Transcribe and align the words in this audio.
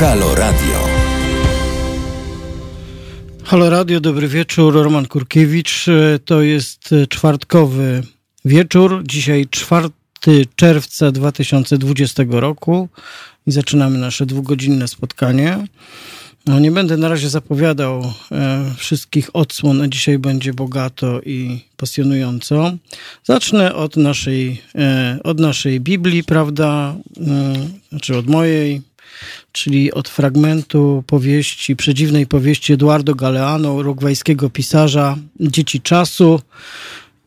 Halo 0.00 0.34
Radio. 0.34 0.78
Halo 3.44 3.70
Radio, 3.70 4.00
dobry 4.00 4.28
wieczór. 4.28 4.74
Roman 4.74 5.06
Kurkiewicz. 5.06 5.86
To 6.24 6.42
jest 6.42 6.94
czwartkowy 7.08 8.02
wieczór. 8.44 9.02
Dzisiaj 9.06 9.46
4 9.50 9.88
czerwca 10.56 11.12
2020 11.12 12.22
roku 12.28 12.88
i 13.46 13.52
zaczynamy 13.52 13.98
nasze 13.98 14.26
dwugodzinne 14.26 14.88
spotkanie. 14.88 15.66
No, 16.46 16.58
nie 16.60 16.70
będę 16.70 16.96
na 16.96 17.08
razie 17.08 17.28
zapowiadał 17.28 18.12
e, 18.32 18.64
wszystkich 18.76 19.30
odsłon, 19.36 19.82
a 19.82 19.88
dzisiaj 19.88 20.18
będzie 20.18 20.54
bogato 20.54 21.20
i 21.20 21.60
pasjonująco. 21.76 22.72
Zacznę 23.24 23.74
od 23.74 23.96
naszej, 23.96 24.62
e, 24.74 25.18
od 25.24 25.40
naszej 25.40 25.80
Biblii, 25.80 26.24
prawda? 26.24 26.96
E, 27.20 27.54
znaczy 27.90 28.16
od 28.16 28.26
mojej, 28.26 28.82
czyli 29.52 29.92
od 29.92 30.08
fragmentu 30.08 31.04
powieści, 31.06 31.76
przedziwnej 31.76 32.26
powieści 32.26 32.72
Eduardo 32.72 33.14
Galeano, 33.14 33.72
urugwajskiego 33.72 34.50
pisarza 34.50 35.16
Dzieci 35.40 35.80
Czasu. 35.80 36.40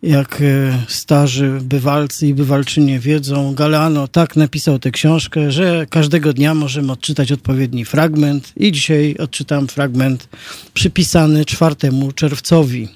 Jak 0.03 0.41
e, 0.41 0.83
starzy 0.87 1.59
bywalcy 1.61 2.27
i 2.27 2.33
bywalczynie 2.33 2.99
wiedzą, 2.99 3.53
Galeano 3.55 4.07
tak 4.07 4.35
napisał 4.35 4.79
tę 4.79 4.91
książkę, 4.91 5.51
że 5.51 5.85
każdego 5.89 6.33
dnia 6.33 6.53
możemy 6.53 6.91
odczytać 6.91 7.31
odpowiedni 7.31 7.85
fragment 7.85 8.53
i 8.57 8.71
dzisiaj 8.71 9.15
odczytam 9.17 9.67
fragment 9.67 10.29
przypisany 10.73 11.45
4 11.45 11.75
czerwcowi. 12.15 12.87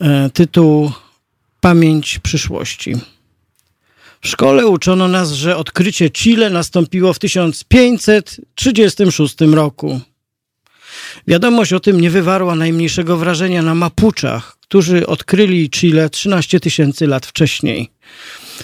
E, 0.00 0.30
tytuł 0.30 0.92
Pamięć 1.64 2.18
przyszłości. 2.18 2.94
W 4.24 4.28
szkole 4.28 4.66
uczono 4.66 5.08
nas, 5.08 5.32
że 5.32 5.56
odkrycie 5.56 6.10
Chile 6.10 6.50
nastąpiło 6.50 7.12
w 7.12 7.18
1536 7.18 9.36
roku. 9.40 10.00
Wiadomość 11.26 11.72
o 11.72 11.80
tym 11.80 12.00
nie 12.00 12.10
wywarła 12.10 12.54
najmniejszego 12.54 13.16
wrażenia 13.16 13.62
na 13.62 13.74
Mapuczach, 13.74 14.56
którzy 14.60 15.06
odkryli 15.06 15.70
Chile 15.70 16.10
13 16.10 16.60
tysięcy 16.60 17.06
lat 17.06 17.26
wcześniej. 17.26 17.90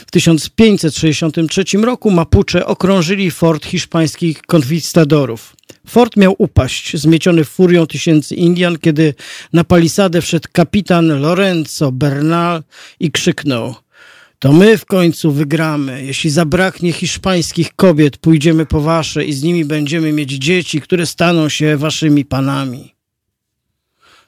W 0.07 0.11
1563 0.11 1.65
roku 1.79 2.11
Mapuche 2.11 2.67
okrążyli 2.67 3.31
fort 3.31 3.67
hiszpańskich 3.67 4.43
konkwistadorów. 4.43 5.57
Fort 5.87 6.17
miał 6.17 6.35
upaść, 6.39 6.97
zmieciony 6.97 7.45
furią 7.45 7.87
tysięcy 7.87 8.35
Indian, 8.35 8.79
kiedy 8.79 9.15
na 9.53 9.65
palisadę 9.65 10.21
wszedł 10.21 10.49
kapitan 10.53 11.21
Lorenzo 11.21 11.93
Bernal 11.93 12.63
i 13.01 13.11
krzyknął– 13.11 13.75
to 14.41 14.53
my 14.53 14.79
w 14.79 14.85
końcu 14.87 15.33
wygramy. 15.33 16.05
Jeśli 16.05 16.31
zabraknie 16.31 16.93
hiszpańskich 16.93 17.77
kobiet, 17.77 18.17
pójdziemy 18.17 18.67
po 18.67 18.81
wasze 18.81 19.25
i 19.25 19.33
z 19.33 19.43
nimi 19.43 19.65
będziemy 19.65 20.13
mieć 20.13 20.31
dzieci, 20.31 20.81
które 20.81 21.07
staną 21.07 21.49
się 21.49 21.77
waszymi 21.77 22.25
panami. 22.25 22.95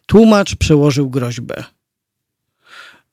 Tłumacz 0.06 0.56
przełożył 0.56 1.10
groźbę. 1.10 1.64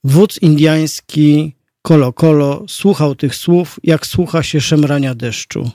Wódz 0.03 0.41
indiański 0.41 1.53
Kolo 1.81 2.13
Kolo 2.13 2.65
słuchał 2.67 3.15
tych 3.15 3.35
słów, 3.35 3.79
jak 3.83 4.07
słucha 4.07 4.43
się 4.43 4.61
szemrania 4.61 5.15
deszczu. 5.15 5.71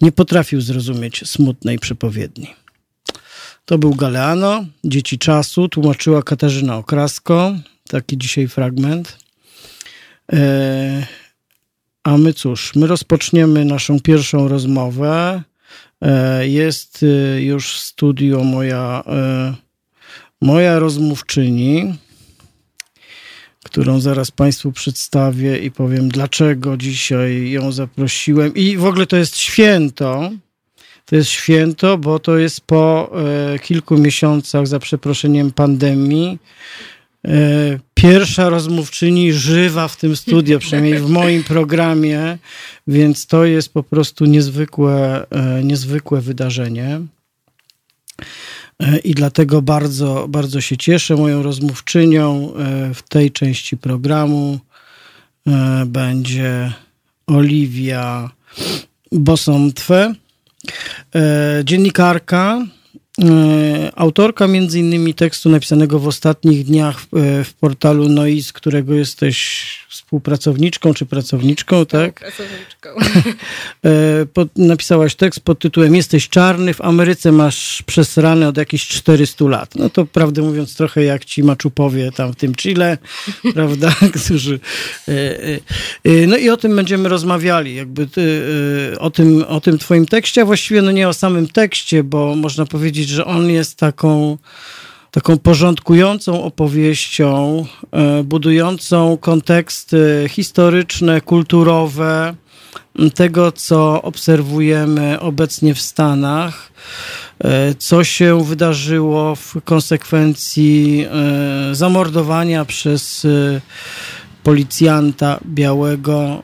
Nie 0.00 0.12
potrafił 0.12 0.60
zrozumieć 0.60 1.28
smutnej 1.28 1.78
przepowiedni. 1.78 2.54
To 3.64 3.78
był 3.78 3.94
Galeano, 3.94 4.64
Dzieci 4.84 5.18
Czasu, 5.18 5.68
tłumaczyła 5.68 6.22
Katarzyna 6.22 6.76
Okrasko. 6.76 7.54
Taki 7.88 8.18
dzisiaj 8.18 8.48
fragment. 8.48 9.25
E, 10.32 11.06
a 12.04 12.16
my 12.16 12.32
cóż, 12.32 12.74
my 12.74 12.86
rozpoczniemy 12.86 13.64
naszą 13.64 14.00
pierwszą 14.00 14.48
rozmowę. 14.48 15.42
E, 16.02 16.48
jest 16.48 17.00
e, 17.02 17.42
już 17.42 17.74
w 17.74 17.78
studio 17.78 18.44
moja, 18.44 19.04
moja 20.40 20.78
rozmówczyni, 20.78 21.94
którą 23.64 24.00
zaraz 24.00 24.30
Państwu 24.30 24.72
przedstawię 24.72 25.58
i 25.58 25.70
powiem, 25.70 26.08
dlaczego 26.08 26.76
dzisiaj 26.76 27.50
ją 27.50 27.72
zaprosiłem. 27.72 28.54
I 28.54 28.76
w 28.76 28.84
ogóle 28.84 29.06
to 29.06 29.16
jest 29.16 29.36
święto. 29.36 30.30
To 31.04 31.16
jest 31.16 31.30
święto, 31.30 31.98
bo 31.98 32.18
to 32.18 32.38
jest 32.38 32.60
po 32.60 33.12
kilku 33.62 33.98
miesiącach, 33.98 34.66
za 34.66 34.78
przeproszeniem, 34.78 35.52
pandemii 35.52 36.38
pierwsza 38.12 38.48
rozmówczyni 38.48 39.32
żywa 39.32 39.88
w 39.88 39.96
tym 39.96 40.16
studio, 40.16 40.58
przynajmniej 40.58 40.98
w 40.98 41.08
moim 41.08 41.44
programie, 41.44 42.38
więc 42.86 43.26
to 43.26 43.44
jest 43.44 43.72
po 43.72 43.82
prostu 43.82 44.24
niezwykłe, 44.24 45.26
e, 45.30 45.64
niezwykłe 45.64 46.20
wydarzenie. 46.20 47.00
E, 48.80 48.98
I 48.98 49.14
dlatego 49.14 49.62
bardzo, 49.62 50.26
bardzo 50.28 50.60
się 50.60 50.76
cieszę. 50.76 51.16
Moją 51.16 51.42
rozmówczynią 51.42 52.52
w 52.94 53.02
tej 53.08 53.30
części 53.32 53.76
programu 53.76 54.58
będzie 55.86 56.72
Oliwia 57.26 58.30
Bosontwe, 59.12 60.14
dziennikarka, 61.64 62.58
E, 62.60 62.66
autorka 63.94 64.46
między 64.46 64.78
innymi 64.78 65.14
tekstu 65.14 65.50
napisanego 65.50 65.98
w 65.98 66.06
ostatnich 66.06 66.64
dniach 66.64 67.00
w, 67.00 67.16
e, 67.16 67.44
w 67.44 67.54
portalu 67.54 68.08
Noise, 68.08 68.52
którego 68.52 68.94
jesteś 68.94 69.66
współpracowniczką 69.88 70.94
czy 70.94 71.06
pracowniczką, 71.06 71.86
tak? 71.86 72.20
Pracowniczką. 72.20 72.88
E, 73.84 74.26
pod, 74.26 74.48
napisałaś 74.56 75.14
tekst 75.14 75.40
pod 75.40 75.58
tytułem 75.58 75.94
Jesteś 75.94 76.28
czarny, 76.28 76.74
w 76.74 76.80
Ameryce 76.80 77.32
masz 77.32 77.82
przesrane 77.86 78.48
od 78.48 78.56
jakichś 78.56 78.88
400 78.88 79.44
lat. 79.44 79.74
No 79.74 79.90
to 79.90 80.06
prawdę 80.06 80.42
mówiąc 80.42 80.76
trochę 80.76 81.04
jak 81.04 81.24
ci 81.24 81.42
maczupowie 81.42 82.12
tam 82.12 82.32
w 82.32 82.36
tym 82.36 82.54
Chile, 82.54 82.98
prawda, 83.54 83.94
którzy... 84.20 84.60
No 86.26 86.36
i 86.36 86.50
o 86.50 86.56
tym 86.56 86.76
będziemy 86.76 87.08
rozmawiali, 87.08 87.74
jakby 87.74 88.08
o 88.98 89.10
tym, 89.10 89.44
o 89.48 89.60
tym 89.60 89.78
twoim 89.78 90.06
tekście, 90.06 90.42
a 90.42 90.44
właściwie 90.44 90.82
no 90.82 90.90
nie 90.90 91.08
o 91.08 91.12
samym 91.12 91.48
tekście, 91.48 92.02
bo 92.02 92.36
można 92.36 92.66
powiedzieć, 92.66 93.05
powiedzieć, 93.06 93.16
że 93.16 93.24
on 93.24 93.50
jest 93.50 93.78
taką, 93.78 94.38
taką 95.10 95.38
porządkującą 95.38 96.42
opowieścią, 96.42 97.64
e, 97.92 98.22
budującą 98.22 99.16
konteksty 99.20 100.26
historyczne, 100.28 101.20
kulturowe 101.20 102.34
tego, 103.14 103.52
co 103.52 104.02
obserwujemy 104.02 105.20
obecnie 105.20 105.74
w 105.74 105.80
Stanach, 105.80 106.72
e, 107.44 107.74
co 107.74 108.04
się 108.04 108.44
wydarzyło 108.44 109.36
w 109.36 109.54
konsekwencji 109.64 111.04
e, 111.04 111.74
zamordowania 111.74 112.64
przez 112.64 113.26
policjanta 114.42 115.38
białego, 115.46 116.42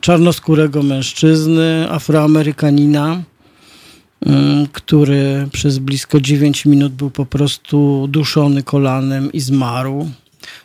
czarnoskórego 0.00 0.82
mężczyzny, 0.82 1.86
afroamerykanina 1.90 3.22
który 4.72 5.48
przez 5.52 5.78
blisko 5.78 6.20
9 6.20 6.66
minut 6.66 6.92
był 6.92 7.10
po 7.10 7.26
prostu 7.26 8.08
duszony 8.10 8.62
kolanem 8.62 9.32
i 9.32 9.40
zmarł. 9.40 10.10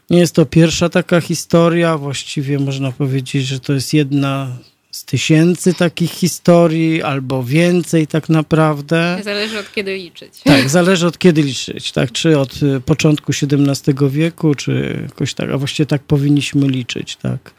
Nie 0.09 0.19
jest 0.19 0.35
to 0.35 0.45
pierwsza 0.45 0.89
taka 0.89 1.21
historia, 1.21 1.97
właściwie 1.97 2.59
można 2.59 2.91
powiedzieć, 2.91 3.45
że 3.45 3.59
to 3.59 3.73
jest 3.73 3.93
jedna 3.93 4.57
z 4.91 5.05
tysięcy 5.05 5.73
takich 5.73 6.11
historii, 6.11 7.03
albo 7.03 7.43
więcej 7.43 8.07
tak 8.07 8.29
naprawdę. 8.29 9.19
Zależy 9.23 9.59
od 9.59 9.73
kiedy 9.73 9.95
liczyć. 9.95 10.41
Tak, 10.43 10.69
zależy 10.69 11.07
od 11.07 11.17
kiedy 11.17 11.41
liczyć, 11.41 11.91
tak, 11.91 12.11
czy 12.11 12.39
od 12.39 12.63
y, 12.63 12.81
początku 12.81 13.31
XVII 13.41 14.09
wieku, 14.09 14.55
czy 14.55 14.99
jakoś 15.01 15.33
tak, 15.33 15.49
a 15.49 15.57
właściwie 15.57 15.87
tak 15.87 16.03
powinniśmy 16.03 16.67
liczyć, 16.67 17.15
tak, 17.15 17.53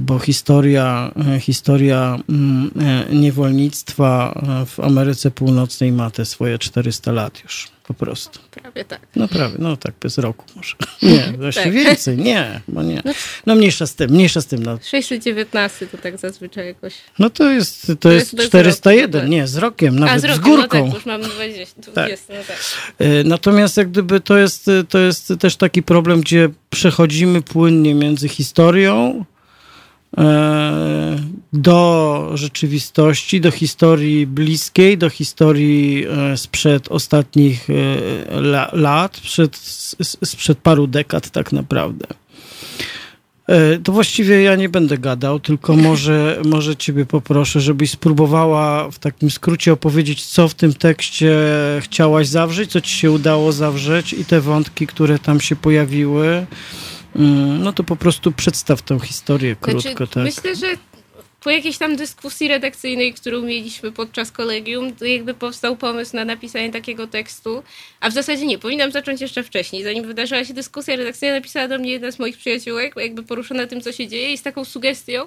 bo 0.00 0.18
historia, 0.18 1.12
y, 1.36 1.40
historia 1.40 2.18
mm, 2.28 2.70
y, 3.10 3.14
niewolnictwa 3.14 4.42
w 4.66 4.80
Ameryce 4.80 5.30
Północnej 5.30 5.92
ma 5.92 6.10
te 6.10 6.24
swoje 6.24 6.58
400 6.58 7.12
lat 7.12 7.42
już 7.44 7.75
po 7.88 7.94
prostu. 7.94 8.40
Prawie 8.50 8.84
tak. 8.84 9.00
No 9.16 9.28
prawie, 9.28 9.54
no 9.58 9.76
tak, 9.76 9.94
bez 10.00 10.18
roku 10.18 10.44
może. 10.56 10.74
Nie, 11.02 11.32
właśnie 11.38 11.62
tak. 11.72 11.72
więcej, 11.72 12.16
nie, 12.16 12.60
bo 12.68 12.82
nie. 12.82 13.02
No, 13.04 13.12
no 13.46 13.54
mniejsza 13.54 13.86
z 13.86 13.94
tym, 13.94 14.10
mniejsza 14.10 14.40
z 14.40 14.46
tym. 14.46 14.62
No. 14.62 14.78
619 14.82 15.86
to 15.86 15.98
tak 15.98 16.18
zazwyczaj 16.18 16.66
jakoś. 16.66 16.94
No 17.18 17.30
to 17.30 17.50
jest, 17.50 17.86
to, 17.86 17.96
to 17.96 18.12
jest, 18.12 18.32
jest 18.32 18.48
401, 18.48 19.12
roku, 19.12 19.22
tak. 19.22 19.30
nie, 19.30 19.46
z 19.46 19.56
rokiem, 19.56 19.98
nawet 19.98 20.14
A, 20.14 20.18
z, 20.18 20.24
rokiem, 20.24 20.42
z 20.42 20.44
górką. 20.44 20.78
No 20.78 20.84
tak, 20.84 20.94
już 20.94 21.06
mam 21.06 21.22
20, 21.22 21.80
20 21.82 22.26
tak. 22.26 22.36
no 22.36 22.44
tak. 22.48 22.56
Natomiast 23.24 23.76
jak 23.76 23.90
gdyby 23.90 24.20
to 24.20 24.38
jest, 24.38 24.70
to 24.88 24.98
jest 24.98 25.32
też 25.40 25.56
taki 25.56 25.82
problem, 25.82 26.20
gdzie 26.20 26.48
przechodzimy 26.70 27.42
płynnie 27.42 27.94
między 27.94 28.28
historią, 28.28 29.24
E, 30.18 31.16
do 31.56 32.30
rzeczywistości, 32.34 33.40
do 33.40 33.50
historii 33.50 34.26
bliskiej, 34.26 34.98
do 34.98 35.10
historii 35.10 36.06
e, 36.06 36.36
sprzed 36.36 36.88
ostatnich 36.88 37.68
e, 37.70 38.40
lat, 38.72 39.16
sprzed, 39.16 39.56
sprzed 40.24 40.58
paru 40.58 40.86
dekad 40.86 41.30
tak 41.30 41.52
naprawdę. 41.52 42.06
E, 43.46 43.78
to 43.78 43.92
właściwie 43.92 44.42
ja 44.42 44.56
nie 44.56 44.68
będę 44.68 44.98
gadał, 44.98 45.40
tylko 45.40 45.76
może, 45.76 46.40
może 46.44 46.76
ciebie 46.76 47.06
poproszę, 47.06 47.60
żebyś 47.60 47.90
spróbowała 47.90 48.90
w 48.90 48.98
takim 48.98 49.30
skrócie 49.30 49.72
opowiedzieć, 49.72 50.26
co 50.26 50.48
w 50.48 50.54
tym 50.54 50.74
tekście 50.74 51.36
chciałaś 51.80 52.26
zawrzeć, 52.28 52.70
co 52.70 52.80
ci 52.80 52.90
się 52.90 53.10
udało 53.10 53.52
zawrzeć 53.52 54.12
i 54.12 54.24
te 54.24 54.40
wątki, 54.40 54.86
które 54.86 55.18
tam 55.18 55.40
się 55.40 55.56
pojawiły. 55.56 56.46
Mm, 57.16 57.62
no 57.62 57.72
to 57.72 57.84
po 57.84 57.96
prostu 57.96 58.32
przedstaw 58.32 58.82
tę 58.82 59.00
historię 59.00 59.56
krótko. 59.60 59.80
Znaczy, 59.80 60.06
tak. 60.06 60.24
Myślę, 60.24 60.56
że 60.56 60.66
po 61.46 61.50
jakiejś 61.50 61.78
tam 61.78 61.96
dyskusji 61.96 62.48
redakcyjnej, 62.48 63.14
którą 63.14 63.42
mieliśmy 63.42 63.92
podczas 63.92 64.32
kolegium, 64.32 64.92
jakby 65.00 65.34
powstał 65.34 65.76
pomysł 65.76 66.16
na 66.16 66.24
napisanie 66.24 66.72
takiego 66.72 67.06
tekstu, 67.06 67.62
a 68.00 68.10
w 68.10 68.12
zasadzie 68.12 68.46
nie, 68.46 68.58
powinnam 68.58 68.92
zacząć 68.92 69.20
jeszcze 69.20 69.42
wcześniej. 69.42 69.84
Zanim 69.84 70.06
wydarzyła 70.06 70.44
się 70.44 70.54
dyskusja 70.54 70.96
redakcyjna, 70.96 71.34
napisała 71.34 71.68
do 71.68 71.78
mnie 71.78 71.90
jedna 71.90 72.10
z 72.10 72.18
moich 72.18 72.36
przyjaciółek, 72.36 72.94
jakby 72.96 73.22
poruszona 73.22 73.66
tym, 73.66 73.80
co 73.80 73.92
się 73.92 74.08
dzieje 74.08 74.32
i 74.32 74.38
z 74.38 74.42
taką 74.42 74.64
sugestią, 74.64 75.22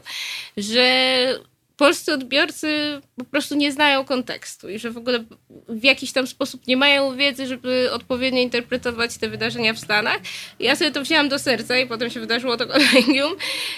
że 0.58 1.40
polscy 1.78 2.14
odbiorcy 2.14 3.02
po 3.16 3.26
prostu 3.26 3.56
nie 3.56 3.72
znają 3.72 4.06
kontekstu 4.06 4.70
i 4.70 4.80
że 4.80 4.92
w 4.92 4.98
ogóle 4.98 5.24
w 5.70 5.84
jakiś 5.84 6.12
tam 6.12 6.28
sposób 6.28 6.68
nie 6.68 6.78
mają 6.78 7.16
wiedzy, 7.16 7.48
żeby 7.48 7.92
odpowiednio 7.92 8.42
interpretować 8.42 9.18
te 9.18 9.30
wydarzenia 9.30 9.74
w 9.74 9.80
Stanach. 9.80 10.20
Ja 10.60 10.76
sobie 10.76 10.92
to 10.92 11.02
wzięłam 11.02 11.30
do 11.30 11.40
serca 11.40 11.78
i 11.78 11.88
potem 11.88 12.10
się 12.10 12.20
wydarzyło 12.20 12.58
to 12.58 12.68
kolegium 12.74 13.32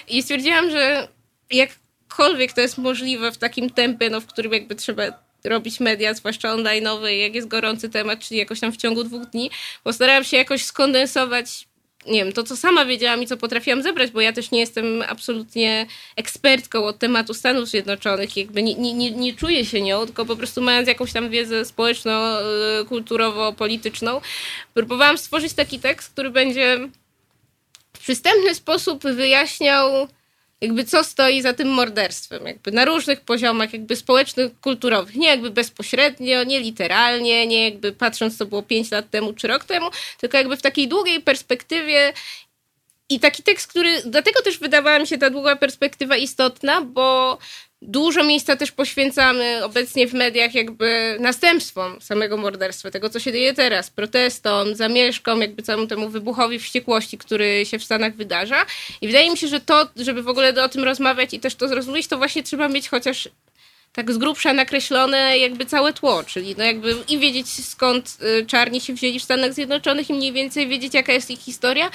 i 0.08 0.24
stwierdziłam, 0.24 0.72
że 0.72 1.08
jak 1.52 1.81
jakkolwiek 2.12 2.54
to 2.54 2.62
jest 2.62 2.78
możliwe 2.78 3.32
w 3.32 3.38
takim 3.38 3.70
tempie, 3.70 4.10
no, 4.10 4.22
w 4.22 4.26
którym 4.26 4.54
jakby 4.54 4.76
trzeba 4.76 5.04
robić 5.44 5.80
media, 5.80 6.14
zwłaszcza 6.14 6.56
online'owe, 6.56 7.06
jak 7.06 7.36
jest 7.36 7.48
gorący 7.48 7.90
temat, 7.90 8.20
czyli 8.20 8.40
jakoś 8.40 8.60
tam 8.60 8.72
w 8.72 8.78
ciągu 8.78 9.04
dwóch 9.04 9.26
dni, 9.26 9.52
postarałam 9.84 10.24
się 10.24 10.38
jakoś 10.38 10.66
skondensować 10.66 11.68
nie 12.08 12.24
wiem, 12.24 12.34
to 12.34 12.44
co 12.44 12.58
sama 12.58 12.86
wiedziałam 12.86 13.24
i 13.24 13.28
co 13.28 13.38
potrafiłam 13.38 13.84
zebrać, 13.84 14.12
bo 14.12 14.22
ja 14.22 14.34
też 14.34 14.52
nie 14.52 14.60
jestem 14.60 15.04
absolutnie 15.08 15.86
ekspertką 16.16 16.86
od 16.86 17.00
tematu 17.00 17.34
Stanów 17.34 17.70
Zjednoczonych, 17.70 18.38
jakby 18.38 18.64
nie, 18.64 18.76
nie, 18.76 19.12
nie 19.12 19.34
czuję 19.34 19.66
się 19.66 19.82
nią, 19.82 20.06
tylko 20.06 20.26
po 20.26 20.36
prostu 20.36 20.62
mając 20.62 20.88
jakąś 20.88 21.14
tam 21.14 21.30
wiedzę 21.30 21.66
społeczno-kulturowo-polityczną, 21.66 24.22
próbowałam 24.74 25.18
stworzyć 25.18 25.54
taki 25.54 25.80
tekst, 25.80 26.14
który 26.14 26.30
będzie 26.30 26.90
w 27.94 28.00
przystępny 28.00 28.56
sposób 28.56 29.04
wyjaśniał 29.04 30.08
jakby 30.62 30.84
co 30.84 31.04
stoi 31.04 31.42
za 31.42 31.54
tym 31.54 31.68
morderstwem, 31.68 32.46
jakby 32.46 32.72
na 32.72 32.86
różnych 32.86 33.22
poziomach, 33.22 33.74
jakby 33.74 33.96
społecznych, 33.96 34.60
kulturowych, 34.62 35.16
nie 35.16 35.28
jakby 35.28 35.52
bezpośrednio, 35.52 36.44
nie 36.44 36.60
literalnie, 36.60 37.48
nie 37.48 37.70
jakby 37.70 37.92
patrząc 37.92 38.38
co 38.38 38.46
było 38.46 38.64
5 38.64 38.92
lat 38.92 39.10
temu 39.10 39.34
czy 39.34 39.48
rok 39.48 39.64
temu, 39.64 39.90
tylko 40.20 40.38
jakby 40.38 40.58
w 40.58 40.62
takiej 40.62 40.88
długiej 40.88 41.22
perspektywie 41.22 42.14
i 43.10 43.20
taki 43.20 43.44
tekst, 43.44 43.68
który, 43.68 44.02
dlatego 44.06 44.42
też 44.42 44.60
wydawała 44.60 45.00
mi 45.00 45.08
się 45.08 45.18
ta 45.18 45.30
długa 45.30 45.56
perspektywa 45.56 46.18
istotna, 46.18 46.82
bo 46.82 47.38
Dużo 47.82 48.24
miejsca 48.24 48.56
też 48.56 48.72
poświęcamy 48.72 49.64
obecnie 49.64 50.08
w 50.08 50.14
mediach 50.14 50.56
jakby 50.56 51.18
następstwom 51.20 52.02
samego 52.02 52.38
morderstwa, 52.38 52.92
tego 52.92 53.10
co 53.10 53.20
się 53.20 53.32
dzieje 53.32 53.54
teraz, 53.54 53.90
protestom, 53.90 54.76
zamieszkom, 54.76 55.42
jakby 55.42 55.64
całemu 55.64 55.88
temu 55.88 56.10
wybuchowi 56.10 56.60
wściekłości, 56.60 57.18
który 57.18 57.66
się 57.66 57.80
w 57.80 57.84
Stanach 57.84 58.16
wydarza. 58.16 58.66
I 59.02 59.08
wydaje 59.08 59.32
mi 59.32 59.38
się, 59.38 59.48
że 59.48 59.60
to, 59.60 59.90
żeby 59.96 60.24
w 60.24 60.28
ogóle 60.28 60.64
o 60.64 60.70
tym 60.70 60.84
rozmawiać 60.84 61.34
i 61.34 61.40
też 61.40 61.56
to 61.56 61.68
zrozumieć, 61.68 62.08
to 62.08 62.18
właśnie 62.18 62.44
trzeba 62.44 62.68
mieć 62.68 62.90
chociaż 62.90 63.30
tak 63.94 64.12
z 64.12 64.18
grubsza 64.18 64.54
nakreślone 64.54 65.38
jakby 65.38 65.66
całe 65.66 65.94
tło, 65.94 66.24
czyli 66.24 66.56
no 66.58 66.64
jakby 66.64 66.96
i 67.10 67.20
wiedzieć 67.20 67.66
skąd 67.66 68.18
y, 68.40 68.46
czarni 68.46 68.82
się 68.82 68.94
wzięli 68.94 69.20
w 69.20 69.24
Stanach 69.24 69.54
Zjednoczonych 69.54 70.10
i 70.10 70.14
mniej 70.14 70.34
więcej 70.34 70.68
wiedzieć 70.68 70.94
jaka 70.94 71.14
jest 71.14 71.32
ich 71.32 71.40
historia 71.40 71.92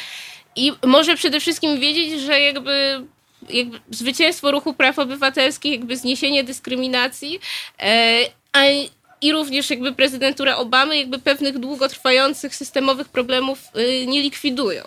i 0.56 0.72
może 0.86 1.16
przede 1.16 1.40
wszystkim 1.40 1.80
wiedzieć, 1.80 2.20
że 2.20 2.40
jakby 2.40 3.02
jakby 3.50 3.80
zwycięstwo 3.90 4.50
ruchu 4.50 4.74
praw 4.74 4.98
obywatelskich, 4.98 5.72
jakby 5.72 5.96
zniesienie 5.96 6.44
dyskryminacji, 6.44 7.40
e, 7.82 8.18
a 8.52 8.60
i 9.20 9.32
również 9.32 9.70
jakby 9.70 9.92
prezydentura 9.92 10.56
Obamy 10.56 10.98
jakby 10.98 11.18
pewnych 11.18 11.58
długotrwających 11.58 12.54
systemowych 12.54 13.08
problemów 13.08 13.58
e, 13.74 14.06
nie 14.06 14.22
likwidują. 14.22 14.82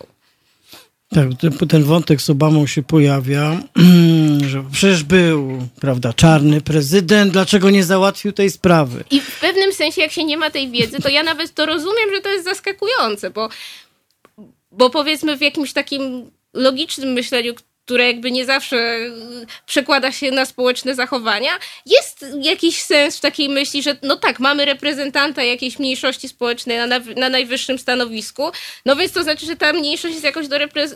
Tak, 1.10 1.28
ten, 1.40 1.68
ten 1.68 1.84
wątek 1.84 2.22
z 2.22 2.30
Obamą 2.30 2.68
się 2.68 2.84
pojawia, 2.84 3.62
że 4.50 4.64
przecież 4.72 5.04
był, 5.04 5.68
prawda, 5.80 6.14
czarny 6.14 6.62
prezydent, 6.62 7.34
dlaczego 7.34 7.70
nie 7.70 7.84
załatwił 7.84 8.32
tej 8.32 8.52
sprawy? 8.52 9.04
I 9.12 9.22
w 9.22 9.40
pewnym 9.40 9.74
sensie, 9.74 10.02
jak 10.02 10.12
się 10.12 10.24
nie 10.24 10.38
ma 10.38 10.50
tej 10.50 10.72
wiedzy, 10.72 10.98
to 11.00 11.10
ja 11.10 11.24
nawet 11.24 11.54
to 11.54 11.66
rozumiem, 11.66 12.10
że 12.16 12.22
to 12.22 12.30
jest 12.30 12.46
zaskakujące, 12.46 13.30
bo, 13.30 13.50
bo 14.72 14.90
powiedzmy 14.90 15.38
w 15.38 15.42
jakimś 15.42 15.74
takim 15.74 16.32
logicznym 16.54 17.10
myśleniu, 17.10 17.54
które 17.90 18.08
jakby 18.08 18.32
nie 18.32 18.46
zawsze 18.46 18.78
y, 18.78 19.12
przekłada 19.66 20.12
się 20.12 20.32
na 20.32 20.46
społeczne 20.46 20.96
zachowania, 20.96 21.52
jest 21.86 22.26
jakiś 22.42 22.82
sens 22.82 23.18
w 23.18 23.22
takiej 23.22 23.50
myśli, 23.50 23.84
że 23.84 23.98
no 24.02 24.16
tak, 24.16 24.40
mamy 24.40 24.66
reprezentanta 24.66 25.44
jakiejś 25.44 25.80
mniejszości 25.80 26.30
społecznej 26.30 26.78
na, 26.78 27.00
na 27.16 27.30
najwyższym 27.30 27.80
stanowisku, 27.80 28.52
no 28.86 28.96
więc 28.96 29.12
to 29.12 29.24
znaczy, 29.24 29.46
że 29.46 29.56
ta 29.56 29.74
mniejszość 29.74 30.14
jest 30.14 30.26
jakoś 30.26 30.46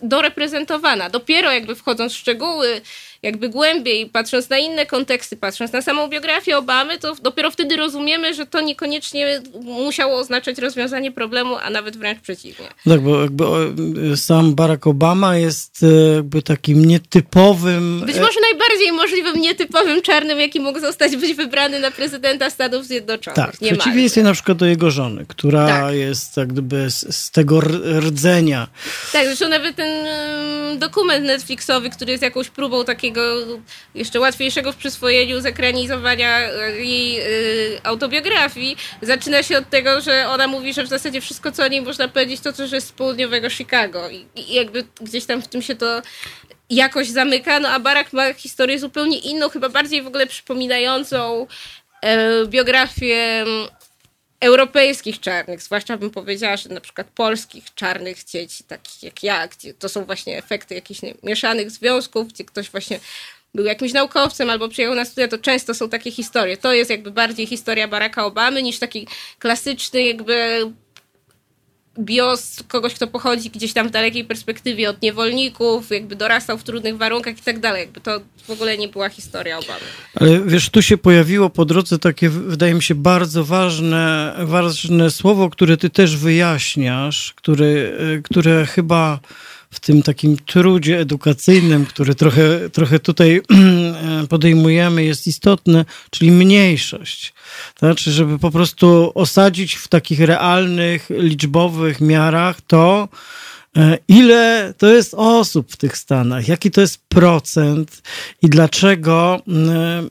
doreprezentowana. 0.02 1.10
Dopiero 1.10 1.52
jakby 1.52 1.76
wchodząc 1.76 2.14
w 2.14 2.18
szczegóły, 2.18 2.82
jakby 3.24 3.50
głębiej, 3.50 4.10
patrząc 4.10 4.50
na 4.50 4.58
inne 4.58 4.86
konteksty, 4.86 5.38
patrząc 5.38 5.72
na 5.72 5.82
samą 5.82 6.08
biografię 6.08 6.58
Obamy, 6.58 6.98
to 6.98 7.16
dopiero 7.16 7.52
wtedy 7.52 7.76
rozumiemy, 7.76 8.34
że 8.34 8.46
to 8.46 8.62
niekoniecznie 8.62 9.42
musiało 9.62 10.18
oznaczać 10.18 10.58
rozwiązanie 10.58 11.12
problemu, 11.12 11.56
a 11.64 11.70
nawet 11.70 11.98
wręcz 11.98 12.20
przeciwnie. 12.20 12.68
Tak, 12.86 13.02
bo 13.02 13.22
jakby 13.22 14.18
sam 14.18 14.56
Barack 14.56 14.88
Obama 14.88 15.38
jest 15.38 15.84
e, 15.84 16.16
jakby 16.16 16.42
takim 16.42 16.86
nietypowym... 16.86 18.00
Być 18.06 18.16
może 18.16 18.40
najbardziej 18.52 18.92
możliwym 18.92 19.42
nietypowym 19.42 20.02
czarnym, 20.02 20.40
jaki 20.40 20.60
mógł 20.60 20.80
zostać 20.80 21.18
być 21.18 21.34
wybrany 21.34 21.80
na 21.80 21.92
prezydenta 21.92 22.50
Stanów 22.50 22.86
Zjednoczonych. 22.86 23.36
Tak, 23.36 23.56
w 23.56 23.60
przeciwieństwie 23.60 24.24
na 24.24 24.34
przykład 24.34 24.58
do 24.58 24.66
jego 24.66 24.92
żony, 24.92 25.26
która 25.28 25.68
tak. 25.68 25.96
jest 25.96 26.38
jak 26.38 26.48
gdyby 26.48 26.92
z, 26.92 27.16
z, 27.16 27.32
tego 27.32 27.62
rdzenia. 28.00 28.68
Tak, 29.12 29.26
zresztą 29.26 29.50
nawet 29.50 29.76
ten 29.76 30.08
dokument 30.80 31.26
Netflixowy, 31.26 31.90
który 31.90 32.12
jest 32.12 32.24
jakąś 32.24 32.50
próbą 32.50 32.86
takiego 32.86 33.13
takiego 33.14 33.60
jeszcze 33.96 34.20
łatwiejszego 34.20 34.72
w 34.72 34.76
przyswojeniu 34.76 35.42
zekranizowania 35.42 36.40
e, 36.40 36.72
jej 36.86 37.20
y, 37.20 37.82
autobiografii. 37.84 38.78
Zaczyna 39.02 39.44
się 39.44 39.58
od 39.58 39.70
tego, 39.70 40.02
że 40.02 40.28
ona 40.30 40.48
mówi, 40.48 40.74
że 40.74 40.84
w 40.84 40.88
zasadzie 40.88 41.22
wszystko, 41.22 41.52
co 41.52 41.64
o 41.64 41.68
niej 41.68 41.82
można 41.82 42.08
powiedzieć, 42.08 42.42
to 42.42 42.54
coś 42.54 42.72
jest 42.72 42.88
z 42.88 42.92
południowego 42.92 43.50
Chicago. 43.50 44.10
I, 44.10 44.26
I, 44.36 44.54
jakby 44.54 44.84
gdzieś 45.02 45.26
tam 45.26 45.42
w 45.42 45.48
tym 45.48 45.62
się 45.62 45.76
to 45.76 46.02
jakoś 46.70 47.08
zamyka. 47.08 47.60
No 47.60 47.70
a 47.70 47.80
Barack 47.80 48.14
ma 48.14 48.34
historię 48.34 48.80
zupełnie 48.80 49.20
inną, 49.20 49.50
chyba 49.50 49.70
bardziej 49.70 50.02
w 50.02 50.08
ogóle 50.08 50.28
przypominającą 50.28 51.48
e, 52.02 52.46
biografię 52.46 53.46
europejskich 54.44 55.20
czarnych, 55.20 55.62
zwłaszcza 55.62 55.98
bym 55.98 56.10
powiedziała, 56.10 56.58
że 56.58 56.70
na 56.70 56.82
przykład 56.82 57.08
polskich 57.08 57.74
czarnych 57.76 58.24
dzieci, 58.24 58.64
takich 58.64 59.04
jak 59.04 59.24
ja, 59.24 59.48
gdzie 59.48 59.74
to 59.74 59.90
są 59.90 60.06
właśnie 60.06 60.38
efekty 60.38 60.76
jakichś 60.76 61.00
mieszanych 61.24 61.72
związków, 61.72 62.28
gdzie 62.28 62.46
ktoś 62.46 62.70
właśnie 62.70 63.00
był 63.56 63.66
jakimś 63.66 63.94
naukowcem 63.94 64.50
albo 64.50 64.70
przyjechał 64.70 64.96
na 64.96 65.06
studia, 65.06 65.28
to 65.28 65.38
często 65.38 65.74
są 65.74 65.90
takie 65.90 66.12
historie. 66.12 66.58
To 66.58 66.74
jest 66.74 66.90
jakby 66.90 67.12
bardziej 67.12 67.48
historia 67.48 67.88
Baracka 67.88 68.26
Obamy 68.26 68.64
niż 68.64 68.80
taki 68.80 69.08
klasyczny 69.40 70.04
jakby 70.04 70.66
bios 72.00 72.64
kogoś, 72.68 72.94
kto 72.94 73.08
pochodzi 73.08 73.50
gdzieś 73.50 73.74
tam 73.74 73.88
w 73.88 73.92
dalekiej 73.92 74.26
perspektywie 74.26 74.90
od 74.90 75.02
niewolników, 75.02 75.90
jakby 75.90 76.16
dorastał 76.16 76.58
w 76.58 76.64
trudnych 76.64 76.98
warunkach 76.98 77.38
i 77.40 77.42
tak 77.42 77.60
dalej. 77.60 77.82
Jakby 77.82 78.02
to 78.02 78.22
w 78.44 78.50
ogóle 78.50 78.78
nie 78.78 78.88
była 78.88 79.10
historia 79.10 79.60
Obamy. 79.60 79.80
Ale 80.16 80.42
wiesz, 80.42 80.70
tu 80.70 80.82
się 80.82 80.98
pojawiło 80.98 81.50
po 81.50 81.66
drodze 81.66 82.00
takie, 82.00 82.30
wydaje 82.30 82.74
mi 82.74 82.84
się, 82.84 82.96
bardzo 82.96 83.44
ważne, 83.44 84.36
ważne 84.40 85.12
słowo, 85.12 85.50
które 85.50 85.78
ty 85.78 85.90
też 85.90 86.18
wyjaśniasz, 86.18 87.34
które, 87.34 87.66
e, 87.66 88.22
które 88.24 88.66
chyba 88.66 89.20
w 89.74 89.80
tym 89.80 90.04
takim 90.04 90.38
trudzie 90.38 91.00
edukacyjnym, 91.00 91.86
który 91.86 92.16
trochę, 92.16 92.70
trochę 92.70 93.00
tutaj 93.00 93.42
podejmujemy, 94.30 95.04
jest 95.04 95.28
istotne, 95.28 95.86
czyli 96.10 96.32
mniejszość. 96.32 97.34
Znaczy, 97.80 98.12
żeby 98.12 98.40
po 98.40 98.52
prostu 98.52 99.12
osadzić 99.16 99.76
w 99.76 99.88
takich 99.88 100.20
realnych, 100.20 101.08
liczbowych 101.10 102.02
miarach 102.02 102.62
to, 102.62 103.08
E, 103.08 103.53
ile 104.08 104.74
to 104.78 104.88
jest 104.88 105.14
osób 105.14 105.72
w 105.72 105.78
tych 105.78 105.98
Stanach, 105.98 106.48
jaki 106.48 106.72
to 106.72 106.82
jest 106.82 107.08
procent 107.10 108.02
i 108.42 108.50
dlaczego 108.50 109.42
mm, 109.48 110.10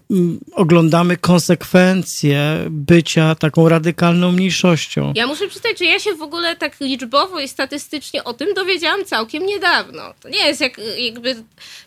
oglądamy 0.52 1.16
konsekwencje 1.16 2.66
bycia 2.70 3.34
taką 3.34 3.68
radykalną 3.68 4.32
mniejszością. 4.32 5.12
Ja 5.16 5.26
muszę 5.26 5.48
przyznać, 5.48 5.78
że 5.78 5.84
ja 5.84 5.98
się 5.98 6.14
w 6.14 6.22
ogóle 6.22 6.56
tak 6.56 6.80
liczbowo 6.80 7.40
i 7.40 7.48
statystycznie 7.48 8.24
o 8.24 8.32
tym 8.34 8.54
dowiedziałam 8.54 9.04
całkiem 9.04 9.46
niedawno. 9.46 10.14
To 10.20 10.28
nie 10.28 10.46
jest 10.46 10.60
jak, 10.60 10.80
jakby. 10.98 11.36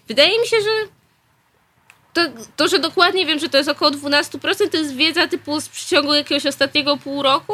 Wydaje 0.08 0.41
mi 0.41 0.48
się, 0.48 0.58
że 0.58 0.96
to, 2.16 2.22
to, 2.56 2.68
że 2.68 2.80
dokładnie 2.80 3.26
wiem, 3.26 3.40
że 3.40 3.50
to 3.50 3.58
jest 3.58 3.70
około 3.70 3.92
12%, 3.92 4.70
to 4.72 4.78
jest 4.78 4.96
wiedza 4.96 5.28
typu 5.28 5.62
z 5.62 5.70
przeciągu 5.70 6.14
jakiegoś 6.14 6.46
ostatniego 6.46 6.98
pół 6.98 7.24
roku, 7.24 7.54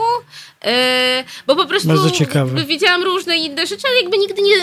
e, 0.65 1.23
bo 1.47 1.55
po 1.55 1.65
prostu 1.65 1.87
widziałam 2.65 3.03
różne 3.03 3.37
inne 3.37 3.67
rzeczy, 3.67 3.83
ale 3.87 4.01
jakby 4.01 4.17
nigdy 4.17 4.41
nie, 4.41 4.55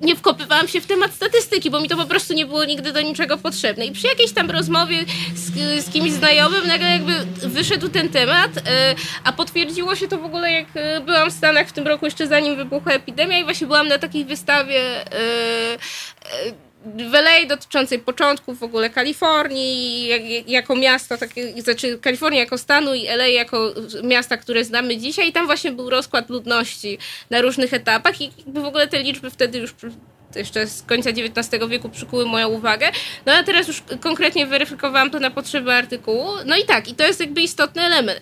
nie 0.00 0.16
wkopywałam 0.16 0.68
się 0.68 0.80
w 0.80 0.86
temat 0.86 1.14
statystyki, 1.14 1.70
bo 1.70 1.80
mi 1.80 1.88
to 1.88 1.96
po 1.96 2.06
prostu 2.06 2.34
nie 2.34 2.46
było 2.46 2.64
nigdy 2.64 2.92
do 2.92 3.00
niczego 3.00 3.38
potrzebne. 3.38 3.86
I 3.86 3.92
przy 3.92 4.06
jakiejś 4.06 4.32
tam 4.32 4.50
rozmowie 4.50 5.04
z, 5.34 5.84
z 5.84 5.92
kimś 5.92 6.10
znajomym 6.10 6.66
nagle 6.66 6.90
jakby 6.90 7.12
wyszedł 7.48 7.88
ten 7.88 8.08
temat, 8.08 8.50
e, 8.56 8.94
a 9.24 9.32
potwierdziło 9.32 9.96
się 9.96 10.08
to 10.08 10.18
w 10.18 10.24
ogóle 10.24 10.52
jak 10.52 10.66
e, 10.74 11.00
byłam 11.00 11.30
w 11.30 11.34
Stanach 11.34 11.68
w 11.68 11.72
tym 11.72 11.86
roku 11.86 12.04
jeszcze 12.04 12.26
zanim 12.26 12.56
wybuchła 12.56 12.92
epidemia 12.92 13.38
i 13.38 13.44
właśnie 13.44 13.66
byłam 13.66 13.88
na 13.88 13.98
takiej 13.98 14.24
wystawie 14.24 14.82
w 16.84 17.14
LA 17.14 17.46
dotyczącej 17.48 17.98
początków 17.98 18.58
w 18.58 18.62
ogóle 18.62 18.90
Kalifornii 18.90 20.06
jak, 20.06 20.48
jako 20.48 20.76
miasta, 20.76 21.16
takie, 21.16 21.62
znaczy 21.62 21.98
Kalifornii 21.98 22.40
jako 22.40 22.58
stanu 22.58 22.94
i 22.94 23.06
LA 23.06 23.26
jako 23.26 23.74
miasta, 24.02 24.36
które 24.36 24.64
znamy 24.64 24.96
dzisiaj 24.96 25.28
i 25.28 25.32
tam 25.32 25.46
właśnie 25.46 25.72
był 25.72 25.90
rozkład 25.90 26.30
ludności 26.30 26.98
na 27.30 27.40
różnych 27.40 27.74
etapach 27.74 28.20
i 28.20 28.30
w 28.46 28.64
ogóle 28.64 28.88
te 28.88 29.02
liczby 29.02 29.30
wtedy 29.30 29.58
już 29.58 29.74
jeszcze 30.36 30.66
z 30.66 30.82
końca 30.82 31.10
XIX 31.10 31.68
wieku 31.68 31.88
przykuły 31.88 32.26
moją 32.26 32.48
uwagę. 32.48 32.90
No 33.26 33.32
a 33.32 33.42
teraz 33.42 33.68
już 33.68 33.82
konkretnie 34.00 34.46
weryfikowałam 34.46 35.10
to 35.10 35.20
na 35.20 35.30
potrzeby 35.30 35.72
artykułu. 35.72 36.28
No 36.46 36.56
i 36.56 36.64
tak, 36.64 36.88
i 36.88 36.94
to 36.94 37.04
jest 37.04 37.20
jakby 37.20 37.42
istotny 37.42 37.82
element. 37.82 38.20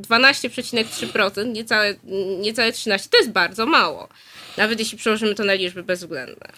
12,3%, 0.00 1.52
niecałe, 1.52 1.94
niecałe 2.40 2.70
13%, 2.70 3.08
to 3.08 3.16
jest 3.16 3.30
bardzo 3.30 3.66
mało. 3.66 4.08
Nawet 4.56 4.78
jeśli 4.78 4.98
przełożymy 4.98 5.34
to 5.34 5.44
na 5.44 5.54
liczby 5.54 5.82
bezwzględne. 5.82 6.48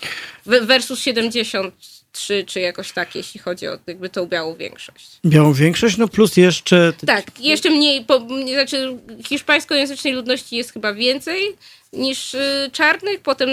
Versus 0.47 1.01
73 1.01 2.45
czy 2.47 2.61
jakoś 2.61 2.93
tak, 2.93 3.15
jeśli 3.15 3.41
chodzi 3.41 3.69
o 3.69 3.79
jakby 3.87 4.09
tą 4.09 4.27
białą 4.27 4.55
większość. 4.55 5.11
Białą 5.27 5.53
większość, 5.53 5.97
no 5.97 6.09
plus 6.09 6.37
jeszcze... 6.37 6.93
Tak, 7.07 7.41
jeszcze 7.41 7.71
mniej, 7.71 8.05
po, 8.05 8.27
znaczy 8.53 8.97
hiszpańskojęzycznej 9.25 10.15
ludności 10.15 10.57
jest 10.57 10.73
chyba 10.73 10.95
więcej, 10.95 11.57
niż 11.93 12.35
y, 12.35 12.71
czarnych. 12.73 13.21
Potem 13.21 13.49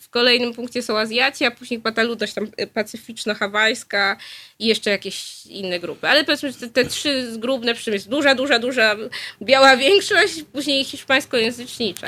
w 0.00 0.08
kolejnym 0.08 0.54
punkcie 0.54 0.82
są 0.82 0.98
Azjaci, 0.98 1.44
a 1.44 1.50
później 1.50 1.80
chyba 1.80 1.92
ta 1.92 2.02
ludność 2.02 2.34
tam 2.34 2.44
y, 2.44 2.66
pacyficzno-hawajska 2.66 4.16
i 4.58 4.66
jeszcze 4.66 4.90
jakieś 4.90 5.46
inne 5.46 5.80
grupy. 5.80 6.08
Ale 6.08 6.24
powiedzmy, 6.24 6.52
te, 6.52 6.68
te 6.68 6.84
trzy 6.84 7.32
zgrubne, 7.32 7.74
przy 7.74 7.84
czym 7.84 7.94
jest 7.94 8.08
duża, 8.08 8.34
duża, 8.34 8.58
duża 8.58 8.96
biała 9.42 9.76
większość, 9.76 10.42
później 10.52 10.84
hiszpańskojęzycznicza. 10.84 12.06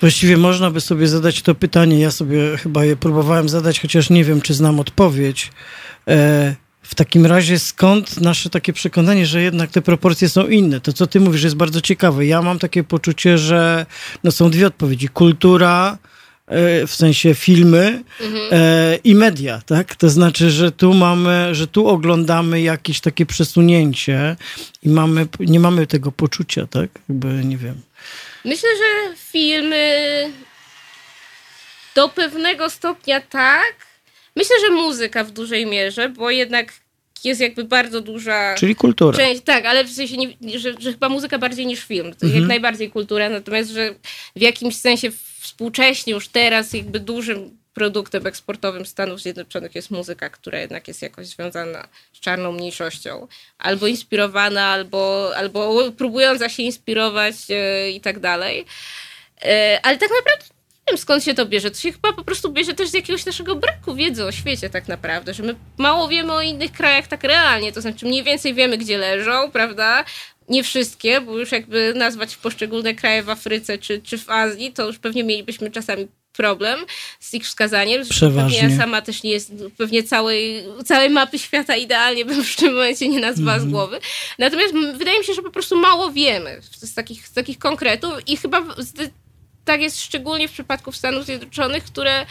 Właściwie 0.00 0.36
można 0.36 0.70
by 0.70 0.80
sobie 0.80 1.08
zadać 1.08 1.42
to 1.42 1.54
pytanie. 1.54 2.00
Ja 2.00 2.10
sobie 2.10 2.56
chyba 2.56 2.84
je 2.84 2.96
próbowałem 2.96 3.48
zadać, 3.48 3.80
chociaż 3.80 4.10
nie 4.10 4.24
wiem, 4.24 4.40
czy 4.40 4.54
znam 4.54 4.80
odpowiedź. 4.80 5.50
E 6.08 6.69
w 6.90 6.94
takim 6.94 7.26
razie 7.26 7.58
skąd 7.58 8.20
nasze 8.20 8.50
takie 8.50 8.72
przekonanie, 8.72 9.26
że 9.26 9.42
jednak 9.42 9.70
te 9.70 9.82
proporcje 9.82 10.28
są 10.28 10.46
inne? 10.46 10.80
To, 10.80 10.92
co 10.92 11.06
ty 11.06 11.20
mówisz, 11.20 11.42
jest 11.42 11.56
bardzo 11.56 11.80
ciekawe. 11.80 12.26
Ja 12.26 12.42
mam 12.42 12.58
takie 12.58 12.84
poczucie, 12.84 13.38
że 13.38 13.86
no, 14.24 14.32
są 14.32 14.50
dwie 14.50 14.66
odpowiedzi. 14.66 15.08
Kultura, 15.08 15.98
e, 16.46 16.86
w 16.86 16.94
sensie 16.94 17.34
filmy 17.34 18.02
mhm. 18.20 18.48
e, 18.52 18.96
i 19.04 19.14
media, 19.14 19.60
tak? 19.66 19.94
To 19.94 20.10
znaczy, 20.10 20.50
że 20.50 20.72
tu 20.72 20.94
mamy, 20.94 21.54
że 21.54 21.66
tu 21.66 21.88
oglądamy 21.88 22.60
jakieś 22.60 23.00
takie 23.00 23.26
przesunięcie 23.26 24.36
i 24.82 24.88
mamy, 24.88 25.26
nie 25.40 25.60
mamy 25.60 25.86
tego 25.86 26.12
poczucia, 26.12 26.66
tak? 26.66 26.90
Jakby, 27.08 27.44
nie 27.44 27.56
wiem. 27.56 27.80
Myślę, 28.44 28.68
że 28.76 29.16
filmy 29.16 30.32
do 31.94 32.08
pewnego 32.08 32.70
stopnia 32.70 33.20
tak, 33.20 33.89
Myślę, 34.36 34.56
że 34.60 34.70
muzyka 34.70 35.24
w 35.24 35.30
dużej 35.30 35.66
mierze, 35.66 36.08
bo 36.08 36.30
jednak 36.30 36.72
jest 37.24 37.40
jakby 37.40 37.64
bardzo 37.64 38.00
duża. 38.00 38.54
Czyli 38.54 38.76
kultura. 38.76 39.18
Część, 39.18 39.42
tak, 39.42 39.66
ale 39.66 39.84
w 39.84 39.90
sensie, 39.90 40.16
nie, 40.16 40.58
że, 40.58 40.74
że, 40.78 40.92
chyba 40.92 41.08
muzyka 41.08 41.38
bardziej 41.38 41.66
niż 41.66 41.84
film. 41.84 42.06
Mhm. 42.06 42.34
Jak 42.34 42.48
najbardziej 42.48 42.90
kultura, 42.90 43.28
natomiast, 43.28 43.70
że 43.70 43.94
w 44.36 44.40
jakimś 44.40 44.76
sensie 44.76 45.10
współcześnie 45.40 46.12
już 46.12 46.28
teraz 46.28 46.72
jakby 46.72 47.00
dużym 47.00 47.60
produktem 47.74 48.26
eksportowym 48.26 48.86
Stanów 48.86 49.20
Zjednoczonych 49.20 49.74
jest 49.74 49.90
muzyka, 49.90 50.30
która 50.30 50.58
jednak 50.58 50.88
jest 50.88 51.02
jakoś 51.02 51.26
związana 51.26 51.88
z 52.12 52.20
czarną 52.20 52.52
mniejszością. 52.52 53.26
Albo 53.58 53.86
inspirowana, 53.86 54.66
albo, 54.66 55.32
albo 55.36 55.92
próbująca 55.92 56.48
się 56.48 56.62
inspirować 56.62 57.34
e, 57.50 57.90
i 57.90 58.00
tak 58.00 58.18
dalej. 58.18 58.64
E, 59.42 59.80
ale 59.82 59.98
tak 59.98 60.10
naprawdę 60.20 60.59
wiem 60.90 60.98
skąd 60.98 61.24
się 61.24 61.34
to 61.34 61.46
bierze. 61.46 61.70
To 61.70 61.78
się 61.78 61.92
chyba 61.92 62.12
po 62.12 62.24
prostu 62.24 62.52
bierze 62.52 62.74
też 62.74 62.88
z 62.88 62.94
jakiegoś 62.94 63.26
naszego 63.26 63.56
braku 63.56 63.94
wiedzy 63.94 64.24
o 64.24 64.32
świecie 64.32 64.70
tak 64.70 64.88
naprawdę, 64.88 65.34
że 65.34 65.42
my 65.42 65.54
mało 65.78 66.08
wiemy 66.08 66.32
o 66.32 66.40
innych 66.40 66.72
krajach 66.72 67.06
tak 67.06 67.24
realnie, 67.24 67.72
to 67.72 67.80
znaczy 67.80 68.06
mniej 68.06 68.22
więcej 68.22 68.54
wiemy, 68.54 68.78
gdzie 68.78 68.98
leżą, 68.98 69.50
prawda? 69.50 70.04
Nie 70.48 70.64
wszystkie, 70.64 71.20
bo 71.20 71.38
już 71.38 71.52
jakby 71.52 71.94
nazwać 71.96 72.36
poszczególne 72.36 72.94
kraje 72.94 73.22
w 73.22 73.30
Afryce 73.30 73.78
czy, 73.78 74.00
czy 74.02 74.18
w 74.18 74.30
Azji, 74.30 74.72
to 74.72 74.86
już 74.86 74.98
pewnie 74.98 75.24
mielibyśmy 75.24 75.70
czasami 75.70 76.08
problem 76.32 76.80
z 77.20 77.34
ich 77.34 77.44
wskazaniem. 77.44 78.02
Przeważnie. 78.08 78.60
Pewnie 78.60 78.74
ja 78.74 78.82
sama 78.82 79.02
też 79.02 79.22
nie 79.22 79.30
jest, 79.30 79.52
pewnie 79.78 80.02
całej, 80.02 80.64
całej 80.84 81.10
mapy 81.10 81.38
świata 81.38 81.76
idealnie 81.76 82.24
bym 82.24 82.44
w 82.44 82.56
tym 82.56 82.74
momencie 82.74 83.08
nie 83.08 83.20
nazwała 83.20 83.56
mm. 83.56 83.60
z 83.60 83.64
mhm. 83.64 83.70
głowy. 83.72 84.00
Natomiast 84.38 84.74
wydaje 84.98 85.18
mi 85.18 85.24
się, 85.24 85.34
że 85.34 85.42
po 85.42 85.50
prostu 85.50 85.76
mało 85.76 86.10
wiemy 86.10 86.60
z 86.72 86.94
takich, 86.94 87.28
z 87.28 87.32
takich 87.32 87.58
konkretów 87.58 88.12
i 88.26 88.36
chyba 88.36 88.64
tak 89.64 89.80
jest 89.80 90.02
szczególnie 90.02 90.48
w 90.48 90.52
przypadku 90.52 90.92
Stanów 90.92 91.24
Zjednoczonych, 91.24 91.84
które 91.84 92.26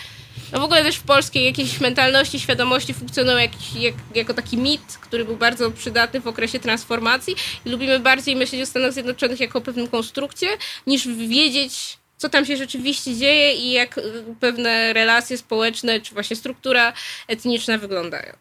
no 0.51 0.59
w 0.59 0.63
ogóle 0.63 0.83
też 0.83 0.95
w 0.95 1.03
polskiej 1.03 1.45
jakiejś 1.45 1.79
mentalności, 1.79 2.39
świadomości 2.39 2.93
funkcjonują 2.93 3.37
jak, 3.37 3.51
jak, 3.75 3.93
jako 4.15 4.33
taki 4.33 4.57
mit, 4.57 4.81
który 5.01 5.25
był 5.25 5.37
bardzo 5.37 5.71
przydatny 5.71 6.19
w 6.19 6.27
okresie 6.27 6.59
transformacji 6.59 7.35
i 7.65 7.69
lubimy 7.69 7.99
bardziej 7.99 8.35
myśleć 8.35 8.61
o 8.61 8.65
Stanach 8.65 8.93
Zjednoczonych 8.93 9.39
jako 9.39 9.59
o 9.59 9.61
pewnym 9.61 9.87
konstrukcie, 9.87 10.47
niż 10.87 11.07
wiedzieć, 11.07 11.97
co 12.17 12.29
tam 12.29 12.45
się 12.45 12.57
rzeczywiście 12.57 13.15
dzieje 13.15 13.53
i 13.53 13.71
jak 13.71 13.97
y, 13.97 14.01
pewne 14.39 14.93
relacje 14.93 15.37
społeczne, 15.37 16.01
czy 16.01 16.13
właśnie 16.13 16.35
struktura 16.35 16.93
etniczna 17.27 17.77
wyglądają. 17.77 18.33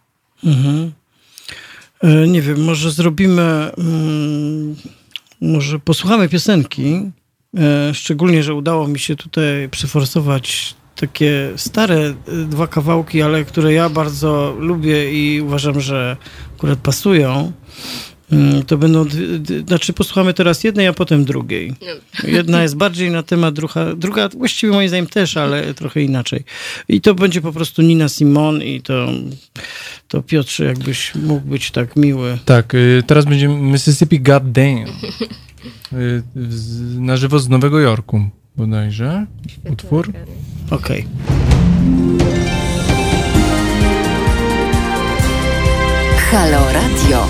Mhm. 0.45 0.93
E, 2.03 2.29
nie 2.29 2.43
wiem, 2.43 2.65
może 2.65 2.91
zrobimy, 2.91 3.43
mm, 3.79 4.77
może 5.41 5.79
posłuchamy 5.79 6.29
piosenki, 6.29 7.11
szczególnie, 7.93 8.43
że 8.43 8.55
udało 8.55 8.89
mi 8.89 8.99
się 8.99 9.17
tutaj 9.17 9.69
przyforsować 9.69 10.75
takie 11.01 11.53
stare 11.57 11.97
e, 11.97 12.15
dwa 12.49 12.67
kawałki, 12.67 13.23
ale 13.23 13.45
które 13.45 13.73
ja 13.73 13.89
bardzo 13.89 14.57
lubię 14.59 15.13
i 15.13 15.41
uważam, 15.41 15.81
że 15.81 16.17
akurat 16.57 16.79
pasują. 16.79 17.53
Mm, 18.33 18.63
to 18.63 18.79
będą, 18.79 19.05
znaczy 19.67 19.93
posłuchamy 19.93 20.35
teraz 20.35 20.65
jednej, 20.65 20.87
a 20.87 20.93
potem 20.93 21.25
drugiej. 21.25 21.75
Jedna 22.25 22.63
jest 22.63 22.77
bardziej 22.77 23.11
na 23.11 23.23
temat, 23.23 23.55
druga, 23.55 23.95
druga 23.95 24.29
właściwie 24.29 24.73
moim 24.73 24.89
zdaniem 24.89 25.07
też, 25.07 25.37
ale 25.37 25.75
trochę 25.75 26.03
inaczej. 26.03 26.45
I 26.89 27.01
to 27.01 27.15
będzie 27.15 27.41
po 27.41 27.53
prostu 27.53 27.83
Nina 27.83 28.09
Simon 28.09 28.63
i 28.63 28.83
to, 28.83 29.09
to 30.09 30.23
Piotrze, 30.23 30.65
jakbyś 30.65 31.15
mógł 31.15 31.47
być 31.47 31.71
tak 31.71 31.97
miły. 31.97 32.39
Tak, 32.45 32.75
y, 32.75 33.03
teraz 33.07 33.25
będzie 33.25 33.49
Mississippi 33.49 34.21
God 34.21 34.53
Damn. 34.53 34.79
Y, 34.79 34.87
na 36.99 37.17
żywo 37.17 37.39
z 37.39 37.49
Nowego 37.49 37.81
Jorku 37.81 38.21
bodajże. 38.57 39.27
Świetny 39.49 39.71
Utwór. 39.71 40.13
Okej. 40.71 41.07
Okay. 41.07 41.39
Halo 46.31 46.73
Radio. 46.73 47.27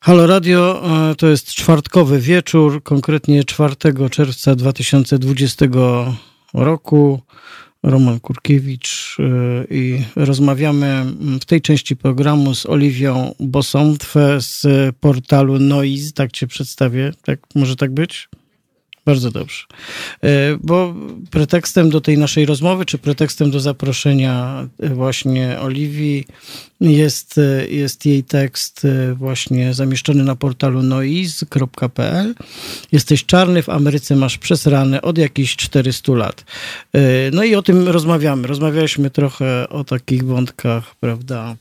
Halo 0.00 0.26
Radio 0.26 0.82
to 1.18 1.26
jest 1.26 1.54
czwartkowy 1.54 2.20
wieczór, 2.20 2.82
konkretnie 2.82 3.44
4 3.44 3.74
czerwca 4.10 4.54
2020 4.54 5.66
roku. 6.54 7.20
Roman 7.86 8.20
Kurkiewicz 8.20 9.16
y, 9.18 9.66
i 9.70 10.02
rozmawiamy 10.16 11.04
w 11.40 11.44
tej 11.44 11.60
części 11.60 11.96
programu 11.96 12.54
z 12.54 12.66
Oliwią 12.66 13.34
Bosątwę 13.40 14.40
z 14.40 14.66
portalu 14.96 15.58
Noise, 15.58 16.12
tak 16.12 16.32
cię 16.32 16.46
przedstawię, 16.46 17.12
tak, 17.24 17.40
może 17.54 17.76
tak 17.76 17.94
być? 17.94 18.28
Bardzo 19.06 19.30
dobrze. 19.30 19.64
E, 20.22 20.28
bo 20.60 20.94
pretekstem 21.30 21.90
do 21.90 22.00
tej 22.00 22.18
naszej 22.18 22.46
rozmowy, 22.46 22.84
czy 22.84 22.98
pretekstem 22.98 23.50
do 23.50 23.60
zaproszenia 23.60 24.66
e, 24.80 24.88
właśnie 24.88 25.60
Oliwii 25.60 26.26
jest, 26.80 27.38
e, 27.38 27.68
jest 27.68 28.06
jej 28.06 28.24
tekst 28.24 28.86
właśnie 29.14 29.74
zamieszczony 29.74 30.24
na 30.24 30.36
portalu 30.36 30.82
noiz.pl. 30.82 32.34
Jesteś 32.92 33.24
czarny, 33.24 33.62
w 33.62 33.68
Ameryce 33.68 34.16
masz 34.16 34.38
przesrane 34.38 35.02
od 35.02 35.18
jakichś 35.18 35.56
400 35.56 36.12
lat. 36.12 36.44
No 37.32 37.44
i 37.44 37.54
o 37.54 37.62
tym 37.62 37.88
rozmawiamy. 37.88 38.48
Rozmawialiśmy 38.48 39.10
trochę 39.10 39.68
o 39.68 39.84
takich 39.84 40.24
wątkach, 40.24 40.94
prawda, 41.00 41.56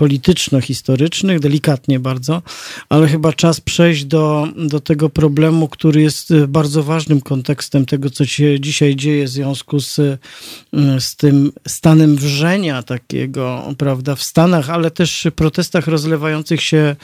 polityczno-historycznych, 0.00 1.40
delikatnie 1.40 2.00
bardzo, 2.00 2.42
ale 2.88 3.08
chyba 3.08 3.32
czas 3.32 3.60
przejść 3.60 4.04
do, 4.04 4.48
do 4.56 4.80
tego 4.80 5.10
problemu, 5.10 5.68
który 5.68 6.02
jest 6.02 6.34
bardzo 6.48 6.82
ważnym 6.82 7.20
kontekstem 7.20 7.86
tego, 7.86 8.10
co 8.10 8.26
się 8.26 8.60
dzisiaj 8.60 8.96
dzieje 8.96 9.24
w 9.24 9.28
związku 9.28 9.80
z, 9.80 10.00
z 10.98 11.16
tym 11.16 11.52
stanem 11.68 12.16
wrzenia 12.16 12.82
takiego, 12.82 13.74
prawda, 13.78 14.14
w 14.14 14.22
Stanach, 14.22 14.70
ale 14.70 14.90
też 14.90 15.28
protestach 15.36 15.86
rozlewających 15.86 16.62
się 16.62 16.96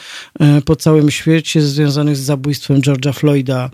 po 0.65 0.75
całym 0.75 1.11
świecie 1.11 1.61
związanych 1.61 2.17
z 2.17 2.21
zabójstwem 2.21 2.81
George'a 2.81 3.13
Floyda 3.13 3.69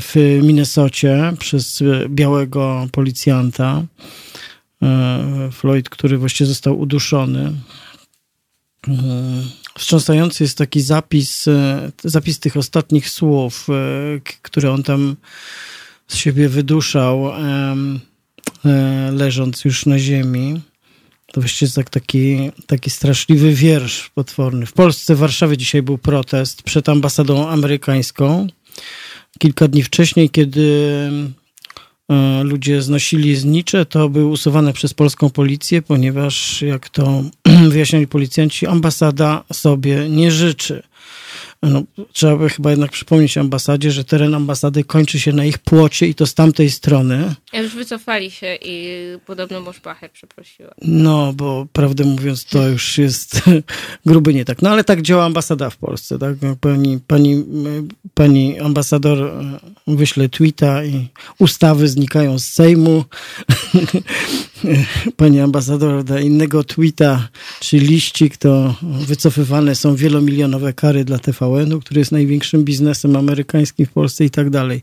w 0.00 0.40
Minnesocie 0.42 1.32
przez 1.38 1.82
białego 2.08 2.86
policjanta. 2.92 3.82
Floyd, 5.52 5.88
który 5.88 6.18
właściwie 6.18 6.48
został 6.48 6.80
uduszony. 6.80 7.52
E, 8.88 8.92
wstrząsający 9.78 10.44
jest 10.44 10.58
taki 10.58 10.80
zapis, 10.80 11.48
e, 11.48 11.92
zapis 12.04 12.40
tych 12.40 12.56
ostatnich 12.56 13.10
słów, 13.10 13.66
które 14.42 14.72
on 14.72 14.82
tam 14.82 15.16
z 16.08 16.16
siebie 16.16 16.48
wyduszał, 16.48 17.30
leżąc 19.12 19.64
już 19.64 19.86
na 19.86 19.98
ziemi. 19.98 20.60
To 21.32 21.40
właściwie 21.40 21.66
jest 21.66 21.76
tak, 21.76 21.90
taki, 21.90 22.50
taki 22.66 22.90
straszliwy 22.90 23.54
wiersz 23.54 24.10
potworny. 24.14 24.66
W 24.66 24.72
Polsce, 24.72 25.14
w 25.14 25.18
Warszawie 25.18 25.56
dzisiaj 25.56 25.82
był 25.82 25.98
protest 25.98 26.62
przed 26.62 26.88
ambasadą 26.88 27.48
amerykańską. 27.48 28.46
Kilka 29.38 29.68
dni 29.68 29.82
wcześniej, 29.82 30.30
kiedy 30.30 30.86
E, 31.12 31.45
ludzie 32.42 32.82
znosili 32.82 33.36
znicze, 33.36 33.86
to 33.86 34.08
były 34.08 34.26
usuwane 34.26 34.72
przez 34.72 34.94
polską 34.94 35.30
policję, 35.30 35.82
ponieważ, 35.82 36.62
jak 36.62 36.88
to 36.88 37.22
wyjaśniali 37.72 38.06
policjanci, 38.06 38.66
ambasada 38.66 39.44
sobie 39.52 40.08
nie 40.08 40.30
życzy 40.30 40.82
no, 41.62 41.82
trzeba 42.12 42.36
by 42.36 42.48
chyba 42.48 42.70
jednak 42.70 42.90
przypomnieć 42.90 43.38
ambasadzie, 43.38 43.90
że 43.90 44.04
teren 44.04 44.34
ambasady 44.34 44.84
kończy 44.84 45.20
się 45.20 45.32
na 45.32 45.44
ich 45.44 45.58
płocie 45.58 46.06
i 46.06 46.14
to 46.14 46.26
z 46.26 46.34
tamtej 46.34 46.70
strony. 46.70 47.34
Ja 47.52 47.62
już 47.62 47.74
wycofali 47.74 48.30
się 48.30 48.58
i 48.62 48.96
podobno 49.26 49.60
Moszpachę 49.60 50.08
przeprosiła. 50.08 50.74
No, 50.82 51.32
bo 51.32 51.66
prawdę 51.72 52.04
mówiąc, 52.04 52.44
to 52.44 52.68
już 52.68 52.98
jest 52.98 53.42
gruby 54.06 54.34
nie 54.34 54.44
tak. 54.44 54.62
No 54.62 54.70
ale 54.70 54.84
tak 54.84 55.02
działa 55.02 55.24
ambasada 55.24 55.70
w 55.70 55.76
Polsce, 55.76 56.18
tak? 56.18 56.36
Pani, 56.60 56.98
pani, 57.06 57.44
pani 58.14 58.60
ambasador 58.60 59.22
e, 59.22 59.58
wyśle 59.86 60.28
tweeta 60.28 60.84
i 60.84 61.08
ustawy 61.38 61.88
znikają 61.88 62.38
z 62.38 62.44
Sejmu. 62.44 63.04
pani 65.16 65.40
ambasador 65.40 66.04
da 66.04 66.20
innego 66.20 66.64
tweeta 66.64 67.28
czy 67.60 67.78
liścik, 67.78 68.36
to 68.36 68.74
wycofywane 68.82 69.74
są 69.74 69.96
wielomilionowe 69.96 70.72
kary 70.72 71.04
dla 71.04 71.18
TVN-u, 71.18 71.80
który 71.80 71.98
jest 71.98 72.12
największym 72.12 72.64
biznesem 72.64 73.16
amerykańskim 73.16 73.86
w 73.86 73.90
Polsce 73.90 74.24
i 74.24 74.30
tak 74.30 74.50
dalej. 74.50 74.82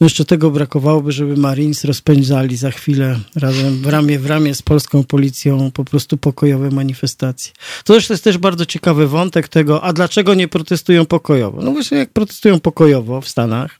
No 0.00 0.04
jeszcze 0.04 0.24
tego 0.24 0.50
brakowałoby, 0.50 1.12
żeby 1.12 1.36
Marines 1.36 1.84
rozpędzali 1.84 2.56
za 2.56 2.70
chwilę 2.70 3.20
razem 3.34 3.82
w 3.82 3.86
ramię 3.86 4.18
w 4.18 4.26
ramię 4.26 4.54
z 4.54 4.62
polską 4.62 5.04
policją 5.04 5.70
po 5.70 5.84
prostu 5.84 6.16
pokojowe 6.16 6.70
manifestacje. 6.70 7.52
To 7.84 7.94
też 7.94 8.10
jest 8.10 8.24
też 8.24 8.38
bardzo 8.38 8.66
ciekawy 8.66 9.08
wątek 9.08 9.48
tego, 9.48 9.84
a 9.84 9.92
dlaczego 9.92 10.34
nie 10.34 10.48
protestują 10.48 11.06
pokojowo? 11.06 11.62
No 11.62 11.72
właśnie 11.72 11.98
jak 11.98 12.10
protestują 12.10 12.60
pokojowo 12.60 13.20
w 13.20 13.28
Stanach, 13.28 13.79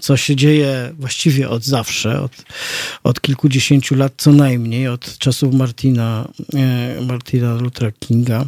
co 0.00 0.16
się 0.16 0.36
dzieje 0.36 0.94
właściwie 0.98 1.48
od 1.48 1.64
zawsze, 1.64 2.20
od, 2.20 2.32
od 3.04 3.20
kilkudziesięciu 3.20 3.94
lat 3.94 4.12
co 4.16 4.32
najmniej, 4.32 4.88
od 4.88 5.18
czasów 5.18 5.54
Martina, 5.54 6.28
e, 6.54 7.00
Martina 7.00 7.54
Luthera 7.54 7.92
Kinga, 7.92 8.46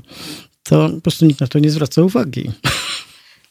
to 0.63 0.89
po 0.89 1.01
prostu 1.01 1.27
nikt 1.27 1.41
na 1.41 1.47
to 1.47 1.59
nie 1.59 1.71
zwraca 1.71 2.03
uwagi. 2.03 2.51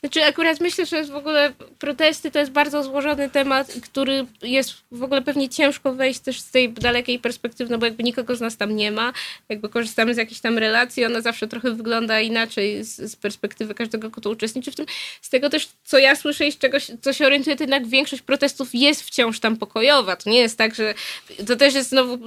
Znaczy 0.04 0.24
akurat 0.24 0.60
myślę, 0.60 0.86
że 0.86 1.04
w 1.04 1.16
ogóle 1.16 1.54
protesty 1.80 2.32
to 2.32 2.40
jest 2.40 2.52
bardzo 2.52 2.84
złożony 2.84 3.30
temat, 3.30 3.74
który 3.84 4.26
jest 4.42 4.74
w 4.92 5.04
ogóle 5.04 5.22
pewnie 5.22 5.50
ciężko 5.50 5.94
wejść 5.94 6.20
też 6.20 6.40
z 6.40 6.52
tej 6.52 6.74
dalekiej 6.74 7.20
perspektywy, 7.20 7.72
no 7.72 7.78
bo 7.78 7.86
jakby 7.86 8.04
nikogo 8.04 8.36
z 8.36 8.42
nas 8.42 8.58
tam 8.58 8.76
nie 8.76 8.92
ma, 8.92 9.14
jakby 9.50 9.70
korzystamy 9.70 10.14
z 10.14 10.18
jakiejś 10.18 10.40
tam 10.40 10.58
relacji, 10.58 11.06
ona 11.06 11.22
zawsze 11.22 11.48
trochę 11.48 11.72
wygląda 11.72 12.20
inaczej 12.20 12.84
z, 12.84 13.12
z 13.12 13.16
perspektywy 13.16 13.76
każdego, 13.76 14.12
kto 14.12 14.30
uczestniczy 14.30 14.72
w 14.72 14.76
tym. 14.76 14.86
Z 15.22 15.30
tego 15.30 15.50
też, 15.50 15.70
co 15.84 15.98
ja 15.98 16.16
słyszę 16.16 16.48
i 16.48 16.52
z 16.52 16.58
czego 16.58 16.78
co 17.02 17.14
się 17.14 17.26
orientuję, 17.26 17.56
to 17.56 17.64
jednak 17.64 17.88
większość 17.88 18.22
protestów 18.22 18.70
jest 18.74 19.04
wciąż 19.04 19.40
tam 19.40 19.58
pokojowa. 19.58 20.16
To 20.16 20.30
nie 20.30 20.40
jest 20.40 20.58
tak, 20.58 20.76
że 20.76 20.94
to 21.48 21.56
też 21.56 21.74
jest 21.74 21.90
znowu 21.90 22.18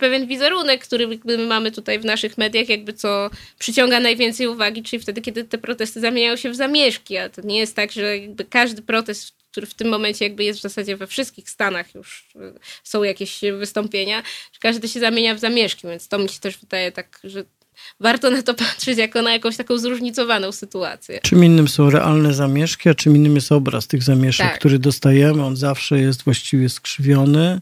pewien 0.00 0.26
wizerunek, 0.26 0.84
który 0.84 1.04
jakby 1.04 1.38
my 1.38 1.46
mamy 1.46 1.72
tutaj 1.72 1.98
w 1.98 2.04
naszych 2.04 2.38
mediach, 2.38 2.68
jakby 2.68 2.92
co 2.92 3.30
przyciąga 3.58 4.00
najwięcej 4.00 4.46
uwagi, 4.46 4.82
czyli 4.82 5.02
wtedy, 5.02 5.20
kiedy 5.20 5.44
te 5.44 5.58
protesty 5.58 6.00
zamieniają 6.00 6.36
się 6.36 6.50
w 6.50 6.56
zamieszki, 6.56 7.17
a 7.18 7.28
to 7.28 7.42
nie 7.42 7.58
jest 7.58 7.76
tak, 7.76 7.92
że 7.92 8.18
jakby 8.18 8.44
każdy 8.44 8.82
protest, 8.82 9.34
który 9.50 9.66
w 9.66 9.74
tym 9.74 9.88
momencie 9.88 10.24
jakby 10.24 10.44
jest 10.44 10.58
w 10.58 10.62
zasadzie 10.62 10.96
we 10.96 11.06
wszystkich 11.06 11.50
Stanach 11.50 11.94
już 11.94 12.28
y, 12.36 12.58
są 12.84 13.02
jakieś 13.02 13.40
wystąpienia, 13.58 14.22
że 14.52 14.58
każdy 14.60 14.88
się 14.88 15.00
zamienia 15.00 15.34
w 15.34 15.38
zamieszki, 15.38 15.86
więc 15.86 16.08
to 16.08 16.18
mi 16.18 16.28
się 16.28 16.40
też 16.40 16.58
wydaje 16.58 16.92
tak, 16.92 17.20
że 17.24 17.44
warto 18.00 18.30
na 18.30 18.42
to 18.42 18.54
patrzeć 18.64 18.98
jako 18.98 19.22
na 19.22 19.32
jakąś 19.32 19.56
taką 19.56 19.78
zróżnicowaną 19.78 20.52
sytuację. 20.52 21.20
Czym 21.22 21.44
innym 21.44 21.68
są 21.68 21.90
realne 21.90 22.34
zamieszki, 22.34 22.88
a 22.88 22.94
czym 22.94 23.16
innym 23.16 23.34
jest 23.34 23.52
obraz 23.52 23.86
tych 23.86 24.02
zamieszek, 24.02 24.46
tak. 24.46 24.58
który 24.58 24.78
dostajemy. 24.78 25.44
On 25.44 25.56
zawsze 25.56 26.00
jest 26.00 26.22
właściwie 26.22 26.68
skrzywiony. 26.68 27.60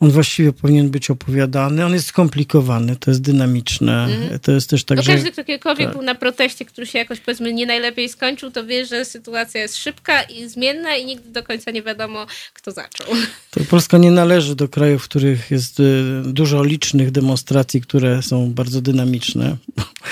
On 0.00 0.10
właściwie 0.10 0.52
powinien 0.52 0.90
być 0.90 1.10
opowiadany. 1.10 1.84
On 1.84 1.94
jest 1.94 2.06
skomplikowany, 2.06 2.96
to 2.96 3.10
jest 3.10 3.22
dynamiczne. 3.22 4.04
Mm. 4.04 4.38
To 4.38 4.52
jest 4.52 4.70
też 4.70 4.84
tak, 4.84 4.96
no 4.96 5.02
że... 5.02 5.12
Każdy, 5.12 5.32
kto 5.32 5.44
kiedykolwiek 5.44 5.86
tak. 5.86 5.96
był 5.96 6.02
na 6.02 6.14
proteście, 6.14 6.64
który 6.64 6.86
się 6.86 6.98
jakoś 6.98 7.20
powiedzmy 7.20 7.52
nie 7.52 7.66
najlepiej 7.66 8.08
skończył, 8.08 8.50
to 8.50 8.66
wie, 8.66 8.86
że 8.86 9.04
sytuacja 9.04 9.60
jest 9.60 9.76
szybka 9.76 10.22
i 10.22 10.48
zmienna 10.48 10.96
i 10.96 11.06
nigdy 11.06 11.30
do 11.30 11.42
końca 11.42 11.70
nie 11.70 11.82
wiadomo, 11.82 12.26
kto 12.54 12.70
zaczął. 12.70 13.06
To 13.50 13.60
Polska 13.70 13.98
nie 13.98 14.10
należy 14.10 14.56
do 14.56 14.68
krajów, 14.68 15.02
w 15.02 15.08
których 15.08 15.50
jest 15.50 15.80
y, 15.80 16.22
dużo 16.24 16.64
licznych 16.64 17.10
demonstracji, 17.10 17.80
które 17.80 18.22
są 18.22 18.52
bardzo 18.52 18.80
dynamiczne. 18.80 19.56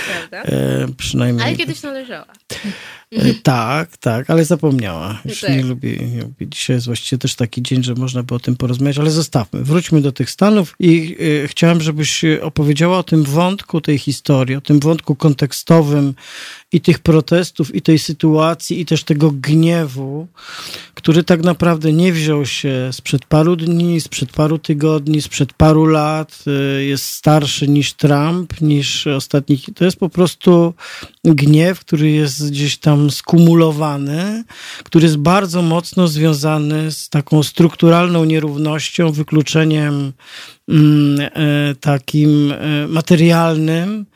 Prawda? 0.08 0.42
E, 0.42 0.86
przynajmniej... 0.96 1.46
Ale 1.46 1.56
kiedyś 1.56 1.82
należała. 1.82 2.26
E, 3.12 3.34
tak, 3.34 3.96
tak, 3.96 4.30
ale 4.30 4.44
zapomniała. 4.44 5.20
Już 5.24 5.40
tak. 5.40 5.50
nie 5.50 5.62
lubi, 5.62 5.98
nie 6.14 6.22
lubi. 6.22 6.48
Dzisiaj 6.48 6.76
jest 6.76 6.86
właściwie 6.86 7.18
też 7.18 7.34
taki 7.34 7.62
dzień, 7.62 7.82
że 7.84 7.94
można 7.94 8.22
by 8.22 8.34
o 8.34 8.38
tym 8.38 8.56
porozmawiać, 8.56 8.98
ale 8.98 9.10
zostawmy. 9.10 9.64
Wróćmy 9.64 10.00
do 10.00 10.12
tych 10.12 10.30
Stanów 10.30 10.76
i 10.80 11.16
y, 11.20 11.48
chciałem, 11.48 11.80
żebyś 11.80 12.24
opowiedziała 12.42 12.98
o 12.98 13.02
tym 13.02 13.24
wątku 13.24 13.80
tej 13.80 13.98
historii, 13.98 14.56
o 14.56 14.60
tym 14.60 14.80
wątku 14.80 15.14
kontekstowym 15.14 16.14
i 16.72 16.80
tych 16.80 16.98
protestów, 16.98 17.74
i 17.74 17.82
tej 17.82 17.98
sytuacji, 17.98 18.80
i 18.80 18.86
też 18.86 19.04
tego 19.04 19.30
gniewu, 19.30 20.26
który 20.94 21.24
tak 21.24 21.42
naprawdę 21.42 21.92
nie 21.92 22.12
wziął 22.12 22.46
się 22.46 22.88
sprzed 22.92 23.24
paru 23.24 23.56
dni, 23.56 24.00
sprzed 24.00 24.32
paru 24.32 24.58
tygodni, 24.58 25.22
sprzed 25.22 25.52
paru 25.52 25.86
lat. 25.86 26.44
Y, 26.78 26.84
jest 26.84 27.06
starszy 27.06 27.68
niż 27.68 27.92
Trump, 27.92 28.60
niż 28.60 29.06
ostatnich. 29.06 29.64
To 29.74 29.84
jest 29.84 29.96
po 29.96 30.08
prostu 30.08 30.74
gniew, 31.24 31.80
który 31.80 32.10
jest 32.10 32.50
gdzieś 32.50 32.76
tam 32.76 33.10
skumulowany, 33.10 34.44
który 34.84 35.04
jest 35.04 35.16
bardzo 35.16 35.62
mocno 35.62 36.08
związany 36.08 36.92
z 36.92 37.08
taką 37.08 37.42
strukturalną 37.42 38.24
nierównością, 38.24 39.12
wykluczeniem 39.12 40.12
mm, 40.68 41.20
e, 41.20 41.74
takim 41.74 42.52
e, 42.52 42.88
materialnym, 42.88 44.06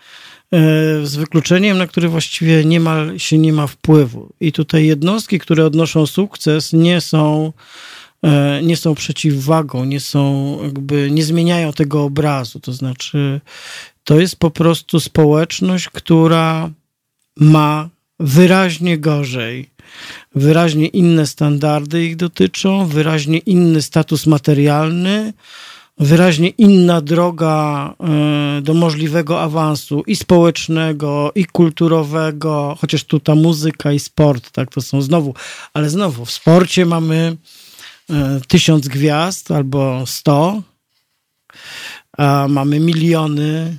z 1.03 1.17
wykluczeniem, 1.17 1.79
na 1.79 1.87
które 1.87 2.09
właściwie 2.09 2.65
niemal 2.65 3.19
się 3.19 3.38
nie 3.38 3.53
ma 3.53 3.67
wpływu. 3.67 4.33
I 4.41 4.53
tutaj 4.53 4.87
jednostki, 4.87 5.38
które 5.38 5.67
odnoszą 5.67 6.07
sukces, 6.07 6.73
nie 6.73 7.01
są, 7.01 7.53
nie 8.62 8.77
są 8.77 8.95
przeciwwagą, 8.95 9.85
nie 9.85 10.01
są 10.01 10.59
jakby, 10.62 11.11
nie 11.11 11.25
zmieniają 11.25 11.73
tego 11.73 12.03
obrazu. 12.03 12.61
To 12.61 12.73
znaczy, 12.73 13.41
to 14.05 14.21
jest 14.21 14.37
po 14.37 14.51
prostu 14.51 15.01
społeczność, 15.01 15.88
która 15.88 16.71
ma 17.37 17.88
wyraźnie 18.21 18.99
gorzej. 18.99 19.71
Wyraźnie 20.35 20.87
inne 20.87 21.27
standardy 21.27 22.05
ich 22.05 22.17
dotyczą, 22.17 22.87
wyraźnie 22.87 23.38
inny 23.38 23.83
status 23.83 24.27
materialny, 24.27 25.33
wyraźnie 25.99 26.49
inna 26.49 27.01
droga 27.01 27.95
e, 28.01 28.63
do 28.63 28.75
możliwego 28.75 29.43
awansu 29.43 30.03
i 30.07 30.17
społecznego, 30.17 31.33
i 31.35 31.45
kulturowego, 31.45 32.77
chociaż 32.81 33.05
tu 33.05 33.21
ta 33.21 33.35
muzyka 33.35 33.93
i 33.93 33.99
sport, 33.99 34.51
tak, 34.51 34.71
to 34.71 34.81
są 34.81 35.03
znowu, 35.03 35.35
ale 35.75 35.91
znowu 35.91 36.25
w 36.25 36.31
sporcie 36.31 36.87
mamy 36.87 37.37
e, 38.11 38.41
tysiąc 38.49 38.89
gwiazd 38.89 39.51
albo 39.51 40.07
sto, 40.07 40.63
a 42.19 42.47
mamy 42.49 42.81
miliony 42.81 43.77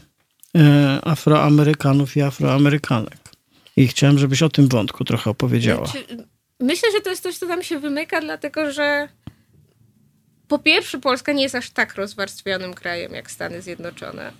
e, 0.58 1.00
Afroamerykanów 1.04 2.18
i 2.18 2.22
Afroamerykanek. 2.22 3.18
I 3.78 3.88
chciałem, 3.88 4.20
żebyś 4.20 4.44
o 4.44 4.50
tym 4.50 4.68
wątku 4.68 5.04
trochę 5.04 5.30
opowiedziała. 5.30 5.88
Myślę, 6.60 6.92
że 6.92 7.02
to 7.02 7.10
jest 7.10 7.24
coś, 7.24 7.38
co 7.38 7.48
tam 7.48 7.64
się 7.64 7.80
wymyka, 7.80 8.22
dlatego 8.22 8.72
że 8.72 9.08
po 10.54 10.60
pierwsze, 10.60 11.00
Polska 11.00 11.32
nie 11.32 11.44
jest 11.44 11.56
aż 11.56 11.70
tak 11.70 11.96
rozwarstwionym 11.96 12.74
krajem 12.74 13.14
jak 13.14 13.32
Stany 13.32 13.62
Zjednoczone. 13.62 14.32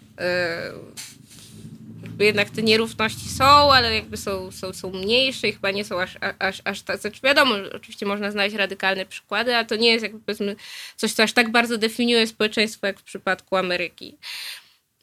jakby 2.04 2.26
jednak 2.26 2.50
te 2.50 2.64
nierówności 2.64 3.30
są, 3.30 3.74
ale 3.74 3.96
jakby 3.96 4.18
są, 4.18 4.52
są, 4.52 4.74
są 4.74 4.92
mniejsze 4.92 5.48
i 5.48 5.54
chyba 5.54 5.72
nie 5.72 5.86
są 5.86 6.02
aż, 6.02 6.18
aż, 6.40 6.62
aż 6.66 6.82
tak, 6.82 7.00
znaczy 7.00 7.20
wiadomo, 7.24 7.56
oczywiście 7.76 8.06
można 8.06 8.32
znaleźć 8.32 8.56
radykalne 8.56 9.06
przykłady, 9.06 9.56
a 9.56 9.64
to 9.64 9.76
nie 9.76 9.90
jest 9.90 10.04
jakby 10.04 10.20
powiedzmy 10.20 10.56
coś, 10.96 11.14
co 11.14 11.24
aż 11.24 11.34
tak 11.34 11.52
bardzo 11.52 11.78
definiuje 11.78 12.28
społeczeństwo, 12.28 12.88
jak 12.88 13.00
w 13.00 13.04
przypadku 13.04 13.56
Ameryki. 13.56 14.18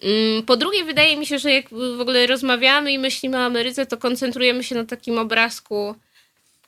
Mm, 0.02 0.42
po 0.42 0.56
drugie, 0.56 0.84
wydaje 0.84 1.16
mi 1.16 1.26
się, 1.26 1.38
że 1.38 1.52
jak 1.52 1.68
w 1.70 2.00
ogóle 2.00 2.26
rozmawiamy 2.26 2.92
i 2.92 2.98
myślimy 2.98 3.36
o 3.36 3.44
Ameryce, 3.44 3.86
to 3.86 3.96
koncentrujemy 3.96 4.64
się 4.64 4.74
na 4.74 4.84
takim 4.84 5.18
obrazku 5.18 5.94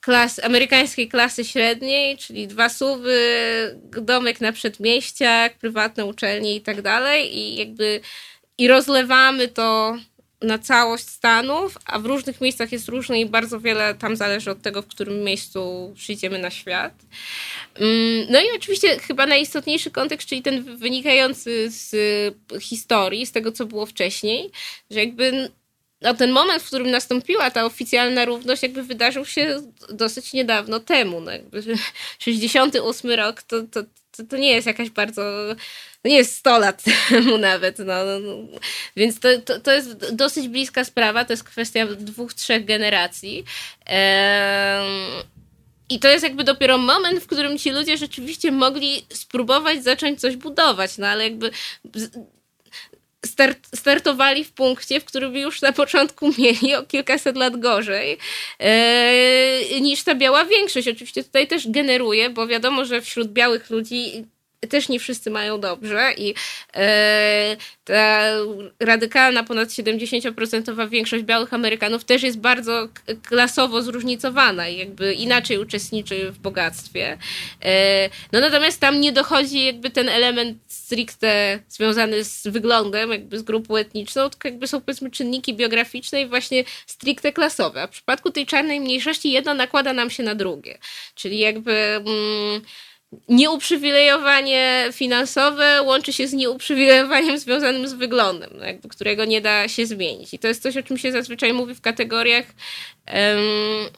klas, 0.03 0.45
amerykańskiej 0.45 1.09
klasy 1.09 1.45
średniej, 1.45 2.17
czyli 2.17 2.49
dwa 2.49 2.69
suwy, 2.69 3.19
domek 4.03 4.41
na 4.41 4.53
przedmieściach, 4.53 5.59
prywatne 5.59 6.05
uczelnie 6.05 6.57
i 6.57 6.61
tak 6.61 6.83
dalej. 6.83 7.39
I 7.39 7.57
jakby 7.57 8.01
i 8.59 8.69
rozlewamy 8.69 9.49
to 9.49 9.97
na 10.43 10.59
całość 10.59 11.09
Stanów, 11.09 11.79
a 11.85 11.99
w 11.99 12.07
różnych 12.07 12.41
miejscach 12.41 12.73
jest 12.73 12.89
różne 12.89 13.21
i 13.21 13.27
bardzo 13.27 13.61
wiele 13.61 13.95
tam 13.95 14.17
zależy 14.17 14.51
od 14.51 14.63
tego, 14.63 14.83
w 14.83 14.87
którym 14.87 15.25
miejscu 15.25 15.93
przyjdziemy 15.97 16.39
na 16.39 16.51
świat. 16.51 16.93
Mm, 17.75 18.27
no 18.31 18.41
i 18.41 18.45
oczywiście 18.57 18.99
chyba 18.99 19.27
najistotniejszy 19.27 19.91
kontekst, 19.91 20.29
czyli 20.29 20.43
ten 20.43 20.77
wynikający 20.77 21.71
z 21.71 21.95
historii, 22.61 23.27
z 23.27 23.33
tego, 23.33 23.53
co 23.53 23.67
było 23.67 23.87
wcześniej, 23.87 24.51
że 24.91 25.01
jakby 25.01 25.51
no, 26.03 26.15
ten 26.15 26.31
moment, 26.31 26.63
w 26.63 26.67
którym 26.67 26.91
nastąpiła 26.91 27.51
ta 27.51 27.65
oficjalna 27.65 28.25
równość, 28.25 28.63
jakby 28.63 28.83
wydarzył 28.83 29.25
się 29.25 29.63
dosyć 29.89 30.33
niedawno 30.33 30.81
temu. 30.81 31.21
No, 31.21 31.31
jakby 31.31 31.63
68 32.19 33.11
rok 33.11 33.43
to, 33.43 33.63
to, 33.63 33.83
to, 34.17 34.25
to 34.25 34.37
nie 34.37 34.51
jest 34.53 34.67
jakaś 34.67 34.91
bardzo 34.91 35.23
no 36.05 36.09
nie 36.11 36.17
jest 36.17 36.37
100 36.37 36.59
lat 36.59 36.83
temu 37.09 37.39
nawet, 37.39 37.79
no, 37.79 38.05
no, 38.05 38.19
no. 38.19 38.59
więc 38.97 39.21
to, 39.21 39.29
to, 39.45 39.61
to, 39.61 39.73
jest 39.73 40.15
dosyć 40.15 40.49
bliska 40.49 40.85
sprawa, 40.85 41.25
to 41.25 41.33
jest 41.33 41.45
kwestia 41.45 41.87
dwóch, 41.87 42.35
trzech 42.35 42.65
generacji. 42.65 43.45
I 45.89 45.99
to 45.99 46.09
jest 46.09 46.25
jakby 46.25 46.45
dopiero 46.45 46.79
moment, 46.79 47.21
w 47.21 47.27
którym 47.27 47.59
ci 47.59 47.71
ludzie 47.71 47.97
rzeczywiście 47.97 48.53
mogli 48.53 49.07
spróbować 49.13 49.85
zacząć 49.85 50.21
coś 50.21 50.37
budować, 50.37 50.99
no 50.99 51.07
ale 51.07 51.25
jakby 51.25 51.51
start, 53.27 53.69
startowali 53.75 54.45
w 54.45 54.53
punkcie, 54.53 55.01
w 55.01 55.05
którym 55.05 55.37
już 55.37 55.63
na 55.63 55.73
początku 55.73 56.33
mieli 56.39 56.75
o 56.75 56.83
kilkaset 56.83 57.37
lat 57.37 57.61
gorzej 57.61 58.19
e, 58.59 59.81
niż 59.81 60.03
ta 60.05 60.15
biała 60.15 60.45
większość. 60.45 60.89
Oczywiście 60.89 61.25
tutaj 61.25 61.49
też 61.49 61.71
generuje, 61.71 62.31
bo 62.31 62.47
wiadomo, 62.47 62.85
że 62.85 63.01
wśród 63.01 63.29
białych 63.29 63.71
ludzi 63.71 64.25
też 64.69 64.89
nie 64.89 65.01
wszyscy 65.01 65.31
mają 65.31 65.61
dobrze 65.61 66.13
i 66.17 66.35
e, 66.75 67.57
ta 67.85 68.23
radykalna, 68.81 69.45
ponad 69.45 69.69
70% 69.69 70.89
większość 70.89 71.25
białych 71.25 71.55
Amerykanów 71.55 72.05
też 72.05 72.23
jest 72.23 72.39
bardzo 72.39 72.89
klasowo 73.23 73.83
zróżnicowana 73.83 74.69
i 74.69 74.79
jakby 74.79 75.15
inaczej 75.15 75.59
uczestniczy 75.59 76.33
w 76.33 76.39
bogactwie. 76.39 77.19
E, 77.63 78.09
no 78.33 78.41
natomiast 78.41 78.81
tam 78.81 79.01
nie 79.01 79.13
dochodzi 79.13 79.65
jakby 79.65 79.91
ten 79.91 80.09
element 80.09 80.59
stricte 80.69 81.59
związany 81.69 82.25
z 82.25 82.47
wyglądem, 82.47 83.11
jakby 83.11 83.39
z 83.39 83.43
grupą 83.43 83.77
etniczną, 83.77 84.31
tylko 84.31 84.49
jakby 84.49 84.67
są 84.67 84.81
powiedzmy 84.81 85.11
czynniki 85.11 85.55
biograficzne 85.55 86.23
i 86.23 86.27
właśnie 86.27 86.65
stricte 86.87 87.33
klasowe. 87.33 87.83
A 87.83 87.87
w 87.87 87.91
przypadku 87.91 88.31
tej 88.31 88.47
czarnej 88.47 88.81
mniejszości 88.81 89.31
jedno 89.31 89.55
nakłada 89.55 89.93
nam 89.93 90.11
się 90.11 90.23
na 90.23 90.35
drugie. 90.35 90.79
Czyli 91.15 91.39
jakby... 91.39 91.73
Mm, 91.73 92.63
nieuprzywilejowanie 93.29 94.89
finansowe 94.93 95.83
łączy 95.83 96.13
się 96.13 96.29
z 96.29 96.33
nieuprzywilejowaniem 96.33 97.39
związanym 97.39 97.89
z 97.89 97.93
wyglądem, 97.93 98.51
no 98.59 98.65
jakby, 98.65 98.89
którego 98.89 99.25
nie 99.25 99.41
da 99.41 99.69
się 99.69 99.87
zmienić. 99.87 100.35
I 100.35 100.39
to 100.39 100.49
jest 100.49 100.63
coś, 100.63 100.77
o 100.77 100.83
czym 100.83 100.99
się 100.99 101.13
zazwyczaj 101.13 101.53
mówi 101.53 101.75
w 101.75 101.81
kategoriach 101.81 102.47
um, 103.15 103.91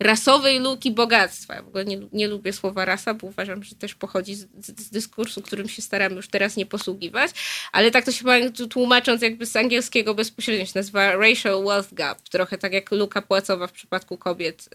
rasowej 0.00 0.60
luki 0.60 0.90
bogactwa. 0.90 1.62
W 1.62 1.68
ogóle 1.68 1.84
nie, 1.84 2.00
nie, 2.12 2.28
lubię 2.28 2.52
słowa 2.52 2.84
rasa, 2.84 3.14
bo 3.14 3.26
uważam, 3.26 3.62
że 3.62 3.74
też 3.74 3.94
pochodzi 3.94 4.34
z, 4.34 4.46
z, 4.66 4.90
dyskursu, 4.90 5.42
którym 5.42 5.68
się 5.68 5.82
staramy 5.82 6.16
już 6.16 6.28
teraz 6.28 6.56
nie 6.56 6.66
posługiwać, 6.66 7.30
ale 7.72 7.90
tak 7.90 8.04
to 8.04 8.12
się 8.12 8.24
tłumacząc 8.70 9.22
jakby 9.22 9.46
z 9.46 9.56
angielskiego 9.56 10.14
bezpośrednio 10.14 10.66
się 10.66 10.72
nazywa 10.74 11.16
racial 11.16 11.64
wealth 11.64 11.94
gap, 11.94 12.20
trochę 12.28 12.58
tak 12.58 12.72
jak 12.72 12.90
luka 12.90 13.22
płacowa 13.22 13.66
w 13.66 13.72
przypadku 13.72 14.18
kobiet. 14.18 14.68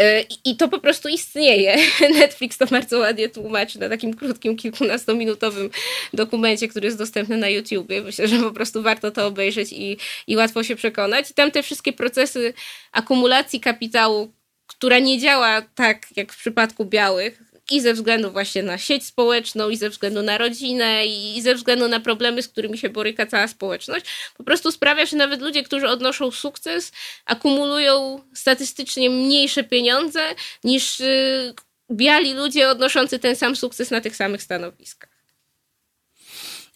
Y, 0.00 0.26
I 0.44 0.56
to 0.56 0.68
po 0.68 0.78
prostu 0.78 1.08
istnieje. 1.08 1.76
Netflix 2.20 2.58
to 2.58 2.66
bardzo 2.66 2.98
ładnie 2.98 3.28
tłumaczy 3.28 3.78
na 3.78 3.88
takim 3.88 4.14
krótkim, 4.14 4.56
kilkunastominutowym 4.56 5.70
dokumencie, 6.12 6.68
który 6.68 6.86
jest 6.86 6.98
dostępny 6.98 7.36
na 7.36 7.48
YouTubie. 7.48 8.02
Myślę, 8.02 8.28
że 8.28 8.38
po 8.38 8.50
prostu 8.50 8.82
warto 8.82 9.10
to 9.10 9.26
obejrzeć 9.26 9.72
i, 9.72 9.96
i 10.26 10.36
łatwo 10.36 10.62
się 10.62 10.76
przekonać. 10.76 11.30
I 11.30 11.34
tam 11.34 11.50
te 11.50 11.62
wszystkie 11.62 11.92
procesy 11.92 12.54
akumulacji 12.92 13.60
kapitału, 13.60 14.32
która 14.66 14.98
nie 14.98 15.18
działa 15.18 15.62
tak 15.74 16.06
jak 16.16 16.32
w 16.32 16.38
przypadku 16.38 16.84
białych, 16.84 17.42
i 17.70 17.80
ze 17.80 17.94
względu 17.94 18.30
właśnie 18.30 18.62
na 18.62 18.78
sieć 18.78 19.06
społeczną, 19.06 19.68
i 19.68 19.76
ze 19.76 19.90
względu 19.90 20.22
na 20.22 20.38
rodzinę, 20.38 21.06
i 21.06 21.42
ze 21.42 21.54
względu 21.54 21.88
na 21.88 22.00
problemy, 22.00 22.42
z 22.42 22.48
którymi 22.48 22.78
się 22.78 22.90
boryka 22.90 23.26
cała 23.26 23.48
społeczność, 23.48 24.06
po 24.36 24.44
prostu 24.44 24.72
sprawia, 24.72 25.06
że 25.06 25.16
nawet 25.16 25.40
ludzie, 25.40 25.62
którzy 25.62 25.88
odnoszą 25.88 26.30
sukces, 26.30 26.92
akumulują 27.24 28.20
statystycznie 28.34 29.10
mniejsze 29.10 29.64
pieniądze 29.64 30.20
niż 30.64 31.00
y, 31.00 31.54
biali 31.90 32.34
ludzie 32.34 32.68
odnoszący 32.68 33.18
ten 33.18 33.36
sam 33.36 33.56
sukces 33.56 33.90
na 33.90 34.00
tych 34.00 34.16
samych 34.16 34.42
stanowiskach. 34.42 35.11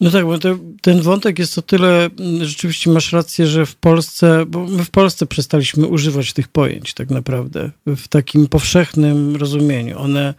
No 0.01 0.11
tak, 0.11 0.25
bo 0.25 0.39
to, 0.39 0.57
ten 0.81 1.01
wątek 1.01 1.39
jest 1.39 1.57
o 1.57 1.61
tyle, 1.61 2.09
mm, 2.19 2.45
rzeczywiście 2.45 2.89
masz 2.89 3.13
rację, 3.13 3.47
że 3.47 3.65
w 3.65 3.75
Polsce, 3.75 4.45
bo 4.47 4.67
my 4.67 4.85
w 4.85 4.89
Polsce 4.89 5.25
przestaliśmy 5.25 5.87
używać 5.87 6.33
tych 6.33 6.47
pojęć 6.47 6.93
tak 6.93 7.09
naprawdę 7.09 7.71
w 7.85 8.07
takim 8.07 8.47
powszechnym 8.47 9.35
rozumieniu. 9.35 9.99
One 9.99 10.33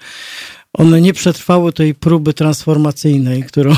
one 0.79 1.01
nie 1.01 1.13
przetrwały 1.13 1.73
tej 1.73 1.95
próby 1.95 2.35
transformacyjnej, 2.35 3.43
którą, 3.43 3.73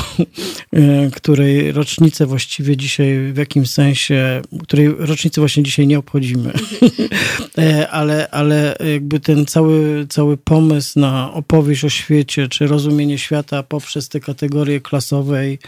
e, 0.73 1.09
której 1.11 1.71
rocznicę 1.71 2.25
właściwie 2.25 2.77
dzisiaj 2.77 3.33
w 3.33 3.37
jakimś 3.37 3.69
sensie, 3.69 4.41
której 4.63 4.87
rocznicy 4.97 5.41
właśnie 5.41 5.63
dzisiaj 5.63 5.87
nie 5.87 5.99
obchodzimy. 5.99 6.53
E, 7.57 7.89
ale, 7.89 8.27
ale 8.29 8.75
jakby 8.93 9.19
ten 9.19 9.45
cały, 9.45 10.05
cały 10.09 10.37
pomysł 10.37 10.99
na 10.99 11.33
opowieść 11.33 11.85
o 11.85 11.89
świecie, 11.89 12.47
czy 12.47 12.67
rozumienie 12.67 13.17
świata 13.17 13.63
poprzez 13.63 14.09
te 14.09 14.19
kategorie 14.19 14.81
klasowej, 14.81 15.59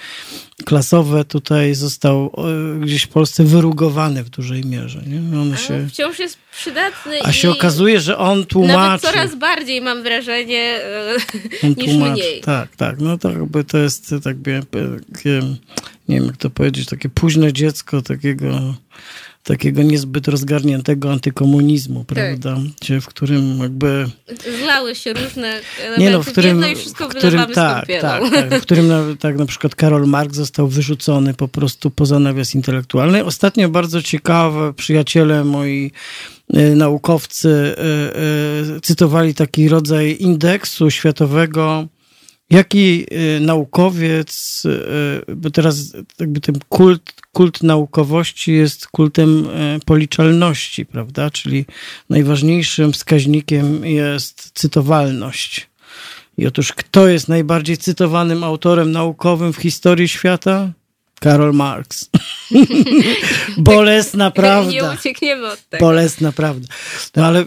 klasowe 0.65 1.26
tutaj 1.26 1.76
został 1.76 2.34
e, 2.38 2.80
gdzieś 2.80 3.04
w 3.04 3.08
Polsce 3.08 3.43
wyrugowany 3.43 4.24
w 4.24 4.30
dużej 4.30 4.65
mierze. 4.65 5.04
Nie? 5.08 5.39
On 5.39 5.58
się, 5.58 5.88
wciąż 5.89 6.19
jest 6.19 6.42
przydatny. 6.56 7.22
A 7.24 7.32
się 7.32 7.52
okazuje, 7.52 8.00
że 8.00 8.18
on 8.18 8.46
tłumaczy. 8.46 8.78
Nawet 8.78 9.02
coraz 9.02 9.36
bardziej 9.36 9.82
mam 9.82 10.04
wrażenie 10.04 10.80
on 11.63 11.70
niż 11.70 11.86
tłumaczy. 11.86 12.12
mniej. 12.12 12.42
Tak, 12.42 12.76
tak. 12.76 13.00
No 13.00 13.18
to 13.18 13.32
jakby 13.32 13.63
to 13.63 13.78
jest 13.78 14.10
tak 14.24 14.38
takie, 15.13 15.42
nie 16.10 16.16
wiem 16.16 16.26
jak 16.26 16.38
to 16.38 16.50
powiedzieć, 16.50 16.86
takie 16.86 17.10
późne 17.10 17.54
dziecko 17.54 18.02
takiego 18.02 18.74
takiego 19.44 19.84
niezbyt 19.84 20.28
rozgarniętego 20.28 21.12
antykomunizmu, 21.12 22.00
tak. 22.00 22.08
prawda? 22.08 22.58
Gdzie, 22.82 23.02
w 23.02 23.08
którym 23.08 23.60
jakby... 23.60 24.06
Zlały 24.63 24.96
się 24.96 25.13
różne 25.13 25.60
elementy 25.80 26.02
nie 26.02 26.10
no, 26.10 26.24
w 26.24 26.32
którym, 26.32 26.72
i 26.72 26.76
wszystko 26.76 27.10
w 27.10 27.16
którym, 27.16 27.46
tak, 27.54 27.88
tak, 27.88 28.02
tak, 28.02 28.60
w 28.60 28.62
którym 28.62 28.88
na, 28.88 29.04
tak 29.20 29.38
na 29.38 29.46
przykład 29.46 29.76
Karol 29.76 30.08
Marx 30.08 30.36
został 30.36 30.68
wyrzucony 30.68 31.34
po 31.34 31.48
prostu 31.48 31.92
poza 31.92 32.20
nawias 32.20 32.56
intelektualny. 32.56 33.26
Ostatnio 33.26 33.70
bardzo 33.70 34.02
ciekawe 34.02 34.74
przyjaciele 34.74 35.44
moi 35.44 35.92
naukowcy 36.76 37.50
y, 37.50 38.76
y, 38.78 38.82
cytowali 38.82 39.34
taki 39.34 39.70
rodzaj 39.70 40.18
indeksu 40.20 40.92
światowego 40.92 41.88
Jaki 42.50 43.06
y, 43.12 43.39
naukowiec, 43.39 44.63
y, 44.66 45.36
bo 45.36 45.50
teraz 45.50 45.94
jakby 46.20 46.42
ten 46.42 46.56
kult, 46.70 47.13
kult 47.32 47.63
naukowości 47.63 48.54
jest 48.54 48.88
kultem 48.88 49.46
y, 49.46 49.80
policzalności, 49.86 50.86
prawda? 50.86 51.30
Czyli 51.30 51.66
najważniejszym 52.10 52.94
wskaźnikiem 52.94 53.86
jest 53.86 54.52
cytowalność. 54.54 55.70
I 56.38 56.48
otóż 56.48 56.74
kto 56.74 57.08
jest 57.08 57.28
najbardziej 57.28 57.78
cytowanym 57.78 58.44
autorem 58.44 58.92
naukowym 58.92 59.54
w 59.54 59.58
historii 59.58 60.08
świata? 60.08 60.72
Karol 61.24 61.54
Marx. 61.54 62.10
Bolesna 63.58 64.32
prawda. 64.32 64.72
Nie 64.72 64.84
uciekniemy 64.84 65.52
od 65.52 65.70
tego. 65.70 65.86
Bolesna 65.86 66.32
prawda. 66.32 66.68
No 67.16 67.26
ale 67.26 67.46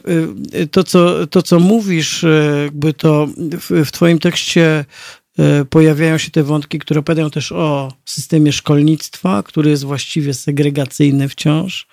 y, 0.55 0.67
to, 0.67 0.85
co, 0.85 1.27
to, 1.27 1.43
co 1.43 1.61
mówisz, 1.61 2.25
y, 2.25 2.61
jakby 2.65 2.95
to 2.95 3.29
w, 3.37 3.71
w 3.87 3.93
twoim 3.93 4.19
tekście 4.19 4.85
y, 5.39 5.65
pojawiają 5.65 6.19
się 6.19 6.31
te 6.31 6.43
wątki, 6.43 6.79
które 6.79 7.01
opowiadają 7.01 7.31
też 7.31 7.53
o 7.53 7.93
systemie 8.05 8.53
szkolnictwa, 8.53 9.43
który 9.43 9.71
jest 9.71 9.85
właściwie 9.85 10.35
segregacyjny 10.35 11.29
wciąż. 11.29 11.87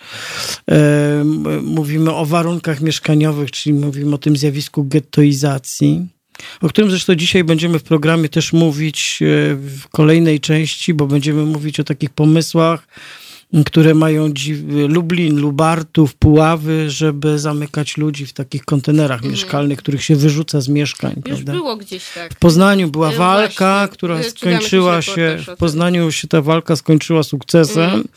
Mówimy 1.62 2.14
o 2.14 2.26
warunkach 2.26 2.82
mieszkaniowych, 2.82 3.52
czyli 3.52 3.74
mówimy 3.74 4.16
o 4.16 4.18
tym 4.18 4.38
zjawisku 4.38 4.84
gettoizacji. 4.84 6.08
O 6.62 6.70
którym 6.70 6.90
zresztą 6.90 7.16
dzisiaj 7.16 7.44
będziemy 7.44 7.80
w 7.80 7.84
programie 7.84 8.30
też 8.30 8.54
mówić 8.54 9.20
e, 9.22 9.26
w 9.56 9.88
kolejnej 9.92 10.40
części, 10.40 10.94
bo 10.94 11.08
będziemy 11.08 11.46
mówić 11.46 11.80
o 11.80 11.84
takich 11.84 12.10
pomysłach, 12.10 12.88
które 13.66 13.94
mają 13.94 14.34
Lublin, 14.88 15.40
Lubartów, 15.40 16.16
Puławy, 16.16 16.90
żeby 16.90 17.40
zamykać 17.40 17.98
ludzi 17.98 18.26
w 18.26 18.34
takich 18.34 18.66
kontenerach 18.66 19.20
mm. 19.20 19.32
mieszkalnych, 19.32 19.80
których 19.80 20.04
się 20.04 20.16
wyrzuca 20.16 20.62
z 20.62 20.68
mieszkań. 20.68 21.14
Już 21.16 21.24
prawda? 21.24 21.52
było 21.52 21.78
gdzieś 21.78 22.04
tak. 22.16 22.34
W 22.34 22.38
Poznaniu 22.38 22.90
była 22.90 23.12
e, 23.12 23.16
walka, 23.16 23.78
Właśnie, 23.78 23.94
która 23.94 24.24
skończyła 24.24 25.02
się, 25.02 25.38
w 25.48 25.58
Poznaniu 25.58 26.12
się 26.12 26.28
ta 26.28 26.42
walka 26.42 26.76
skończyła 26.76 27.24
sukcesem 27.24 27.90
mm. 27.90 28.08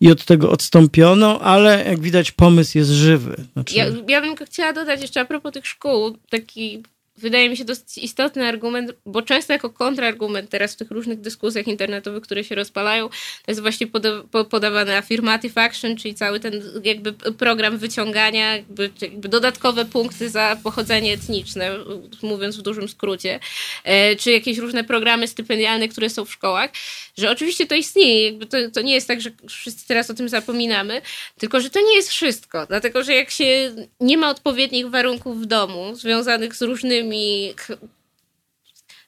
i 0.00 0.10
od 0.10 0.24
tego 0.24 0.50
odstąpiono, 0.50 1.40
ale 1.40 1.84
jak 1.84 2.00
widać 2.00 2.32
pomysł 2.32 2.78
jest 2.78 2.90
żywy. 2.90 3.36
Znaczy... 3.52 3.74
Ja, 3.74 3.86
ja 4.08 4.20
bym 4.20 4.36
chciała 4.46 4.72
dodać 4.72 5.02
jeszcze 5.02 5.20
a 5.20 5.24
propos 5.24 5.52
tych 5.52 5.66
szkół, 5.66 6.18
taki 6.30 6.82
wydaje 7.16 7.50
mi 7.50 7.56
się 7.56 7.64
dosyć 7.64 7.98
istotny 7.98 8.46
argument, 8.46 8.92
bo 9.06 9.22
często 9.22 9.52
jako 9.52 9.70
kontrargument 9.70 10.50
teraz 10.50 10.74
w 10.74 10.76
tych 10.76 10.90
różnych 10.90 11.20
dyskusjach 11.20 11.68
internetowych, 11.68 12.22
które 12.22 12.44
się 12.44 12.54
rozpalają, 12.54 13.08
to 13.08 13.48
jest 13.48 13.60
właśnie 13.60 13.86
poda 13.86 14.10
podawany 14.50 14.96
affirmative 14.96 15.58
action, 15.58 15.96
czyli 15.96 16.14
cały 16.14 16.40
ten 16.40 16.62
jakby 16.84 17.12
program 17.12 17.78
wyciągania, 17.78 18.56
jakby, 18.56 18.90
jakby 19.00 19.28
dodatkowe 19.28 19.84
punkty 19.84 20.30
za 20.30 20.56
pochodzenie 20.62 21.12
etniczne, 21.12 21.70
mówiąc 22.22 22.56
w 22.56 22.62
dużym 22.62 22.88
skrócie, 22.88 23.40
e, 23.84 24.16
czy 24.16 24.30
jakieś 24.30 24.58
różne 24.58 24.84
programy 24.84 25.28
stypendialne, 25.28 25.88
które 25.88 26.10
są 26.10 26.24
w 26.24 26.32
szkołach, 26.32 26.70
że 27.18 27.30
oczywiście 27.30 27.66
to 27.66 27.74
istnieje, 27.74 28.24
jakby 28.24 28.46
to, 28.46 28.56
to 28.74 28.80
nie 28.82 28.94
jest 28.94 29.08
tak, 29.08 29.20
że 29.20 29.30
wszyscy 29.48 29.88
teraz 29.88 30.10
o 30.10 30.14
tym 30.14 30.28
zapominamy, 30.28 31.02
tylko 31.38 31.60
że 31.60 31.70
to 31.70 31.80
nie 31.80 31.96
jest 31.96 32.08
wszystko, 32.08 32.66
dlatego 32.66 33.04
że 33.04 33.14
jak 33.14 33.30
się 33.30 33.74
nie 34.00 34.18
ma 34.18 34.30
odpowiednich 34.30 34.90
warunków 34.90 35.42
w 35.42 35.46
domu, 35.46 35.94
związanych 35.94 36.54
z 36.54 36.62
różnymi 36.62 37.03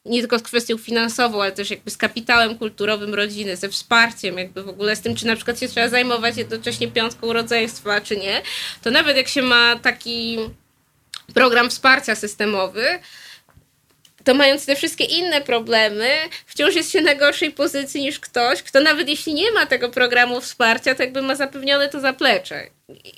nie 0.07 0.21
tylko 0.21 0.39
z 0.39 0.43
kwestią 0.43 0.79
finansową, 0.79 1.43
ale 1.43 1.53
też 1.53 1.71
jakby 1.71 1.91
z 1.91 1.97
kapitałem 1.97 2.59
kulturowym 2.59 3.15
rodziny, 3.15 3.57
ze 3.57 3.69
wsparciem, 3.69 4.39
jakby 4.39 4.63
w 4.63 4.69
ogóle 4.69 4.97
z 4.97 5.01
tym, 5.01 5.17
czy 5.17 5.27
na 5.27 5.37
przykład 5.37 5.61
się 5.61 5.69
trzeba 5.69 5.89
zajmować 5.89 6.37
jednocześnie 6.37 6.89
piątką 6.89 7.33
rodzeństwa, 7.33 8.01
czy 8.01 8.17
nie, 8.17 8.43
to 8.83 8.91
nawet 8.91 9.17
jak 9.17 9.29
się 9.29 9.43
ma 9.43 9.79
taki 9.79 10.39
program 11.35 11.71
wsparcia 11.71 12.15
systemowy, 12.15 12.99
to 14.25 14.35
mając 14.35 14.67
te 14.67 14.77
wszystkie 14.77 15.05
inne 15.05 15.41
problemy, 15.41 16.09
wciąż 16.47 16.75
jest 16.75 16.91
się 16.91 17.01
na 17.01 17.15
gorszej 17.15 17.51
pozycji 17.51 18.01
niż 18.01 18.21
ktoś, 18.21 18.63
kto 18.63 18.81
nawet 18.81 19.09
jeśli 19.09 19.35
nie 19.35 19.53
ma 19.53 19.67
tego 19.67 19.89
programu 19.89 20.41
wsparcia, 20.41 20.95
to 20.95 21.03
jakby 21.03 21.23
ma 21.23 21.35
zapewnione 21.35 21.89
to 21.89 22.01
zaplecze. 22.01 22.67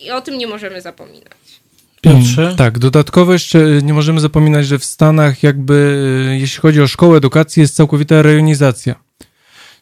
I 0.01 0.11
o 0.11 0.21
tym 0.21 0.39
nie 0.39 0.47
możemy 0.47 0.81
zapominać. 0.81 1.39
Piotrze? 2.01 2.43
Mm, 2.43 2.57
tak, 2.57 2.79
dodatkowo 2.79 3.33
jeszcze 3.33 3.59
y, 3.59 3.83
nie 3.83 3.95
możemy 3.95 4.21
zapominać, 4.21 4.67
że 4.67 4.79
w 4.79 4.85
Stanach 4.85 5.43
jakby, 5.43 5.75
y, 6.33 6.39
jeśli 6.39 6.61
chodzi 6.61 6.81
o 6.81 6.87
szkołę, 6.87 7.17
edukację, 7.17 7.61
jest 7.61 7.77
całkowita 7.77 8.23
rejonizacja. 8.23 8.95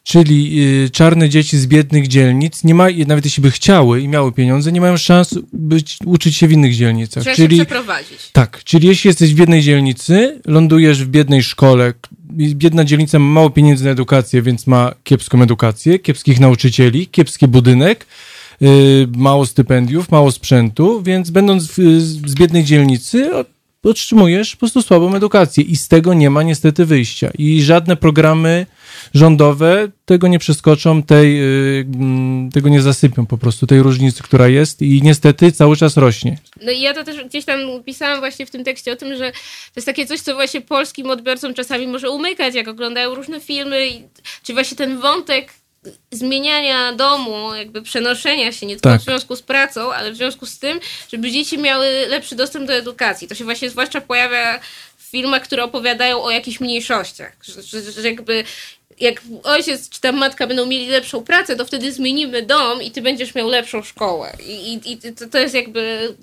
Czyli 0.03 0.61
y, 0.85 0.89
czarne 0.89 1.29
dzieci 1.29 1.57
z 1.57 1.67
biednych 1.67 2.07
dzielnic, 2.07 2.63
nie 2.63 2.75
ma, 2.75 2.87
nawet 3.07 3.25
jeśli 3.25 3.43
by 3.43 3.51
chciały 3.51 4.01
i 4.01 4.07
miały 4.07 4.31
pieniądze, 4.31 4.71
nie 4.71 4.81
mają 4.81 4.97
szans 4.97 5.35
być, 5.53 5.97
uczyć 6.05 6.35
się 6.35 6.47
w 6.47 6.51
innych 6.51 6.75
dzielnicach. 6.75 7.23
Trzeba 7.23 7.35
czyli, 7.35 7.57
się 7.57 7.65
przeprowadzić. 7.65 8.29
Tak, 8.31 8.63
czyli 8.63 8.87
jeśli 8.87 9.07
jesteś 9.07 9.33
w 9.33 9.37
biednej 9.37 9.61
dzielnicy, 9.61 10.41
lądujesz 10.45 11.03
w 11.03 11.07
biednej 11.07 11.43
szkole, 11.43 11.93
biedna 12.33 12.85
dzielnica 12.85 13.19
ma 13.19 13.25
mało 13.25 13.49
pieniędzy 13.49 13.85
na 13.85 13.91
edukację, 13.91 14.41
więc 14.41 14.67
ma 14.67 14.93
kiepską 15.03 15.41
edukację, 15.41 15.99
kiepskich 15.99 16.39
nauczycieli, 16.39 17.07
kiepski 17.07 17.47
budynek, 17.47 18.05
Y, 18.05 18.26
mało 19.15 19.45
stypendiów, 19.45 20.11
mało 20.11 20.31
sprzętu, 20.31 21.01
więc 21.01 21.29
będąc 21.29 21.67
w, 21.67 21.77
z 22.01 22.35
biednej 22.35 22.63
dzielnicy 22.63 23.31
otrzymujesz 23.89 24.55
po 24.55 24.59
prostu 24.59 24.81
słabą 24.81 25.15
edukację 25.15 25.63
i 25.63 25.75
z 25.75 25.87
tego 25.87 26.13
nie 26.13 26.29
ma 26.29 26.43
niestety 26.43 26.85
wyjścia. 26.85 27.31
I 27.37 27.61
żadne 27.61 27.95
programy 27.95 28.65
rządowe 29.13 29.87
tego 30.05 30.27
nie 30.27 30.39
przeskoczą, 30.39 31.03
tej, 31.03 31.41
y, 31.41 31.85
mm, 31.95 32.51
tego 32.51 32.69
nie 32.69 32.81
zasypią 32.81 33.25
po 33.25 33.37
prostu, 33.37 33.67
tej 33.67 33.81
różnicy, 33.81 34.23
która 34.23 34.47
jest 34.47 34.81
i 34.81 35.01
niestety 35.01 35.51
cały 35.51 35.77
czas 35.77 35.97
rośnie. 35.97 36.37
No 36.61 36.71
i 36.71 36.81
ja 36.81 36.93
to 36.93 37.03
też 37.03 37.25
gdzieś 37.25 37.45
tam 37.45 37.59
pisałam 37.85 38.19
właśnie 38.19 38.45
w 38.45 38.51
tym 38.51 38.63
tekście 38.63 38.91
o 38.91 38.95
tym, 38.95 39.17
że 39.17 39.31
to 39.31 39.73
jest 39.75 39.85
takie 39.85 40.05
coś, 40.05 40.21
co 40.21 40.33
właśnie 40.33 40.61
polskim 40.61 41.09
odbiorcom 41.09 41.53
czasami 41.53 41.87
może 41.87 42.09
umykać, 42.09 42.55
jak 42.55 42.67
oglądają 42.67 43.15
różne 43.15 43.39
filmy, 43.39 43.87
czy 44.43 44.53
właśnie 44.53 44.77
ten 44.77 44.99
wątek 44.99 45.53
zmieniania 46.11 46.93
domu, 46.93 47.55
jakby 47.55 47.81
przenoszenia 47.81 48.51
się 48.51 48.65
nie 48.65 48.75
tylko 48.75 48.89
tak. 48.89 49.01
w 49.01 49.03
związku 49.03 49.35
z 49.35 49.41
pracą, 49.41 49.93
ale 49.93 50.11
w 50.11 50.15
związku 50.15 50.45
z 50.45 50.59
tym, 50.59 50.79
żeby 51.11 51.31
dzieci 51.31 51.57
miały 51.57 51.87
lepszy 52.07 52.35
dostęp 52.35 52.67
do 52.67 52.73
edukacji. 52.73 53.27
To 53.27 53.35
się 53.35 53.43
właśnie 53.43 53.69
zwłaszcza 53.69 54.01
pojawia 54.01 54.59
w 54.97 55.03
filmach, 55.03 55.43
które 55.43 55.63
opowiadają 55.63 56.23
o 56.23 56.31
jakichś 56.31 56.59
mniejszościach. 56.59 57.37
Że, 57.41 57.81
że, 57.81 57.91
że 57.91 58.09
jakby 58.09 58.43
jak 58.99 59.21
ojciec 59.43 59.89
czy 59.89 60.01
tam 60.01 60.17
matka 60.17 60.47
będą 60.47 60.65
mieli 60.65 60.87
lepszą 60.87 61.23
pracę, 61.23 61.55
to 61.55 61.65
wtedy 61.65 61.91
zmienimy 61.91 62.41
dom 62.41 62.81
i 62.81 62.91
ty 62.91 63.01
będziesz 63.01 63.35
miał 63.35 63.47
lepszą 63.47 63.83
szkołę. 63.83 64.33
I, 64.39 64.73
i, 64.73 64.91
i 64.91 65.13
to, 65.13 65.27
to 65.27 65.37
jest 65.37 65.55
jakby. 65.55 66.15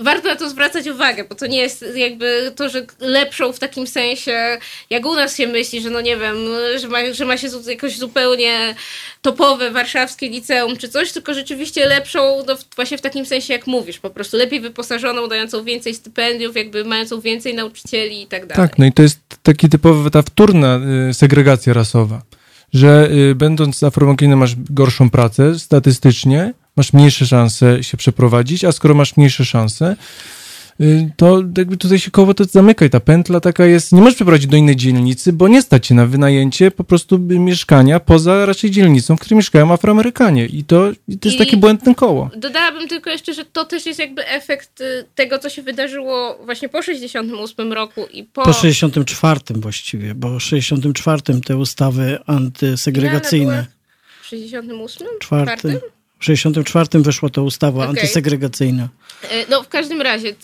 Warto 0.00 0.28
na 0.28 0.36
to 0.36 0.50
zwracać 0.50 0.86
uwagę, 0.88 1.24
bo 1.24 1.34
to 1.34 1.46
nie 1.46 1.58
jest 1.58 1.84
jakby 1.94 2.52
to, 2.56 2.68
że 2.68 2.86
lepszą 3.00 3.52
w 3.52 3.58
takim 3.58 3.86
sensie, 3.86 4.58
jak 4.90 5.06
u 5.06 5.14
nas 5.14 5.36
się 5.36 5.46
myśli, 5.46 5.80
że 5.80 5.90
no 5.90 6.00
nie 6.00 6.16
wiem, 6.16 6.36
że 6.76 6.88
ma, 6.88 6.98
że 7.12 7.24
ma 7.24 7.36
się 7.36 7.48
jakoś 7.66 7.98
zupełnie 7.98 8.74
topowe 9.22 9.70
warszawskie 9.70 10.28
liceum 10.28 10.76
czy 10.76 10.88
coś, 10.88 11.12
tylko 11.12 11.34
rzeczywiście 11.34 11.86
lepszą 11.86 12.44
no, 12.46 12.56
właśnie 12.76 12.98
w 12.98 13.00
takim 13.00 13.26
sensie, 13.26 13.52
jak 13.52 13.66
mówisz, 13.66 13.98
po 13.98 14.10
prostu 14.10 14.36
lepiej 14.36 14.60
wyposażoną, 14.60 15.28
dającą 15.28 15.64
więcej 15.64 15.94
stypendiów, 15.94 16.56
jakby 16.56 16.84
mającą 16.84 17.20
więcej 17.20 17.54
nauczycieli 17.54 18.22
i 18.22 18.26
tak 18.26 18.46
dalej. 18.46 18.68
Tak, 18.68 18.78
no 18.78 18.86
i 18.86 18.92
to 18.92 19.02
jest 19.02 19.20
taki 19.42 19.68
typowy, 19.68 20.10
ta 20.10 20.22
wtórna 20.22 20.80
y, 21.10 21.14
segregacja 21.14 21.72
rasowa, 21.72 22.22
że 22.72 23.08
y, 23.30 23.34
będąc 23.34 23.82
afroamerykaninem 23.82 24.38
masz 24.38 24.54
gorszą 24.70 25.10
pracę 25.10 25.58
statystycznie, 25.58 26.54
masz 26.76 26.92
mniejsze 26.92 27.26
szanse 27.26 27.82
się 27.82 27.96
przeprowadzić, 27.96 28.64
a 28.64 28.72
skoro 28.72 28.94
masz 28.94 29.16
mniejsze 29.16 29.44
szanse, 29.44 29.96
Y, 30.80 31.10
to 31.16 31.42
jakby 31.58 31.76
tutaj 31.76 31.98
się 31.98 32.10
koło 32.10 32.34
to 32.34 32.44
zamyka 32.44 32.84
i 32.84 32.90
ta 32.90 33.00
pętla 33.00 33.40
taka 33.40 33.66
jest, 33.66 33.92
nie 33.92 34.00
możesz 34.00 34.14
przeprowadzić 34.14 34.50
do 34.50 34.56
innej 34.56 34.76
dzielnicy, 34.76 35.32
bo 35.32 35.48
nie 35.48 35.62
stać 35.62 35.86
się 35.86 35.94
na 35.94 36.06
wynajęcie 36.06 36.70
po 36.70 36.84
prostu 36.84 37.18
mieszkania 37.18 38.00
poza 38.00 38.46
raczej 38.46 38.70
dzielnicą, 38.70 39.16
w 39.16 39.20
której 39.20 39.36
mieszkają 39.36 39.72
Afroamerykanie 39.72 40.46
i 40.46 40.64
to, 40.64 40.90
i 41.08 41.18
to 41.18 41.28
jest 41.28 41.36
I 41.36 41.38
takie 41.38 41.56
błędne 41.56 41.94
koło. 41.94 42.30
Dodałabym 42.36 42.88
tylko 42.88 43.10
jeszcze, 43.10 43.34
że 43.34 43.44
to 43.44 43.64
też 43.64 43.86
jest 43.86 43.98
jakby 43.98 44.26
efekt 44.26 44.80
y, 44.80 45.04
tego, 45.14 45.38
co 45.38 45.48
się 45.48 45.62
wydarzyło 45.62 46.38
właśnie 46.44 46.68
po 46.68 46.82
68 46.82 47.72
roku 47.72 48.06
i 48.12 48.24
po... 48.24 48.42
Po 48.42 48.52
64 48.52 49.40
właściwie, 49.50 50.14
bo 50.14 50.38
w 50.38 50.42
64 50.42 51.22
te 51.46 51.56
ustawy 51.56 52.18
antysegregacyjne. 52.26 53.66
W 54.22 54.26
68? 54.26 55.06
Czwartym? 55.20 55.80
W 56.22 56.24
64 56.24 57.02
weszła 57.02 57.28
ta 57.28 57.42
ustawa 57.42 57.78
okay. 57.78 57.88
antysegregacyjna. 57.88 58.88
E, 59.22 59.46
no 59.50 59.62
w 59.62 59.68
każdym 59.68 60.02
razie, 60.02 60.34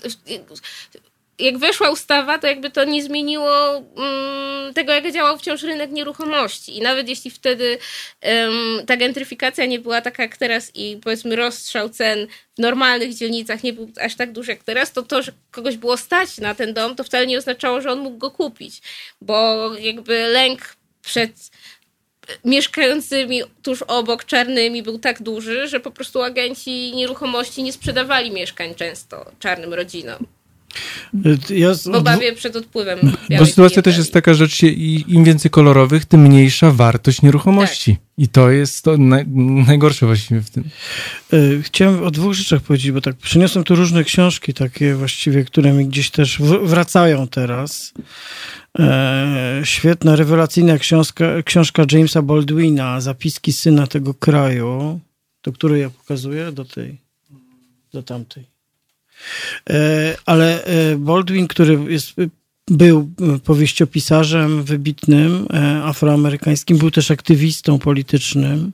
jak 1.39 1.59
weszła 1.59 1.91
ustawa, 1.91 2.39
to 2.39 2.47
jakby 2.47 2.71
to 2.71 2.85
nie 2.85 3.03
zmieniło 3.03 3.79
um, 3.79 4.75
tego, 4.75 4.93
jak 4.93 5.13
działał 5.13 5.39
wciąż 5.39 5.63
rynek 5.63 5.91
nieruchomości. 5.91 6.77
I 6.77 6.81
nawet 6.81 7.09
jeśli 7.09 7.31
wtedy 7.31 7.79
um, 8.23 8.87
ta 8.87 8.97
gentryfikacja 8.97 9.67
nie 9.67 9.79
była 9.79 10.01
taka 10.01 10.23
jak 10.23 10.37
teraz 10.37 10.71
i 10.75 10.99
powiedzmy 11.05 11.37
rozstrzał 11.37 11.89
cen 11.89 12.27
w 12.57 12.61
normalnych 12.61 13.15
dzielnicach 13.15 13.63
nie 13.63 13.73
był 13.73 13.91
aż 14.01 14.15
tak 14.15 14.33
duży 14.33 14.51
jak 14.51 14.65
teraz, 14.65 14.93
to 14.93 15.03
to, 15.03 15.23
że 15.23 15.33
kogoś 15.51 15.77
było 15.77 15.97
stać 15.97 16.39
na 16.39 16.55
ten 16.55 16.75
dom, 16.75 16.97
to 16.97 17.05
wcale 17.05 17.27
nie 17.27 17.39
oznaczało, 17.39 17.81
że 17.81 17.93
on 17.93 17.99
mógł 17.99 18.19
go 18.19 18.31
kupić. 18.31 18.83
Bo 19.21 19.71
jakby 19.75 20.27
lęk 20.29 20.77
przed 21.03 21.51
mieszkającymi 22.45 23.43
tuż 23.63 23.83
obok 23.83 24.25
czarnymi 24.25 24.83
był 24.83 24.99
tak 24.99 25.23
duży, 25.23 25.69
że 25.69 25.81
po 25.81 25.91
prostu 25.91 26.23
agenci 26.23 26.93
nieruchomości 26.95 27.63
nie 27.63 27.73
sprzedawali 27.73 28.31
mieszkań 28.31 28.75
często 28.75 29.31
czarnym 29.39 29.75
rodzinom. 29.75 30.27
Ja 31.51 31.75
z... 31.75 31.89
W 31.89 31.95
obawie 31.95 32.33
przed 32.33 32.57
odpływem. 32.57 32.99
Bo 33.39 33.47
sytuacja 33.47 33.83
też 33.83 33.97
jest 33.99 34.13
taka, 34.13 34.35
że 34.35 34.47
im 35.09 35.25
więcej 35.25 35.51
kolorowych, 35.51 36.05
tym 36.05 36.21
mniejsza 36.21 36.71
wartość 36.73 37.23
nieruchomości. 37.23 37.93
Tak. 37.93 38.03
I 38.19 38.29
to 38.29 38.51
jest 38.51 38.83
to 38.83 38.97
naj, 38.97 39.27
najgorsze 39.67 40.07
właściwie 40.07 40.41
w 40.41 40.51
tym. 40.51 40.65
E, 41.33 41.63
chciałem 41.63 42.05
o 42.05 42.11
dwóch 42.11 42.35
rzeczach 42.35 42.61
powiedzieć, 42.61 42.93
bo 42.93 43.01
tak 43.01 43.17
przyniosłem 43.17 43.65
tu 43.65 43.75
różne 43.75 44.05
książki 44.05 44.55
takie 44.55 44.95
właściwie, 44.95 45.45
które 45.45 45.73
mi 45.73 45.87
gdzieś 45.87 46.11
też 46.11 46.39
wracają 46.63 47.29
teraz. 47.29 47.93
E, 48.79 49.61
świetna, 49.65 50.17
rewelacyjna 50.17 50.79
książka, 50.79 51.43
książka 51.43 51.85
Jamesa 51.93 52.23
Baldwina, 52.23 53.01
Zapiski 53.01 53.53
syna 53.53 53.87
tego 53.87 54.15
kraju. 54.15 55.01
Do 55.43 55.53
której 55.53 55.81
ja 55.81 55.91
pokazuję? 55.91 56.53
Do 56.53 56.65
tej. 56.65 56.99
Do 57.93 58.03
tamtej. 58.03 58.58
E, 59.71 60.17
ale 60.27 60.65
e, 60.65 60.97
Baldwin, 60.97 61.49
który 61.49 61.79
jest, 61.89 62.13
był 62.69 63.11
powieściopisarzem 63.45 64.63
wybitnym, 64.63 65.47
afroamerykańskim, 65.85 66.79
był 66.79 66.91
też 66.91 67.11
aktywistą 67.11 67.79
politycznym. 67.79 68.73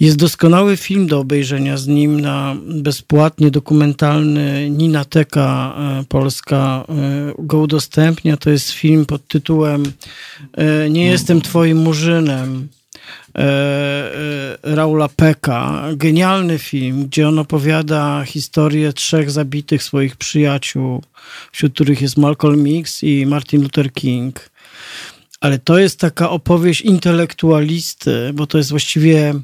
Jest 0.00 0.16
doskonały 0.16 0.76
film 0.76 1.06
do 1.06 1.20
obejrzenia 1.20 1.76
z 1.76 1.86
nim 1.86 2.20
na 2.20 2.56
bezpłatnie 2.66 3.50
dokumentalny 3.50 4.70
Ninateka 4.70 5.74
e, 5.78 6.04
Polska 6.08 6.84
e, 6.88 6.94
go 7.38 7.58
udostępnia. 7.58 8.36
To 8.36 8.50
jest 8.50 8.70
film 8.70 9.06
pod 9.06 9.28
tytułem 9.28 9.82
e, 10.52 10.90
Nie 10.90 11.06
jestem 11.06 11.40
twoim 11.40 11.78
murzynem. 11.78 12.68
Raula 14.62 15.08
Peka. 15.08 15.82
Genialny 15.96 16.58
film, 16.58 17.06
gdzie 17.06 17.28
on 17.28 17.38
opowiada 17.38 18.24
historię 18.24 18.92
trzech 18.92 19.30
zabitych 19.30 19.82
swoich 19.82 20.16
przyjaciół, 20.16 21.02
wśród 21.52 21.74
których 21.74 22.02
jest 22.02 22.16
Malcolm 22.16 22.64
X 22.80 23.02
i 23.02 23.26
Martin 23.26 23.62
Luther 23.62 23.92
King 23.92 24.54
ale 25.44 25.58
to 25.58 25.78
jest 25.78 26.00
taka 26.00 26.30
opowieść 26.30 26.80
intelektualisty, 26.80 28.30
bo 28.34 28.46
to 28.46 28.58
jest 28.58 28.70
właściwie 28.70 29.34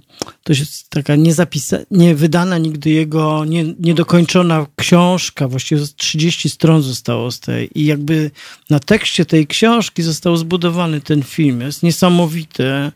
to 0.43 0.53
jest 0.53 0.91
taka 0.91 1.17
niezapisa- 1.17 1.85
nie 1.91 2.15
wydana 2.15 2.59
nigdy 2.59 2.91
jego, 2.91 3.45
nie, 3.45 3.65
niedokończona 3.81 4.67
książka, 4.77 5.49
właściwie 5.49 5.83
30 5.97 6.51
stron 6.51 6.83
zostało 6.83 7.31
z 7.31 7.41
tej 7.41 7.79
i 7.79 7.87
jakby 7.87 8.31
na 8.71 8.81
tekście 8.81 9.27
tej 9.27 9.47
książki 9.47 10.03
został 10.03 10.37
zbudowany 10.37 11.01
ten 11.01 11.23
film. 11.23 11.61
Jest 11.61 11.83
niesamowity, 11.83 12.93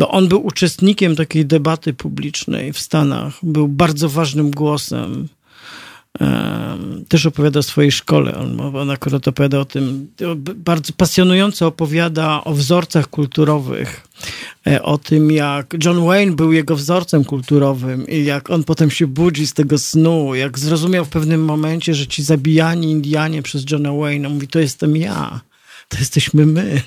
bo 0.00 0.08
on 0.08 0.28
był 0.28 0.46
uczestnikiem 0.46 1.16
takiej 1.16 1.46
debaty 1.46 1.94
publicznej 1.94 2.72
w 2.72 2.78
Stanach, 2.78 3.38
był 3.42 3.68
bardzo 3.68 4.08
ważnym 4.08 4.50
głosem 4.50 5.28
też 7.08 7.26
opowiada 7.26 7.60
o 7.60 7.62
swojej 7.62 7.92
szkole. 7.92 8.34
On, 8.34 8.76
on 8.76 8.90
akurat 8.90 9.28
opowiada 9.28 9.58
o 9.58 9.64
tym, 9.64 10.08
bardzo 10.56 10.92
pasjonująco 10.96 11.66
opowiada 11.66 12.44
o 12.44 12.54
wzorcach 12.54 13.06
kulturowych, 13.06 14.06
e, 14.66 14.82
o 14.82 14.98
tym, 14.98 15.30
jak 15.30 15.76
John 15.84 16.06
Wayne 16.06 16.36
był 16.36 16.52
jego 16.52 16.76
wzorcem 16.76 17.24
kulturowym 17.24 18.08
i 18.08 18.24
jak 18.24 18.50
on 18.50 18.64
potem 18.64 18.90
się 18.90 19.06
budzi 19.06 19.46
z 19.46 19.54
tego 19.54 19.78
snu, 19.78 20.34
jak 20.34 20.58
zrozumiał 20.58 21.04
w 21.04 21.08
pewnym 21.08 21.44
momencie, 21.44 21.94
że 21.94 22.06
ci 22.06 22.22
zabijani 22.22 22.90
Indianie 22.90 23.42
przez 23.42 23.70
Johna 23.70 23.92
Wayne, 23.92 24.28
mówi, 24.28 24.48
to 24.48 24.60
jestem 24.60 24.96
ja 24.96 25.40
to 25.90 25.98
jesteśmy 25.98 26.46
my. 26.46 26.82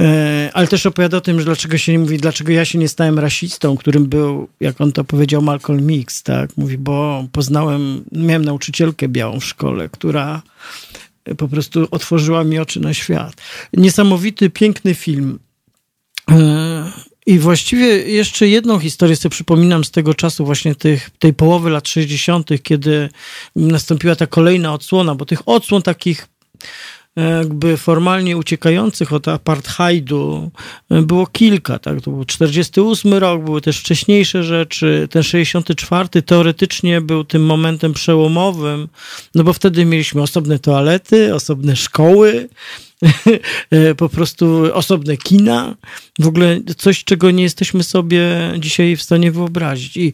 E, 0.00 0.50
ale 0.54 0.66
też 0.66 0.86
opowiada 0.86 1.16
o 1.16 1.20
tym, 1.20 1.38
że 1.38 1.44
dlaczego 1.44 1.78
się 1.78 1.92
nie 1.92 1.98
mówi, 1.98 2.18
dlaczego 2.18 2.52
ja 2.52 2.64
się 2.64 2.78
nie 2.78 2.88
stałem 2.88 3.18
rasistą, 3.18 3.76
którym 3.76 4.06
był, 4.06 4.48
jak 4.60 4.80
on 4.80 4.92
to 4.92 5.04
powiedział, 5.04 5.42
Malcolm 5.42 6.00
X, 6.00 6.22
tak? 6.22 6.56
Mówi, 6.56 6.78
bo 6.78 7.26
poznałem, 7.32 8.04
miałem 8.12 8.44
nauczycielkę 8.44 9.08
białą 9.08 9.40
w 9.40 9.44
szkole, 9.44 9.88
która 9.88 10.42
po 11.38 11.48
prostu 11.48 11.88
otworzyła 11.90 12.44
mi 12.44 12.58
oczy 12.58 12.80
na 12.80 12.94
świat. 12.94 13.34
Niesamowity, 13.72 14.50
piękny 14.50 14.94
film. 14.94 15.38
E, 16.30 16.92
I 17.26 17.38
właściwie 17.38 17.86
jeszcze 17.86 18.48
jedną 18.48 18.78
historię 18.78 19.16
sobie 19.16 19.30
przypominam 19.30 19.84
z 19.84 19.90
tego 19.90 20.14
czasu, 20.14 20.44
właśnie 20.44 20.74
tych, 20.74 21.10
tej 21.18 21.34
połowy 21.34 21.70
lat 21.70 21.88
60., 21.88 22.50
kiedy 22.62 23.08
nastąpiła 23.56 24.16
ta 24.16 24.26
kolejna 24.26 24.74
odsłona, 24.74 25.14
bo 25.14 25.24
tych 25.24 25.48
odsłon 25.48 25.82
takich 25.82 26.28
jakby 27.16 27.76
formalnie 27.76 28.36
uciekających 28.36 29.12
od 29.12 29.28
apartheidu 29.28 30.50
e, 30.90 31.02
było 31.02 31.26
kilka, 31.26 31.78
tak? 31.78 32.00
To 32.00 32.10
był 32.10 32.24
48 32.24 33.14
rok, 33.14 33.44
były 33.44 33.60
też 33.60 33.78
wcześniejsze 33.78 34.44
rzeczy. 34.44 35.08
Ten 35.10 35.22
64 35.22 36.22
teoretycznie 36.22 37.00
był 37.00 37.24
tym 37.24 37.46
momentem 37.46 37.92
przełomowym, 37.92 38.88
no 39.34 39.44
bo 39.44 39.52
wtedy 39.52 39.84
mieliśmy 39.84 40.22
osobne 40.22 40.58
toalety, 40.58 41.34
osobne 41.34 41.76
szkoły, 41.76 42.48
e, 43.70 43.94
po 43.94 44.08
prostu 44.08 44.74
osobne 44.74 45.16
kina, 45.16 45.76
w 46.18 46.26
ogóle 46.26 46.60
coś, 46.76 47.04
czego 47.04 47.30
nie 47.30 47.42
jesteśmy 47.42 47.82
sobie 47.82 48.52
dzisiaj 48.58 48.96
w 48.96 49.02
stanie 49.02 49.32
wyobrazić. 49.32 49.96
I 49.96 50.12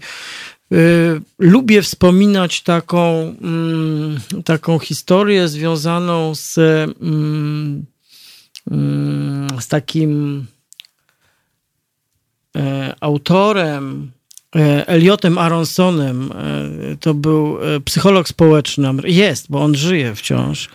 lubię 1.39 1.83
wspominać 1.83 2.63
taką, 2.63 3.35
mm, 3.41 4.21
taką 4.45 4.79
historię 4.79 5.49
związaną 5.49 6.35
z, 6.35 6.59
mm, 7.01 7.85
mm, 8.71 9.61
z 9.61 9.69
takim 9.69 10.47
e, 12.57 12.95
autorem, 13.01 14.11
Eliotem 14.87 15.39
Aronsonem, 15.39 16.33
e, 16.33 16.97
to 16.97 17.15
był 17.15 17.59
e, 17.63 17.81
psycholog 17.81 18.29
społeczny, 18.29 18.89
jest, 19.05 19.47
bo 19.51 19.63
on 19.63 19.75
żyje 19.75 20.15
wciąż, 20.15 20.69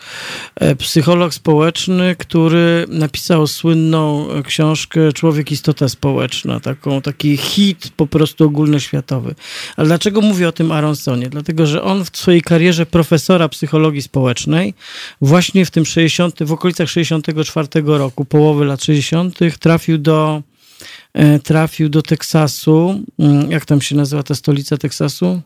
psycholog 0.78 1.34
społeczny, 1.34 2.16
który 2.20 2.86
napisał 2.88 3.48
słynną 3.48 4.28
książkę 4.46 5.14
Człowiek 5.14 5.52
istota 5.52 5.90
społeczna, 5.90 6.60
taką, 6.60 7.02
taki 7.02 7.38
hit 7.38 7.92
po 7.98 8.08
prostu 8.08 8.46
ogólnoświatowy. 8.46 9.36
Ale 9.78 9.88
dlaczego 9.88 10.22
mówię 10.22 10.48
o 10.48 10.52
tym 10.52 10.72
Aronsonie? 10.72 11.30
Dlatego, 11.30 11.66
że 11.66 11.84
on 11.84 12.06
w 12.06 12.18
swojej 12.18 12.42
karierze 12.42 12.86
profesora 12.86 13.50
psychologii 13.50 14.02
społecznej 14.02 14.74
właśnie 15.22 15.66
w 15.66 15.72
tym 15.72 15.86
60, 15.86 16.44
w 16.44 16.52
okolicach 16.52 16.90
64 16.90 17.68
roku, 17.86 18.26
połowy 18.26 18.66
lat 18.66 18.84
60 18.84 19.40
trafił 19.60 19.98
do 19.98 20.42
E, 20.55 20.55
trafił 21.44 21.90
do 21.90 22.02
Teksasu. 22.02 23.04
Mm, 23.20 23.52
jak 23.52 23.66
tam 23.66 23.82
się 23.82 23.96
nazywa 23.96 24.24
ta 24.24 24.36
stolica 24.36 24.78
Teksasu? 24.78 25.42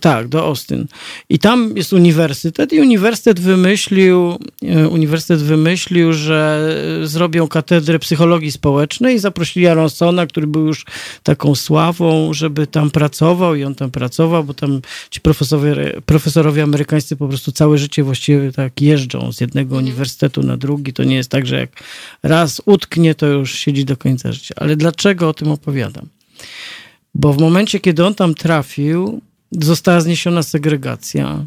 Tak, 0.00 0.28
do 0.28 0.42
Austin. 0.44 0.86
I 1.28 1.38
tam 1.38 1.76
jest 1.76 1.92
uniwersytet 1.92 2.72
i 2.72 2.80
uniwersytet 2.80 3.40
wymyślił, 3.40 4.38
e, 4.62 4.88
uniwersytet 4.88 5.42
wymyślił, 5.42 6.12
że 6.12 6.70
zrobią 7.02 7.48
katedrę 7.48 7.98
psychologii 7.98 8.52
społecznej 8.52 9.16
i 9.16 9.18
zaprosili 9.18 9.66
Aronsona, 9.66 10.26
który 10.26 10.46
był 10.46 10.66
już 10.66 10.84
taką 11.22 11.54
sławą, 11.54 12.32
żeby 12.32 12.66
tam 12.66 12.90
pracował 12.90 13.54
i 13.54 13.64
on 13.64 13.74
tam 13.74 13.90
pracował, 13.90 14.44
bo 14.44 14.54
tam 14.54 14.80
ci 15.10 15.20
profesorowie, 15.20 16.00
profesorowie 16.06 16.62
amerykańscy 16.62 17.16
po 17.16 17.28
prostu 17.28 17.52
całe 17.52 17.78
życie 17.78 18.02
właściwie 18.02 18.52
tak 18.52 18.80
jeżdżą 18.80 19.32
z 19.32 19.40
jednego 19.40 19.76
mhm. 19.76 19.84
uniwersytetu 19.84 20.42
na 20.42 20.56
drugi. 20.56 20.92
To 20.92 21.04
nie 21.04 21.16
jest 21.16 21.30
tak, 21.30 21.46
że 21.46 21.56
jak 21.60 21.70
raz 22.22 22.62
utknie, 22.66 23.14
to 23.14 23.26
już 23.26 23.54
siedzi 23.54 23.84
do 23.84 23.96
końca 23.96 24.32
życia. 24.32 24.54
Ale 24.58 24.76
dlaczego 24.76 25.28
o 25.28 25.34
tym 25.34 25.48
opowiadam? 25.48 26.08
Bo 27.14 27.32
w 27.32 27.38
momencie, 27.38 27.80
kiedy 27.80 28.06
on 28.06 28.14
tam 28.14 28.34
trafił, 28.34 29.20
została 29.60 30.00
zniesiona 30.00 30.42
segregacja. 30.42 31.46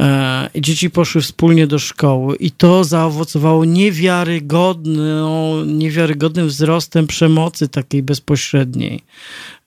E, 0.00 0.50
dzieci 0.54 0.90
poszły 0.90 1.20
wspólnie 1.20 1.66
do 1.66 1.78
szkoły 1.78 2.36
i 2.36 2.50
to 2.50 2.84
zaowocowało 2.84 3.64
niewiarygodną, 3.64 5.64
niewiarygodnym 5.64 6.48
wzrostem 6.48 7.06
przemocy 7.06 7.68
takiej 7.68 8.02
bezpośredniej. 8.02 9.02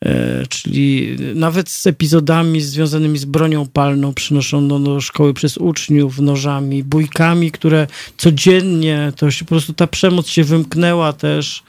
E, 0.06 0.48
czyli 0.48 1.18
nawet 1.36 1.70
z 1.70 1.88
epizodami 1.88 2.62
związanymi 2.62 3.18
z 3.18 3.26
bronią 3.26 3.68
palną 3.68 4.14
przynoszono 4.14 4.80
do 4.80 5.02
szkoły 5.02 5.34
przez 5.34 5.58
uczniów, 5.58 6.20
nożami, 6.20 6.84
bójkami, 6.84 7.52
które 7.52 7.88
codziennie, 8.18 9.14
to 9.16 9.32
się 9.32 9.46
po 9.46 9.50
prostu 9.50 9.74
ta 9.74 9.88
przemoc 9.88 10.28
się 10.28 10.44
wymknęła 10.44 11.14
też, 11.14 11.64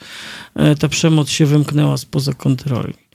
e, 0.54 0.76
ta 0.76 0.88
przemoc 0.88 1.30
się 1.30 1.46
wymknęła 1.46 1.96
spoza 1.96 2.32
kontroli. 2.32 3.05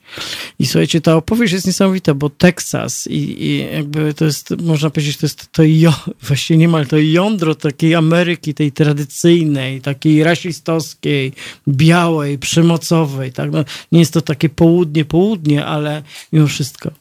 I 0.59 0.65
słuchajcie, 0.65 1.01
ta 1.01 1.15
opowieść 1.15 1.53
jest 1.53 1.67
niesamowita, 1.67 2.13
bo 2.13 2.29
Teksas 2.29 3.07
i, 3.07 3.45
i 3.45 3.57
jakby 3.73 4.13
to 4.13 4.25
jest, 4.25 4.49
można 4.61 4.89
powiedzieć, 4.89 5.17
to 5.17 5.25
jest 5.25 5.51
to 5.51 5.63
jo, 5.63 5.93
właściwie 6.27 6.57
niemal 6.57 6.87
to 6.87 6.97
jądro 6.97 7.55
takiej 7.55 7.95
Ameryki, 7.95 8.53
tej 8.53 8.71
tradycyjnej, 8.71 9.81
takiej 9.81 10.23
rasistowskiej, 10.23 11.33
białej, 11.67 12.37
przemocowej, 12.37 13.33
tak? 13.33 13.51
No, 13.51 13.65
nie 13.91 13.99
jest 13.99 14.13
to 14.13 14.21
takie 14.21 14.49
południe, 14.49 15.05
południe, 15.05 15.65
ale 15.65 16.03
mimo 16.33 16.47
wszystko. 16.47 16.91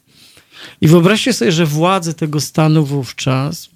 I 0.81 0.87
wyobraźcie 0.87 1.33
sobie, 1.33 1.51
że 1.51 1.65
władze 1.65 2.13
tego 2.13 2.41
stanu 2.41 2.85
wówczas, 2.85 3.69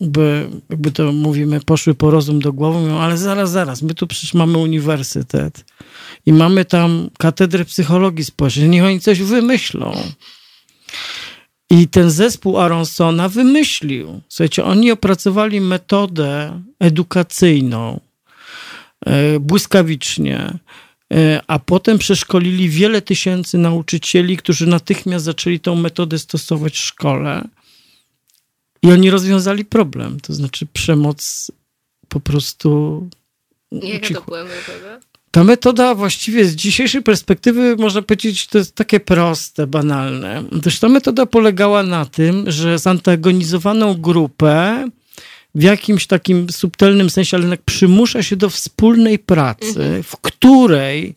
by, 0.00 0.48
jakby 0.70 0.90
to 0.90 1.12
mówimy, 1.12 1.60
poszły 1.60 1.94
po 1.94 2.10
rozum 2.10 2.40
do 2.40 2.52
głowy, 2.52 2.80
mówią, 2.80 2.98
ale 2.98 3.18
zaraz, 3.18 3.50
zaraz, 3.50 3.82
my 3.82 3.94
tu 3.94 4.06
przecież 4.06 4.34
mamy 4.34 4.58
uniwersytet 4.58 5.64
i 6.28 6.32
mamy 6.32 6.64
tam 6.64 7.10
katedrę 7.18 7.64
psychologii 7.64 8.24
społecznej, 8.24 8.68
niech 8.68 8.84
oni 8.84 9.00
coś 9.00 9.22
wymyślą. 9.22 9.92
I 11.70 11.88
ten 11.88 12.10
zespół 12.10 12.58
Aronsona 12.58 13.28
wymyślił. 13.28 14.20
Słuchajcie, 14.28 14.64
oni 14.64 14.90
opracowali 14.90 15.60
metodę 15.60 16.62
edukacyjną 16.80 18.00
e, 19.06 19.40
błyskawicznie, 19.40 20.58
e, 21.12 21.40
a 21.46 21.58
potem 21.58 21.98
przeszkolili 21.98 22.68
wiele 22.68 23.02
tysięcy 23.02 23.58
nauczycieli, 23.58 24.36
którzy 24.36 24.66
natychmiast 24.66 25.24
zaczęli 25.24 25.60
tą 25.60 25.76
metodę 25.76 26.18
stosować 26.18 26.72
w 26.72 26.84
szkole. 26.84 27.48
I 28.82 28.92
oni 28.92 29.10
rozwiązali 29.10 29.64
problem, 29.64 30.20
to 30.20 30.34
znaczy 30.34 30.66
przemoc 30.72 31.50
po 32.08 32.20
prostu. 32.20 33.08
Jaka 33.72 34.14
to 34.14 34.22
była 34.22 34.44
metoda? 34.44 35.08
Ta 35.30 35.44
metoda 35.44 35.94
właściwie 35.94 36.44
z 36.44 36.54
dzisiejszej 36.54 37.02
perspektywy 37.02 37.76
można 37.78 38.02
powiedzieć, 38.02 38.46
to 38.46 38.58
jest 38.58 38.74
takie 38.74 39.00
proste, 39.00 39.66
banalne. 39.66 40.44
Też 40.62 40.78
ta 40.78 40.88
metoda 40.88 41.26
polegała 41.26 41.82
na 41.82 42.04
tym, 42.04 42.50
że 42.50 42.78
zantagonizowaną 42.78 43.94
grupę 43.94 44.84
w 45.54 45.62
jakimś 45.62 46.06
takim 46.06 46.50
subtelnym 46.50 47.10
sensie, 47.10 47.36
ale 47.36 47.44
jednak 47.44 47.62
przymusza 47.62 48.22
się 48.22 48.36
do 48.36 48.50
wspólnej 48.50 49.18
pracy, 49.18 49.66
mhm. 49.68 50.02
w 50.02 50.16
której 50.16 51.14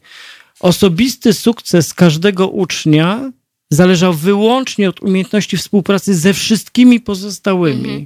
osobisty 0.59 1.34
sukces 1.34 1.93
każdego 1.93 2.47
ucznia 2.47 3.32
zależał 3.70 4.14
wyłącznie 4.14 4.89
od 4.89 5.01
umiejętności 5.01 5.57
współpracy 5.57 6.16
ze 6.16 6.34
wszystkimi 6.34 6.99
pozostałymi. 6.99 7.89
Mhm. 7.89 8.05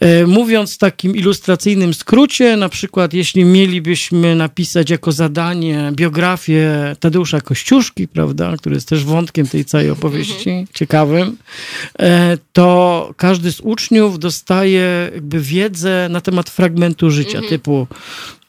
E, 0.00 0.26
mówiąc 0.26 0.74
w 0.74 0.78
takim 0.78 1.16
ilustracyjnym 1.16 1.94
skrócie, 1.94 2.56
na 2.56 2.68
przykład 2.68 3.14
jeśli 3.14 3.44
mielibyśmy 3.44 4.34
napisać 4.34 4.90
jako 4.90 5.12
zadanie 5.12 5.92
biografię 5.92 6.96
Tadeusza 7.00 7.40
Kościuszki, 7.40 8.08
prawda, 8.08 8.56
który 8.58 8.74
jest 8.74 8.88
też 8.88 9.04
wątkiem 9.04 9.48
tej 9.48 9.64
całej 9.64 9.90
opowieści, 9.90 10.50
mhm. 10.50 10.66
ciekawym, 10.74 11.36
e, 11.98 12.38
to 12.52 13.14
każdy 13.16 13.52
z 13.52 13.60
uczniów 13.60 14.18
dostaje 14.18 15.10
jakby 15.14 15.40
wiedzę 15.40 16.08
na 16.10 16.20
temat 16.20 16.50
fragmentu 16.50 17.10
życia, 17.10 17.38
mhm. 17.38 17.48
typu 17.48 17.86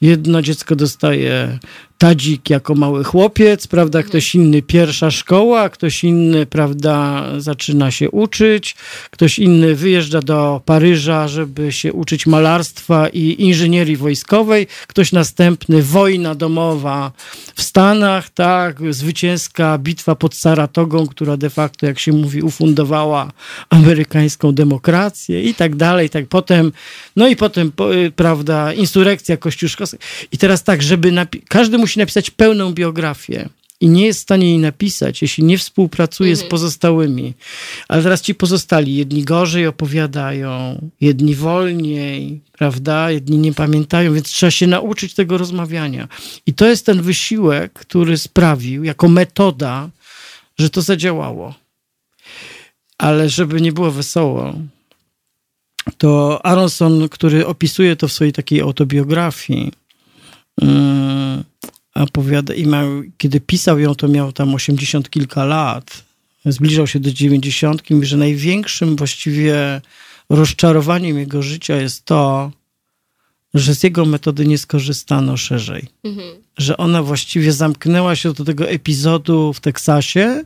jedno 0.02 0.42
dziecko 0.42 0.76
dostaje 0.76 1.60
Tadzik 2.00 2.50
jako 2.50 2.76
mały 2.76 3.04
chłopiec, 3.04 3.68
prawda, 3.68 4.04
ktoś 4.04 4.36
inny 4.36 4.62
pierwsza 4.62 5.12
szkoła, 5.12 5.70
ktoś 5.70 6.04
inny, 6.04 6.46
prawda, 6.46 7.26
zaczyna 7.38 7.92
się 7.92 8.12
uczyć, 8.12 8.76
ktoś 9.12 9.40
inny 9.40 9.76
wyjeżdża 9.76 10.22
do 10.22 10.62
Paryża, 10.66 11.28
żeby 11.28 11.72
się 11.72 11.94
uczyć 11.94 12.28
malarstwa 12.28 13.10
i 13.10 13.36
inżynierii 13.40 13.98
wojskowej, 13.98 14.68
ktoś 14.88 15.12
następny 15.12 15.84
wojna 15.84 16.36
domowa 16.36 17.12
w 17.56 17.62
Stanach, 17.62 18.30
tak, 18.30 18.94
zwycięska 18.94 19.78
bitwa 19.78 20.16
pod 20.16 20.36
Saratogą, 20.36 21.08
która 21.08 21.38
de 21.38 21.50
facto, 21.50 21.86
jak 21.86 22.00
się 22.00 22.12
mówi, 22.12 22.42
ufundowała 22.42 23.32
amerykańską 23.70 24.52
demokrację 24.52 25.44
i 25.44 25.54
tak 25.54 25.76
dalej, 25.76 26.10
tak 26.10 26.28
potem, 26.28 26.72
no 27.16 27.28
i 27.28 27.36
potem, 27.36 27.72
prawda, 28.16 28.74
insurekcja 28.74 29.38
i 30.32 30.38
teraz 30.38 30.64
tak, 30.64 30.84
żeby 30.84 31.12
każdy 31.48 31.78
musi 31.78 31.90
musi 31.90 32.00
napisać 32.00 32.32
pełną 32.32 32.74
biografię 32.74 33.50
i 33.82 33.88
nie 33.88 34.06
jest 34.06 34.20
w 34.20 34.24
stanie 34.24 34.50
jej 34.50 34.58
napisać, 34.58 35.22
jeśli 35.22 35.44
nie 35.44 35.58
współpracuje 35.58 36.32
mhm. 36.32 36.48
z 36.48 36.52
pozostałymi. 36.52 37.34
Ale 37.88 38.04
teraz 38.04 38.22
ci 38.22 38.36
pozostali, 38.36 38.96
jedni 38.96 39.24
gorzej 39.24 39.68
opowiadają, 39.68 40.82
jedni 41.02 41.36
wolniej, 41.36 42.42
prawda? 42.52 43.12
Jedni 43.12 43.38
nie 43.38 43.54
pamiętają, 43.54 44.14
więc 44.14 44.28
trzeba 44.28 44.52
się 44.52 44.68
nauczyć 44.68 45.14
tego 45.14 45.38
rozmawiania. 45.38 46.08
I 46.46 46.54
to 46.54 46.68
jest 46.68 46.86
ten 46.86 47.02
wysiłek, 47.02 47.74
który 47.74 48.18
sprawił, 48.18 48.84
jako 48.84 49.10
metoda, 49.10 49.90
że 50.58 50.70
to 50.70 50.82
zadziałało. 50.82 51.56
Ale 52.98 53.30
żeby 53.30 53.62
nie 53.62 53.72
było 53.72 53.92
wesoło, 53.92 54.54
to 55.98 56.46
Aronson, 56.46 57.10
który 57.10 57.48
opisuje 57.48 57.96
to 57.96 58.08
w 58.08 58.12
swojej 58.12 58.34
takiej 58.34 58.62
autobiografii, 58.62 59.72
yy, 60.62 60.68
opowiada, 61.96 62.54
i 62.54 62.68
miał, 62.68 62.88
kiedy 63.18 63.40
pisał 63.40 63.80
ją, 63.80 63.96
to 63.96 64.08
miał 64.08 64.32
tam 64.32 64.56
80 64.56 65.10
kilka 65.10 65.46
lat. 65.46 66.04
Zbliżał 66.46 66.88
się 66.88 67.00
do 67.00 67.12
90, 67.12 67.90
mówi, 67.90 68.06
że 68.06 68.18
największym 68.18 68.96
właściwie 68.96 69.82
rozczarowaniem 70.30 71.20
jego 71.20 71.42
życia 71.42 71.76
jest 71.76 72.06
to, 72.06 72.52
że 73.54 73.76
z 73.76 73.84
jego 73.84 74.06
metody 74.06 74.46
nie 74.46 74.58
skorzystano 74.58 75.38
szerzej. 75.38 75.88
Mhm. 76.04 76.36
Że 76.58 76.78
ona 76.78 77.04
właściwie 77.04 77.54
zamknęła 77.54 78.16
się 78.16 78.34
do 78.34 78.46
tego 78.46 78.70
epizodu 78.70 79.54
w 79.54 79.60
Teksasie. 79.60 80.44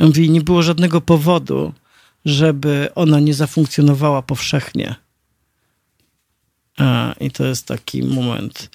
Mówi, 0.00 0.30
nie 0.30 0.40
było 0.40 0.62
żadnego 0.62 1.00
powodu, 1.00 1.72
żeby 2.26 2.88
ona 2.94 3.20
nie 3.20 3.34
zafunkcjonowała 3.34 4.22
powszechnie. 4.22 4.94
A, 6.78 7.14
I 7.20 7.30
to 7.30 7.44
jest 7.44 7.66
taki 7.66 8.02
moment. 8.02 8.70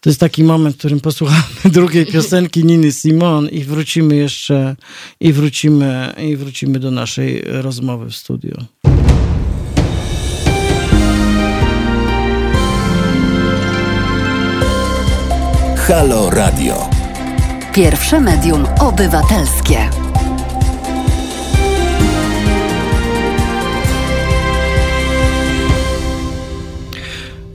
To 0.00 0.10
jest 0.10 0.20
taki 0.20 0.44
moment, 0.44 0.76
w 0.76 0.78
którym 0.78 1.00
posłuchamy 1.00 1.42
drugiej 1.64 2.06
piosenki 2.06 2.64
Niny 2.64 2.92
Simon 2.92 3.48
i 3.48 3.64
wrócimy 3.64 4.16
jeszcze 4.16 4.76
i 5.20 5.32
wrócimy 5.32 6.14
i 6.18 6.36
wrócimy 6.36 6.78
do 6.78 6.90
naszej 6.90 7.42
rozmowy 7.46 8.10
w 8.10 8.16
studio. 8.16 8.56
Halo 15.76 16.30
Radio. 16.30 16.90
Pierwsze 17.74 18.20
medium 18.20 18.66
obywatelskie. 18.80 20.09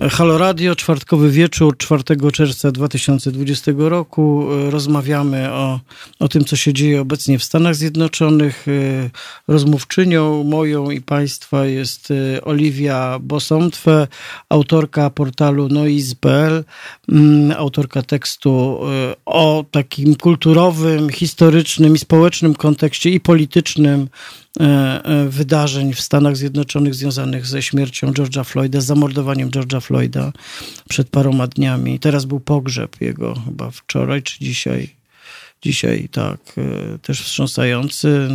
Halo 0.01 0.37
Radio, 0.37 0.75
czwartkowy 0.75 1.31
wieczór, 1.31 1.77
4 1.77 2.03
czerwca 2.33 2.71
2020 2.71 3.71
roku. 3.77 4.47
Rozmawiamy 4.69 5.51
o, 5.51 5.79
o 6.19 6.27
tym, 6.27 6.45
co 6.45 6.55
się 6.55 6.73
dzieje 6.73 7.01
obecnie 7.01 7.39
w 7.39 7.43
Stanach 7.43 7.75
Zjednoczonych. 7.75 8.65
Rozmówczynią 9.47 10.43
moją 10.43 10.91
i 10.91 11.01
Państwa 11.01 11.65
jest 11.65 12.11
e, 12.11 12.41
Oliwia 12.41 13.19
Bosomtwe, 13.19 14.07
autorka 14.49 15.09
portalu 15.09 15.69
noiz.pl, 15.69 16.63
mm, 17.09 17.51
autorka 17.57 18.01
tekstu 18.01 18.79
e, 18.83 19.15
o 19.25 19.65
takim 19.71 20.15
kulturowym, 20.15 21.09
historycznym 21.09 21.95
i 21.95 21.99
społecznym 21.99 22.55
kontekście 22.55 23.09
i 23.09 23.19
politycznym 23.19 24.07
E, 24.07 24.07
e, 24.07 24.44
wydarzeń 25.29 25.93
w 25.93 26.01
Stanach 26.01 26.37
Zjednoczonych 26.37 26.95
związanych 26.95 27.45
ze 27.45 27.61
śmiercią 27.61 28.11
George'a 28.11 28.45
Floyda, 28.45 28.81
z 28.81 28.85
zamordowaniem 28.85 29.49
George'a 29.49 29.81
Floyda 29.81 30.31
przed 30.89 31.09
paroma 31.09 31.47
dniami. 31.47 31.99
Teraz 31.99 32.25
był 32.25 32.39
pogrzeb 32.39 33.01
jego 33.01 33.33
chyba 33.45 33.71
wczoraj 33.71 34.23
czy 34.23 34.39
dzisiaj. 34.39 34.89
Dzisiaj 35.61 36.09
tak, 36.11 36.39
e, 36.57 36.99
też 36.99 37.21
wstrząsający. 37.21 38.29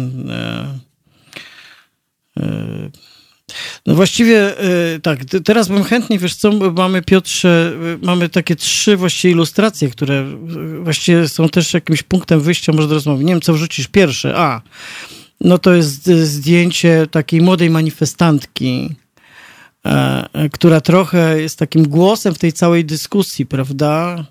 No 3.86 3.94
właściwie 3.94 4.54
tak, 5.02 5.18
teraz 5.44 5.68
bym 5.68 5.84
chętnie, 5.84 6.18
wiesz 6.18 6.34
co, 6.34 6.52
mamy 6.52 7.02
Piotrze, 7.02 7.72
mamy 8.02 8.28
takie 8.28 8.56
trzy 8.56 8.96
właściwie 8.96 9.32
ilustracje, 9.32 9.90
które 9.90 10.36
właściwie 10.82 11.28
są 11.28 11.48
też 11.48 11.74
jakimś 11.74 12.02
punktem 12.02 12.40
wyjścia 12.40 12.72
może 12.72 12.88
do 12.88 12.94
rozmowy. 12.94 13.24
Nie 13.24 13.32
wiem, 13.32 13.40
co 13.40 13.52
wrzucisz 13.52 13.86
pierwsze. 13.86 14.36
A, 14.36 14.62
no 15.40 15.58
to 15.58 15.74
jest 15.74 16.06
zdjęcie 16.06 17.06
takiej 17.10 17.40
młodej 17.40 17.70
manifestantki, 17.70 18.94
e, 19.84 20.48
która 20.52 20.80
trochę 20.80 21.40
jest 21.40 21.58
takim 21.58 21.88
głosem 21.88 22.34
w 22.34 22.38
tej 22.38 22.52
całej 22.52 22.84
dyskusji, 22.84 23.46
prawda? 23.46 24.24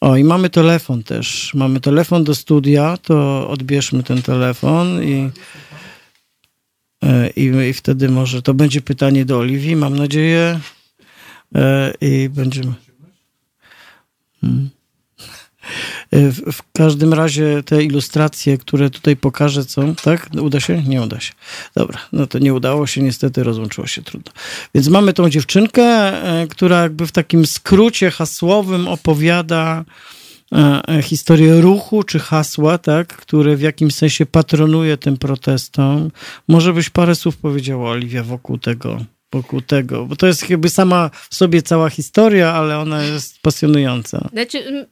O, 0.00 0.16
i 0.16 0.24
mamy 0.24 0.50
telefon 0.50 1.02
też. 1.02 1.54
Mamy 1.54 1.80
telefon 1.80 2.24
do 2.24 2.34
studia, 2.34 2.96
to 2.96 3.48
odbierzmy 3.48 4.02
ten 4.02 4.22
telefon 4.22 5.02
i, 5.02 5.30
e, 7.02 7.30
i, 7.30 7.44
i 7.70 7.72
wtedy 7.72 8.08
może 8.08 8.42
to 8.42 8.54
będzie 8.54 8.80
pytanie 8.80 9.24
do 9.24 9.38
Oliwii, 9.38 9.76
mam 9.76 9.96
nadzieję. 9.96 10.60
E, 11.54 11.94
I 12.00 12.28
będziemy. 12.28 12.72
Hmm. 14.40 14.70
E, 16.14 16.30
w, 16.30 16.52
w, 16.52 16.62
każdym 16.72 17.14
razie 17.14 17.62
te 17.62 17.84
ilustracje, 17.84 18.58
które 18.58 18.90
tutaj 18.90 19.16
pokażę, 19.16 19.64
są, 19.64 19.94
tak? 19.94 20.28
Uda 20.40 20.60
się? 20.60 20.82
Nie 20.82 21.02
uda 21.02 21.20
się. 21.20 21.32
Dobra, 21.76 21.98
no 22.12 22.26
to 22.26 22.38
nie 22.38 22.54
udało 22.54 22.86
się, 22.86 23.02
niestety 23.02 23.44
rozłączyło 23.44 23.86
się 23.86 24.02
trudno. 24.02 24.32
Więc 24.74 24.88
mamy 24.88 25.12
tą 25.12 25.30
dziewczynkę, 25.30 25.82
e, 25.82 26.46
która 26.46 26.82
jakby 26.82 27.06
w 27.06 27.12
takim 27.12 27.46
skrócie 27.46 28.10
hasłowym 28.10 28.88
opowiada 28.88 29.84
e, 30.88 31.02
historię 31.02 31.60
ruchu 31.60 32.02
czy 32.02 32.18
hasła, 32.18 32.78
tak, 32.78 33.08
które 33.08 33.56
w 33.56 33.60
jakimś 33.60 33.94
sensie 33.94 34.26
patronuje 34.26 34.96
tym 34.96 35.16
protestom. 35.16 36.10
Może 36.48 36.72
byś 36.72 36.90
parę 36.90 37.14
słów 37.14 37.36
powiedziała, 37.36 37.90
Oliwia, 37.90 38.22
wokół 38.22 38.58
tego, 38.58 39.04
wokół 39.32 39.60
tego, 39.60 40.06
bo 40.06 40.16
to 40.16 40.26
jest 40.26 40.50
jakby 40.50 40.70
sama 40.70 41.10
w 41.30 41.34
sobie 41.34 41.62
cała 41.62 41.90
historia, 41.90 42.52
ale 42.52 42.78
ona 42.78 43.02
jest 43.02 43.42
pasjonująca. 43.42 44.28
Znaczy, 44.32 44.86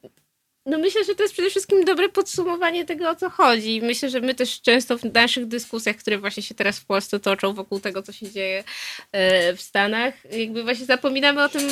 no 0.66 0.78
myślę, 0.78 1.04
że 1.04 1.14
to 1.14 1.22
jest 1.22 1.34
przede 1.34 1.50
wszystkim 1.50 1.84
dobre 1.84 2.08
podsumowanie 2.08 2.84
tego, 2.84 3.10
o 3.10 3.14
co 3.14 3.30
chodzi. 3.30 3.80
Myślę, 3.82 4.10
że 4.10 4.20
my 4.20 4.34
też 4.34 4.60
często 4.60 4.98
w 4.98 5.04
naszych 5.04 5.46
dyskusjach, 5.46 5.96
które 5.96 6.18
właśnie 6.18 6.42
się 6.42 6.54
teraz 6.54 6.78
w 6.78 6.86
Polsce 6.86 7.20
toczą 7.20 7.54
wokół 7.54 7.80
tego, 7.80 8.02
co 8.02 8.12
się 8.12 8.30
dzieje 8.30 8.64
e, 9.12 9.56
w 9.56 9.62
Stanach, 9.62 10.14
jakby 10.32 10.62
właśnie 10.62 10.86
zapominamy 10.86 11.42
o 11.44 11.48
tym, 11.48 11.68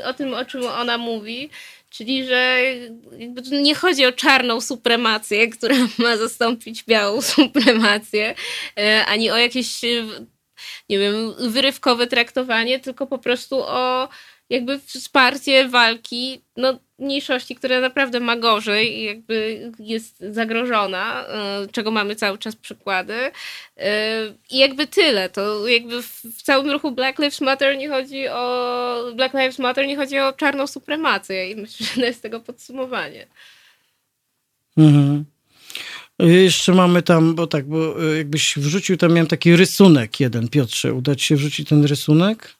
e, 0.00 0.08
o 0.08 0.14
tym, 0.14 0.34
o 0.34 0.44
czym 0.44 0.66
ona 0.66 0.98
mówi. 0.98 1.50
Czyli, 1.90 2.26
że 2.26 2.62
nie 3.52 3.74
chodzi 3.74 4.06
o 4.06 4.12
czarną 4.12 4.60
supremację, 4.60 5.48
która 5.56 5.76
ma 5.98 6.16
zastąpić 6.16 6.84
białą 6.84 7.22
supremację, 7.36 8.34
e, 8.78 9.06
ani 9.06 9.30
o 9.30 9.36
jakieś, 9.36 9.82
nie 10.88 10.98
wiem, 10.98 11.34
wyrywkowe 11.38 12.06
traktowanie, 12.06 12.80
tylko 12.80 13.06
po 13.06 13.18
prostu 13.18 13.56
o 13.58 14.08
jakby 14.50 14.78
wsparcie 14.78 15.68
walki 15.68 16.40
no, 16.56 16.78
mniejszości, 17.02 17.54
która 17.54 17.80
naprawdę 17.80 18.20
ma 18.20 18.36
gorzej 18.36 18.98
i 18.98 19.04
jakby 19.04 19.70
jest 19.78 20.24
zagrożona, 20.30 21.24
y, 21.64 21.72
czego 21.72 21.90
mamy 21.90 22.16
cały 22.16 22.38
czas 22.38 22.56
przykłady. 22.56 23.14
Y, 23.14 23.82
I 24.50 24.58
jakby 24.58 24.86
tyle. 24.86 25.28
To 25.28 25.68
jakby 25.68 26.02
w 26.02 26.42
całym 26.42 26.70
ruchu 26.70 26.92
Black 26.92 27.18
Lives 27.18 27.40
Matter 27.40 27.78
nie 27.78 27.88
chodzi 27.88 28.28
o 28.28 29.12
Black 29.14 29.34
Lives 29.34 29.58
Matter 29.58 29.86
nie 29.86 29.96
chodzi 29.96 30.18
o 30.18 30.32
czarną 30.32 30.66
supremację 30.66 31.50
i 31.50 31.56
myślę, 31.56 31.86
że 31.86 31.94
to 31.94 32.06
jest 32.06 32.22
tego 32.22 32.40
podsumowanie. 32.40 33.26
Mhm. 34.76 35.24
Jeszcze 36.18 36.72
mamy 36.72 37.02
tam, 37.02 37.34
bo 37.34 37.46
tak, 37.46 37.68
bo 37.68 38.02
jakbyś 38.02 38.58
wrzucił, 38.58 38.96
tam 38.96 39.12
miałem 39.12 39.26
taki 39.26 39.56
rysunek 39.56 40.20
jeden, 40.20 40.48
Piotrze. 40.48 40.94
Uda 40.94 41.14
ci 41.14 41.26
się 41.26 41.36
wrzucić 41.36 41.68
ten 41.68 41.84
rysunek? 41.84 42.54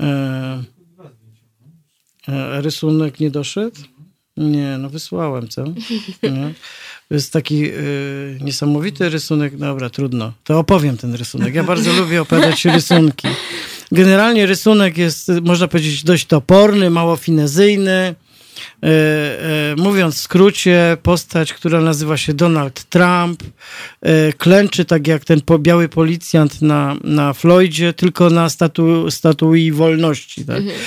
E, 0.00 0.04
e, 0.04 0.62
rysunek 2.60 3.20
nie 3.20 3.30
doszedł? 3.30 3.76
Nie, 4.36 4.78
no 4.78 4.88
wysłałem, 4.88 5.48
co? 5.48 5.64
Nie. 6.22 6.54
Jest 7.10 7.32
taki 7.32 7.64
y, 7.64 8.38
niesamowity 8.40 9.08
rysunek. 9.08 9.56
Dobra, 9.56 9.90
trudno. 9.90 10.32
To 10.44 10.58
opowiem 10.58 10.96
ten 10.96 11.14
rysunek. 11.14 11.54
Ja 11.54 11.64
bardzo 11.64 11.92
lubię 11.92 12.22
opowiadać 12.22 12.64
rysunki. 12.64 13.28
Generalnie 13.92 14.46
rysunek 14.46 14.98
jest, 14.98 15.28
można 15.42 15.68
powiedzieć, 15.68 16.04
dość 16.04 16.26
toporny, 16.26 16.90
mało 16.90 17.16
finezyjny. 17.16 18.14
E, 18.82 18.88
e, 19.72 19.76
mówiąc 19.76 20.14
w 20.14 20.18
skrócie, 20.18 20.96
postać, 21.02 21.52
która 21.52 21.80
nazywa 21.80 22.16
się 22.16 22.34
Donald 22.34 22.84
Trump, 22.84 23.42
e, 24.00 24.32
klęczy 24.32 24.84
tak 24.84 25.06
jak 25.06 25.24
ten 25.24 25.40
biały 25.58 25.88
policjant 25.88 26.62
na, 26.62 26.96
na 27.04 27.32
Floydzie, 27.32 27.92
tylko 27.92 28.30
na 28.30 28.48
statu, 28.48 29.10
statui 29.10 29.72
wolności. 29.72 30.44
Tak? 30.44 30.56
Mhm. 30.56 30.78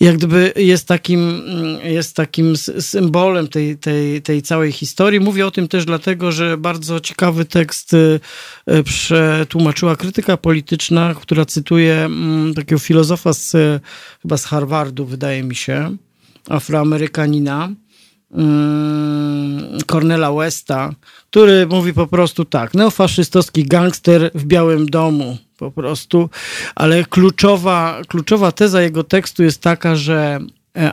Jak 0.00 0.16
gdyby 0.16 0.52
jest 0.56 0.88
takim, 0.88 1.42
jest 1.84 2.16
takim 2.16 2.56
symbolem 2.80 3.48
tej, 3.48 3.76
tej, 3.76 4.22
tej 4.22 4.42
całej 4.42 4.72
historii. 4.72 5.20
Mówię 5.20 5.46
o 5.46 5.50
tym 5.50 5.68
też 5.68 5.84
dlatego, 5.84 6.32
że 6.32 6.58
bardzo 6.58 7.00
ciekawy 7.00 7.44
tekst 7.44 7.96
przetłumaczyła 8.84 9.96
krytyka 9.96 10.36
polityczna, 10.36 11.14
która 11.20 11.44
cytuje 11.44 12.08
takiego 12.56 12.78
filozofa 12.78 13.32
z, 13.32 13.52
chyba 14.22 14.36
z 14.36 14.44
Harvardu, 14.44 15.06
wydaje 15.06 15.42
mi 15.42 15.54
się, 15.54 15.96
afroamerykanina, 16.48 17.68
mm, 18.34 19.78
Cornela 19.86 20.32
Westa, 20.32 20.94
który 21.30 21.66
mówi 21.66 21.92
po 21.92 22.06
prostu 22.06 22.44
tak, 22.44 22.74
neofaszystowski 22.74 23.64
gangster 23.64 24.30
w 24.34 24.44
Białym 24.44 24.86
Domu, 24.86 25.38
po 25.56 25.70
prostu, 25.70 26.30
ale 26.74 27.04
kluczowa, 27.04 28.00
kluczowa 28.08 28.52
teza 28.52 28.82
jego 28.82 29.04
tekstu 29.04 29.42
jest 29.42 29.60
taka, 29.62 29.96
że 29.96 30.40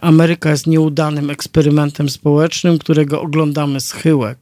Ameryka 0.01 0.51
jest 0.51 0.67
nieudanym 0.67 1.30
eksperymentem 1.30 2.09
społecznym, 2.09 2.77
którego 2.77 3.21
oglądamy 3.21 3.82
schyłek. 3.82 4.38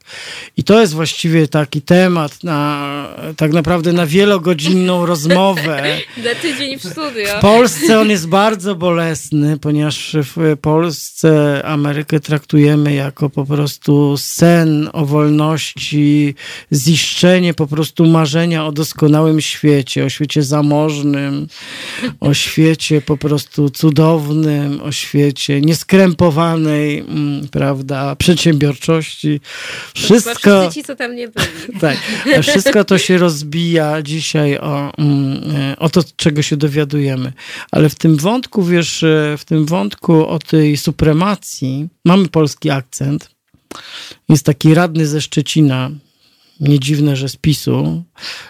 I 0.58 0.64
to 0.64 0.82
jest 0.82 0.94
właściwie 0.94 1.48
taki 1.48 1.82
temat 1.82 2.44
na 2.44 2.88
tak 3.36 3.54
naprawdę 3.54 3.94
na 3.94 4.06
wielogodzinną 4.06 5.06
rozmowę. 5.06 5.98
Na 6.18 6.36
tydzień 6.42 6.80
w 6.80 6.84
studio. 6.84 7.38
W 7.38 7.42
Polsce 7.42 8.00
on 8.00 8.10
jest 8.10 8.28
bardzo 8.28 8.76
bolesny, 8.76 9.58
ponieważ 9.60 10.16
w 10.36 10.58
Polsce 10.62 11.62
Amerykę 11.66 12.20
traktujemy 12.20 12.94
jako 12.94 13.30
po 13.30 13.46
prostu 13.46 14.18
sen 14.18 14.90
o 14.94 15.06
wolności, 15.06 16.36
ziszczenie 16.74 17.54
po 17.54 17.68
prostu 17.68 18.06
marzenia 18.06 18.66
o 18.66 18.72
doskonałym 18.72 19.42
świecie, 19.42 20.06
o 20.06 20.10
świecie 20.10 20.44
zamożnym, 20.44 21.48
o 22.20 22.34
świecie 22.34 23.02
po 23.02 23.18
prostu 23.18 23.70
cudownym, 23.70 24.82
o 24.82 24.92
świecie 24.92 25.27
świecie, 25.28 25.62
nieskrępowanej, 25.62 27.00
mm, 27.00 27.48
prawda, 27.48 28.16
przedsiębiorczości. 28.16 29.42
Wszystko... 29.96 30.70
ci, 30.74 30.84
co 30.84 30.96
tam 30.96 31.16
nie 31.16 31.28
byli. 31.28 31.48
Tak, 31.82 31.98
wszystko 32.42 32.84
to 32.84 32.98
się 32.98 33.18
rozbija 33.18 34.02
dzisiaj 34.02 34.58
o, 34.58 34.94
mm, 34.98 35.56
e, 35.56 35.80
o 35.80 35.90
to, 35.90 36.02
czego 36.16 36.42
się 36.42 36.58
dowiadujemy. 36.58 37.34
Ale 37.72 37.90
w 37.90 37.96
tym 37.96 38.18
wątku, 38.18 38.64
wiesz, 38.64 39.04
e, 39.04 39.36
w 39.38 39.46
tym 39.46 39.66
wątku 39.66 40.28
o 40.28 40.40
tej 40.40 40.78
supremacji 40.78 41.88
mamy 42.06 42.28
polski 42.28 42.70
akcent. 42.70 43.30
Jest 44.30 44.46
taki 44.46 44.74
radny 44.74 45.08
ze 45.08 45.22
Szczecina, 45.22 45.90
nie 46.60 46.80
dziwne, 46.80 47.16
że 47.16 47.30
z 47.30 47.36
PiSu. 47.36 48.04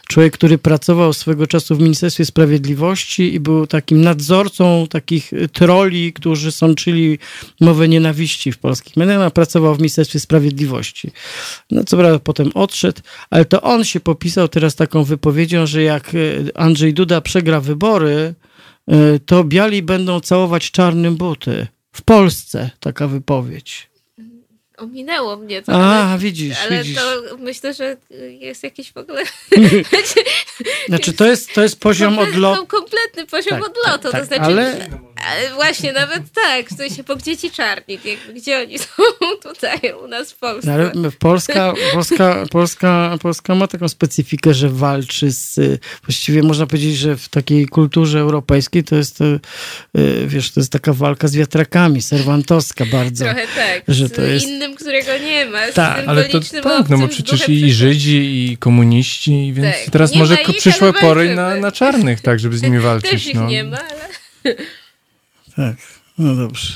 Człowiek, 0.08 0.34
który 0.34 0.58
pracował 0.58 1.14
swego 1.14 1.47
czasu 1.47 1.76
w 1.76 1.80
Ministerstwie 1.80 2.26
Sprawiedliwości 2.26 3.34
i 3.34 3.39
był 3.39 3.68
takim 3.68 4.01
nadzorcą 4.01 4.88
takich 4.89 5.32
troli, 5.53 6.14
którzy 6.14 6.51
sączyli 6.51 7.20
mowę 7.62 7.88
nienawiści 7.88 8.51
w 8.51 8.58
polskich 8.58 8.97
mediach. 8.97 9.34
Pracował 9.34 9.76
w 9.76 9.78
Ministerstwie 9.78 10.20
Sprawiedliwości. 10.20 11.12
No 11.72 11.84
co 11.84 11.97
prawda 11.97 12.20
potem 12.20 12.51
odszedł, 12.53 13.01
ale 13.30 13.45
to 13.45 13.62
on 13.62 13.84
się 13.84 13.99
popisał 13.99 14.47
teraz 14.47 14.76
taką 14.76 15.03
wypowiedzią, 15.03 15.66
że 15.66 15.84
jak 15.84 16.12
e, 16.16 16.18
Andrzej 16.58 16.93
Duda 16.93 17.22
przegra 17.22 17.62
wybory, 17.62 18.34
e, 18.88 19.20
to 19.20 19.43
biali 19.43 19.84
będą 19.84 20.20
całować 20.20 20.72
czarnym 20.72 21.16
buty. 21.16 21.68
W 21.91 22.01
Polsce 22.01 22.70
taka 22.80 23.08
wypowiedź 23.08 23.89
ominęło 24.78 25.38
mnie 25.38 25.61
to. 25.61 25.71
A, 25.73 26.09
ale, 26.09 26.19
widzisz, 26.19 26.57
Ale 26.61 26.84
widzisz. 26.84 26.95
to 26.95 27.38
myślę, 27.38 27.73
że 27.73 27.97
jest 28.30 28.63
jakiś 28.63 28.91
w 28.93 28.97
ogóle... 28.97 29.23
znaczy 30.88 31.13
to 31.13 31.25
jest, 31.25 31.53
to 31.53 31.63
jest 31.63 31.80
poziom 31.80 32.19
odlotu. 32.19 32.67
kompletny 32.67 33.25
poziom 33.25 33.59
tak, 33.59 33.69
odlotu, 33.69 34.11
tak, 34.11 34.11
tak, 34.11 34.21
to 34.21 34.28
znaczy... 34.28 34.43
Ale... 34.43 34.89
ale... 35.25 35.53
Właśnie, 35.55 35.93
nawet 35.93 36.23
tak, 36.34 36.69
w 36.69 36.78
sensie, 36.78 37.03
po 37.03 37.15
gdzie 37.15 37.38
ci 37.38 37.51
czarni, 37.51 37.99
gdzie 38.36 38.59
oni 38.59 38.80
są 38.80 39.03
tutaj 39.53 39.93
u 40.03 40.07
nas 40.07 40.32
w 40.32 40.38
Polsce. 40.38 40.73
Ale 40.73 40.91
Polska, 41.19 41.73
Polska, 41.93 42.45
Polska, 42.51 43.17
Polska 43.21 43.55
ma 43.55 43.67
taką 43.67 43.89
specyfikę, 43.89 44.53
że 44.53 44.69
walczy 44.69 45.32
z... 45.32 45.59
Właściwie 46.03 46.43
można 46.43 46.67
powiedzieć, 46.67 46.97
że 46.97 47.17
w 47.17 47.30
takiej 47.30 47.67
kulturze 47.67 48.19
europejskiej 48.19 48.84
to 48.84 48.95
jest, 48.95 49.21
e, 49.21 49.39
wiesz, 50.28 50.51
to 50.51 50.59
jest 50.59 50.71
taka 50.71 50.93
walka 50.93 51.28
z 51.28 51.36
wiatrakami, 51.36 52.01
serwantowska 52.01 52.86
bardzo. 52.86 53.25
Trochę 53.25 53.47
tak, 53.55 53.84
że 53.88 54.09
to 54.09 54.21
jest 54.21 54.47
którego 54.76 55.18
nie 55.18 55.45
ma. 55.45 55.72
Tak, 55.74 56.03
ale 56.07 56.26
to 56.26 56.39
tak, 56.63 56.89
no 56.89 56.97
bo 56.97 57.07
przecież 57.07 57.49
i 57.49 57.74
Żydzi, 57.74 58.51
i 58.51 58.57
komuniści, 58.57 59.53
więc 59.53 59.76
tak. 59.76 59.89
teraz 59.91 60.11
nie 60.11 60.20
może 60.20 60.38
przyszłe 60.57 60.93
pory 60.93 61.36
na, 61.36 61.55
na 61.55 61.72
czarnych, 61.72 62.22
tak, 62.22 62.39
żeby 62.39 62.57
z 62.57 62.61
nimi 62.61 62.80
walczyć. 62.89 63.11
Też 63.11 63.28
ich 63.28 63.36
no. 63.36 63.47
nie 63.47 63.63
ma, 63.63 63.78
ale... 63.78 64.55
Tak. 65.55 65.76
No 66.18 66.36
dobrze. 66.36 66.74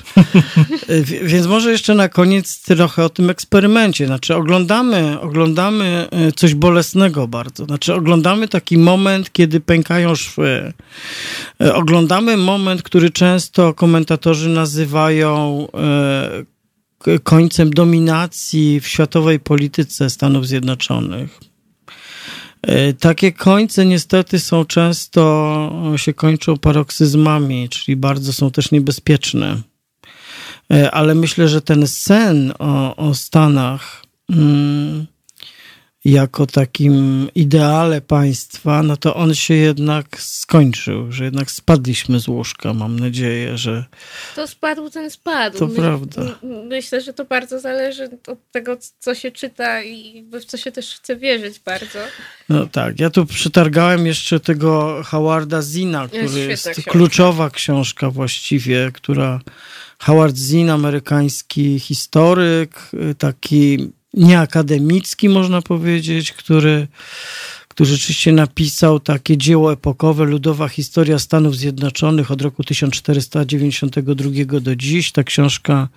Więc 1.23 1.47
może 1.47 1.71
jeszcze 1.71 1.95
na 1.95 2.09
koniec 2.09 2.61
trochę 2.61 3.05
o 3.05 3.09
tym 3.09 3.29
eksperymencie. 3.29 4.05
Znaczy 4.05 4.35
oglądamy, 4.35 5.19
oglądamy 5.19 6.07
e, 6.11 6.31
coś 6.31 6.55
bolesnego 6.55 7.27
bardzo. 7.27 7.65
Znaczy 7.65 7.93
oglądamy 7.93 8.47
taki 8.47 8.77
moment, 8.77 9.33
kiedy 9.33 9.59
pękają 9.59 10.15
szwy. 10.15 10.73
E, 11.61 11.73
oglądamy 11.73 12.37
moment, 12.37 12.83
który 12.83 13.09
często 13.09 13.73
komentatorzy 13.73 14.49
nazywają 14.49 15.67
e, 15.73 16.51
końcem 17.23 17.69
dominacji 17.69 18.79
w 18.79 18.87
światowej 18.87 19.39
polityce 19.39 20.09
Stanów 20.09 20.47
Zjednoczonych. 20.47 21.39
E, 22.61 22.93
takie 22.93 23.31
końce 23.31 23.85
niestety 23.85 24.39
są 24.39 24.65
często, 24.65 25.93
się 25.95 26.13
kończą 26.13 26.57
paroksyzmami, 26.57 27.69
czyli 27.69 27.95
bardzo 27.95 28.33
są 28.33 28.51
też 28.51 28.71
niebezpieczne. 28.71 29.61
E, 30.73 30.91
ale 30.91 31.15
myślę, 31.15 31.47
że 31.47 31.61
ten 31.61 31.87
sen 31.87 32.53
o, 32.59 32.95
o 32.95 33.13
Stanach 33.13 34.03
mm, 34.29 35.07
jako 36.05 36.45
takim 36.45 37.27
ideale 37.35 38.01
państwa, 38.01 38.83
no 38.83 38.97
to 38.97 39.15
on 39.15 39.35
się 39.35 39.53
jednak 39.53 40.21
skończył, 40.21 41.11
że 41.11 41.23
jednak 41.23 41.51
spadliśmy 41.51 42.19
z 42.19 42.27
łóżka. 42.27 42.73
Mam 42.73 42.99
nadzieję, 42.99 43.57
że. 43.57 43.85
To 44.35 44.47
spadł, 44.47 44.89
ten 44.89 45.11
spadł. 45.11 45.59
To 45.59 45.67
My, 45.67 45.75
prawda. 45.75 46.21
Myślę, 46.67 47.01
że 47.01 47.13
to 47.13 47.25
bardzo 47.25 47.59
zależy 47.59 48.09
od 48.27 48.51
tego, 48.51 48.77
co 48.99 49.15
się 49.15 49.31
czyta 49.31 49.83
i 49.83 50.23
w 50.23 50.45
co 50.45 50.57
się 50.57 50.71
też 50.71 50.95
chce 50.95 51.15
wierzyć 51.15 51.59
bardzo. 51.59 51.99
No 52.49 52.67
tak. 52.67 52.99
Ja 52.99 53.09
tu 53.09 53.25
przetargałem 53.25 54.07
jeszcze 54.07 54.39
tego 54.39 55.01
Howarda 55.05 55.61
Zina, 55.61 56.07
który 56.07 56.39
jest, 56.39 56.65
jest 56.65 56.83
kluczowa 56.83 57.49
książka 57.49 58.09
właściwie, 58.09 58.91
która. 58.93 59.39
Howard 59.99 60.35
Zinn, 60.35 60.69
amerykański 60.69 61.79
historyk, 61.79 62.89
taki 63.17 63.91
nieakademicki, 64.13 65.29
można 65.29 65.61
powiedzieć, 65.61 66.33
który, 66.33 66.87
który 67.67 67.89
rzeczywiście 67.89 68.31
napisał 68.31 68.99
takie 68.99 69.37
dzieło 69.37 69.73
epokowe, 69.73 70.25
Ludowa 70.25 70.67
Historia 70.67 71.19
Stanów 71.19 71.55
Zjednoczonych 71.55 72.31
od 72.31 72.41
roku 72.41 72.63
1492 72.63 74.59
do 74.61 74.75
dziś. 74.75 75.11
Ta 75.11 75.23
książka 75.23 75.87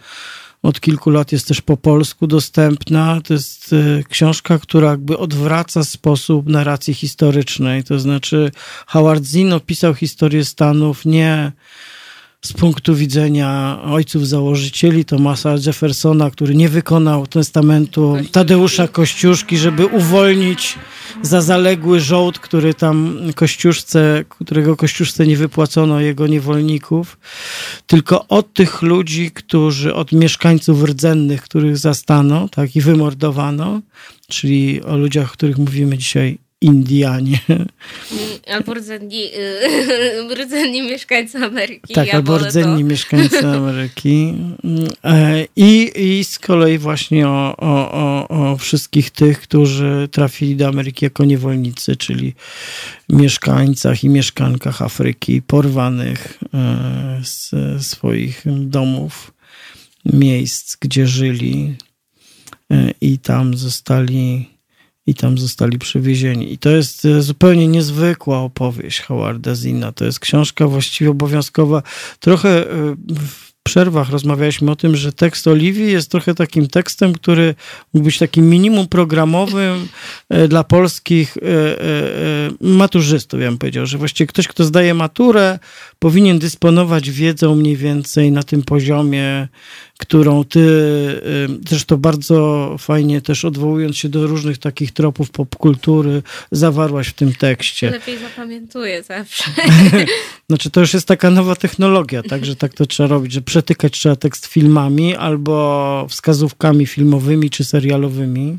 od 0.62 0.80
kilku 0.80 1.10
lat 1.10 1.32
jest 1.32 1.48
też 1.48 1.60
po 1.60 1.76
polsku 1.76 2.26
dostępna. 2.26 3.20
To 3.20 3.34
jest 3.34 3.72
e, 3.72 4.04
książka, 4.08 4.58
która 4.58 4.90
jakby 4.90 5.18
odwraca 5.18 5.84
sposób 5.84 6.46
narracji 6.46 6.94
historycznej. 6.94 7.84
To 7.84 7.98
znaczy 7.98 8.50
Howard 8.86 9.24
Zinn 9.24 9.52
opisał 9.52 9.94
historię 9.94 10.44
Stanów 10.44 11.04
nie 11.04 11.52
z 12.44 12.52
punktu 12.52 12.94
widzenia 12.94 13.78
ojców 13.84 14.28
założycieli 14.28 15.04
Tomasa 15.04 15.54
Jeffersona, 15.66 16.30
który 16.30 16.54
nie 16.54 16.68
wykonał 16.68 17.26
testamentu 17.26 18.16
Tadeusza 18.32 18.88
Kościuszki, 18.88 19.56
żeby 19.56 19.86
uwolnić 19.86 20.78
za 21.22 21.42
zaległy 21.42 22.00
żołd, 22.00 22.38
który 22.38 22.74
tam 22.74 23.18
Kościuszce, 23.34 24.24
którego 24.28 24.76
Kościuszce 24.76 25.26
nie 25.26 25.36
wypłacono 25.36 26.00
jego 26.00 26.26
niewolników, 26.26 27.18
tylko 27.86 28.28
od 28.28 28.52
tych 28.52 28.82
ludzi, 28.82 29.30
którzy, 29.30 29.94
od 29.94 30.12
mieszkańców 30.12 30.84
rdzennych, 30.84 31.42
których 31.42 31.78
zastano, 31.78 32.48
tak, 32.48 32.76
i 32.76 32.80
wymordowano, 32.80 33.80
czyli 34.28 34.82
o 34.82 34.96
ludziach, 34.96 35.30
o 35.30 35.32
których 35.32 35.58
mówimy 35.58 35.98
dzisiaj 35.98 36.43
Indianie. 36.64 37.38
Albo 38.54 38.74
rdzenni, 38.74 39.22
rdzenni 40.40 40.82
mieszkańcy 40.82 41.38
Ameryki. 41.38 41.94
Tak, 41.94 42.14
albo 42.14 42.38
rdzenni 42.38 42.82
to. 42.82 42.88
mieszkańcy 42.88 43.46
Ameryki. 43.56 44.34
E, 45.04 45.46
I, 45.56 45.92
I 45.96 46.24
z 46.24 46.38
kolei 46.38 46.78
właśnie 46.78 47.28
o, 47.28 47.56
o, 47.56 47.92
o, 47.92 48.28
o 48.28 48.56
wszystkich 48.56 49.10
tych, 49.10 49.40
którzy 49.40 50.08
trafili 50.12 50.56
do 50.56 50.68
Ameryki 50.68 51.04
jako 51.04 51.24
niewolnicy, 51.24 51.96
czyli 51.96 52.34
mieszkańcach 53.08 54.04
i 54.04 54.08
mieszkankach 54.08 54.82
Afryki, 54.82 55.42
porwanych 55.42 56.38
e, 56.54 57.20
z 57.24 57.50
swoich 57.86 58.42
domów, 58.46 59.34
miejsc, 60.04 60.76
gdzie 60.80 61.06
żyli 61.06 61.76
e, 62.70 62.90
i 63.00 63.18
tam 63.18 63.56
zostali 63.56 64.53
i 65.06 65.14
tam 65.14 65.38
zostali 65.38 65.78
przywiezieni. 65.78 66.52
I 66.52 66.58
to 66.58 66.70
jest 66.70 67.04
e, 67.04 67.22
zupełnie 67.22 67.68
niezwykła 67.68 68.38
opowieść 68.38 69.00
Howarda 69.00 69.54
Zina. 69.54 69.92
To 69.92 70.04
jest 70.04 70.20
książka 70.20 70.68
właściwie 70.68 71.10
obowiązkowa. 71.10 71.82
Trochę 72.20 72.70
e, 72.70 72.94
w 73.08 73.52
przerwach 73.62 74.10
rozmawialiśmy 74.10 74.70
o 74.70 74.76
tym, 74.76 74.96
że 74.96 75.12
tekst 75.12 75.46
Oliwii 75.46 75.92
jest 75.92 76.10
trochę 76.10 76.34
takim 76.34 76.68
tekstem, 76.68 77.12
który 77.12 77.54
mógł 77.94 78.04
być 78.04 78.18
takim 78.18 78.50
minimum 78.50 78.88
programowym 78.88 79.88
e, 80.28 80.48
dla 80.48 80.64
polskich 80.64 81.36
maturzystów, 82.60 83.40
ja 83.40 83.48
bym 83.48 83.58
powiedział, 83.58 83.86
że 83.86 83.98
właściwie 83.98 84.26
ktoś, 84.26 84.48
kto 84.48 84.64
zdaje 84.64 84.94
maturę, 84.94 85.58
powinien 86.04 86.38
dysponować 86.38 87.10
wiedzą 87.10 87.54
mniej 87.54 87.76
więcej 87.76 88.32
na 88.32 88.42
tym 88.42 88.62
poziomie 88.62 89.48
którą 89.98 90.44
ty 90.44 90.60
zresztą 91.68 91.96
bardzo 91.96 92.76
fajnie 92.78 93.20
też 93.20 93.44
odwołując 93.44 93.96
się 93.96 94.08
do 94.08 94.26
różnych 94.26 94.58
takich 94.58 94.92
tropów 94.92 95.30
popkultury 95.30 96.22
zawarłaś 96.50 97.08
w 97.08 97.12
tym 97.12 97.32
tekście. 97.32 97.90
Lepiej 97.90 98.18
zapamiętuję 98.18 99.02
zawsze. 99.02 99.44
znaczy 100.48 100.70
to 100.70 100.80
już 100.80 100.94
jest 100.94 101.08
taka 101.08 101.30
nowa 101.30 101.56
technologia, 101.56 102.22
tak, 102.22 102.44
że 102.44 102.56
tak 102.56 102.74
to 102.74 102.86
trzeba 102.86 103.08
robić, 103.08 103.32
że 103.32 103.42
przetykać 103.42 103.92
trzeba 103.92 104.16
tekst 104.16 104.46
filmami 104.46 105.16
albo 105.16 106.06
wskazówkami 106.10 106.86
filmowymi 106.86 107.50
czy 107.50 107.64
serialowymi, 107.64 108.58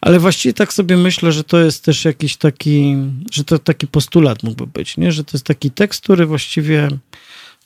ale 0.00 0.18
właściwie 0.18 0.52
tak 0.52 0.72
sobie 0.72 0.96
myślę, 0.96 1.32
że 1.32 1.44
to 1.44 1.60
jest 1.60 1.84
też 1.84 2.04
jakiś 2.04 2.36
taki, 2.36 2.96
że 3.32 3.44
to 3.44 3.58
taki 3.58 3.86
postulat 3.86 4.42
mógłby 4.42 4.66
być, 4.66 4.96
nie? 4.96 5.12
że 5.12 5.24
to 5.24 5.30
jest 5.32 5.46
taki 5.46 5.70
tekst, 5.70 6.02
który 6.02 6.26
właściwie 6.26 6.65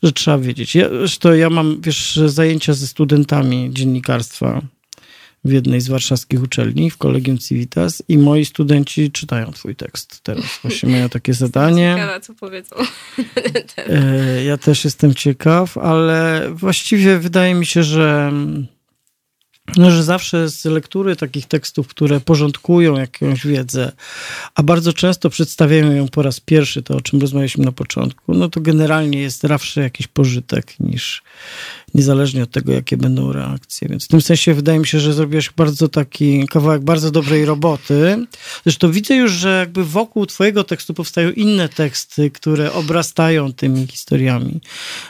że 0.03 0.13
trzeba 0.13 0.39
wiedzieć. 0.39 0.75
Ja, 0.75 0.89
zresztą 0.89 1.33
ja 1.33 1.51
mam, 1.51 1.81
wiesz, 1.81 2.21
zajęcia 2.27 2.75
ze 2.75 2.87
studentami 2.87 3.71
dziennikarstwa 3.73 4.63
w 5.45 5.53
jednej 5.53 5.81
z 5.81 5.89
warszawskich 5.89 6.43
uczelni, 6.43 6.91
w 6.91 6.97
Kolegium 6.97 7.39
Civitas 7.39 8.03
i 8.09 8.19
moi 8.19 8.45
studenci 8.45 9.11
czytają 9.11 9.53
twój 9.53 9.77
tekst 9.77 10.21
teraz. 10.23 10.45
Właśnie 10.63 10.89
mają 10.89 11.09
takie 11.09 11.35
zadanie. 11.35 11.95
Ciekawa, 11.99 12.21
co 12.21 12.35
powiedzą. 12.35 12.77
E, 13.77 14.45
ja 14.45 14.57
też 14.57 14.85
jestem 14.85 15.15
ciekaw, 15.15 15.79
ale 15.79 16.49
właściwie 16.53 17.19
wydaje 17.19 17.55
mi 17.55 17.67
się, 17.67 17.83
że 17.83 18.33
no, 19.77 19.91
że 19.91 20.05
zawsze 20.05 20.49
z 20.49 20.65
lektury 20.65 21.17
takich 21.17 21.47
tekstów, 21.47 21.89
które 21.89 22.21
porządkują 22.21 22.97
jakąś 22.97 23.47
wiedzę, 23.47 23.93
a 24.55 24.63
bardzo 24.63 24.93
często 24.93 25.31
przedstawiają 25.31 25.93
ją 25.93 26.09
po 26.09 26.23
raz 26.23 26.41
pierwszy, 26.41 26.83
to 26.83 26.97
o 26.97 27.01
czym 27.01 27.21
rozmawialiśmy 27.21 27.65
na 27.65 27.73
początku, 27.73 28.35
no 28.35 28.49
to 28.49 28.61
generalnie 28.61 29.21
jest 29.21 29.41
zawsze 29.41 29.81
jakiś 29.81 30.07
pożytek 30.07 30.81
niż, 30.81 31.23
niezależnie 31.95 32.43
od 32.43 32.51
tego, 32.51 32.73
jakie 32.73 32.97
będą 32.97 33.33
reakcje. 33.33 33.89
Więc 33.89 34.05
w 34.05 34.09
tym 34.09 34.21
sensie 34.21 34.55
wydaje 34.55 34.79
mi 34.79 34.87
się, 34.87 35.01
że 35.01 35.13
zrobiłeś 35.13 35.51
bardzo 35.51 35.89
taki 35.89 36.47
kawałek 36.47 36.85
bardzo 36.85 37.11
dobrej 37.11 37.45
roboty. 37.45 38.27
Zresztą 38.65 38.93
widzę 38.93 39.15
już, 39.15 39.33
że 39.33 39.59
jakby 39.59 39.85
wokół 39.85 40.27
twojego 40.27 40.65
tekstu 40.65 40.95
powstają 40.95 41.31
inne 41.31 41.69
teksty, 41.69 42.31
które 42.31 42.73
obrastają 42.73 43.53
tymi 43.53 43.87
historiami. 43.87 44.61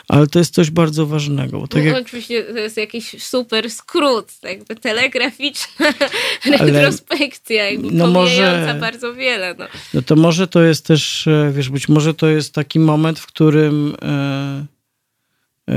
Ale 0.07 0.27
to 0.27 0.39
jest 0.39 0.53
coś 0.53 0.71
bardzo 0.71 1.05
ważnego. 1.05 1.59
Bo 1.59 1.67
tak 1.67 1.83
no, 1.83 1.89
jak... 1.89 2.05
Oczywiście 2.05 2.43
to 2.43 2.59
jest 2.59 2.77
jakiś 2.77 3.23
super 3.23 3.71
skrót, 3.71 4.31
jakby 4.43 4.75
telegraficzna 4.75 5.85
Ale... 6.59 6.71
retrospekcja, 6.71 7.69
jakby 7.71 7.91
no 7.91 8.07
może... 8.07 8.77
bardzo 8.79 9.13
wiele. 9.13 9.55
No. 9.59 9.65
no 9.93 10.01
to 10.01 10.15
może 10.15 10.47
to 10.47 10.61
jest 10.61 10.85
też, 10.85 11.27
e, 11.27 11.51
wiesz, 11.55 11.69
być 11.69 11.89
może 11.89 12.13
to 12.13 12.27
jest 12.27 12.53
taki 12.53 12.79
moment, 12.79 13.19
w 13.19 13.25
którym... 13.25 13.95
E, 14.01 14.65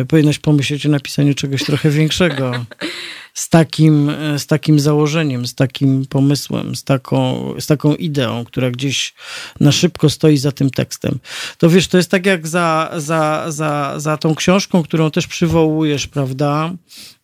powinnaś 0.08 0.38
pomyśleć 0.38 0.86
o 0.86 0.88
napisaniu 0.88 1.34
czegoś 1.34 1.64
trochę 1.64 1.90
większego. 1.90 2.64
Z 3.34 3.48
takim, 3.48 4.10
e, 4.10 4.38
z 4.38 4.46
takim 4.46 4.80
założeniem, 4.80 5.46
z 5.46 5.54
takim 5.54 6.06
pomysłem, 6.06 6.76
z 6.76 6.84
taką, 6.84 7.54
z 7.60 7.66
taką 7.66 7.94
ideą, 7.94 8.44
która 8.44 8.70
gdzieś 8.70 9.14
na 9.60 9.72
szybko 9.72 10.10
stoi 10.10 10.36
za 10.36 10.52
tym 10.52 10.70
tekstem. 10.70 11.18
To 11.58 11.70
wiesz, 11.70 11.88
to 11.88 11.96
jest 11.96 12.10
tak 12.10 12.26
jak 12.26 12.48
za, 12.48 12.90
za, 12.96 13.44
za, 13.48 13.94
za 13.96 14.16
tą 14.16 14.34
książką, 14.34 14.82
którą 14.82 15.10
też 15.10 15.26
przywołujesz, 15.26 16.06
prawda? 16.06 16.72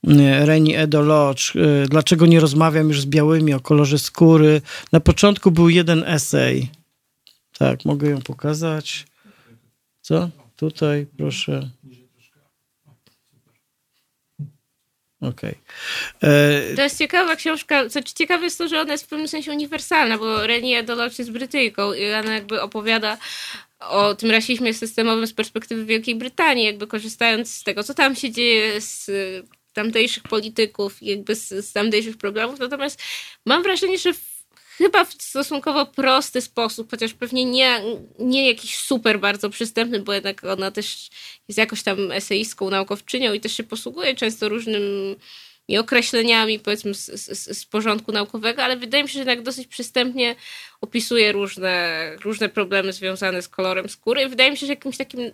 E, 0.08 0.46
Reni 0.46 0.76
Edo 0.76 1.02
Lodge, 1.02 1.52
Dlaczego 1.88 2.26
nie 2.26 2.40
rozmawiam 2.40 2.88
już 2.88 3.00
z 3.00 3.06
białymi 3.06 3.54
o 3.54 3.60
kolorze 3.60 3.98
skóry. 3.98 4.62
Na 4.92 5.00
początku 5.00 5.50
był 5.50 5.68
jeden 5.68 6.04
esej. 6.06 6.68
Tak, 7.58 7.84
mogę 7.84 8.10
ją 8.10 8.22
pokazać. 8.22 9.06
Co? 10.00 10.30
Tutaj, 10.56 11.06
proszę. 11.16 11.70
Okej. 15.20 15.54
Okay. 16.18 16.30
E, 16.30 16.74
to 16.76 16.82
jest 16.82 16.98
ciekawa 16.98 17.36
książka. 17.36 17.88
Znaczy, 17.88 18.14
ciekawe 18.14 18.44
jest 18.44 18.58
to, 18.58 18.68
że 18.68 18.80
ona 18.80 18.92
jest 18.92 19.04
w 19.04 19.08
pewnym 19.08 19.28
sensie 19.28 19.52
uniwersalna, 19.52 20.18
bo 20.18 20.46
Renia 20.46 20.82
Dolocz 20.82 21.18
jest 21.18 21.30
Brytyjką 21.30 21.92
i 21.92 22.12
ona 22.12 22.34
jakby 22.34 22.62
opowiada 22.62 23.18
o 23.80 24.14
tym 24.14 24.30
rasizmie 24.30 24.74
systemowym 24.74 25.26
z 25.26 25.32
perspektywy 25.32 25.84
Wielkiej 25.84 26.14
Brytanii, 26.14 26.64
jakby 26.64 26.86
korzystając 26.86 27.54
z 27.54 27.62
tego, 27.62 27.84
co 27.84 27.94
tam 27.94 28.16
się 28.16 28.30
dzieje, 28.30 28.80
z 28.80 29.10
tamtejszych 29.72 30.22
polityków, 30.22 31.02
jakby 31.02 31.34
z, 31.34 31.48
z 31.48 31.72
tamtejszych 31.72 32.16
problemów. 32.16 32.58
Natomiast 32.58 33.02
mam 33.46 33.62
wrażenie, 33.62 33.98
że 33.98 34.12
chyba 34.80 35.04
w 35.04 35.12
stosunkowo 35.12 35.86
prosty 35.86 36.40
sposób, 36.40 36.90
chociaż 36.90 37.14
pewnie 37.14 37.44
nie, 37.44 37.82
nie 38.18 38.48
jakiś 38.48 38.76
super 38.78 39.20
bardzo 39.20 39.50
przystępny, 39.50 40.00
bo 40.00 40.12
jednak 40.12 40.44
ona 40.44 40.70
też 40.70 41.10
jest 41.48 41.58
jakoś 41.58 41.82
tam 41.82 42.12
eseistką, 42.12 42.70
naukowczynią 42.70 43.32
i 43.32 43.40
też 43.40 43.52
się 43.52 43.64
posługuje 43.64 44.14
często 44.14 44.48
różnymi 44.48 45.16
określeniami, 45.78 46.58
powiedzmy, 46.58 46.94
z, 46.94 47.06
z, 47.06 47.58
z 47.58 47.64
porządku 47.64 48.12
naukowego, 48.12 48.62
ale 48.62 48.76
wydaje 48.76 49.02
mi 49.02 49.08
się, 49.08 49.12
że 49.12 49.18
jednak 49.18 49.42
dosyć 49.42 49.66
przystępnie 49.66 50.36
opisuje 50.80 51.32
różne, 51.32 52.16
różne 52.24 52.48
problemy 52.48 52.92
związane 52.92 53.42
z 53.42 53.48
kolorem 53.48 53.88
skóry. 53.88 54.22
I 54.22 54.28
wydaje 54.28 54.50
mi 54.50 54.56
się, 54.56 54.66
że 54.66 54.72
jakimś 54.72 54.96
takim 54.96 55.30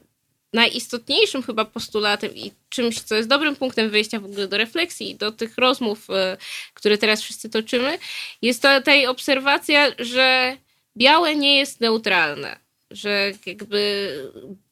najistotniejszym 0.52 1.42
chyba 1.42 1.64
postulatem 1.64 2.34
i 2.34 2.52
czymś, 2.68 3.00
co 3.00 3.14
jest 3.14 3.28
dobrym 3.28 3.56
punktem 3.56 3.90
wyjścia 3.90 4.20
w 4.20 4.24
ogóle 4.24 4.48
do 4.48 4.56
refleksji 4.56 5.10
i 5.10 5.14
do 5.14 5.32
tych 5.32 5.58
rozmów, 5.58 6.10
e, 6.10 6.36
które 6.74 6.98
teraz 6.98 7.22
wszyscy 7.22 7.50
toczymy, 7.50 7.98
jest 8.42 8.62
to 8.62 8.82
tej 8.82 9.06
obserwacja, 9.06 9.92
że 9.98 10.56
białe 10.96 11.36
nie 11.36 11.58
jest 11.58 11.80
neutralne, 11.80 12.58
że 12.90 13.32
jakby 13.46 14.10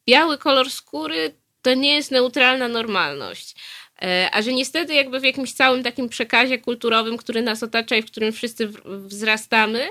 biały 0.07 0.39
kolor 0.39 0.71
skóry 0.71 1.35
to 1.63 1.75
nie 1.75 1.95
jest 1.95 2.11
neutralna 2.11 2.69
normalność. 2.69 3.55
E, 4.03 4.29
a 4.33 4.43
że 4.43 4.53
niestety 4.53 4.95
jakby 4.95 5.21
w 5.21 5.25
jakimś 5.25 5.53
całym 5.53 5.83
takim 5.83 6.09
przekazie 6.09 6.59
kulturowym, 6.59 7.17
który 7.17 7.43
nas 7.43 7.63
otacza 7.63 7.97
i 7.97 8.03
w 8.03 8.07
którym 8.07 8.33
wszyscy 8.33 8.69
wzrastamy, 8.85 9.89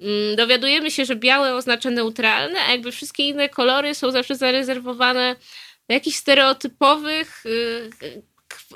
mm, 0.00 0.36
dowiadujemy 0.36 0.90
się, 0.90 1.04
że 1.04 1.16
białe 1.16 1.54
oznacza 1.54 1.90
neutralne, 1.90 2.60
a 2.60 2.70
jakby 2.72 2.92
wszystkie 2.92 3.28
inne 3.28 3.48
kolory 3.48 3.94
są 3.94 4.10
zawsze 4.10 4.36
zarezerwowane 4.36 5.36
do 5.88 5.94
jakichś 5.94 6.16
stereotypowych 6.16 7.46
y, 7.46 8.22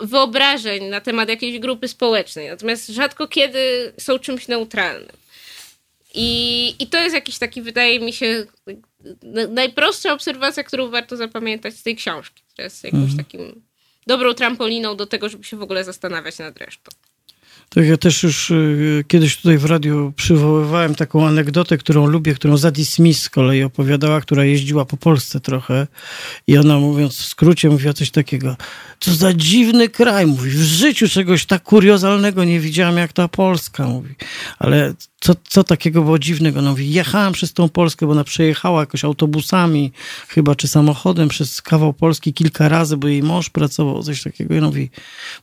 wyobrażeń 0.01 0.85
na 0.85 1.01
temat 1.01 1.29
jakiejś 1.29 1.59
grupy 1.59 1.89
społecznej. 1.89 2.49
Natomiast 2.49 2.89
rzadko 2.89 3.29
kiedy 3.29 3.93
są 3.99 4.19
czymś 4.19 4.49
neutralnym. 4.49 5.17
I, 6.15 6.75
I 6.79 6.87
to 6.87 6.99
jest 6.99 7.15
jakiś 7.15 7.39
taki, 7.39 7.63
wydaje 7.63 8.01
mi 8.01 8.13
się, 8.13 8.47
najprostsza 9.49 10.13
obserwacja, 10.13 10.63
którą 10.65 10.91
warto 10.91 11.17
zapamiętać 11.17 11.75
z 11.75 11.83
tej 11.83 11.97
książki, 11.97 12.43
która 12.53 12.65
jest 12.65 12.85
jakimś 12.85 13.11
mhm. 13.11 13.19
takim 13.19 13.68
dobrą 14.09 14.35
trampoliną 14.35 14.97
do 14.97 15.07
tego, 15.07 15.29
żeby 15.29 15.45
się 15.45 15.57
w 15.57 15.63
ogóle 15.63 15.85
zastanawiać 15.85 16.39
nad 16.39 16.59
resztą. 16.59 16.91
Tak, 17.75 17.87
ja 17.87 17.97
też 17.97 18.23
już 18.23 18.51
y, 18.51 19.05
kiedyś 19.09 19.37
tutaj 19.37 19.59
w 19.59 19.65
radiu 19.65 20.13
przywoływałem 20.17 20.95
taką 20.95 21.27
anegdotę, 21.27 21.79
którą 21.79 22.07
lubię, 22.07 22.35
którą 22.35 22.57
Zadie 22.57 22.87
Smith 22.87 23.21
z 23.21 23.31
kolei 23.31 23.63
opowiadała, 23.63 24.21
która 24.21 24.45
jeździła 24.45 24.85
po 24.85 24.97
Polsce 24.97 25.41
trochę 25.41 25.87
i 26.47 26.59
ona 26.59 26.79
mówiąc 26.79 27.17
w 27.17 27.25
skrócie 27.25 27.71
mówiła 27.71 27.93
coś 27.93 28.11
takiego, 28.11 28.57
co 29.01 29.15
za 29.15 29.35
dziwny 29.35 29.89
kraj, 29.89 30.27
mówi, 30.27 30.51
w 30.51 30.63
życiu 30.63 31.09
czegoś 31.09 31.47
tak 31.47 31.63
kuriozalnego 31.63 32.45
nie 32.45 32.61
widziałam 32.61 32.97
jak 32.97 33.13
ta 33.13 33.29
Polska, 33.29 33.87
mówi, 33.87 34.15
ale 34.59 34.95
co, 35.21 35.35
co 35.49 35.65
takiego 35.65 36.03
było 36.03 36.19
dziwnego? 36.19 36.63
No 36.63 36.71
mówi, 36.71 36.91
jechałem 36.91 37.33
przez 37.33 37.53
tą 37.53 37.69
Polskę, 37.69 38.07
bo 38.07 38.13
ona 38.13 38.25
przejechała 38.25 38.81
jakoś 38.81 39.05
autobusami 39.05 39.93
chyba, 40.29 40.55
czy 40.55 40.69
samochodem 40.69 41.29
przez 41.29 41.63
kawał 41.63 41.93
Polski 41.93 42.35
kilka 42.35 42.69
razy, 42.69 42.97
bo 42.97 43.09
jej 43.09 43.23
mąż 43.23 43.51
pracował, 43.51 44.03
coś 44.03 44.23
takiego. 44.23 44.55
I 44.55 44.59
ona 44.59 44.67
mówi, 44.67 44.91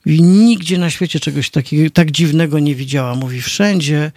mówi 0.06 0.22
nigdzie 0.22 0.78
na 0.78 0.90
świecie 0.90 1.20
czegoś 1.20 1.50
takiego, 1.50 1.90
tak 1.90 2.12
dziwnego 2.16 2.60
nie 2.60 2.76
widziała. 2.76 3.16
Mówi, 3.16 3.42
wszędzie 3.42 4.12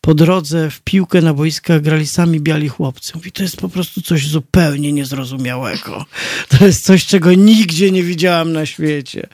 po 0.00 0.14
drodze 0.14 0.70
w 0.70 0.80
piłkę 0.80 1.22
na 1.22 1.34
boiskach 1.34 1.80
grali 1.80 2.06
sami 2.06 2.40
biali 2.40 2.68
chłopcy. 2.68 3.12
Mówi, 3.14 3.32
to 3.32 3.42
jest 3.42 3.56
po 3.56 3.68
prostu 3.68 4.02
coś 4.02 4.28
zupełnie 4.28 4.92
niezrozumiałego. 4.92 6.04
To 6.48 6.66
jest 6.66 6.84
coś, 6.84 7.06
czego 7.06 7.32
nigdzie 7.32 7.90
nie 7.90 8.02
widziałam 8.02 8.52
na 8.52 8.66
świecie. 8.66 9.26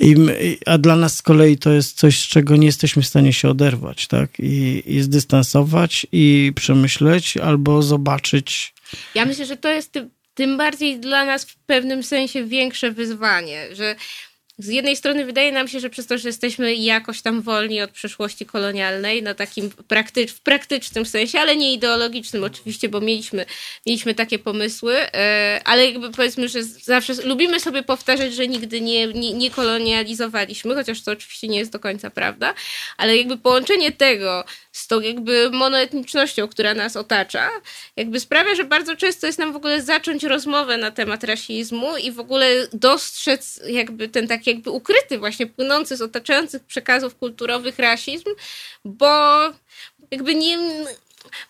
I, 0.00 0.16
a 0.66 0.78
dla 0.78 0.96
nas 0.96 1.16
z 1.16 1.22
kolei 1.22 1.58
to 1.58 1.70
jest 1.72 1.98
coś, 1.98 2.18
z 2.18 2.28
czego 2.28 2.56
nie 2.56 2.66
jesteśmy 2.66 3.02
w 3.02 3.06
stanie 3.06 3.32
się 3.32 3.48
oderwać, 3.48 4.06
tak? 4.06 4.30
I, 4.40 4.82
i 4.86 5.00
zdystansować 5.00 6.06
i 6.12 6.52
przemyśleć 6.54 7.36
albo 7.36 7.82
zobaczyć. 7.82 8.74
Ja 9.14 9.24
myślę, 9.24 9.46
że 9.46 9.56
to 9.56 9.68
jest 9.68 9.98
tym, 10.34 10.56
bardziej 10.56 11.00
dla 11.00 11.24
nas 11.24 11.44
w 11.44 11.56
pewnym 11.56 12.02
sensie 12.02 12.44
większe 12.44 12.92
wyzwanie, 12.92 13.66
że 13.72 13.96
z 14.58 14.68
jednej 14.68 14.96
strony 14.96 15.24
wydaje 15.24 15.52
nam 15.52 15.68
się, 15.68 15.80
że 15.80 15.90
przez 15.90 16.06
to, 16.06 16.18
że 16.18 16.28
jesteśmy 16.28 16.74
jakoś 16.74 17.22
tam 17.22 17.42
wolni 17.42 17.80
od 17.82 17.90
przeszłości 17.90 18.46
kolonialnej, 18.46 19.22
na 19.22 19.34
takim 19.34 19.70
praktycz, 19.70 20.32
w 20.32 20.40
praktycznym 20.40 21.06
sensie, 21.06 21.40
ale 21.40 21.56
nie 21.56 21.72
ideologicznym 21.72 22.44
oczywiście, 22.44 22.88
bo 22.88 23.00
mieliśmy, 23.00 23.46
mieliśmy 23.86 24.14
takie 24.14 24.38
pomysły, 24.38 24.96
e, 24.96 25.60
ale 25.64 25.86
jakby 25.86 26.10
powiedzmy, 26.10 26.48
że 26.48 26.64
zawsze 26.64 27.14
lubimy 27.24 27.60
sobie 27.60 27.82
powtarzać, 27.82 28.34
że 28.34 28.48
nigdy 28.48 28.80
nie, 28.80 29.06
nie, 29.06 29.32
nie 29.32 29.50
kolonializowaliśmy, 29.50 30.74
chociaż 30.74 31.02
to 31.02 31.12
oczywiście 31.12 31.48
nie 31.48 31.58
jest 31.58 31.72
do 31.72 31.78
końca 31.78 32.10
prawda, 32.10 32.54
ale 32.96 33.16
jakby 33.16 33.36
połączenie 33.36 33.92
tego 33.92 34.44
z 34.72 34.86
tą 34.86 35.00
jakby 35.00 35.50
monoetnicznością, 35.50 36.48
która 36.48 36.74
nas 36.74 36.96
otacza, 36.96 37.50
jakby 37.96 38.20
sprawia, 38.20 38.54
że 38.54 38.64
bardzo 38.64 38.96
często 38.96 39.26
jest 39.26 39.38
nam 39.38 39.52
w 39.52 39.56
ogóle 39.56 39.82
zacząć 39.82 40.24
rozmowę 40.24 40.76
na 40.76 40.90
temat 40.90 41.24
rasizmu 41.24 41.96
i 41.96 42.12
w 42.12 42.20
ogóle 42.20 42.68
dostrzec 42.72 43.60
jakby 43.66 44.08
ten 44.08 44.28
taki 44.28 44.47
jakby 44.48 44.70
ukryty 44.70 45.18
właśnie, 45.18 45.46
płynący 45.46 45.96
z 45.96 46.02
otaczających 46.02 46.64
przekazów 46.64 47.16
kulturowych 47.16 47.78
rasizm, 47.78 48.30
bo 48.84 49.38
jakby 50.10 50.34
nie 50.34 50.58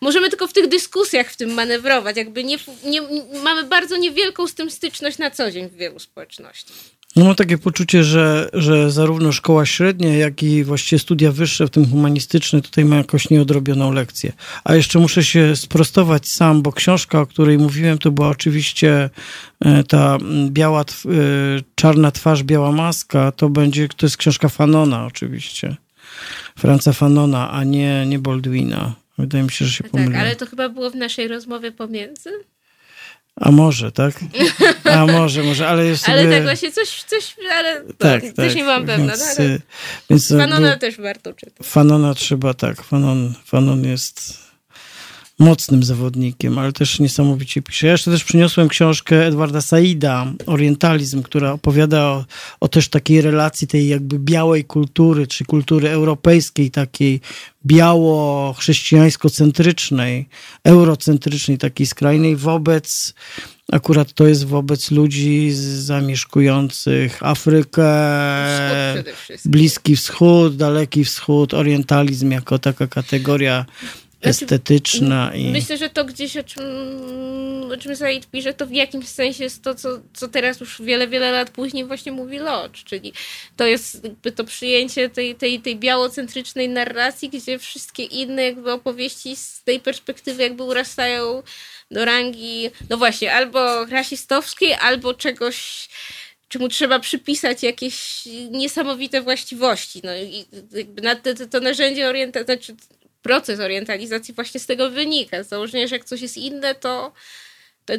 możemy 0.01 0.29
tylko 0.29 0.47
w 0.47 0.53
tych 0.53 0.67
dyskusjach 0.67 1.31
w 1.31 1.37
tym 1.37 1.51
manewrować. 1.51 2.17
Jakby 2.17 2.45
nie, 2.45 2.59
nie, 2.85 3.03
mamy 3.43 3.65
bardzo 3.65 3.97
niewielką 3.97 4.47
z 4.47 4.55
tym 4.55 4.71
styczność 4.71 5.19
na 5.19 5.31
co 5.31 5.51
dzień 5.51 5.69
w 5.69 5.75
wielu 5.75 5.99
społecznościach. 5.99 6.98
No 7.17 7.25
mam 7.25 7.35
takie 7.35 7.59
poczucie, 7.59 8.05
że, 8.05 8.49
że 8.53 8.91
zarówno 8.91 9.33
szkoła 9.33 9.67
średnia, 9.67 10.17
jak 10.17 10.43
i 10.43 10.65
właściwie 10.65 10.99
studia 10.99 11.33
wyższe, 11.33 11.67
w 11.67 11.71
tym 11.71 11.91
humanistyczne, 11.91 12.63
tutaj 12.63 12.85
mają 12.85 13.03
jakoś 13.03 13.31
nieodrobioną 13.31 13.93
lekcję. 13.93 14.33
A 14.65 14.75
jeszcze 14.75 14.99
muszę 14.99 15.25
się 15.25 15.57
sprostować 15.57 16.29
sam, 16.29 16.63
bo 16.63 16.73
książka, 16.73 17.21
o 17.21 17.27
której 17.27 17.59
mówiłem, 17.59 17.99
to 17.99 18.11
była 18.11 18.29
oczywiście 18.29 19.11
e, 19.61 19.85
ta 19.85 20.19
biała, 20.49 20.81
e, 20.81 20.85
czarna 21.75 22.11
twarz, 22.11 22.43
biała 22.43 22.73
maska, 22.73 23.33
to 23.33 23.49
będzie, 23.49 23.89
to 23.89 24.07
jest 24.07 24.17
książka 24.17 24.49
Fanona 24.49 25.07
oczywiście. 25.07 25.77
Franca 26.59 26.93
Fanona, 26.93 27.51
a 27.51 27.65
nie, 27.65 28.07
nie 28.07 28.19
Baldwina. 28.19 28.95
Wydaje 29.19 29.45
mi 29.45 29.51
się, 29.51 29.65
że 29.65 29.73
się 29.73 29.85
tak, 29.85 29.93
pomyliłem. 29.93 30.21
ale 30.21 30.37
to 30.37 30.47
chyba 30.47 30.69
było 30.69 30.91
w 30.91 30.95
naszej 30.95 31.29
rozmowie 31.29 31.73
pomiędzy? 31.73 32.31
A 33.41 33.51
może, 33.51 33.93
tak? 33.93 34.15
A 34.85 35.07
może, 35.07 35.43
może, 35.43 35.69
ale 35.69 35.87
jest 35.87 36.09
Ale 36.09 36.31
tak 36.31 36.43
właśnie 36.43 36.73
coś, 36.73 37.03
coś 37.03 37.37
ale 37.53 37.85
tak, 37.99 38.23
też 38.23 38.35
tak. 38.35 38.55
nie 38.55 38.65
mam 38.65 38.87
pewna. 38.87 39.07
Więc, 39.07 39.29
tak, 39.29 39.39
ale... 39.39 39.59
więc 40.11 40.29
Fanona 40.29 40.77
też 40.77 40.97
warto 40.97 41.33
czytać. 41.33 41.67
Fanona 41.67 42.15
trzeba, 42.15 42.55
tak, 42.55 42.83
Fanon, 42.83 43.35
Fanon 43.45 43.85
jest 43.85 44.48
mocnym 45.39 45.83
zawodnikiem, 45.83 46.59
ale 46.59 46.73
też 46.73 47.01
niesamowicie 47.01 47.63
pisze. 47.63 47.87
Ja 47.87 47.93
jeszcze 47.93 48.11
też 48.11 48.25
przyniosłem 48.25 48.69
książkę 48.69 49.27
Edwarda 49.27 49.61
Saida, 49.61 50.27
Orientalizm, 50.47 51.23
która 51.23 51.53
opowiada 51.53 52.05
o, 52.05 52.25
o, 52.61 52.69
też 52.69 52.89
takiej 52.89 53.21
relacji 53.21 53.67
tej 53.67 53.89
jakby 53.89 54.19
białej 54.19 54.65
kultury, 54.65 55.27
czy 55.27 55.45
kultury 55.45 55.89
europejskiej, 55.89 56.71
takiej 56.71 57.21
biało-chrześcijańsko-centrycznej, 57.67 60.29
eurocentrycznej, 60.65 61.59
takiej 61.59 61.87
skrajnej 61.87 62.37
wobec 62.37 63.15
Akurat 63.73 64.13
to 64.13 64.27
jest 64.27 64.47
wobec 64.47 64.91
ludzi 64.91 65.51
zamieszkujących 65.79 67.23
Afrykę, 67.23 67.85
Bliski 69.45 69.97
Wschód, 69.97 70.57
Daleki 70.57 71.05
Wschód, 71.05 71.55
orientalizm 71.55 72.31
jako 72.31 72.59
taka 72.59 72.87
kategoria 72.87 73.65
estetyczna. 74.23 75.35
I... 75.35 75.45
Myślę, 75.45 75.77
że 75.77 75.91
to 75.91 76.05
gdzieś, 76.05 76.37
o 76.37 76.45
czym, 76.45 76.63
o 77.73 77.77
czym 77.77 77.97
Said 77.97 78.27
pisze, 78.27 78.55
to 78.55 78.67
w 78.67 78.73
jakimś 78.73 79.09
sensie 79.09 79.45
jest 79.45 79.63
to, 79.63 79.75
co, 79.75 79.89
co 80.15 80.29
teraz 80.29 80.61
już 80.61 80.83
wiele, 80.83 81.09
wiele 81.09 81.33
lat 81.33 81.51
później 81.51 81.85
właśnie 81.85 82.13
mówi 82.13 82.39
Lodge, 82.39 82.85
czyli 82.85 83.13
to 83.57 83.67
jest 83.67 84.05
jakby 84.05 84.33
to 84.33 84.45
przyjęcie 84.45 85.11
tej, 85.11 85.35
tej, 85.35 85.61
tej 85.61 85.77
białocentrycznej 85.77 86.69
narracji, 86.69 87.29
gdzie 87.29 87.59
wszystkie 87.59 88.05
inne 88.05 88.43
jakby 88.43 88.73
opowieści 88.73 89.37
z 89.37 89.63
tej 89.65 89.81
perspektywy 89.81 90.43
jakby 90.43 90.63
urastają 90.63 91.43
do 91.91 92.05
rangi, 92.05 92.71
no 92.91 92.97
właśnie, 92.97 93.35
albo 93.35 93.85
rasistowskiej, 93.85 94.75
albo 94.75 95.15
czegoś 95.15 95.89
czemu 96.49 96.69
trzeba 96.69 96.99
przypisać 96.99 97.63
jakieś 97.63 98.25
niesamowite 98.51 99.23
właściwości. 99.23 100.01
No 100.05 100.17
i 100.17 100.45
jakby 100.73 101.03
na 101.03 101.17
to, 101.17 101.35
to, 101.35 101.47
to 101.47 101.61
narzędzie 101.61 102.09
orientacji, 102.09 102.45
znaczy 102.45 102.77
proces 103.23 103.61
orientalizacji 103.61 104.35
właśnie 104.35 104.61
z 104.61 104.67
tego 104.67 104.91
wynika. 104.91 105.43
Z 105.43 105.49
założenia, 105.49 105.87
że 105.87 105.97
jak 105.97 106.05
coś 106.05 106.21
jest 106.21 106.37
inne, 106.37 106.75
to, 106.75 107.13
to, 107.85 107.95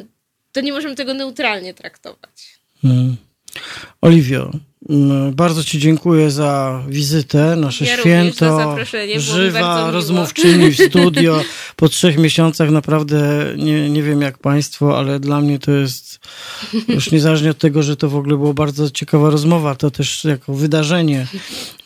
to 0.51 0.61
nie 0.61 0.74
możemy 0.74 0.95
tego 0.95 1.13
neutralnie 1.13 1.74
traktować. 1.74 2.59
Hmm. 2.82 3.17
Oliwio, 4.01 4.51
bardzo 5.31 5.63
Ci 5.63 5.79
dziękuję 5.79 6.31
za 6.31 6.83
wizytę, 6.87 7.55
nasze 7.55 7.85
ja 7.85 7.97
święto. 7.97 8.77
Żywa 9.17 9.91
rozmówczyni 9.91 10.71
w 10.71 10.77
studio. 10.89 11.43
Po 11.75 11.89
trzech 11.89 12.17
miesiącach 12.17 12.69
naprawdę 12.69 13.45
nie, 13.57 13.89
nie 13.89 14.03
wiem 14.03 14.21
jak 14.21 14.37
Państwo, 14.37 14.97
ale 14.97 15.19
dla 15.19 15.41
mnie 15.41 15.59
to 15.59 15.71
jest 15.71 16.19
już 16.87 17.11
niezależnie 17.11 17.51
od 17.51 17.57
tego, 17.57 17.83
że 17.83 17.95
to 17.95 18.09
w 18.09 18.15
ogóle 18.15 18.37
było 18.37 18.53
bardzo 18.53 18.89
ciekawa 18.89 19.29
rozmowa, 19.29 19.75
to 19.75 19.91
też 19.91 20.25
jako 20.25 20.53
wydarzenie, 20.53 21.27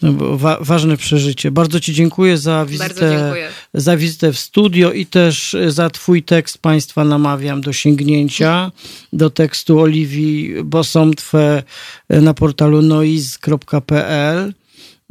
no 0.02 0.38
wa 0.38 0.58
ważne 0.62 0.98
przeżycie. 0.98 1.52
Bardzo 1.52 1.80
Ci 1.80 1.94
dziękuję 1.94 2.38
za 2.38 2.66
wizytę, 2.66 3.34
za 3.74 3.98
wizytę 3.98 4.34
w 4.34 4.40
studio 4.40 4.92
i 4.92 5.06
też 5.06 5.56
za 5.68 5.90
Twój 5.90 6.24
tekst 6.24 6.58
Państwa 6.58 7.04
namawiam 7.04 7.62
do 7.62 7.74
sięgnięcia 7.74 8.72
do 9.14 9.30
tekstu 9.30 9.80
Oliwii 9.80 10.64
Bosomtwe 10.64 11.64
na 12.10 12.34
portalu 12.34 12.82
noiz.pl 12.82 14.54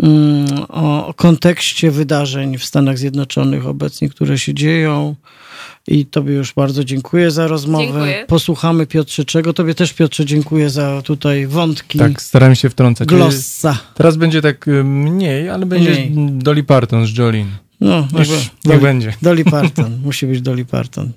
mm, 0.02 0.46
o 0.68 1.14
kontekście 1.16 1.90
wydarzeń 1.90 2.58
w 2.58 2.64
Stanach 2.64 2.98
Zjednoczonych 2.98 3.66
obecnie, 3.66 4.08
które 4.08 4.38
się 4.38 4.54
dzieją. 4.54 5.16
I 5.88 6.06
Tobie 6.06 6.34
już 6.34 6.52
bardzo 6.52 6.84
dziękuję 6.84 7.30
za 7.30 7.46
rozmowę. 7.46 7.84
Dziękuję. 7.84 8.24
Posłuchamy 8.28 8.86
Piotrze 8.86 9.24
czego. 9.24 9.52
Tobie 9.52 9.74
też 9.74 9.92
Piotrze 9.92 10.24
dziękuję 10.24 10.70
za 10.70 11.02
tutaj 11.02 11.46
wątki. 11.46 11.98
Tak, 11.98 12.22
staram 12.22 12.54
się 12.54 12.70
wtrącać. 12.70 13.08
Glossa. 13.08 13.78
Teraz 13.94 14.16
będzie 14.16 14.42
tak 14.42 14.68
y, 14.68 14.84
mniej, 14.84 15.48
ale 15.48 15.66
będzie 15.66 15.90
mniej. 15.90 16.12
Dolly 16.32 16.64
Parton 16.64 17.06
z 17.06 17.18
Jolene. 17.18 17.50
No, 17.82 18.08
niech, 18.12 18.28
niech 18.28 18.50
Dolly, 18.64 18.80
będzie. 18.80 19.14
Dolly 19.22 19.44
Parton. 19.44 19.98
Musi 20.04 20.26
być 20.26 20.40
Dolly 20.40 20.64
Parton. 20.64 21.12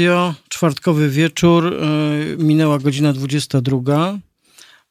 Radio, 0.00 0.34
czwartkowy 0.48 1.10
wieczór, 1.10 1.66
e, 1.66 2.36
minęła 2.36 2.78
godzina 2.78 3.12
22. 3.12 4.18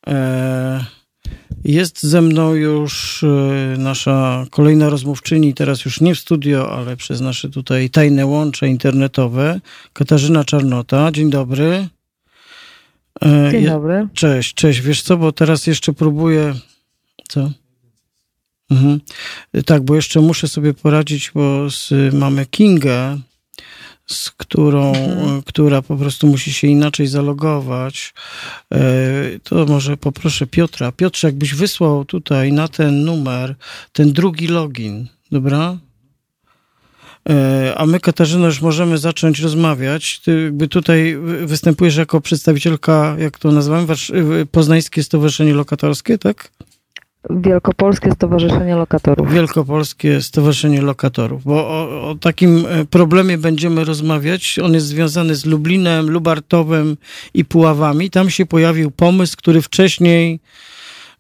E, 0.07 0.86
jest 1.64 2.03
ze 2.03 2.22
mną 2.22 2.53
już 2.53 3.24
e, 3.24 3.28
nasza 3.78 4.45
kolejna 4.51 4.89
rozmówczyni, 4.89 5.53
teraz 5.53 5.86
już 5.86 6.01
nie 6.01 6.16
w 6.16 6.20
studio, 6.20 6.72
ale 6.72 6.97
przez 6.97 7.22
nasze 7.22 7.49
tutaj 7.49 7.89
tajne 7.89 8.26
łącze 8.26 8.68
internetowe, 8.68 9.60
Katarzyna 9.93 10.43
Czarnota. 10.43 11.12
Dzień 11.12 11.30
dobry. 11.30 11.88
Dzień 13.51 13.66
dobry. 13.66 14.07
Cześć, 14.14 14.53
cześć. 14.53 14.82
Wiesz 14.82 15.01
co, 15.01 15.18
bo 15.18 15.32
teraz 15.32 15.68
jeszcze 15.68 15.93
próbuję... 15.93 16.53
Co? 17.30 17.51
Mhm. 18.72 19.01
Tak, 19.66 19.84
bo 19.84 19.95
jeszcze 19.95 20.22
muszę 20.22 20.47
sobie 20.47 20.74
poradzić, 20.74 21.32
bo 21.36 21.70
z, 21.70 22.14
mamy 22.14 22.45
Kingę, 22.45 23.20
z 24.12 24.32
którą, 24.32 24.95
mhm. 24.95 25.41
która 25.43 25.82
po 25.82 25.97
prostu 25.97 26.28
musi 26.28 26.53
się 26.53 26.68
inaczej 26.68 27.07
zalogować. 27.07 28.14
E, 28.74 28.80
to 29.43 29.66
może 29.66 29.97
poproszę 29.97 30.47
Piotra. 30.47 30.91
Piotrze, 30.91 31.28
jakbyś 31.28 31.55
wysłał 31.55 32.05
tutaj 32.05 32.53
na 32.53 32.68
ten 32.68 33.03
numer 33.03 33.55
ten 33.93 34.14
drugi 34.14 34.47
login, 34.47 35.07
dobra? 35.32 35.78
E, 37.30 37.74
a 37.78 37.86
my, 37.86 37.99
Katarzyna, 37.99 38.45
już 38.45 38.62
możemy 38.62 38.97
zacząć 38.97 39.39
rozmawiać. 39.39 40.20
Ty 40.20 40.43
jakby 40.43 40.68
tutaj 40.68 41.18
występujesz 41.45 41.95
jako 41.95 42.22
przedstawicielka, 42.22 43.16
jak 43.20 43.39
to 43.39 43.51
nazywamy, 43.51 43.95
Poznańskie 44.51 45.03
Stowarzyszenie 45.03 45.53
Lokatorskie, 45.53 46.18
tak? 46.18 46.51
Wielkopolskie 47.30 48.11
Stowarzyszenie 48.11 48.76
Lokatorów. 48.76 49.34
Wielkopolskie 49.34 50.22
Stowarzyszenie 50.22 50.82
Lokatorów, 50.82 51.43
bo 51.43 51.67
o, 51.67 52.09
o, 52.09 52.15
takim 52.15 52.65
e, 52.70 52.86
problemie 52.86 53.38
będziemy 53.38 53.86
rozmawiać. 53.86 54.59
On 54.63 54.74
jest 54.74 54.88
związany 54.88 55.36
z 55.36 55.45
Lublinem, 55.45 56.09
Lubartowem 56.09 56.97
i 57.34 57.45
Puławami. 57.45 58.09
Tam 58.09 58.30
się 58.30 58.45
pojawił 58.45 58.91
pomysł, 58.91 59.38
który 59.38 59.61
wcześniej 59.61 60.39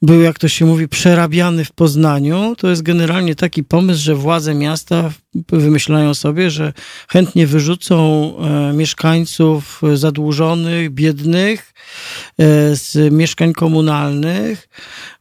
był, 0.01 0.21
jak 0.21 0.39
to 0.39 0.47
się 0.47 0.65
mówi, 0.65 0.87
przerabiany 0.87 1.65
w 1.65 1.71
Poznaniu. 1.71 2.55
To 2.57 2.69
jest 2.69 2.81
generalnie 2.81 3.35
taki 3.35 3.63
pomysł, 3.63 4.03
że 4.03 4.15
władze 4.15 4.55
miasta 4.55 5.11
wymyślają 5.49 6.13
sobie, 6.13 6.51
że 6.51 6.73
chętnie 7.07 7.47
wyrzucą 7.47 8.33
e, 8.37 8.73
mieszkańców 8.73 9.81
zadłużonych, 9.93 10.89
biednych 10.89 11.73
e, 12.37 12.75
z 12.75 13.13
mieszkań 13.13 13.53
komunalnych 13.53 14.69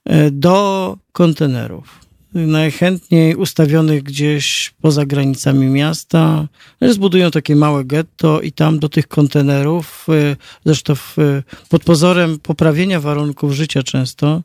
e, 0.04 0.30
do 0.30 0.96
kontenerów 1.12 2.07
najchętniej 2.34 3.34
ustawionych 3.34 4.02
gdzieś 4.02 4.74
poza 4.80 5.06
granicami 5.06 5.66
miasta. 5.66 6.48
Zbudują 6.80 7.30
takie 7.30 7.56
małe 7.56 7.84
getto 7.84 8.40
i 8.40 8.52
tam 8.52 8.78
do 8.78 8.88
tych 8.88 9.08
kontenerów, 9.08 10.06
y, 10.08 10.36
zresztą 10.66 10.94
w, 10.94 11.16
pod 11.68 11.84
pozorem 11.84 12.38
poprawienia 12.38 13.00
warunków 13.00 13.52
życia 13.52 13.82
często, 13.82 14.42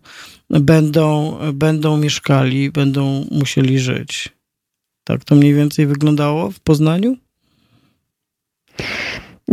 będą, 0.50 1.38
będą 1.54 1.98
mieszkali, 1.98 2.72
będą 2.72 3.26
musieli 3.32 3.80
żyć. 3.80 4.30
Tak 5.04 5.26
to 5.26 5.36
mniej 5.36 5.54
więcej 5.54 5.88
wyglądało 5.88 6.52
w 6.52 6.60
Poznaniu? 6.60 7.18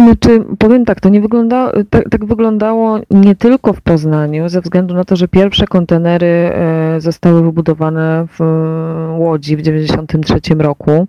Znaczy, 0.05 0.45
powiem 0.59 0.85
tak, 0.85 1.01
to 1.01 1.09
nie 1.09 1.21
wygląda, 1.21 1.73
tak, 1.91 2.09
tak, 2.09 2.25
wyglądało 2.25 2.99
nie 3.11 3.35
tylko 3.35 3.73
w 3.73 3.81
Poznaniu, 3.81 4.49
ze 4.49 4.61
względu 4.61 4.95
na 4.95 5.05
to, 5.05 5.17
że 5.17 5.29
pierwsze 5.29 5.67
kontenery 5.67 6.27
e, 6.27 7.01
zostały 7.01 7.43
wybudowane 7.43 8.27
w 8.39 8.41
Łodzi 9.19 9.57
w 9.57 9.59
1993 9.59 10.55
roku. 10.55 11.07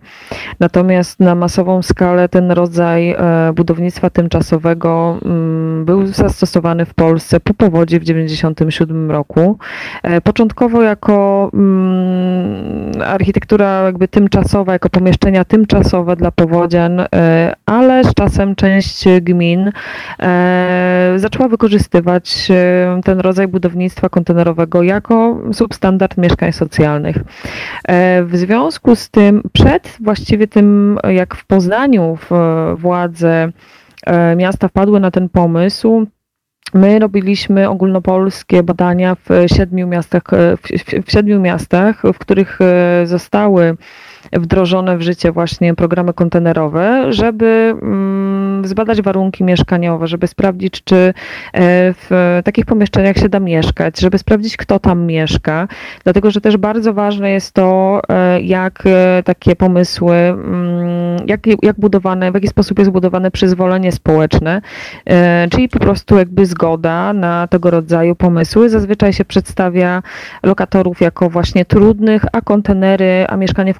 Natomiast 0.59 1.19
na 1.19 1.35
masową 1.35 1.81
skalę 1.81 2.29
ten 2.29 2.51
rodzaj 2.51 3.09
e, 3.09 3.17
budownictwa 3.55 4.09
tymczasowego 4.09 5.17
mm, 5.25 5.85
był 5.85 6.07
zastosowany 6.07 6.85
w 6.85 6.93
Polsce 6.93 7.39
po 7.39 7.53
powodzi 7.53 7.99
w 7.99 8.01
1997 8.01 9.11
roku. 9.11 9.57
E, 10.03 10.21
początkowo 10.21 10.81
jako 10.81 11.49
mm, 11.53 12.91
architektura 13.05 13.81
jakby 13.83 14.07
tymczasowa, 14.07 14.73
jako 14.73 14.89
pomieszczenia 14.89 15.45
tymczasowe 15.45 16.15
dla 16.15 16.31
powodzian, 16.31 17.01
ale 17.65 18.03
z 18.03 18.13
czasem 18.13 18.55
część 18.55 18.80
część 18.81 19.21
gmin 19.21 19.71
e, 20.19 21.13
zaczęła 21.15 21.47
wykorzystywać 21.47 22.51
e, 22.51 23.01
ten 23.03 23.19
rodzaj 23.19 23.47
budownictwa 23.47 24.09
kontenerowego 24.09 24.83
jako 24.83 25.41
substandard 25.53 26.17
mieszkań 26.17 26.51
socjalnych. 26.51 27.17
E, 27.87 28.23
w 28.23 28.37
związku 28.37 28.95
z 28.95 29.09
tym, 29.09 29.43
przed 29.53 29.97
właściwie 29.99 30.47
tym, 30.47 30.99
jak 31.09 31.35
w 31.35 31.45
Poznaniu 31.45 32.17
władze 32.75 33.51
miasta 34.35 34.67
wpadły 34.67 34.99
na 34.99 35.11
ten 35.11 35.29
pomysł, 35.29 36.07
My 36.73 36.99
robiliśmy 36.99 37.69
ogólnopolskie 37.69 38.63
badania 38.63 39.15
w 39.15 39.29
siedmiu 39.57 39.87
miastach, 39.87 40.23
w, 40.61 41.05
w 41.05 41.11
siedmiu 41.11 41.39
miastach, 41.39 42.01
w 42.13 42.17
których 42.17 42.59
zostały 43.05 43.77
wdrożone 44.33 44.97
w 44.97 45.01
życie 45.01 45.31
właśnie 45.31 45.75
programy 45.75 46.13
kontenerowe, 46.13 47.13
żeby 47.13 47.75
mm, 47.81 48.67
zbadać 48.67 49.01
warunki 49.01 49.43
mieszkaniowe, 49.43 50.07
żeby 50.07 50.27
sprawdzić, 50.27 50.83
czy 50.83 50.95
e, 50.95 51.13
w 51.93 52.39
takich 52.43 52.65
pomieszczeniach 52.65 53.17
się 53.17 53.29
da 53.29 53.39
mieszkać, 53.39 53.99
żeby 53.99 54.17
sprawdzić, 54.17 54.57
kto 54.57 54.79
tam 54.79 55.05
mieszka, 55.05 55.67
dlatego 56.03 56.31
że 56.31 56.41
też 56.41 56.57
bardzo 56.57 56.93
ważne 56.93 57.31
jest 57.31 57.53
to, 57.53 58.01
e, 58.09 58.41
jak 58.41 58.83
e, 58.85 59.23
takie 59.23 59.55
pomysły, 59.55 60.15
mm, 60.15 61.17
jak, 61.27 61.39
jak 61.63 61.79
budowane, 61.79 62.31
w 62.31 62.33
jaki 62.33 62.47
sposób 62.47 62.79
jest 62.79 62.91
budowane 62.91 63.31
przyzwolenie 63.31 63.91
społeczne, 63.91 64.61
czyli 65.51 65.69
po 65.69 65.79
prostu 65.79 66.17
jakby 66.17 66.45
zgoda 66.45 67.13
na 67.13 67.47
tego 67.47 67.69
rodzaju 67.71 68.15
pomysły. 68.15 68.69
Zazwyczaj 68.69 69.13
się 69.13 69.25
przedstawia 69.25 70.03
lokatorów 70.43 71.01
jako 71.01 71.29
właśnie 71.29 71.65
trudnych, 71.65 72.25
a 72.31 72.41
kontenery, 72.41 73.25
a 73.29 73.37
mieszkanie 73.37 73.73
w 73.73 73.79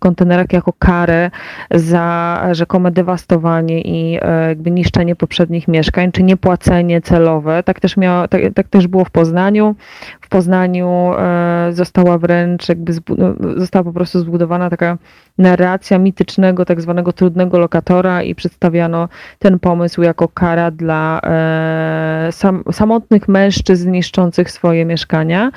jako 0.53 0.73
karę 0.79 1.31
za 1.71 2.41
rzekome 2.51 2.91
dewastowanie 2.91 3.81
i 3.81 4.19
e, 4.21 4.47
jakby 4.47 4.71
niszczenie 4.71 5.15
poprzednich 5.15 5.67
mieszkań, 5.67 6.11
czy 6.11 6.23
niepłacenie 6.23 7.01
celowe. 7.01 7.63
Tak 7.63 7.79
też, 7.79 7.97
miało, 7.97 8.27
tak, 8.27 8.41
tak 8.55 8.67
też 8.67 8.87
było 8.87 9.05
w 9.05 9.09
Poznaniu. 9.09 9.75
W 10.21 10.29
Poznaniu 10.29 11.13
e, 11.17 11.69
została 11.71 12.17
wręcz 12.17 12.69
jakby 12.69 12.93
no, 13.17 13.33
została 13.57 13.83
po 13.83 13.93
prostu 13.93 14.19
zbudowana 14.19 14.69
taka 14.69 14.97
narracja 15.37 15.99
mitycznego, 15.99 16.65
tak 16.65 16.81
zwanego 16.81 17.13
trudnego 17.13 17.59
lokatora 17.59 18.23
i 18.23 18.35
przedstawiano 18.35 19.09
ten 19.39 19.59
pomysł 19.59 20.01
jako 20.01 20.27
kara 20.27 20.71
dla 20.71 21.21
e, 21.23 22.31
sam, 22.31 22.63
samotnych 22.71 23.27
mężczyzn 23.27 23.91
niszczących 23.91 24.51
swoje 24.51 24.85
mieszkania. 24.85 25.51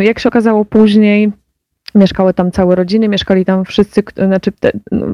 Jak 0.00 0.18
się 0.18 0.28
okazało 0.28 0.64
później, 0.64 1.32
Mieszkały 1.94 2.34
tam 2.34 2.50
całe 2.50 2.74
rodziny, 2.74 3.08
mieszkali 3.08 3.44
tam 3.44 3.64
wszyscy, 3.64 4.02
znaczy 4.16 4.52
te, 4.52 4.72
no, 4.92 5.06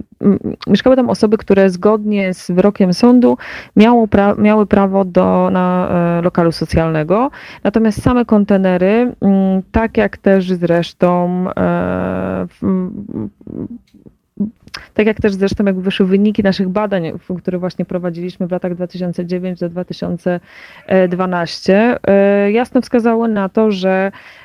mieszkały 0.67 0.97
tam 0.97 1.11
osoby, 1.11 1.39
które 1.39 1.71
zgodnie 1.71 2.35
z 2.35 2.51
wyrokiem 2.51 2.95
sądu 2.95 3.39
miało 3.77 4.09
pra, 4.09 4.35
miały 4.35 4.67
prawo 4.67 5.05
do 5.05 5.49
na, 5.53 5.89
e, 6.19 6.23
lokalu 6.23 6.53
socjalnego. 6.53 7.31
Natomiast 7.65 8.03
same 8.03 8.25
kontenery, 8.25 9.13
tak 9.73 9.97
jak 9.97 10.17
też 10.17 10.53
zresztą 10.53 11.45
e, 11.57 12.47
tak 14.95 15.07
jak 15.07 15.21
też 15.21 15.35
zresztą 15.35 15.65
jak 15.65 15.81
wyszły 15.81 16.07
wyniki 16.07 16.43
naszych 16.43 16.69
badań, 16.69 17.13
które 17.39 17.59
właśnie 17.59 17.85
prowadziliśmy 17.85 18.47
w 18.47 18.51
latach 18.51 18.75
2009 18.75 19.61
do 19.61 19.69
2012, 19.69 21.97
e, 22.07 22.53
jasno 22.53 22.81
wskazały 22.81 23.29
na 23.29 23.49
to, 23.49 23.71
że 23.71 24.13
E, 24.13 24.40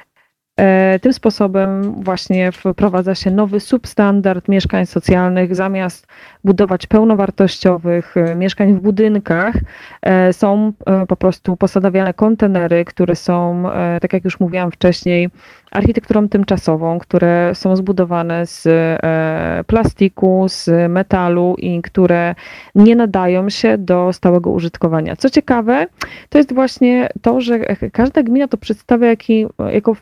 tym 1.01 1.13
sposobem 1.13 1.93
właśnie 2.03 2.51
wprowadza 2.51 3.15
się 3.15 3.31
nowy 3.31 3.59
substandard 3.59 4.47
mieszkań 4.47 4.85
socjalnych. 4.85 5.55
Zamiast 5.55 6.07
budować 6.43 6.87
pełnowartościowych 6.87 8.17
e, 8.17 8.35
mieszkań 8.35 8.73
w 8.73 8.79
budynkach, 8.79 9.55
e, 10.01 10.33
są 10.33 10.73
po 11.07 11.15
prostu 11.15 11.57
posadawiane 11.57 12.13
kontenery, 12.13 12.85
które 12.85 13.15
są, 13.15 13.63
tak 14.01 14.13
jak 14.13 14.25
już 14.25 14.39
mówiłam 14.39 14.71
wcześniej, 14.71 15.29
architekturą 15.71 16.29
tymczasową, 16.29 16.99
które 16.99 17.51
są 17.55 17.75
zbudowane 17.75 18.45
z 18.45 18.67
e, 18.67 19.63
plastiku, 19.67 20.45
z 20.49 20.91
metalu 20.91 21.55
i 21.57 21.81
które 21.81 22.35
nie 22.75 22.95
nadają 22.95 23.49
się 23.49 23.77
do 23.77 24.13
stałego 24.13 24.51
użytkowania. 24.51 25.15
Co 25.15 25.29
ciekawe, 25.29 25.87
to 26.29 26.37
jest 26.37 26.53
właśnie 26.53 27.09
to, 27.21 27.41
że 27.41 27.59
każda 27.91 28.23
gmina 28.23 28.47
to 28.47 28.57
przedstawia 28.57 29.07
jaki, 29.07 29.45
jako 29.71 29.95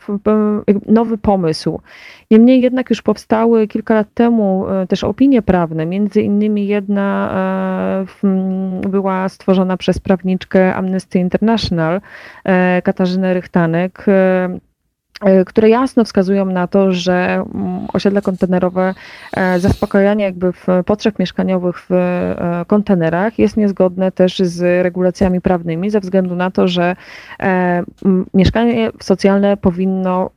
nowy 0.85 1.17
pomysł. 1.17 1.79
Niemniej 2.31 2.61
jednak 2.61 2.89
już 2.89 3.01
powstały 3.01 3.67
kilka 3.67 3.93
lat 3.93 4.07
temu 4.13 4.69
e, 4.69 4.87
też 4.87 5.03
opinie 5.03 5.41
prawne, 5.41 5.85
między 5.85 6.21
innymi 6.21 6.67
jedna 6.67 7.29
e, 8.23 8.89
była 8.89 9.29
stworzona 9.29 9.77
przez 9.77 9.99
prawniczkę 9.99 10.75
Amnesty 10.75 11.19
International, 11.19 12.01
Katarzynę 12.83 13.33
Rychtanek, 13.33 14.05
które 15.45 15.69
jasno 15.69 16.03
wskazują 16.03 16.45
na 16.45 16.67
to, 16.67 16.91
że 16.91 17.13
mm, 17.33 17.87
osiedle 17.93 18.21
kontenerowe, 18.21 18.93
e, 19.37 19.59
zaspokajanie 19.59 20.25
jakby 20.25 20.51
potrzeb 20.85 21.19
mieszkaniowych 21.19 21.85
w 21.89 21.91
e, 21.91 22.65
kontenerach 22.67 23.39
jest 23.39 23.57
niezgodne 23.57 24.11
też 24.11 24.39
z 24.39 24.83
regulacjami 24.83 25.41
prawnymi 25.41 25.89
ze 25.89 25.99
względu 25.99 26.35
na 26.35 26.51
to, 26.51 26.67
że 26.67 26.95
mieszkanie 28.33 28.91
socjalne 29.01 29.57
powinno 29.57 30.29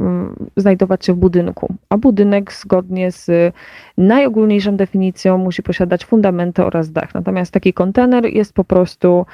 znajdować 0.56 1.06
się 1.06 1.12
w 1.12 1.16
budynku, 1.16 1.74
a 1.88 1.96
budynek 1.96 2.52
zgodnie 2.52 3.12
z 3.12 3.54
najogólniejszą 3.98 4.76
definicją 4.76 5.38
musi 5.38 5.62
posiadać 5.62 6.04
fundamenty 6.04 6.64
oraz 6.64 6.92
dach. 6.92 7.14
Natomiast 7.14 7.52
taki 7.52 7.72
kontener 7.72 8.26
jest 8.26 8.52
po 8.52 8.64
prostu 8.64 9.26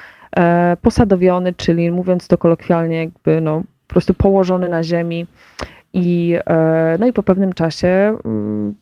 posadowiony, 0.81 1.53
czyli 1.53 1.91
mówiąc 1.91 2.27
to 2.27 2.37
kolokwialnie, 2.37 2.97
jakby 2.97 3.41
no, 3.41 3.63
prostu 3.93 4.13
położony 4.13 4.69
na 4.69 4.83
ziemi. 4.83 5.27
I, 5.93 6.35
e, 6.45 6.97
no 6.99 7.07
i 7.07 7.13
po 7.13 7.23
pewnym 7.23 7.53
czasie 7.53 8.17
mm, 8.25 8.75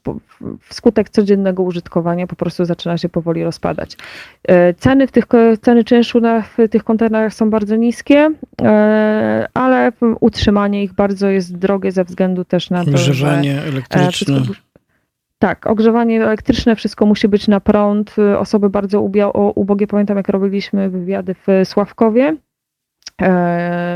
wskutek 0.60 1.10
codziennego 1.10 1.64
użytkowania 1.64 2.28
po 2.28 2.36
prostu 2.36 2.66
zaczyna 2.66 2.98
się 2.98 3.10
powoli 3.10 3.44
rozpadać. 3.44 3.98
E, 4.48 4.74
ceny, 4.74 5.08
w 5.08 5.12
tych, 5.12 5.26
ceny 5.62 5.84
czynszu 5.84 6.22
na, 6.22 6.42
w 6.42 6.58
tych 6.70 6.84
kontenerach 6.84 7.34
są 7.34 7.50
bardzo 7.50 7.76
niskie, 7.76 8.32
e, 8.62 9.48
ale 9.54 9.92
utrzymanie 10.20 10.84
ich 10.84 10.94
bardzo 10.94 11.30
jest 11.30 11.58
drogie 11.58 11.92
ze 11.92 12.04
względu 12.04 12.46
też 12.46 12.70
na 12.70 12.86
to, 12.86 12.92
Ogrzewanie 12.92 13.56
że 13.56 13.68
elektryczne. 13.68 14.12
Wszystko, 14.12 14.54
tak, 15.40 15.68
ogrzewanie 15.68 16.24
elektryczne, 16.24 16.76
wszystko 16.76 17.06
musi 17.06 17.28
być 17.28 17.48
na 17.48 17.60
prąd. 17.60 18.16
Osoby 18.38 18.70
bardzo 18.70 19.02
ubogie, 19.56 19.88
pamiętam 19.88 20.18
jak 20.18 20.30
robiliśmy 20.30 20.90
wywiady 20.90 21.36
w 21.48 21.68
Sławkowie. 21.68 22.36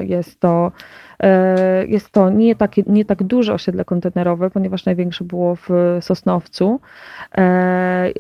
Jest 0.04 0.40
to 0.40 0.72
E, 1.24 1.86
jest 1.88 2.10
to 2.10 2.30
nie, 2.30 2.56
takie, 2.56 2.84
nie 2.88 3.06
tak 3.06 3.24
duże 3.24 3.54
osiedle 3.54 3.86
kontenerowe, 3.86 4.50
ponieważ 4.50 4.86
największe 4.86 5.24
było 5.24 5.56
w 5.56 5.70
Sosnowcu. 6.02 6.80
E, 7.38 8.12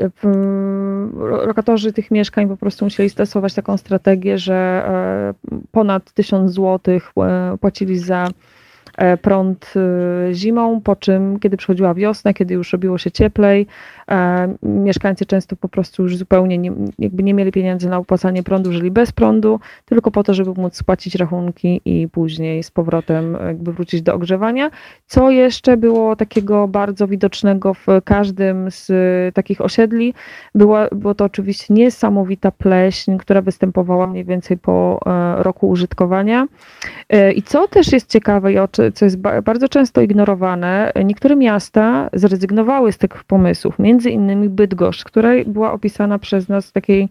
lokatorzy 1.46 1.94
tych 1.94 2.12
mieszkań 2.12 2.48
po 2.48 2.58
prostu 2.58 2.86
musieli 2.86 3.10
stosować 3.10 3.54
taką 3.54 3.78
strategię, 3.78 4.38
że 4.38 4.56
e, 4.56 5.34
ponad 5.72 6.14
1000 6.14 6.52
zł 6.52 7.00
płacili 7.60 8.00
za 8.00 8.28
E, 8.28 8.55
prąd 9.22 9.74
e, 9.76 10.34
zimą, 10.34 10.82
po 10.82 10.96
czym 10.96 11.40
kiedy 11.40 11.58
przychodziła 11.58 11.94
wiosna, 11.94 12.34
kiedy 12.34 12.54
już 12.54 12.74
robiło 12.74 12.98
się 12.98 13.12
cieplej, 13.12 13.68
e, 14.12 14.56
mieszkańcy 14.64 15.26
często 15.26 15.56
po 15.56 15.70
prostu 15.70 16.04
już 16.04 16.18
zupełnie 16.18 16.58
nie, 16.58 16.72
jakby 17.00 17.24
nie 17.24 17.34
mieli 17.34 17.52
pieniędzy 17.52 17.90
na 17.90 17.98
opłacanie 17.98 18.44
prądu, 18.44 18.72
żyli 18.72 18.92
bez 18.92 19.12
prądu, 19.12 19.60
tylko 19.86 20.12
po 20.12 20.24
to, 20.24 20.34
żeby 20.34 20.62
móc 20.62 20.76
spłacić 20.76 21.16
rachunki 21.16 21.82
i 21.86 22.08
później 22.08 22.64
z 22.64 22.72
powrotem 22.72 23.38
jakby 23.48 23.74
wrócić 23.74 24.02
do 24.02 24.14
ogrzewania. 24.14 24.72
Co 25.06 25.32
jeszcze 25.32 25.78
było 25.78 26.16
takiego 26.16 26.68
bardzo 26.68 27.08
widocznego 27.08 27.74
w 27.74 27.86
każdym 28.04 28.72
z 28.72 28.92
takich 29.36 29.62
osiedli, 29.62 30.14
była, 30.56 30.88
było 30.92 31.16
to 31.16 31.26
oczywiście 31.26 31.74
niesamowita 31.74 32.52
pleśń, 32.52 33.18
która 33.18 33.42
występowała 33.42 34.08
mniej 34.08 34.26
więcej 34.26 34.58
po 34.58 35.00
roku 35.38 35.70
użytkowania. 35.70 36.48
I 37.36 37.42
co 37.42 37.68
też 37.68 37.92
jest 37.92 38.10
ciekawe 38.10 38.54
i 38.54 38.58
o 38.58 38.68
co 38.94 39.06
jest 39.06 39.18
bardzo 39.44 39.70
często 39.70 40.02
ignorowane, 40.02 40.92
niektóre 41.06 41.36
miasta 41.36 42.10
zrezygnowały 42.14 42.92
z 42.92 42.98
tych 42.98 43.24
pomysłów, 43.24 43.80
między 43.80 44.10
innymi 44.10 44.50
Bydgoszcz, 44.50 45.04
która 45.04 45.30
była 45.48 45.72
opisana 45.72 46.20
przez 46.20 46.50
nas 46.50 46.70
w 46.70 46.72
takiej 46.72 47.10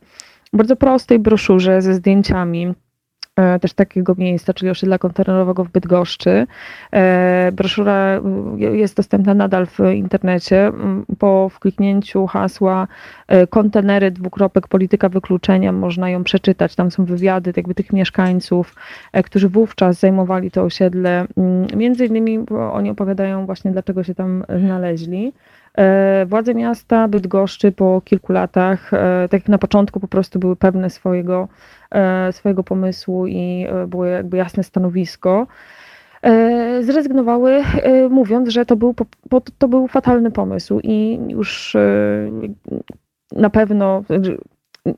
bardzo 0.52 0.76
prostej 0.76 1.18
broszurze 1.18 1.82
ze 1.82 1.94
zdjęciami 1.94 2.74
też 3.60 3.72
takiego 3.72 4.14
miejsca, 4.18 4.54
czyli 4.54 4.70
osiedla 4.70 4.98
kontenerowego 4.98 5.64
w 5.64 5.68
Bydgoszczy. 5.68 6.46
E, 6.92 7.52
broszura 7.52 8.20
jest 8.56 8.96
dostępna 8.96 9.34
nadal 9.34 9.66
w 9.66 9.78
internecie. 9.94 10.72
Po 11.18 11.48
wkliknięciu 11.48 12.26
hasła 12.26 12.86
e, 13.28 13.46
kontenery 13.46 14.10
dwukropek 14.10 14.68
polityka 14.68 15.08
wykluczenia 15.08 15.72
można 15.72 16.10
ją 16.10 16.24
przeczytać. 16.24 16.74
Tam 16.74 16.90
są 16.90 17.04
wywiady 17.04 17.52
jakby 17.56 17.74
tych 17.74 17.92
mieszkańców, 17.92 18.74
którzy 19.24 19.48
wówczas 19.48 20.00
zajmowali 20.00 20.50
to 20.50 20.62
osiedle. 20.62 21.26
Między 21.76 22.06
innymi 22.06 22.38
oni 22.72 22.90
opowiadają 22.90 23.46
właśnie 23.46 23.70
dlaczego 23.70 24.04
się 24.04 24.14
tam 24.14 24.44
znaleźli. 24.58 25.32
Władze 26.26 26.54
miasta 26.54 27.08
Bydgoszczy 27.08 27.72
po 27.72 28.02
kilku 28.04 28.32
latach, 28.32 28.90
tak 29.30 29.32
jak 29.32 29.48
na 29.48 29.58
początku 29.58 30.00
po 30.00 30.08
prostu 30.08 30.38
były 30.38 30.56
pewne 30.56 30.90
swojego 30.90 31.48
E, 31.83 31.83
swojego 32.32 32.64
pomysłu 32.64 33.26
i 33.26 33.66
e, 33.68 33.86
było 33.86 34.04
jakby 34.04 34.36
jasne 34.36 34.62
stanowisko, 34.62 35.46
e, 36.22 36.82
zrezygnowały, 36.82 37.62
mówiąc, 38.10 38.48
że 38.48 38.66
to 38.66 38.76
był, 38.76 38.94
to 39.58 39.68
był 39.68 39.88
fatalny 39.88 40.30
pomysł 40.30 40.80
i 40.82 41.20
już 41.28 41.76
na 43.32 43.50
pewno 43.50 44.04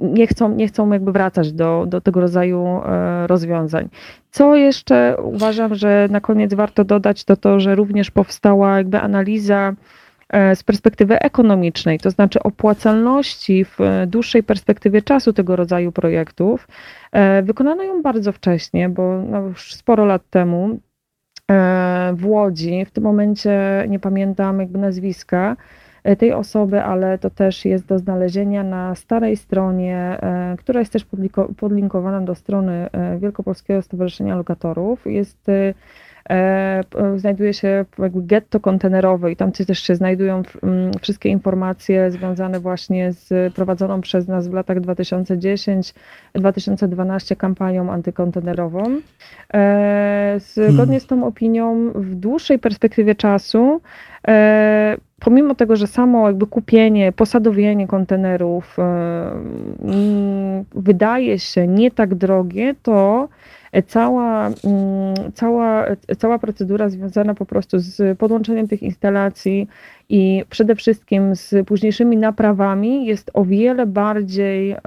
nie 0.01 0.27
chcą, 0.27 0.55
nie 0.55 0.69
chcą 0.69 0.93
jakby 0.93 1.13
wracać 1.13 1.53
do, 1.53 1.85
do 1.89 2.01
tego 2.01 2.21
rodzaju 2.21 2.81
rozwiązań. 3.27 3.89
Co 4.31 4.57
jeszcze 4.57 5.17
uważam, 5.23 5.75
że 5.75 6.09
na 6.11 6.21
koniec 6.21 6.55
warto 6.55 6.85
dodać, 6.85 7.25
to 7.25 7.37
to, 7.37 7.61
że 7.61 7.75
również 7.75 8.11
powstała 8.11 8.77
jakby 8.77 9.01
analiza 9.01 9.73
E, 9.73 10.06
z 10.33 10.63
perspektywy 10.63 11.21
ekonomicznej, 11.21 11.99
to 11.99 12.11
znaczy 12.11 12.43
opłacalności 12.43 13.65
w 13.65 13.79
dłuższej 14.07 14.43
perspektywie 14.43 15.03
czasu 15.03 15.33
tego 15.33 15.57
rodzaju 15.57 15.93
projektów. 15.93 16.69
E, 17.13 17.43
wykonano 17.43 17.83
ją 17.83 18.03
bardzo 18.03 18.33
wcześnie, 18.33 18.89
bo 18.89 19.23
no 19.23 19.41
już 19.41 19.75
sporo 19.75 20.05
lat 20.05 20.23
temu 20.31 20.79
e, 21.51 22.15
w 22.17 22.27
Łodzi, 22.27 22.85
w 22.85 22.91
tym 22.91 23.05
momencie 23.05 23.85
nie 23.89 23.99
pamiętam 23.99 24.61
jakby 24.61 24.79
nazwiska 24.79 25.57
tej 26.19 26.33
osoby, 26.33 26.83
ale 26.83 27.19
to 27.19 27.31
też 27.31 27.65
jest 27.65 27.87
do 27.87 27.99
znalezienia 27.99 28.63
na 28.63 28.95
starej 28.95 29.37
stronie, 29.37 30.19
która 30.59 30.81
jest 30.81 30.93
też 30.93 31.07
podlinkowana 31.57 32.21
do 32.21 32.35
strony 32.35 32.89
Wielkopolskiego 33.19 33.83
Stowarzyszenia 33.83 34.37
Lokatorów. 34.37 35.07
Jest 35.07 35.49
E, 35.49 35.75
znajduje 37.17 37.55
się 37.55 37.85
jakby 37.99 38.23
getto 38.23 38.61
kontenerowe 38.61 39.33
i 39.33 39.37
tam 39.37 39.53
też 39.53 39.83
się 39.83 39.95
znajdują 39.95 40.43
wszystkie 41.03 41.29
informacje 41.29 42.11
związane 42.11 42.61
właśnie 42.61 43.13
z 43.13 43.55
prowadzoną 43.55 44.01
przez 44.01 44.29
nas 44.29 44.49
w 44.49 44.53
latach 44.53 44.81
2010-2012 44.81 47.37
kampanią 47.37 47.93
antykontenerową. 47.93 49.01
E, 49.55 50.37
zgodnie 50.69 51.01
z 51.01 51.07
tą 51.07 51.27
opinią 51.27 51.91
w 51.95 52.15
dłuższej 52.15 52.59
perspektywie 52.59 53.15
czasu 53.15 53.81
e, 54.29 54.97
pomimo 55.21 55.55
tego, 55.55 55.77
że 55.77 55.87
samo 55.87 56.27
jakby 56.27 56.47
kupienie, 56.47 57.13
posadowienie 57.13 57.87
kontenerów 57.87 58.77
wydaje 60.75 61.39
się 61.39 61.67
nie 61.67 61.91
tak 61.91 62.15
drogie, 62.15 62.75
to 62.83 63.29
cała, 63.83 64.47
mm, 64.47 65.33
cała, 65.35 65.87
cała 66.19 66.39
procedura 66.39 66.89
związana 66.89 67.35
po 67.35 67.47
prostu 67.47 67.79
z 67.79 68.19
podłączeniem 68.19 68.69
tych 68.69 68.83
instalacji 68.83 69.69
i 70.09 70.45
przede 70.51 70.75
wszystkim 70.75 71.37
z 71.37 71.67
późniejszymi 71.67 72.17
naprawami 72.17 73.07
jest 73.07 73.31
o 73.35 73.45
wiele 73.45 73.87
bardziej 73.87 74.71
e, 74.71 74.79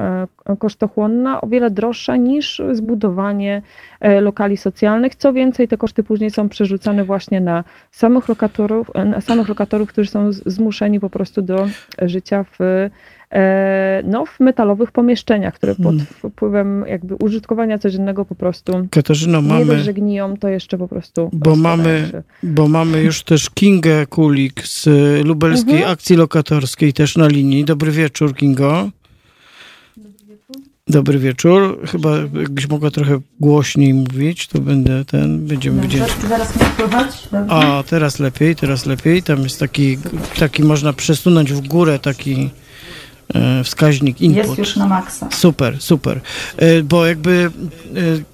kosztochłonna, 0.60 1.42
o 1.42 1.48
wiele 1.48 1.72
droższa 1.72 2.16
niż 2.16 2.62
zbudowanie 2.72 3.62
e, 4.00 4.22
lokali 4.22 4.58
socjalnych. 4.58 5.16
Co 5.16 5.34
więcej, 5.34 5.68
te 5.68 5.78
koszty 5.78 6.04
później 6.04 6.32
są 6.32 6.50
przerzucane 6.50 7.04
właśnie 7.04 7.42
na 7.42 7.64
samych 7.92 8.30
lokatorów, 8.30 8.92
na 9.06 9.22
samych 9.22 9.50
lokatorów, 9.50 9.90
którzy 9.90 10.10
są 10.10 10.32
zmuszeni 10.32 11.00
po 11.00 11.10
prostu 11.10 11.42
do 11.42 11.68
życia 12.02 12.46
w 12.60 12.90
no, 14.04 14.26
w 14.26 14.40
metalowych 14.40 14.92
pomieszczeniach, 14.92 15.54
które 15.54 15.76
pod 15.76 15.86
hmm. 15.86 16.06
wpływem 16.06 16.86
jakby 16.88 17.16
użytkowania 17.16 17.78
codziennego 17.80 18.26
po 18.26 18.36
prostu 18.36 18.88
Katarzyno, 18.92 19.42
nie 19.42 19.66
dość, 19.66 19.84
że 19.84 19.94
gniją, 19.94 20.38
to 20.38 20.48
jeszcze 20.48 20.78
po 20.78 20.88
prostu 20.88 21.30
bo 21.34 21.56
mamy, 21.56 22.24
bo 22.44 22.68
mamy 22.68 23.04
już 23.04 23.24
też 23.24 23.50
Kingę 23.50 24.06
Kulik 24.06 24.68
z 24.68 24.88
lubelskiej 25.26 25.76
mhm. 25.76 25.92
akcji 25.92 26.16
lokatorskiej 26.16 26.94
też 26.94 27.18
na 27.18 27.28
linii. 27.28 27.66
Dobry 27.66 27.92
wieczór, 27.92 28.36
Kingo. 28.36 28.90
Dobry 30.88 31.20
wieczór. 31.20 31.80
Chyba 31.88 32.18
jakbyś 32.18 32.70
mogła 32.70 32.92
trochę 32.92 33.20
głośniej 33.40 33.94
mówić, 33.94 34.48
to 34.48 34.60
będę 34.60 35.06
ten, 35.06 35.48
będziemy 35.48 35.82
wdzięczni. 35.82 36.30
Zaraz 36.30 36.56
mi 36.56 36.62
spływać? 36.66 37.30
A, 37.50 37.84
teraz 37.90 38.20
lepiej, 38.20 38.56
teraz 38.56 38.86
lepiej. 38.86 39.24
Tam 39.24 39.44
jest 39.44 39.60
taki, 39.60 39.98
taki 40.40 40.64
można 40.64 40.94
przesunąć 40.94 41.54
w 41.54 41.68
górę 41.68 42.00
taki 42.00 42.34
E, 42.44 42.69
wskaźnik 43.64 44.22
input. 44.22 44.46
Jest 44.46 44.58
już 44.58 44.76
na 44.76 44.88
maksa. 44.88 45.28
Super, 45.32 45.82
super. 45.82 46.22
E, 46.58 46.84
bo 46.84 47.06
jakby 47.06 47.52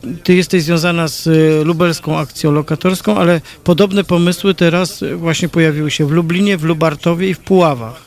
e, 0.08 0.16
ty 0.24 0.34
jesteś 0.34 0.64
związana 0.64 1.08
z 1.08 1.28
lubelską 1.66 2.18
akcją 2.18 2.52
lokatorską, 2.52 3.18
ale 3.18 3.42
podobne 3.64 4.04
pomysły 4.04 4.54
teraz 4.54 5.04
właśnie 5.16 5.50
pojawiły 5.50 5.92
się 5.92 6.06
w 6.06 6.12
Lublinie, 6.12 6.58
w 6.58 6.64
Lubartowie 6.64 7.30
i 7.30 7.34
w 7.34 7.40
Puławach. 7.40 8.06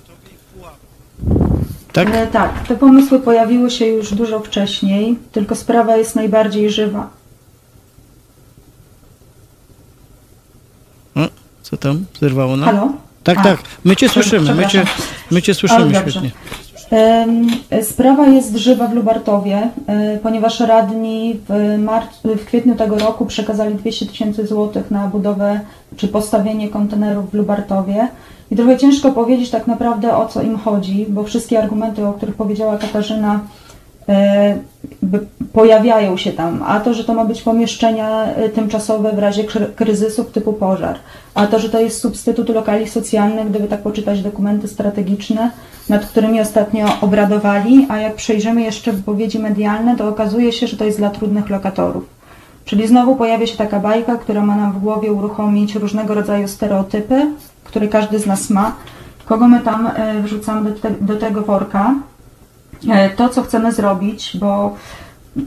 Tak? 1.92 2.08
E, 2.14 2.26
tak, 2.26 2.66
te 2.68 2.76
pomysły 2.76 3.20
pojawiły 3.20 3.70
się 3.70 3.86
już 3.86 4.14
dużo 4.14 4.40
wcześniej, 4.40 5.16
tylko 5.32 5.54
sprawa 5.54 5.96
jest 5.96 6.16
najbardziej 6.16 6.70
żywa. 6.70 7.10
Co 11.62 11.76
tam? 11.76 12.04
Zerwało 12.20 12.56
nam? 12.56 12.68
Halo? 12.68 12.92
Tak, 13.24 13.38
A, 13.38 13.42
tak. 13.42 13.62
My 13.84 13.96
cię 13.96 14.08
słyszymy. 14.08 14.54
My 14.54 14.66
cię, 14.66 14.84
my 15.30 15.42
cię 15.42 15.54
słyszymy 15.54 15.94
świetnie. 15.94 16.30
Sprawa 17.82 18.26
jest 18.26 18.56
żywa 18.56 18.86
w 18.86 18.94
Lubartowie, 18.94 19.70
e, 19.86 20.18
ponieważ 20.22 20.60
radni 20.60 21.40
w, 21.48 21.78
marcu, 21.78 22.28
w 22.36 22.44
kwietniu 22.44 22.74
tego 22.74 22.98
roku 22.98 23.26
przekazali 23.26 23.74
200 23.74 24.06
tysięcy 24.06 24.46
złotych 24.46 24.90
na 24.90 25.08
budowę 25.08 25.60
czy 25.96 26.08
postawienie 26.08 26.68
kontenerów 26.68 27.30
w 27.30 27.34
Lubartowie. 27.34 28.08
I 28.50 28.56
trochę 28.56 28.76
ciężko 28.76 29.12
powiedzieć 29.12 29.50
tak 29.50 29.66
naprawdę 29.66 30.16
o 30.16 30.26
co 30.26 30.42
im 30.42 30.58
chodzi, 30.58 31.06
bo 31.08 31.24
wszystkie 31.24 31.58
argumenty, 31.58 32.06
o 32.06 32.12
których 32.12 32.34
powiedziała 32.34 32.78
Katarzyna, 32.78 33.40
pojawiają 35.52 36.16
się 36.16 36.32
tam. 36.32 36.62
A 36.66 36.80
to, 36.80 36.94
że 36.94 37.04
to 37.04 37.14
ma 37.14 37.24
być 37.24 37.42
pomieszczenia 37.42 38.24
e, 38.24 38.48
tymczasowe 38.48 39.12
w 39.12 39.18
razie 39.18 39.44
kry- 39.44 39.74
kryzysów 39.76 40.32
typu 40.32 40.52
pożar, 40.52 40.98
a 41.34 41.46
to, 41.46 41.58
że 41.58 41.70
to 41.70 41.80
jest 41.80 42.00
substytut 42.00 42.48
lokali 42.48 42.88
socjalnych, 42.88 43.50
gdyby 43.50 43.68
tak 43.68 43.82
poczytać 43.82 44.22
dokumenty 44.22 44.68
strategiczne, 44.68 45.50
nad 45.88 46.06
którymi 46.06 46.40
ostatnio 46.40 46.86
obradowali, 47.00 47.86
a 47.88 47.98
jak 47.98 48.14
przejrzymy 48.14 48.62
jeszcze 48.62 48.92
wypowiedzi 48.92 49.38
medialne, 49.38 49.96
to 49.96 50.08
okazuje 50.08 50.52
się, 50.52 50.66
że 50.66 50.76
to 50.76 50.84
jest 50.84 50.98
dla 50.98 51.10
trudnych 51.10 51.50
lokatorów. 51.50 52.04
Czyli 52.64 52.88
znowu 52.88 53.16
pojawia 53.16 53.46
się 53.46 53.56
taka 53.56 53.80
bajka, 53.80 54.16
która 54.16 54.42
ma 54.42 54.56
nam 54.56 54.72
w 54.72 54.78
głowie 54.78 55.12
uruchomić 55.12 55.74
różnego 55.74 56.14
rodzaju 56.14 56.48
stereotypy, 56.48 57.26
które 57.64 57.88
każdy 57.88 58.18
z 58.18 58.26
nas 58.26 58.50
ma. 58.50 58.76
Kogo 59.24 59.48
my 59.48 59.60
tam 59.60 59.86
e, 59.86 60.22
wrzucamy 60.22 60.70
do, 60.70 60.80
te, 60.80 60.90
do 61.00 61.16
tego 61.16 61.42
worka? 61.42 61.94
E, 62.90 63.10
To, 63.10 63.28
co 63.28 63.42
chcemy 63.42 63.72
zrobić, 63.72 64.36
bo 64.40 64.76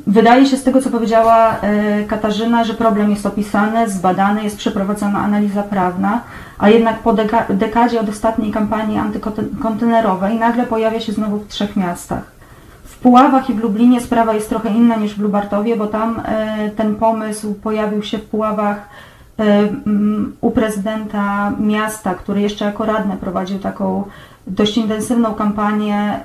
wydaje 0.07 0.45
się 0.45 0.57
z 0.57 0.63
tego, 0.63 0.81
co 0.81 0.89
powiedziała 0.89 1.55
e, 1.61 2.03
Katarzyna, 2.03 2.63
że 2.63 2.73
problem 2.73 3.09
jest 3.09 3.25
opisany, 3.25 3.89
zbadany, 3.89 4.43
jest 4.43 4.57
przeprowadzona 4.57 5.19
analiza 5.19 5.63
prawna, 5.63 6.21
a 6.57 6.69
jednak 6.69 6.99
po 6.99 7.13
deka- 7.13 7.55
dekadzie 7.55 7.99
od 7.99 8.09
ostatniej 8.09 8.51
kampanii 8.51 8.97
antykontenerowej 8.97 10.39
nagle 10.39 10.65
pojawia 10.65 10.99
się 10.99 11.11
znowu 11.11 11.37
w 11.37 11.47
trzech 11.47 11.75
miastach. 11.75 12.23
W 12.83 12.97
Puławach 12.97 13.49
i 13.49 13.53
w 13.53 13.59
Lublinie 13.63 14.01
sprawa 14.01 14.33
jest 14.33 14.49
trochę 14.49 14.69
inna 14.69 14.95
niż 14.95 15.15
w 15.15 15.19
Lubartowie, 15.19 15.75
bo 15.77 15.87
tam 15.87 16.21
e, 16.25 16.69
ten 16.69 16.95
pomysł 16.95 17.53
pojawił 17.53 18.03
się 18.03 18.17
w 18.17 18.25
Puławach 18.25 18.89
u 20.41 20.51
prezydenta 20.51 21.51
miasta, 21.59 22.15
który 22.15 22.41
jeszcze 22.41 22.65
jako 22.65 22.85
radny 22.85 23.17
prowadził 23.17 23.59
taką 23.59 24.03
dość 24.47 24.77
intensywną 24.77 25.33
kampanię, 25.33 26.19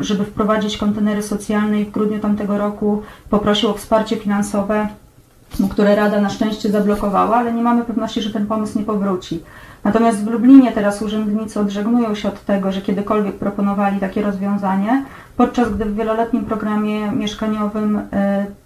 żeby 0.00 0.24
wprowadzić 0.24 0.76
kontenery 0.76 1.22
socjalne 1.22 1.80
i 1.80 1.84
w 1.84 1.90
grudniu 1.90 2.18
tamtego 2.18 2.58
roku 2.58 3.02
poprosił 3.30 3.70
o 3.70 3.74
wsparcie 3.74 4.16
finansowe, 4.16 4.88
które 5.70 5.94
Rada 5.94 6.20
na 6.20 6.30
szczęście 6.30 6.70
zablokowała, 6.70 7.36
ale 7.36 7.52
nie 7.52 7.62
mamy 7.62 7.84
pewności, 7.84 8.22
że 8.22 8.32
ten 8.32 8.46
pomysł 8.46 8.78
nie 8.78 8.84
powróci. 8.84 9.42
Natomiast 9.84 10.24
w 10.24 10.30
Lublinie 10.30 10.72
teraz 10.72 11.02
urzędnicy 11.02 11.60
odżegnują 11.60 12.14
się 12.14 12.28
od 12.28 12.44
tego, 12.44 12.72
że 12.72 12.80
kiedykolwiek 12.80 13.34
proponowali 13.34 14.00
takie 14.00 14.22
rozwiązanie, 14.22 15.04
podczas 15.36 15.74
gdy 15.74 15.84
w 15.84 15.96
wieloletnim 15.96 16.44
programie 16.44 17.12
mieszkaniowym 17.12 17.96
y, 17.96 18.02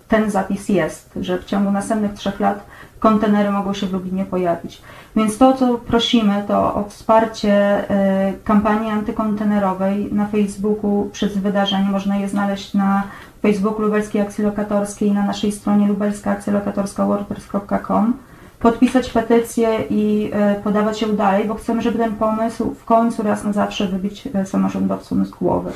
ten 0.08 0.30
zapis 0.30 0.68
jest, 0.68 1.10
że 1.20 1.38
w 1.38 1.44
ciągu 1.44 1.70
następnych 1.70 2.14
trzech 2.14 2.40
lat 2.40 2.66
kontenery 2.98 3.50
mogą 3.50 3.74
się 3.74 3.86
w 3.86 3.92
Lublinie 3.92 4.24
pojawić. 4.24 4.82
Więc 5.16 5.38
to, 5.38 5.52
co 5.52 5.78
prosimy, 5.78 6.44
to 6.48 6.74
o 6.74 6.84
wsparcie 6.88 7.84
y, 8.30 8.38
kampanii 8.44 8.90
antykontenerowej 8.90 10.08
na 10.12 10.26
Facebooku 10.26 11.10
przez 11.12 11.38
wydarzenie. 11.38 11.88
Można 11.90 12.16
je 12.16 12.28
znaleźć 12.28 12.74
na 12.74 13.02
Facebooku 13.42 13.82
Lubelskiej 13.82 14.22
Akcji 14.22 14.44
Lokatorskiej 14.44 15.08
i 15.08 15.12
na 15.12 15.26
naszej 15.26 15.52
stronie 15.52 15.88
lubelskaakcjolokatorska.wordpress.com 15.88 18.14
podpisać 18.58 19.10
petycję 19.10 19.84
i 19.90 20.30
y, 20.58 20.62
podawać 20.62 21.02
ją 21.02 21.16
dalej, 21.16 21.48
bo 21.48 21.54
chcemy, 21.54 21.82
żeby 21.82 21.98
ten 21.98 22.14
pomysł 22.14 22.74
w 22.74 22.84
końcu 22.84 23.22
raz 23.22 23.44
na 23.44 23.52
zawsze 23.52 23.88
wybić 23.88 24.26
y, 24.26 24.46
samorządowcom 24.46 25.26
z 25.26 25.30
głowy. 25.30 25.72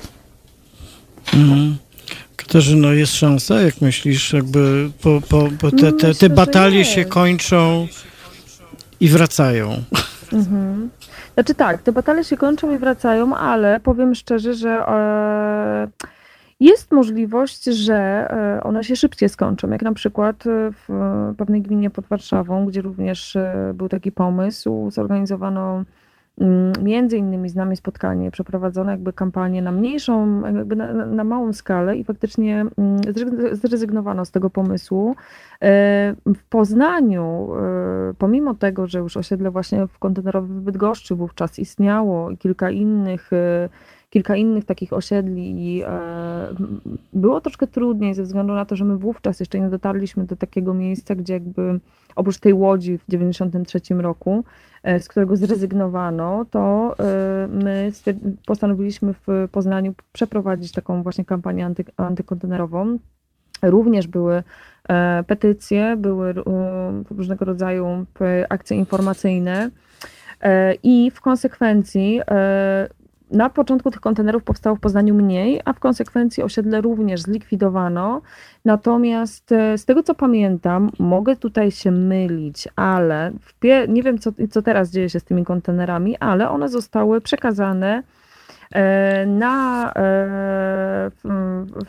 Mhm. 1.35 1.77
Katarzyno, 2.37 2.93
jest 2.93 3.15
szansa, 3.15 3.61
jak 3.61 3.81
myślisz, 3.81 4.33
jakby 4.33 4.91
po, 5.03 5.21
po, 5.29 5.49
po 5.61 5.71
te, 5.71 5.93
te, 5.93 6.15
te 6.15 6.29
batalie 6.29 6.85
się 6.85 7.05
kończą 7.05 7.89
i 9.01 9.09
wracają. 9.09 9.83
Mhm. 10.33 10.91
Znaczy 11.35 11.55
tak, 11.55 11.83
te 11.83 11.93
batale 11.93 12.25
się 12.25 12.37
kończą 12.37 12.75
i 12.75 12.79
wracają, 12.79 13.37
ale 13.37 13.81
powiem 13.81 14.15
szczerze, 14.15 14.55
że 14.55 14.71
e, 14.71 15.89
jest 16.61 16.93
możliwość, 16.93 17.65
że 17.65 17.95
e, 17.95 18.63
one 18.63 18.85
się 18.85 18.97
szybciej 18.97 19.29
skończą. 19.29 19.71
Jak 19.71 19.83
na 19.83 19.93
przykład 19.93 20.47
e, 20.47 20.73
w 20.89 20.89
pewnej 21.39 21.63
gminie 21.63 21.91
pod 21.91 22.07
Warszawą, 22.07 22.67
gdzie 22.67 22.83
również 22.83 23.37
był 23.75 23.89
taki 23.89 24.13
pomysł, 24.13 24.91
zorganizowano 24.91 25.85
między 26.83 27.17
innymi 27.17 27.49
z 27.49 27.55
nami 27.55 27.77
spotkanie, 27.77 28.31
przeprowadzono 28.31 28.91
jakby 28.91 29.13
kampanię 29.13 29.63
na 29.63 29.73
mniejszą, 29.73 30.43
jakby 30.57 30.77
na, 30.77 30.93
na- 31.07 31.25
małą 31.25 31.53
skalę 31.53 31.97
i 31.97 32.05
faktycznie 32.05 32.61
mm, 32.61 32.97
zre- 33.01 33.55
zrezygnowano 33.57 34.25
z 34.25 34.31
tego 34.31 34.51
pomysłu. 34.51 35.15
E, 35.63 36.15
W 36.27 36.45
Poznaniu, 36.49 37.49
e, 37.57 38.15
pomimo 38.19 38.55
tego, 38.55 38.87
że 38.87 38.99
już 38.99 39.17
osiedle 39.17 39.51
właśnie 39.51 39.87
w 39.87 39.99
kontenerowym 39.99 40.61
w 40.61 40.63
Bydgoszczy 40.63 41.15
wówczas 41.15 41.59
istniało 41.59 42.31
i 42.31 42.37
kilka 42.37 42.71
innych, 42.71 43.33
e, 43.33 43.69
kilka 44.11 44.37
innych 44.37 44.65
takich 44.65 44.93
osiedli, 44.93 45.77
i, 45.77 45.83
było 47.13 47.41
troszkę 47.41 47.67
trudniej 47.67 48.15
ze 48.15 48.23
względu 48.23 48.53
na 48.55 48.65
to, 48.65 48.77
że 48.77 48.85
my 48.85 48.97
wówczas 48.97 49.41
jeszcze 49.41 49.61
nie 49.61 49.69
dotarliśmy 49.69 50.25
do 50.25 50.37
takiego 50.37 50.75
miejsca, 50.75 51.15
gdzie 51.15 51.35
jakby 51.35 51.81
oprócz 52.17 52.39
tej 52.39 52.55
łodzi 52.55 52.99
w 52.99 53.05
93 53.09 53.81
roku, 53.95 54.45
e, 54.83 55.01
z 55.01 55.09
którego 55.09 55.37
zrezygnowano, 55.37 56.45
to 56.51 56.95
e, 56.99 57.49
my 57.49 57.93
postanowiliśmy 58.47 59.15
w 59.27 59.49
Poznaniu 59.53 59.95
przeprowadzić 60.13 60.73
taką 60.73 61.03
właśnie 61.03 61.25
kampanię 61.25 61.67
anty, 61.67 61.85
antykontenerową. 61.97 62.99
Również 63.63 64.07
były 64.07 64.43
e, 64.89 65.25
petycje, 65.27 65.97
były 65.97 66.35
różnego 67.11 67.45
rodzaju 67.45 68.07
akcje 68.49 68.77
informacyjne 68.77 69.71
i 70.83 71.11
w 71.15 71.21
konsekwencji 71.21 72.21
na 73.33 73.51
początku 73.51 73.91
tych 73.91 74.01
kontenerów 74.01 74.45
powstało 74.45 74.77
w 74.77 74.81
Poznaniu 74.81 75.15
mniej, 75.15 75.61
a 75.65 75.73
w 75.73 75.79
konsekwencji 75.79 76.43
osiedle 76.43 76.81
również 76.81 77.21
zlikwidowano. 77.21 78.23
Natomiast 78.65 79.53
e, 79.53 79.79
z 79.79 79.85
tego 79.85 80.03
co 80.03 80.15
pamiętam, 80.15 80.91
mogę 80.99 81.37
tutaj 81.37 81.71
się 81.71 81.91
mylić, 81.91 82.69
ale 82.77 83.33
nie 83.89 84.03
wiem 84.03 84.19
co, 84.19 84.31
co 84.51 84.63
teraz 84.63 84.91
dzieje 84.91 85.11
się 85.11 85.21
z 85.21 85.25
tymi 85.25 85.45
kontenerami, 85.45 86.17
ale 86.19 86.51
one 86.51 86.69
zostały 86.69 87.21
przekazane 87.21 88.03
e, 88.73 89.27
na, 89.27 89.89
e, 89.89 89.93
w, 91.11 91.21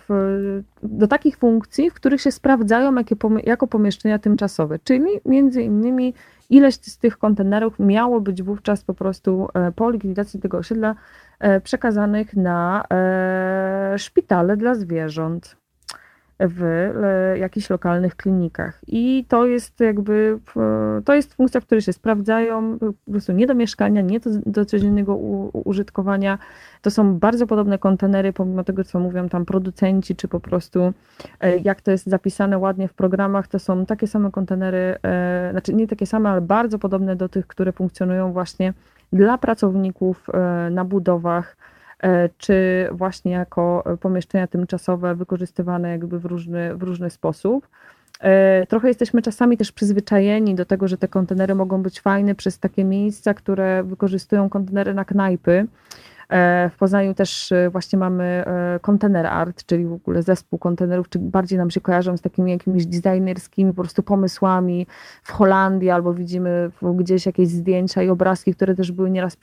w, 0.09 0.61
do 0.83 1.07
takich 1.07 1.37
funkcji, 1.37 1.89
w 1.89 1.93
których 1.93 2.21
się 2.21 2.31
sprawdzają 2.31 2.95
jakie, 2.95 3.15
jako 3.43 3.67
pomieszczenia 3.67 4.19
tymczasowe, 4.19 4.79
czyli 4.83 5.09
między 5.25 5.61
innymi 5.61 6.13
ileś 6.49 6.75
z 6.75 6.97
tych 6.97 7.17
kontenerów 7.17 7.79
miało 7.79 8.21
być 8.21 8.43
wówczas 8.43 8.83
po 8.83 8.93
prostu 8.93 9.47
po 9.75 9.89
likwidacji 9.89 10.39
tego 10.39 10.57
osiedla 10.57 10.95
przekazanych 11.63 12.35
na 12.35 12.83
e, 12.93 13.99
szpitale 13.99 14.57
dla 14.57 14.75
zwierząt 14.75 15.63
w 16.39 16.63
e, 16.63 17.37
jakichś 17.37 17.69
lokalnych 17.69 18.15
klinikach. 18.15 18.81
I 18.87 19.25
to 19.27 19.45
jest 19.45 19.79
jakby, 19.79 20.39
e, 20.57 21.01
to 21.05 21.13
jest 21.15 21.33
funkcja, 21.33 21.61
w 21.61 21.65
której 21.65 21.81
się 21.81 21.93
sprawdzają, 21.93 22.79
po 22.79 23.11
prostu 23.11 23.31
nie 23.31 23.47
do 23.47 23.55
mieszkania, 23.55 24.01
nie 24.01 24.19
do, 24.19 24.29
do 24.45 24.65
codziennego 24.65 25.15
u, 25.15 25.61
użytkowania. 25.69 26.37
To 26.81 26.91
są 26.91 27.19
bardzo 27.19 27.47
podobne 27.47 27.77
kontenery, 27.77 28.33
pomimo 28.33 28.63
tego, 28.63 28.83
co 28.83 28.99
mówią 28.99 29.29
tam 29.29 29.45
producenci, 29.45 30.15
czy 30.15 30.27
po 30.27 30.39
prostu 30.39 30.93
e, 31.39 31.57
jak 31.57 31.81
to 31.81 31.91
jest 31.91 32.07
zapisane 32.07 32.57
ładnie 32.57 32.87
w 32.87 32.93
programach, 32.93 33.47
to 33.47 33.59
są 33.59 33.85
takie 33.85 34.07
same 34.07 34.31
kontenery, 34.31 34.97
e, 35.03 35.47
znaczy 35.51 35.73
nie 35.73 35.87
takie 35.87 36.05
same, 36.05 36.29
ale 36.29 36.41
bardzo 36.41 36.79
podobne 36.79 37.15
do 37.15 37.29
tych, 37.29 37.47
które 37.47 37.71
funkcjonują 37.71 38.33
właśnie 38.33 38.73
dla 39.13 39.37
pracowników 39.37 40.29
e, 40.29 40.69
na 40.69 40.85
budowach, 40.85 41.57
e, 41.99 42.29
czy 42.37 42.87
właśnie 42.91 43.31
jako 43.31 43.83
pomieszczenia 44.01 44.47
tymczasowe 44.47 45.15
wykorzystywane 45.15 45.89
jakby 45.89 46.19
w 46.19 46.25
różny, 46.25 46.75
w 46.75 46.83
różny 46.83 47.09
sposób. 47.09 47.67
E, 48.19 48.67
Trochę 48.67 48.87
jesteśmy 48.87 49.21
czasami 49.21 49.57
też 49.57 49.71
przyzwyczajeni 49.71 50.55
do 50.55 50.65
tego, 50.65 50.87
że 50.87 50.97
te 50.97 51.07
kontenery 51.07 51.55
mogą 51.55 51.81
być 51.83 52.01
fajne 52.01 52.35
przez 52.35 52.59
takie 52.59 52.83
miejsca, 52.83 53.33
które 53.33 53.83
wykorzystują 53.83 54.49
kontenery 54.49 54.93
na 54.93 55.05
knajpy. 55.05 55.67
E, 56.29 56.69
W 56.69 56.77
Poznaniu 56.77 57.13
też 57.13 57.51
e, 57.51 57.69
właśnie 57.69 57.99
mamy 57.99 58.23
e, 58.23 58.79
Container 58.81 59.25
Art, 59.25 59.65
czyli 59.65 59.85
w 59.85 59.93
ogóle 59.93 60.23
zespół 60.23 60.59
kontenerów, 60.59 61.09
czy 61.09 61.19
bardziej 61.19 61.57
nam 61.57 61.71
się 61.71 61.81
kojarzą 61.81 62.17
z 62.17 62.21
takimi 62.21 62.51
jakimiś 62.51 62.85
designerskimi 62.85 63.73
po 63.73 63.81
prostu 63.81 64.03
pomysłami 64.03 64.87
w 65.23 65.31
Holandii, 65.31 65.89
albo 65.89 66.13
widzimy 66.13 66.71
gdzieś 66.81 67.25
jakieś 67.25 67.47
zdjęcia 67.47 68.03
i 68.03 68.09
obrazki, 68.09 68.55
które 68.55 68.75
też 68.75 68.91
były 68.91 69.09
nieraz 69.09 69.37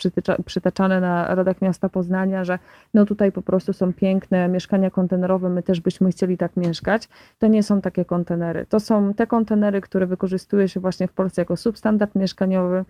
przytaczane 0.47 1.01
na 1.01 1.35
radach 1.35 1.63
miasta 1.63 1.89
Poznania, 1.89 2.45
że 2.45 2.59
no 2.95 3.07
tutaj 3.07 3.33
po 3.33 3.43
prostu 3.43 3.73
są 3.73 3.93
piękne 3.93 4.49
mieszkania 4.49 4.91
kontenerowe, 4.91 5.49
my 5.49 5.63
też 5.63 5.81
byśmy 5.81 6.11
chcieli 6.11 6.39
tak 6.39 6.57
mieszkać. 6.57 7.09
To 7.39 7.47
nie 7.47 7.63
są 7.63 7.81
takie 7.81 8.05
kontenery. 8.05 8.67
To 8.69 8.81
są 8.81 9.15
te 9.15 9.27
kontenery, 9.27 9.81
które 9.81 10.07
wykorzystuje 10.07 10.69
się 10.69 10.81
właśnie 10.81 11.09
w 11.09 11.13
Polsce 11.13 11.43
jako 11.43 11.57
substandard 11.57 12.15
mieszkaniowy, 12.15 12.85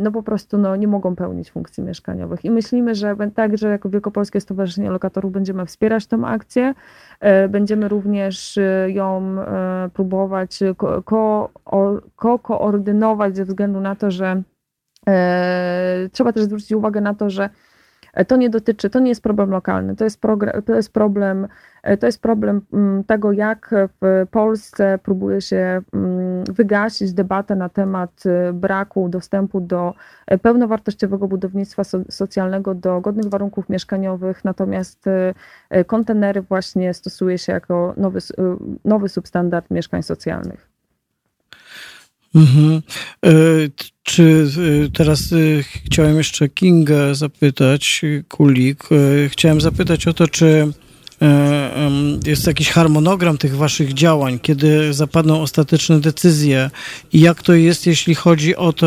no 0.00 0.12
po 0.12 0.22
prostu 0.22 0.58
no, 0.58 0.76
nie 0.76 0.88
mogą 0.88 1.16
pełnić 1.16 1.50
funkcji 1.50 1.82
mieszkaniowych. 1.82 2.44
I 2.44 2.50
myślimy, 2.50 2.94
że 2.94 3.16
tak, 3.34 3.58
że 3.58 3.68
jako 3.68 3.88
Wielkopolskie 3.88 4.40
Stowarzyszenie 4.40 4.90
Lokatorów 4.90 5.32
będziemy 5.32 5.66
wspierać 5.66 6.06
tą 6.06 6.26
akcję, 6.26 6.74
e, 7.20 7.48
będziemy 7.48 7.88
również 7.88 8.58
ją 8.86 9.36
próbować 9.92 10.60
ko, 10.76 11.50
ko, 12.16 12.38
koordynować 12.38 13.36
ze 13.36 13.44
względu 13.44 13.80
na 13.80 13.96
to, 13.96 14.10
że 14.10 14.42
trzeba 16.12 16.32
też 16.32 16.42
zwrócić 16.42 16.72
uwagę 16.72 17.00
na 17.00 17.14
to, 17.14 17.30
że 17.30 17.50
to 18.24 18.36
nie 18.36 18.50
dotyczy, 18.50 18.90
to 18.90 19.00
nie 19.00 19.08
jest 19.08 19.22
problem 19.22 19.50
lokalny, 19.50 19.96
to 19.96 20.04
jest, 20.04 20.20
to 20.66 20.74
jest 20.74 20.92
problem, 20.92 21.48
to 22.00 22.06
jest 22.06 22.22
problem 22.22 22.60
mm, 22.72 23.04
tego, 23.04 23.32
jak 23.32 23.74
w 24.02 24.26
Polsce 24.30 24.98
próbuje 25.02 25.40
się 25.40 25.80
mm, 25.92 26.25
wygasić 26.48 27.12
debatę 27.12 27.56
na 27.56 27.68
temat 27.68 28.22
y, 28.26 28.52
braku 28.52 29.08
dostępu 29.08 29.60
do 29.60 29.94
pełnowartościowego 30.42 31.28
budownictwa 31.28 31.82
socjalnego, 32.10 32.74
do 32.74 33.00
godnych 33.00 33.26
warunków 33.26 33.68
mieszkaniowych, 33.68 34.44
natomiast 34.44 35.06
y, 35.06 35.84
kontenery 35.84 36.42
właśnie 36.42 36.94
stosuje 36.94 37.38
się 37.38 37.52
jako 37.52 37.94
nowy, 37.96 38.18
y, 38.18 38.22
nowy 38.84 39.08
substandard 39.08 39.70
mieszkań 39.70 40.02
socjalnych. 40.02 40.76
Mhm. 42.36 42.82
E, 43.26 43.30
czy 44.02 44.46
e, 44.84 44.90
teraz 44.90 45.32
e, 45.32 45.36
chciałem 45.62 46.16
jeszcze 46.16 46.48
Kinga 46.48 47.14
zapytać, 47.14 48.02
Kulik, 48.28 48.84
chciałem 49.28 49.60
zapytać 49.60 50.08
o 50.08 50.12
to, 50.12 50.28
czy 50.28 50.72
jest 52.26 52.46
jakiś 52.46 52.70
harmonogram 52.70 53.38
tych 53.38 53.56
waszych 53.56 53.94
działań, 53.94 54.38
kiedy 54.38 54.94
zapadną 54.94 55.40
ostateczne 55.40 56.00
decyzje 56.00 56.70
i 57.12 57.20
jak 57.20 57.42
to 57.42 57.54
jest, 57.54 57.86
jeśli 57.86 58.14
chodzi 58.14 58.56
o 58.56 58.72
to 58.72 58.86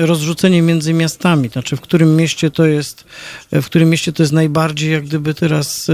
rozrzucenie 0.00 0.62
między 0.62 0.94
miastami, 0.94 1.48
znaczy 1.48 1.76
w 1.76 1.80
którym 1.80 2.16
mieście 2.16 2.50
to 2.50 2.66
jest, 2.66 3.04
w 3.52 3.64
którym 3.64 3.90
mieście 3.90 4.12
to 4.12 4.22
jest 4.22 4.32
najbardziej 4.32 4.92
jak 4.92 5.04
gdyby 5.04 5.34
teraz 5.34 5.90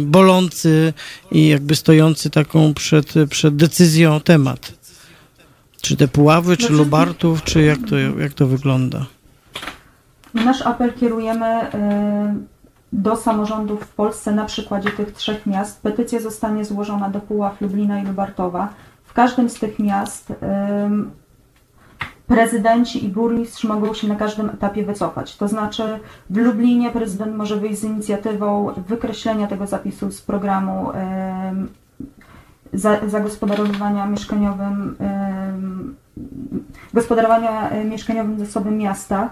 bolący 0.00 0.92
i 1.30 1.48
jakby 1.48 1.76
stojący 1.76 2.30
taką 2.30 2.74
przed, 2.74 3.14
przed 3.30 3.56
decyzją 3.56 4.20
temat. 4.20 4.72
Czy 5.80 5.96
te 5.96 6.08
Puławy, 6.08 6.56
czy 6.56 6.72
Lubartów, 6.72 7.44
czy 7.44 7.62
jak 7.62 7.78
to, 7.90 7.98
jak 7.98 8.32
to 8.32 8.46
wygląda? 8.46 9.06
Nasz 10.34 10.62
apel 10.62 10.92
kierujemy 10.92 11.62
y, 11.62 12.51
do 12.92 13.16
samorządów 13.16 13.80
w 13.80 13.94
Polsce 13.94 14.32
na 14.32 14.44
przykładzie 14.44 14.90
tych 14.90 15.12
trzech 15.12 15.46
miast. 15.46 15.82
Petycja 15.82 16.20
zostanie 16.20 16.64
złożona 16.64 17.10
do 17.10 17.20
Puław, 17.20 17.60
Lublina 17.60 17.98
i 17.98 18.06
Lubartowa. 18.06 18.68
W 19.04 19.12
każdym 19.12 19.48
z 19.48 19.54
tych 19.54 19.78
miast 19.78 20.30
y, 20.30 20.34
prezydenci 22.26 23.04
i 23.04 23.08
burmistrz 23.08 23.64
mogą 23.64 23.94
się 23.94 24.08
na 24.08 24.16
każdym 24.16 24.50
etapie 24.50 24.84
wycofać. 24.84 25.36
To 25.36 25.48
znaczy 25.48 26.00
w 26.30 26.36
Lublinie 26.36 26.90
prezydent 26.90 27.36
może 27.36 27.56
wyjść 27.56 27.80
z 27.80 27.84
inicjatywą 27.84 28.74
wykreślenia 28.88 29.46
tego 29.46 29.66
zapisu 29.66 30.10
z 30.10 30.22
programu 30.22 30.92
zagospodarowania 33.06 34.06
mieszkaniowym, 34.06 34.96
gospodarowania 36.94 37.70
e, 37.70 37.84
mieszkaniowym 37.84 38.38
zasobem 38.38 38.78
miasta. 38.78 39.30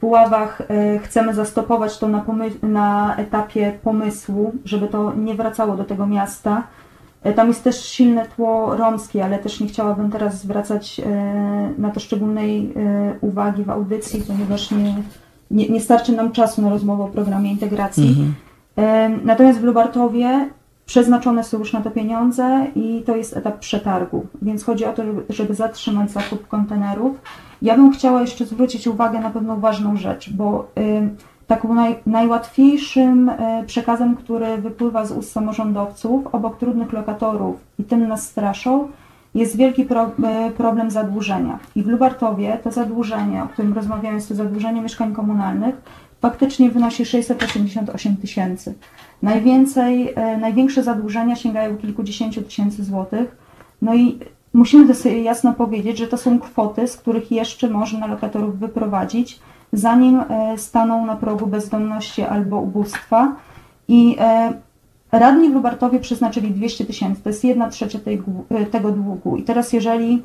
W 0.00 0.06
Puławach 0.08 0.60
e, 0.60 0.98
chcemy 0.98 1.34
zastopować 1.34 1.98
to 1.98 2.08
na, 2.08 2.24
na 2.62 3.16
etapie 3.16 3.78
pomysłu, 3.82 4.52
żeby 4.64 4.88
to 4.88 5.12
nie 5.14 5.34
wracało 5.34 5.76
do 5.76 5.84
tego 5.84 6.06
miasta. 6.06 6.62
E, 7.22 7.32
tam 7.32 7.48
jest 7.48 7.64
też 7.64 7.84
silne 7.84 8.26
tło 8.26 8.76
romskie, 8.76 9.24
ale 9.24 9.38
też 9.38 9.60
nie 9.60 9.66
chciałabym 9.66 10.10
teraz 10.10 10.40
zwracać 10.40 11.00
na 11.78 11.90
to 11.90 12.00
szczególnej 12.00 12.74
uwagi 13.20 13.64
w 13.64 13.70
audycji, 13.70 14.22
ponieważ 14.26 14.70
nie, 14.70 14.94
nie, 15.50 15.68
nie 15.68 15.80
starczy 15.80 16.12
nam 16.12 16.32
czasu 16.32 16.62
na 16.62 16.70
rozmowę 16.70 17.04
o 17.04 17.08
programie 17.08 17.50
integracji. 17.50 18.34
Mhm. 18.76 19.20
Natomiast 19.24 19.60
w 19.60 19.64
Lubartowie 19.64 20.50
Przeznaczone 20.90 21.44
są 21.44 21.58
już 21.58 21.72
na 21.72 21.80
to 21.80 21.90
pieniądze 21.90 22.66
i 22.74 23.02
to 23.06 23.16
jest 23.16 23.36
etap 23.36 23.58
przetargu, 23.58 24.26
więc 24.42 24.64
chodzi 24.64 24.84
o 24.84 24.92
to, 24.92 25.02
żeby 25.28 25.54
zatrzymać 25.54 26.10
zakup 26.10 26.48
kontenerów. 26.48 27.20
Ja 27.62 27.76
bym 27.76 27.92
chciała 27.92 28.20
jeszcze 28.20 28.46
zwrócić 28.46 28.86
uwagę 28.86 29.20
na 29.20 29.30
pewną 29.30 29.60
ważną 29.60 29.96
rzecz, 29.96 30.32
bo 30.32 30.68
y, 30.78 31.08
taką 31.46 31.74
naj, 31.74 31.96
najłatwiejszym 32.06 33.28
y, 33.28 33.34
przekazem, 33.66 34.16
który 34.16 34.58
wypływa 34.58 35.04
z 35.04 35.12
ust 35.12 35.32
samorządowców 35.32 36.26
obok 36.34 36.58
trudnych 36.58 36.92
lokatorów 36.92 37.56
i 37.78 37.84
tym 37.84 38.08
nas 38.08 38.28
straszą, 38.28 38.88
jest 39.34 39.56
wielki 39.56 39.84
pro, 39.84 40.06
y, 40.06 40.50
problem 40.56 40.90
zadłużenia. 40.90 41.58
I 41.76 41.82
w 41.82 41.86
Lubartowie 41.86 42.58
to 42.64 42.70
zadłużenie, 42.70 43.42
o 43.42 43.48
którym 43.48 43.72
rozmawiamy, 43.72 44.14
jest 44.14 44.28
to 44.28 44.34
zadłużenie 44.34 44.82
mieszkań 44.82 45.14
komunalnych, 45.14 45.74
faktycznie 46.20 46.70
wynosi 46.70 47.04
688 47.04 48.16
tysięcy. 48.16 48.74
Najwięcej, 49.22 50.14
największe 50.40 50.82
zadłużenia 50.82 51.36
sięgają 51.36 51.76
kilkudziesięciu 51.76 52.42
tysięcy 52.42 52.84
złotych. 52.84 53.36
No 53.82 53.94
i 53.94 54.18
musimy 54.52 54.94
sobie 54.94 55.22
jasno 55.22 55.54
powiedzieć, 55.54 55.98
że 55.98 56.06
to 56.06 56.16
są 56.16 56.38
kwoty, 56.38 56.88
z 56.88 56.96
których 56.96 57.30
jeszcze 57.30 57.70
można 57.70 58.06
lokatorów 58.06 58.58
wyprowadzić, 58.58 59.40
zanim 59.72 60.20
e, 60.20 60.58
staną 60.58 61.06
na 61.06 61.16
progu 61.16 61.46
bezdomności 61.46 62.22
albo 62.22 62.60
ubóstwa. 62.60 63.36
I 63.88 64.16
e, 64.18 64.52
radni 65.12 65.50
w 65.50 65.54
Lubartowie 65.54 66.00
przeznaczyli 66.00 66.50
200 66.50 66.84
tysięcy, 66.84 67.22
to 67.22 67.28
jest 67.28 67.44
jedna 67.44 67.68
trzecia 67.68 67.98
tej, 67.98 68.22
tego 68.70 68.90
długu. 68.90 69.36
I 69.36 69.42
teraz 69.42 69.72
jeżeli 69.72 70.22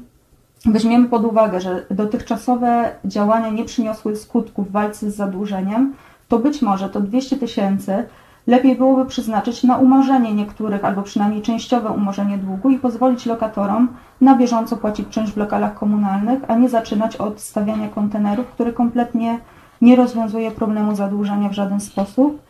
weźmiemy 0.66 1.10
pod 1.10 1.26
uwagę, 1.26 1.62
że 1.62 1.86
dotychczasowe 1.92 2.92
działania 3.06 3.50
nie 3.50 3.66
przyniosły 3.66 4.16
skutków 4.16 4.68
w 4.70 4.72
walce 4.72 5.12
z 5.12 5.16
zadłużeniem, 5.16 5.94
to 6.28 6.40
być 6.40 6.62
może 6.62 6.90
to 6.90 7.00
200 7.00 7.38
tysięcy 7.38 8.04
lepiej 8.48 8.76
byłoby 8.76 9.06
przeznaczyć 9.06 9.64
na 9.64 9.78
umorzenie 9.78 10.34
niektórych 10.34 10.86
albo 10.86 11.02
przynajmniej 11.02 11.42
częściowe 11.42 11.90
umorzenie 11.90 12.38
długu 12.38 12.70
i 12.70 12.80
pozwolić 12.80 13.26
lokatorom 13.26 13.88
na 14.22 14.36
bieżąco 14.36 14.78
płacić 14.78 15.10
czynsz 15.10 15.32
w 15.32 15.38
lokalach 15.38 15.74
komunalnych, 15.74 16.40
a 16.48 16.56
nie 16.56 16.70
zaczynać 16.70 17.16
od 17.16 17.42
stawiania 17.42 17.90
kontenerów, 17.90 18.48
który 18.48 18.74
kompletnie 18.74 19.40
nie 19.82 19.96
rozwiązuje 19.96 20.52
problemu 20.52 20.96
zadłużenia 20.96 21.50
w 21.50 21.54
żaden 21.54 21.80
sposób. 21.80 22.42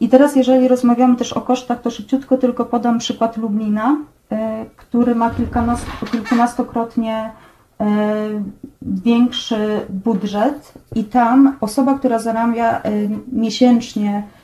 I 0.00 0.08
teraz, 0.08 0.36
jeżeli 0.36 0.68
rozmawiamy 0.68 1.16
też 1.16 1.32
o 1.32 1.40
kosztach, 1.40 1.80
to 1.80 1.90
szybciutko 1.90 2.36
tylko 2.36 2.64
podam 2.64 2.98
przykład 2.98 3.36
Lublina, 3.36 3.96
y, 4.32 4.36
który 4.76 5.14
ma 5.14 5.30
kilkunastokrotnie 6.10 7.30
y, 7.80 7.84
większy 8.82 9.80
budżet 9.88 10.72
i 10.94 11.04
tam 11.04 11.56
osoba, 11.60 11.98
która 11.98 12.18
zarabia 12.18 12.78
y, 12.78 13.10
miesięcznie 13.32 14.22
E, 14.22 14.39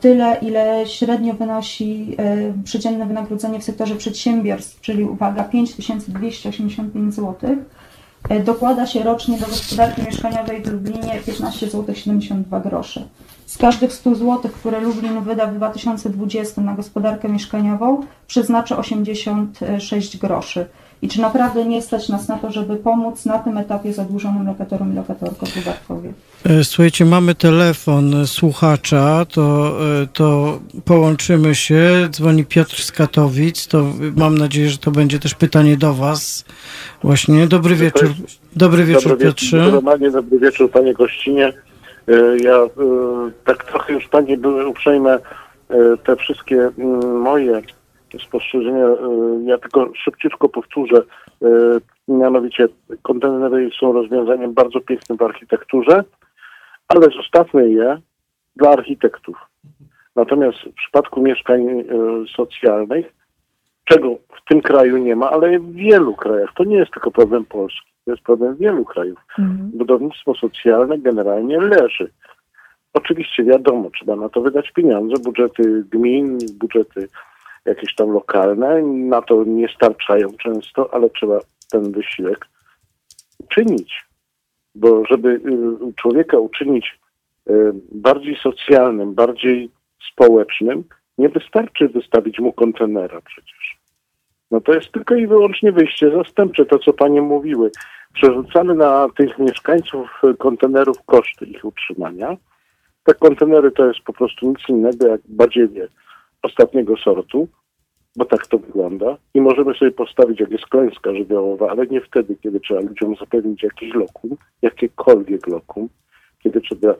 tyle, 0.00 0.36
ile 0.42 0.86
średnio 0.86 1.34
wynosi 1.34 2.16
e, 2.18 2.52
przeciętne 2.64 3.06
wynagrodzenie 3.06 3.60
w 3.60 3.64
sektorze 3.64 3.96
przedsiębiorstw, 3.96 4.80
czyli 4.80 5.04
uwaga, 5.04 5.44
5285 5.44 7.14
zł, 7.14 7.56
e, 8.28 8.40
dokłada 8.40 8.86
się 8.86 9.02
rocznie 9.02 9.38
do 9.38 9.46
gospodarki 9.46 10.02
mieszkaniowej 10.02 10.62
w 10.62 10.72
Lublinie 10.72 11.20
15 11.26 11.70
zł 11.70 11.94
72 11.94 12.60
grosze. 12.60 13.02
Z 13.46 13.58
każdych 13.58 13.92
100 13.92 14.14
zł, 14.14 14.38
które 14.54 14.80
Lublin 14.80 15.20
wyda 15.20 15.46
w 15.46 15.54
2020 15.54 16.60
na 16.60 16.74
gospodarkę 16.74 17.28
mieszkaniową, 17.28 18.00
przeznaczy 18.26 18.76
86 18.76 20.16
groszy 20.16 20.66
i 21.02 21.08
czy 21.08 21.20
naprawdę 21.20 21.64
nie 21.64 21.82
stać 21.82 22.08
nas 22.08 22.28
na 22.28 22.38
to, 22.38 22.50
żeby 22.50 22.76
pomóc 22.76 23.24
na 23.24 23.38
tym 23.38 23.58
etapie 23.58 23.92
zadłużonym 23.92 24.46
lokatorom 24.46 24.92
i 24.92 24.96
lokatorkom 24.96 25.48
w. 25.48 26.12
E, 26.44 26.64
słuchajcie, 26.64 27.04
mamy 27.04 27.34
telefon 27.34 28.26
słuchacza, 28.26 29.24
to, 29.24 29.76
e, 30.02 30.06
to 30.12 30.58
połączymy 30.84 31.54
się. 31.54 32.08
Dzwoni 32.10 32.44
Piotr 32.44 32.76
z 32.82 32.92
Katowic, 32.92 33.66
to 33.66 33.84
mam 34.16 34.38
nadzieję, 34.38 34.68
że 34.68 34.78
to 34.78 34.90
będzie 34.90 35.18
też 35.18 35.34
pytanie 35.34 35.76
do 35.76 35.94
Was. 35.94 36.44
Właśnie, 37.02 37.46
dobry 37.46 37.74
wieczór. 37.74 38.08
Dobry 38.56 38.84
wieczór, 38.84 39.10
dobry 39.10 39.26
Piotrze. 39.26 39.56
Normalnie 39.56 40.10
dobry 40.10 40.38
wieczór, 40.38 40.70
Panie 40.70 40.94
Gościnie. 40.94 41.52
E, 42.08 42.36
ja 42.42 42.60
tak 43.44 43.64
trochę 43.64 43.92
już 43.92 44.08
Panie 44.08 44.36
były 44.36 44.66
uprzejme 44.66 45.18
te 46.04 46.16
wszystkie 46.16 46.70
moje 47.22 47.62
spostrzeżenia. 48.26 48.86
Ja 49.44 49.58
tylko 49.58 49.92
szybciutko 50.04 50.48
powtórzę. 50.48 51.02
Mianowicie 52.08 52.68
kontenery 53.02 53.70
są 53.80 53.92
rozwiązaniem 53.92 54.54
bardzo 54.54 54.80
pięknym 54.80 55.18
w 55.18 55.22
architekturze, 55.22 56.04
ale 56.90 57.06
zostawmy 57.16 57.70
je 57.70 58.00
dla 58.56 58.70
architektów. 58.70 59.36
Natomiast 60.16 60.58
w 60.58 60.74
przypadku 60.74 61.22
mieszkań 61.22 61.60
e, 61.70 61.84
socjalnych, 62.36 63.06
czego 63.84 64.08
w 64.10 64.48
tym 64.48 64.60
kraju 64.60 64.96
nie 64.96 65.16
ma, 65.16 65.30
ale 65.30 65.58
w 65.58 65.72
wielu 65.72 66.14
krajach, 66.14 66.50
to 66.56 66.64
nie 66.64 66.76
jest 66.76 66.92
tylko 66.92 67.10
problem 67.10 67.44
Polski, 67.44 67.90
to 68.04 68.10
jest 68.10 68.22
problem 68.22 68.56
wielu 68.56 68.84
krajów. 68.84 69.18
Mhm. 69.38 69.70
Budownictwo 69.74 70.34
socjalne 70.34 70.98
generalnie 70.98 71.60
leży. 71.60 72.10
Oczywiście 72.92 73.44
wiadomo, 73.44 73.90
trzeba 73.90 74.16
na 74.16 74.28
to 74.28 74.40
wydać 74.40 74.70
pieniądze, 74.70 75.22
budżety 75.24 75.84
gmin, 75.90 76.38
budżety 76.60 77.08
jakieś 77.64 77.94
tam 77.94 78.10
lokalne. 78.10 78.82
Na 78.82 79.22
to 79.22 79.44
nie 79.44 79.68
starczają 79.68 80.28
często, 80.42 80.94
ale 80.94 81.10
trzeba 81.10 81.38
ten 81.70 81.92
wysiłek 81.92 82.46
czynić. 83.48 84.09
Bo 84.74 85.04
żeby 85.04 85.28
y, 85.28 85.94
człowieka 85.96 86.38
uczynić 86.38 86.98
y, 87.50 87.72
bardziej 87.92 88.36
socjalnym, 88.36 89.14
bardziej 89.14 89.70
społecznym, 90.12 90.84
nie 91.18 91.28
wystarczy 91.28 91.88
wystawić 91.88 92.38
mu 92.38 92.52
kontenera 92.52 93.20
przecież. 93.20 93.78
No 94.50 94.60
to 94.60 94.74
jest 94.74 94.92
tylko 94.92 95.14
i 95.14 95.26
wyłącznie 95.26 95.72
wyjście 95.72 96.10
zastępcze, 96.10 96.66
to 96.66 96.78
co 96.78 96.92
panie 96.92 97.22
mówiły. 97.22 97.70
Przerzucamy 98.14 98.74
na 98.74 99.06
tych 99.16 99.38
mieszkańców 99.38 100.22
kontenerów 100.38 101.02
koszty 101.06 101.44
ich 101.44 101.64
utrzymania. 101.64 102.36
Te 103.04 103.14
kontenery 103.14 103.70
to 103.70 103.86
jest 103.86 104.00
po 104.00 104.12
prostu 104.12 104.48
nic 104.48 104.68
innego 104.68 105.06
jak 105.06 105.20
badziewie 105.28 105.88
ostatniego 106.42 106.96
sortu, 106.96 107.48
bo 108.20 108.26
tak 108.26 108.46
to 108.46 108.58
wygląda. 108.58 109.16
I 109.34 109.40
możemy 109.40 109.74
sobie 109.74 109.90
postawić, 109.90 110.40
jak 110.40 110.50
jest 110.50 110.66
klęska 110.66 111.14
żywiołowa, 111.14 111.70
ale 111.70 111.86
nie 111.86 112.00
wtedy, 112.00 112.36
kiedy 112.42 112.60
trzeba 112.60 112.80
ludziom 112.80 113.16
zapewnić 113.16 113.62
jakiś 113.62 113.94
lokum, 113.94 114.36
jakiekolwiek 114.62 115.46
lokum, 115.46 115.88
kiedy 116.42 116.60
trzeba 116.60 116.94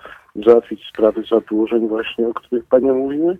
załatwić 0.46 0.80
sprawy 0.88 1.22
zadłużeń 1.30 1.88
właśnie, 1.88 2.28
o 2.28 2.34
których 2.34 2.64
panie 2.64 2.92
mówiły, 2.92 3.38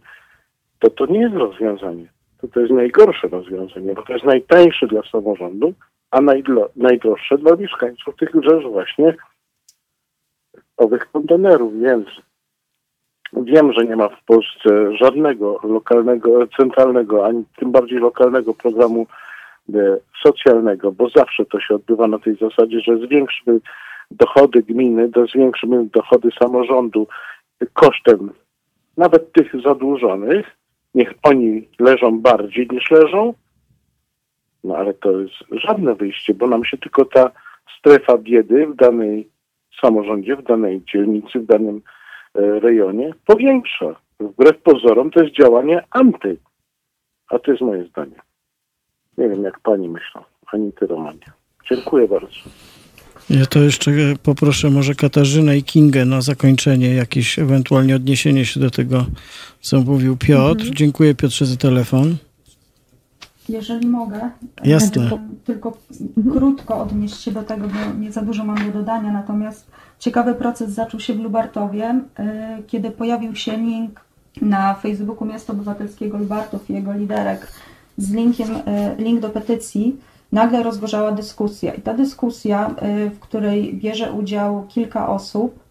to 0.78 0.90
to 0.90 1.06
nie 1.06 1.20
jest 1.20 1.34
rozwiązanie. 1.34 2.08
To 2.40 2.48
to 2.48 2.60
jest 2.60 2.72
najgorsze 2.72 3.28
rozwiązanie, 3.28 3.94
bo 3.94 4.02
to 4.02 4.12
jest 4.12 4.24
najtańsze 4.24 4.86
dla 4.86 5.02
samorządu, 5.02 5.74
a 6.10 6.20
najdroższe 6.76 7.38
dla 7.38 7.56
mieszkańców 7.56 8.16
tych 8.16 8.30
rzeczy 8.34 8.68
właśnie 8.68 9.14
owych 10.76 11.10
kontenerów, 11.12 11.80
więc 11.80 12.06
wiem, 13.32 13.72
że 13.72 13.84
nie 13.84 13.96
ma 13.96 14.08
w 14.08 14.24
Polsce 14.24 14.96
żadnego 14.96 15.60
lokalnego, 15.62 16.46
centralnego, 16.46 17.26
ani 17.26 17.44
tym 17.56 17.72
bardziej 17.72 17.98
lokalnego 17.98 18.54
programu 18.54 19.06
e, 19.74 19.96
socjalnego, 20.22 20.92
bo 20.92 21.08
zawsze 21.08 21.44
to 21.44 21.60
się 21.60 21.74
odbywa 21.74 22.08
na 22.08 22.18
tej 22.18 22.36
zasadzie, 22.36 22.80
że 22.80 22.98
zwiększymy 22.98 23.60
dochody 24.10 24.62
gminy, 24.62 25.10
zwiększymy 25.32 25.84
dochody 25.84 26.28
samorządu 26.42 27.06
kosztem 27.72 28.30
nawet 28.96 29.32
tych 29.32 29.62
zadłużonych, 29.62 30.46
niech 30.94 31.14
oni 31.22 31.68
leżą 31.78 32.20
bardziej 32.20 32.68
niż 32.72 32.90
leżą, 32.90 33.34
no 34.64 34.76
ale 34.76 34.94
to 34.94 35.20
jest 35.20 35.34
żadne 35.50 35.94
wyjście, 35.94 36.34
bo 36.34 36.46
nam 36.46 36.64
się 36.64 36.78
tylko 36.78 37.04
ta 37.04 37.30
strefa 37.78 38.18
biedy 38.18 38.66
w 38.66 38.76
danej 38.76 39.28
samorządzie, 39.80 40.36
w 40.36 40.42
danej 40.42 40.82
dzielnicy, 40.92 41.40
w 41.40 41.46
danym 41.46 41.82
rejonie 42.34 43.14
powiększa. 43.26 43.96
Wbrew 44.20 44.62
pozorom 44.62 45.10
to 45.10 45.22
jest 45.22 45.36
działanie 45.36 45.84
anty. 45.90 46.36
A 47.28 47.38
to 47.38 47.50
jest 47.50 47.62
moje 47.62 47.84
zdanie. 47.84 48.20
Nie 49.18 49.28
wiem, 49.28 49.42
jak 49.42 49.60
pani 49.60 49.88
myślą. 49.88 50.22
Ani 50.52 50.72
ty, 50.72 50.86
Romanie. 50.86 51.26
Dziękuję 51.70 52.08
bardzo. 52.08 52.36
Ja 53.30 53.46
to 53.46 53.58
jeszcze 53.58 53.90
poproszę 54.22 54.70
może 54.70 54.94
Katarzynę 54.94 55.56
i 55.56 55.62
Kingę 55.62 56.04
na 56.04 56.20
zakończenie, 56.20 56.94
jakieś 56.94 57.38
ewentualnie 57.38 57.96
odniesienie 57.96 58.44
się 58.44 58.60
do 58.60 58.70
tego, 58.70 59.06
co 59.60 59.80
mówił 59.80 60.16
Piotr. 60.16 60.60
Mhm. 60.60 60.74
Dziękuję 60.74 61.14
Piotrze 61.14 61.46
za 61.46 61.56
telefon. 61.56 62.16
Jeżeli 63.50 63.88
mogę. 63.88 64.30
Jasne. 64.64 64.90
Tylko, 64.90 65.18
tylko 65.44 65.72
krótko 66.32 66.80
odnieść 66.80 67.20
się 67.20 67.32
do 67.32 67.42
tego, 67.42 67.68
bo 67.68 68.00
nie 68.00 68.12
za 68.12 68.22
dużo 68.22 68.44
mam 68.44 68.66
do 68.66 68.72
dodania. 68.72 69.12
Natomiast 69.12 69.70
ciekawy 69.98 70.34
proces 70.34 70.70
zaczął 70.70 71.00
się 71.00 71.14
w 71.14 71.20
Lubartowie, 71.20 72.00
y, 72.60 72.62
kiedy 72.66 72.90
pojawił 72.90 73.36
się 73.36 73.56
link 73.56 74.00
na 74.42 74.74
Facebooku 74.74 75.28
Miasta 75.28 75.52
Obywatelskiego 75.52 76.18
Lubartów 76.18 76.70
i 76.70 76.72
jego 76.72 76.92
liderek 76.92 77.46
z 77.96 78.12
linkiem, 78.12 78.56
y, 78.56 78.60
link 78.98 79.20
do 79.20 79.28
petycji 79.28 79.96
nagle 80.32 80.62
rozgorzała 80.62 81.12
dyskusja. 81.12 81.74
I 81.74 81.82
ta 81.82 81.94
dyskusja, 81.94 82.74
y, 83.06 83.10
w 83.10 83.18
której 83.18 83.74
bierze 83.74 84.12
udział 84.12 84.66
kilka 84.68 85.08
osób, 85.08 85.69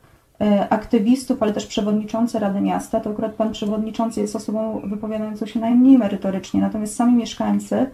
aktywistów, 0.69 1.43
ale 1.43 1.53
też 1.53 1.65
przewodniczący 1.65 2.39
Rady 2.39 2.61
Miasta, 2.61 2.99
to 2.99 3.09
akurat 3.09 3.33
pan 3.33 3.51
przewodniczący 3.51 4.21
jest 4.21 4.35
osobą 4.35 4.81
wypowiadającą 4.83 5.45
się 5.45 5.59
najmniej 5.59 5.97
merytorycznie, 5.97 6.61
natomiast 6.61 6.95
sami 6.95 7.13
mieszkańcy 7.13 7.87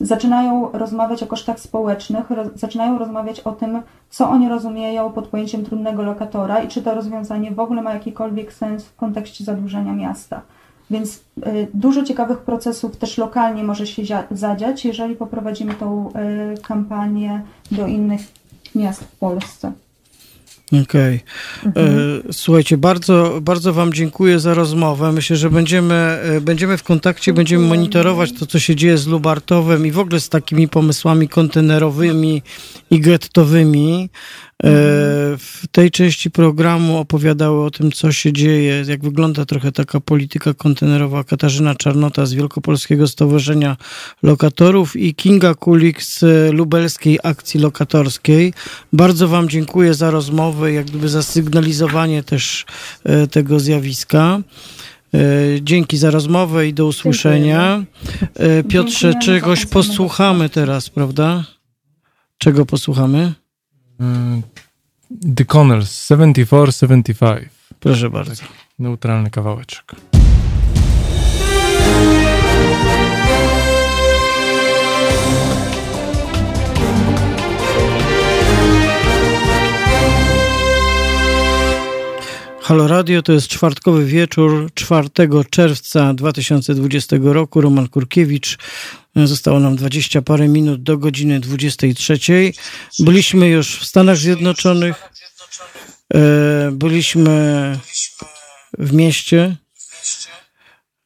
zaczynają 0.00 0.72
rozmawiać 0.72 1.22
o 1.22 1.26
kosztach 1.26 1.60
społecznych, 1.60 2.30
roz, 2.30 2.48
zaczynają 2.54 2.98
rozmawiać 2.98 3.40
o 3.40 3.52
tym, 3.52 3.82
co 4.10 4.30
oni 4.30 4.48
rozumieją 4.48 5.12
pod 5.12 5.28
pojęciem 5.28 5.64
trudnego 5.64 6.02
lokatora 6.02 6.62
i 6.62 6.68
czy 6.68 6.82
to 6.82 6.94
rozwiązanie 6.94 7.50
w 7.50 7.60
ogóle 7.60 7.82
ma 7.82 7.94
jakikolwiek 7.94 8.52
sens 8.52 8.84
w 8.84 8.96
kontekście 8.96 9.44
zadłużenia 9.44 9.92
miasta. 9.92 10.42
Więc 10.90 11.16
y, 11.46 11.68
dużo 11.74 12.02
ciekawych 12.02 12.38
procesów 12.38 12.96
też 12.96 13.18
lokalnie 13.18 13.64
może 13.64 13.86
się 13.86 14.02
zadziać, 14.30 14.84
jeżeli 14.84 15.16
poprowadzimy 15.16 15.74
tą 15.74 16.08
y, 16.08 16.62
kampanię 16.62 17.42
do 17.70 17.86
innych 17.86 18.20
miast 18.74 19.04
w 19.04 19.16
Polsce. 19.16 19.72
Okej. 20.82 21.20
Okay. 21.60 21.82
E, 21.82 21.86
mhm. 21.86 22.22
Słuchajcie, 22.32 22.76
bardzo, 22.76 23.38
bardzo 23.42 23.72
Wam 23.72 23.92
dziękuję 23.92 24.40
za 24.40 24.54
rozmowę. 24.54 25.12
Myślę, 25.12 25.36
że 25.36 25.50
będziemy, 25.50 25.94
e, 25.94 26.40
będziemy 26.40 26.76
w 26.76 26.82
kontakcie, 26.82 27.32
będziemy 27.32 27.66
monitorować 27.66 28.32
to, 28.32 28.46
co 28.46 28.58
się 28.58 28.76
dzieje 28.76 28.98
z 28.98 29.06
Lubartowem 29.06 29.86
i 29.86 29.90
w 29.90 29.98
ogóle 29.98 30.20
z 30.20 30.28
takimi 30.28 30.68
pomysłami 30.68 31.28
kontenerowymi 31.28 32.42
i 32.90 33.00
gettowymi. 33.00 34.10
E, 34.62 34.68
w 35.38 35.64
tej 35.72 35.90
części 35.90 36.30
programu 36.30 36.98
opowiadały 36.98 37.64
o 37.64 37.70
tym, 37.70 37.92
co 37.92 38.12
się 38.12 38.32
dzieje, 38.32 38.84
jak 38.88 39.02
wygląda 39.02 39.44
trochę 39.44 39.72
taka 39.72 40.00
polityka 40.00 40.54
kontenerowa 40.54 41.24
Katarzyna 41.24 41.74
Czarnota 41.74 42.26
z 42.26 42.32
Wielkopolskiego 42.32 43.08
Stowarzyszenia 43.08 43.76
Lokatorów 44.22 44.96
i 44.96 45.14
Kinga 45.14 45.54
Kulik 45.54 46.02
z 46.02 46.24
Lubelskiej 46.52 47.18
Akcji 47.22 47.60
Lokatorskiej. 47.60 48.52
Bardzo 48.92 49.28
Wam 49.28 49.48
dziękuję 49.48 49.94
za 49.94 50.10
rozmowę, 50.10 50.72
jak 50.72 50.86
gdyby 50.86 51.08
za 51.08 51.22
sygnalizowanie 51.22 52.22
też 52.22 52.66
e, 53.04 53.26
tego 53.26 53.60
zjawiska. 53.60 54.40
E, 55.14 55.18
dzięki 55.62 55.96
za 55.96 56.10
rozmowę 56.10 56.68
i 56.68 56.74
do 56.74 56.86
usłyszenia. 56.86 57.84
Piotrze, 58.68 59.14
czegoś 59.22 59.66
posłuchamy 59.66 60.48
teraz, 60.48 60.90
prawda? 60.90 61.44
Czego 62.38 62.66
posłuchamy? 62.66 63.43
The 65.36 65.44
Connors 65.44 66.10
74-75. 66.10 67.48
Proszę 67.80 68.10
bardzo. 68.10 68.30
Taki 68.30 68.52
neutralny 68.78 69.30
kawałeczek. 69.30 69.94
Halo 82.60 82.88
Radio 82.88 83.22
to 83.22 83.32
jest 83.32 83.48
czwartkowy 83.48 84.04
wieczór 84.04 84.68
4 84.74 85.08
czerwca 85.50 86.14
2020 86.14 87.16
roku. 87.22 87.60
Roman 87.60 87.88
Kurkiewicz. 87.88 88.58
Zostało 89.16 89.60
nam 89.60 89.76
20 89.76 90.22
parę 90.22 90.48
minut 90.48 90.82
do 90.82 90.98
godziny 90.98 91.40
23. 91.40 92.18
Byliśmy 92.98 93.48
już 93.48 93.78
w 93.78 93.84
Stanach 93.84 94.16
Zjednoczonych. 94.16 95.10
E, 96.14 96.70
byliśmy 96.72 97.78
w 98.78 98.92
mieście, 98.92 99.56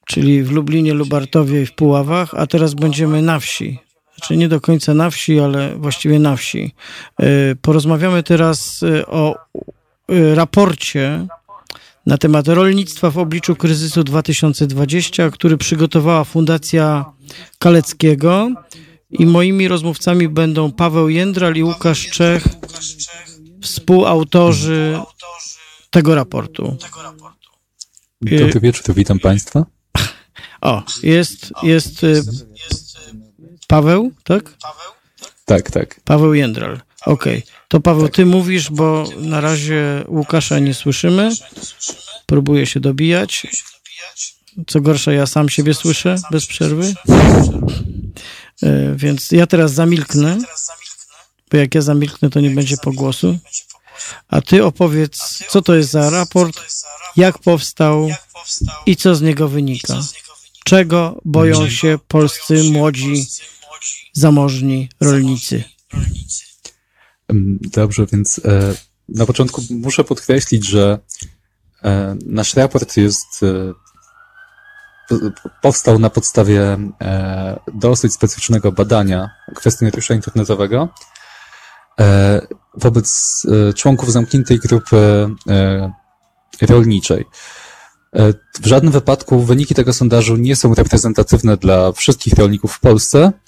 czyli 0.07 0.43
w 0.43 0.51
Lublinie, 0.51 0.95
Lubartowie 0.95 1.63
i 1.63 1.67
w 1.67 1.73
Puławach, 1.73 2.35
a 2.35 2.47
teraz 2.47 2.75
będziemy 2.75 3.23
na 3.23 3.41
wsi. 3.41 3.79
Znaczy 4.17 4.37
nie 4.37 4.49
do 4.49 4.61
końca 4.61 4.95
na 4.95 5.11
wsi, 5.11 5.41
ale 5.41 5.77
właściwie 5.77 6.19
na 6.19 6.37
wsi. 6.37 6.75
E, 7.21 7.27
porozmawiamy 7.63 8.23
teraz 8.23 8.83
e, 8.83 9.07
o 9.07 9.35
raporcie 10.35 11.27
na 12.09 12.19
temat 12.19 12.49
rolnictwa 12.49 13.11
w 13.11 13.19
obliczu 13.19 13.57
kryzysu 13.57 14.05
2020, 14.05 15.31
który 15.31 15.57
przygotowała 15.57 16.25
Fundacja 16.25 17.05
Kaleckiego. 17.59 18.51
I 19.11 19.27
moimi 19.27 19.69
rozmówcami 19.69 20.29
będą 20.29 20.73
Paweł 20.73 21.09
Jędral 21.09 21.55
i 21.55 21.63
Łukasz 21.63 22.11
Czech, 22.11 22.45
współautorzy 23.63 25.01
tego 25.91 26.15
raportu. 26.15 26.77
Dobry 28.21 28.61
wieczór, 28.61 28.83
to 28.85 28.95
witam 28.95 29.19
Państwa. 29.19 29.67
O, 30.61 30.83
jest, 31.03 31.53
jest 31.63 32.05
y, 32.05 32.23
Paweł, 33.67 34.13
tak? 34.25 34.57
Tak, 35.45 35.71
tak. 35.71 36.01
Paweł 36.05 36.35
Jędral. 36.35 36.81
Okej. 37.09 37.39
Okay. 37.39 37.53
To 37.69 37.81
Paweł, 37.81 38.03
tak. 38.03 38.15
ty 38.15 38.27
mówisz, 38.27 38.71
bo 38.71 39.05
na 39.17 39.41
razie 39.41 40.05
Łukasza 40.09 40.59
nie 40.59 40.75
słyszymy. 40.75 41.31
Próbuję 42.27 42.67
się 42.67 42.81
dobijać. 42.81 43.47
Co 44.67 44.81
gorsza, 44.81 45.13
ja 45.13 45.27
sam 45.27 45.49
siebie 45.49 45.75
słyszę 45.75 46.17
bez 46.31 46.47
przerwy. 46.47 46.95
E, 48.63 48.95
więc 48.97 49.31
ja 49.31 49.47
teraz 49.47 49.73
zamilknę, 49.73 50.39
bo 51.51 51.59
jak 51.59 51.75
ja 51.75 51.83
zamilknę, 51.83 52.31
to 52.31 52.41
nie 52.41 52.51
będzie 52.51 52.77
pogłosu. 52.77 53.39
A 54.29 54.41
ty 54.41 54.65
opowiedz, 54.65 55.45
co 55.49 55.63
to 55.63 55.75
jest 55.75 55.91
za 55.91 56.11
raport, 56.11 56.61
jak 57.17 57.39
powstał 57.39 58.09
i 58.87 58.97
co 58.97 59.15
z 59.15 59.23
niego 59.23 59.49
wynika. 59.49 60.03
Czego 60.65 61.21
boją 61.25 61.71
się 61.71 61.99
polscy 62.09 62.65
młodzi, 62.65 63.27
zamożni 64.13 64.89
rolnicy? 65.01 65.65
Dobrze, 67.73 68.07
więc 68.13 68.41
e, 68.45 68.75
na 69.09 69.27
początku 69.27 69.63
muszę 69.71 70.05
podkreślić, 70.05 70.69
że 70.69 70.99
e, 71.85 72.17
nasz 72.27 72.55
raport 72.55 72.97
jest 72.97 73.45
powstał 75.63 75.99
na 75.99 76.11
podstawie 76.11 76.79
dosyć 77.75 78.13
specyficznego 78.13 78.73
badania 78.73 79.31
kwestionariusza 79.55 80.15
internetowego 80.15 80.89
wobec 82.75 83.43
członków 83.75 84.13
zamkniętej 84.13 84.59
grupy 84.59 85.29
rolniczej. 86.61 87.25
W 88.61 88.67
żadnym 88.67 88.93
wypadku 88.93 89.43
wyniki 89.43 89.75
tego 89.75 89.93
sondażu 89.93 90.37
nie 90.37 90.57
są 90.57 90.75
reprezentatywne 90.75 91.57
dla 91.57 91.93
wszystkich 91.93 92.35
rolników 92.35 92.73
w 92.73 92.81
Polsce, 92.81 93.33
E, 93.33 93.48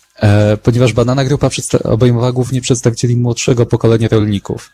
ponieważ 0.63 0.93
badana 0.93 1.25
grupa 1.25 1.51
obejmowała 1.85 2.33
głównie 2.33 2.61
przedstawicieli 2.61 3.17
młodszego 3.17 3.67
pokolenia 3.67 4.09
rolników. 4.09 4.71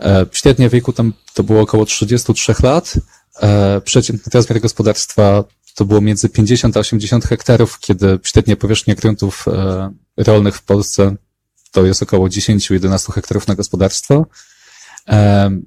E, 0.00 0.26
średnia 0.32 0.68
wieku 0.68 0.92
tam 0.92 1.12
to 1.34 1.42
było 1.42 1.60
około 1.60 1.86
33 1.86 2.54
lat. 2.62 2.94
E, 3.42 3.80
przeciętny 3.80 4.30
rozmiar 4.34 4.60
gospodarstwa 4.60 5.44
to 5.74 5.84
było 5.84 6.00
między 6.00 6.28
50 6.28 6.76
a 6.76 6.80
80 6.80 7.24
hektarów, 7.24 7.78
kiedy 7.80 8.18
średnia 8.22 8.56
powierzchnia 8.56 8.94
gruntów 8.94 9.44
rolnych 10.16 10.56
w 10.56 10.62
Polsce 10.62 11.16
to 11.70 11.86
jest 11.86 12.02
około 12.02 12.28
10-11 12.28 13.12
hektarów 13.12 13.48
na 13.48 13.54
gospodarstwo. 13.54 14.26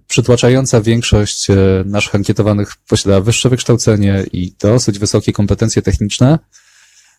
Przytłaczająca 0.07 0.81
większość 0.81 1.47
naszych 1.85 2.15
ankietowanych 2.15 2.75
posiada 2.87 3.21
wyższe 3.21 3.49
wykształcenie 3.49 4.25
i 4.31 4.55
dosyć 4.59 4.99
wysokie 4.99 5.33
kompetencje 5.33 5.81
techniczne. 5.81 6.39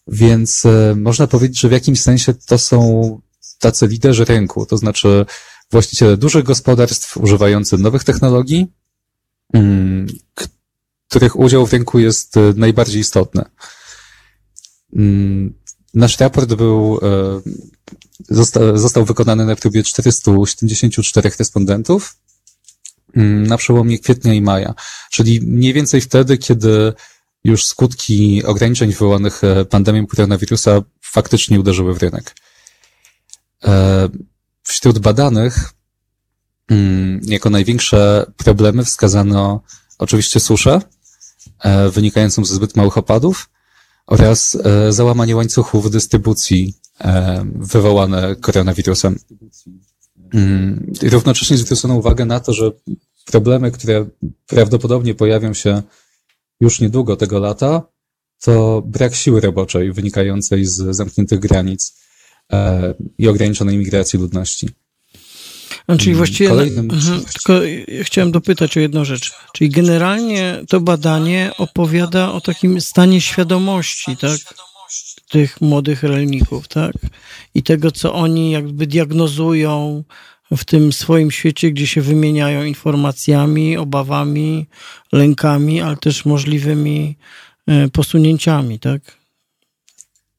Więc 0.06 0.66
e, 0.66 0.94
można 0.96 1.26
powiedzieć, 1.26 1.60
że 1.60 1.68
w 1.68 1.72
jakimś 1.72 2.00
sensie 2.00 2.34
to 2.34 2.58
są 2.58 3.20
tacy 3.58 3.86
liderzy 3.86 4.24
rynku, 4.24 4.66
to 4.66 4.76
znaczy 4.76 5.26
właściciele 5.70 6.16
dużych 6.16 6.44
gospodarstw 6.44 7.16
używający 7.16 7.78
nowych 7.78 8.04
technologii, 8.04 8.66
mm, 9.52 10.06
których 11.08 11.38
udział 11.38 11.66
w 11.66 11.72
rynku 11.72 11.98
jest 11.98 12.36
e, 12.36 12.52
najbardziej 12.56 13.00
istotny. 13.00 13.44
Mm, 14.96 15.54
nasz 15.94 16.18
raport 16.18 16.54
był, 16.54 17.00
e, 17.02 17.40
został, 18.78 19.04
wykonany 19.04 19.46
na 19.46 19.56
próbie 19.56 19.82
474 19.82 21.30
respondentów 21.38 22.16
mm, 23.16 23.46
na 23.46 23.56
przełomie 23.56 23.98
kwietnia 23.98 24.34
i 24.34 24.42
maja, 24.42 24.74
czyli 25.10 25.40
mniej 25.40 25.72
więcej 25.72 26.00
wtedy, 26.00 26.38
kiedy 26.38 26.92
już 27.46 27.66
skutki 27.66 28.44
ograniczeń 28.44 28.92
wywołanych 28.92 29.44
e, 29.44 29.64
pandemią 29.64 30.06
koronawirusa 30.06 30.82
faktycznie 31.00 31.60
uderzyły 31.60 31.94
w 31.94 32.02
rynek. 32.02 32.34
E, 33.64 34.08
wśród 34.62 34.98
badanych 34.98 35.72
mm, 36.70 37.20
jako 37.22 37.50
największe 37.50 38.26
problemy 38.36 38.84
wskazano 38.84 39.62
oczywiście 39.98 40.40
suszę, 40.40 40.80
e, 41.60 41.90
wynikającą 41.90 42.44
ze 42.44 42.54
zbyt 42.54 42.76
małych 42.76 42.98
opadów 42.98 43.48
oraz 44.06 44.58
załamanie 44.90 45.36
łańcuchów 45.36 45.90
dystrybucji 45.90 46.74
wywołane 47.54 48.36
koronawirusem. 48.36 49.18
Mm, 50.34 50.92
równocześnie 51.02 51.56
zwrócono 51.56 51.94
uwagę 51.94 52.24
na 52.24 52.40
to, 52.40 52.52
że 52.52 52.70
problemy, 53.24 53.70
które 53.70 54.06
prawdopodobnie 54.46 55.14
pojawią 55.14 55.54
się 55.54 55.82
już 56.60 56.80
niedługo 56.80 57.16
tego 57.16 57.38
lata, 57.38 57.82
to 58.42 58.82
brak 58.86 59.14
siły 59.14 59.40
roboczej 59.40 59.92
wynikającej 59.92 60.64
z 60.64 60.96
zamkniętych 60.96 61.40
granic 61.40 62.00
e, 62.52 62.94
i 63.18 63.28
ograniczonej 63.28 63.78
migracji 63.78 64.18
ludności. 64.18 64.68
A 65.86 65.96
czyli 65.96 66.10
mm, 66.10 66.16
właściwie, 66.16 66.48
Kolejnym... 66.48 66.90
Mhm, 66.90 67.24
tylko 67.24 67.60
chciałem 68.02 68.32
dopytać 68.32 68.76
o 68.76 68.80
jedną 68.80 69.04
rzecz. 69.04 69.32
Czyli 69.52 69.70
generalnie 69.70 70.60
to 70.68 70.80
badanie 70.80 71.50
opowiada 71.58 72.32
o 72.32 72.40
takim 72.40 72.80
stanie 72.80 73.20
świadomości, 73.20 74.16
tak? 74.16 74.38
Tych 75.28 75.60
młodych 75.60 76.02
rolników, 76.02 76.68
tak? 76.68 76.92
I 77.54 77.62
tego, 77.62 77.90
co 77.90 78.14
oni 78.14 78.50
jakby 78.50 78.86
diagnozują, 78.86 80.04
w 80.56 80.64
tym 80.64 80.92
swoim 80.92 81.30
świecie, 81.30 81.70
gdzie 81.70 81.86
się 81.86 82.02
wymieniają 82.02 82.64
informacjami, 82.64 83.76
obawami, 83.76 84.66
lękami, 85.12 85.80
ale 85.80 85.96
też 85.96 86.24
możliwymi 86.24 87.16
e, 87.66 87.88
posunięciami, 87.88 88.78
tak? 88.78 89.00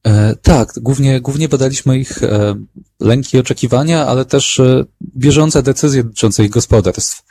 E, 0.06 0.36
tak, 0.42 0.72
głównie, 0.76 1.20
głównie 1.20 1.48
badaliśmy 1.48 1.98
ich 1.98 2.22
e, 2.22 2.54
lęki 3.00 3.36
i 3.36 3.40
oczekiwania, 3.40 4.06
ale 4.06 4.24
też 4.24 4.60
e, 4.60 4.84
bieżące 5.16 5.62
decyzje 5.62 6.04
dotyczące 6.04 6.44
ich 6.44 6.50
gospodarstw. 6.50 7.22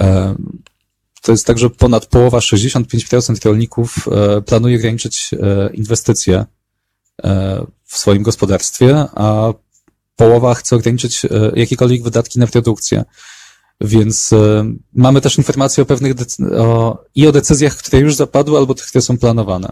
E, 0.00 0.34
to 1.22 1.32
jest 1.32 1.46
tak, 1.46 1.58
że 1.58 1.70
ponad 1.70 2.06
połowa, 2.06 2.38
65% 2.38 3.44
rolników 3.44 4.08
e, 4.08 4.42
planuje 4.42 4.76
ograniczyć 4.76 5.30
inwestycje 5.72 6.44
w 7.84 7.98
swoim 7.98 8.22
gospodarstwie, 8.22 8.96
a 9.14 9.52
połowa 10.18 10.54
chce 10.54 10.76
ograniczyć 10.76 11.24
e, 11.24 11.28
jakiekolwiek 11.54 12.02
wydatki 12.02 12.38
na 12.38 12.46
produkcję. 12.46 13.04
Więc 13.80 14.32
e, 14.32 14.72
mamy 14.92 15.20
też 15.20 15.38
informacje 15.38 15.82
o 15.82 15.86
pewnych 15.86 16.14
o, 16.58 16.98
i 17.14 17.26
o 17.26 17.32
decyzjach, 17.32 17.76
które 17.76 17.98
już 17.98 18.14
zapadły, 18.14 18.58
albo 18.58 18.74
tych, 18.74 18.86
które 18.86 19.02
są 19.02 19.18
planowane. 19.18 19.68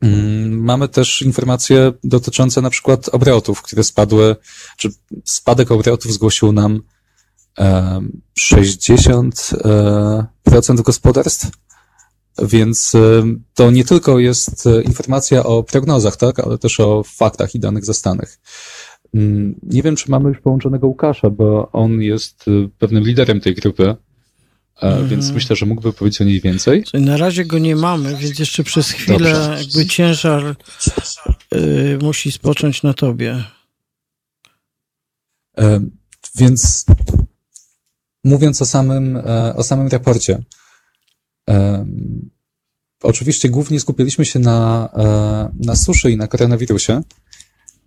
Mm, 0.00 0.64
mamy 0.64 0.88
też 0.88 1.22
informacje 1.22 1.92
dotyczące 2.04 2.62
na 2.62 2.70
przykład 2.70 3.08
obrotów, 3.08 3.62
które 3.62 3.84
spadły, 3.84 4.36
czy 4.76 4.88
spadek 5.24 5.70
obrotów 5.70 6.12
zgłosił 6.12 6.52
nam 6.52 6.82
60% 8.38 10.80
e, 10.80 10.82
gospodarstw, 10.82 11.50
więc 12.42 12.92
to 13.54 13.70
nie 13.70 13.84
tylko 13.84 14.18
jest 14.18 14.68
informacja 14.84 15.44
o 15.44 15.62
prognozach, 15.62 16.16
tak, 16.16 16.40
ale 16.40 16.58
też 16.58 16.80
o 16.80 17.02
faktach 17.02 17.54
i 17.54 17.60
danych 17.60 17.84
zastanych. 17.84 18.38
Mm, 19.14 19.54
nie 19.62 19.82
wiem, 19.82 19.96
czy 19.96 20.10
mamy 20.10 20.28
już 20.28 20.40
połączonego 20.40 20.86
Łukasza, 20.86 21.30
bo 21.30 21.72
on 21.72 22.02
jest 22.02 22.48
y, 22.48 22.68
pewnym 22.78 23.04
liderem 23.04 23.40
tej 23.40 23.54
grupy, 23.54 23.96
mhm. 24.82 25.08
więc 25.08 25.30
myślę, 25.30 25.56
że 25.56 25.66
mógłby 25.66 25.92
powiedzieć 25.92 26.20
o 26.20 26.24
niej 26.24 26.40
więcej. 26.40 26.84
Na 26.94 27.16
razie 27.16 27.44
go 27.44 27.58
nie 27.58 27.76
mamy, 27.76 28.16
więc 28.16 28.38
jeszcze 28.38 28.64
przez 28.64 28.90
chwilę 28.90 29.18
Dobrze. 29.18 29.56
jakby 29.58 29.86
ciężar 29.86 30.56
y, 31.54 31.98
musi 32.02 32.32
spocząć 32.32 32.82
na 32.82 32.94
tobie. 32.94 33.44
E, 35.60 35.80
więc 36.36 36.86
mówiąc 38.24 38.62
o 38.62 38.66
samym, 38.66 39.16
e, 39.16 39.56
o 39.56 39.62
samym 39.62 39.88
raporcie, 39.88 40.42
e, 41.50 41.86
oczywiście 43.02 43.48
głównie 43.48 43.80
skupiliśmy 43.80 44.24
się 44.24 44.38
na, 44.38 44.88
na 45.54 45.76
suszy 45.76 46.10
i 46.10 46.16
na 46.16 46.26
koronawirusie, 46.26 47.00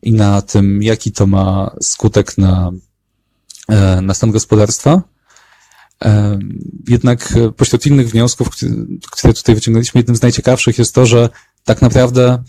i 0.04 0.14
na 0.14 0.42
tym, 0.42 0.84
jaki 0.84 1.12
to 1.12 1.28
ma 1.28 1.76
skutek 1.82 2.38
na, 2.38 2.72
e, 3.70 4.02
na 4.02 4.14
stan 4.14 4.32
gospodarstwa. 4.32 5.02
E, 6.06 6.40
jednak 6.88 7.34
pośród 7.58 7.86
innych 7.86 8.10
wniosków, 8.10 8.50
które 9.12 9.34
tutaj 9.34 9.56
wyciągnęliśmy, 9.56 10.00
jednym 10.00 10.16
z 10.16 10.22
najciekawszych 10.22 10.78
jest 10.78 10.96
to, 10.96 11.06
że 11.06 11.30
tak 11.64 11.82
naprawdę 11.82 12.44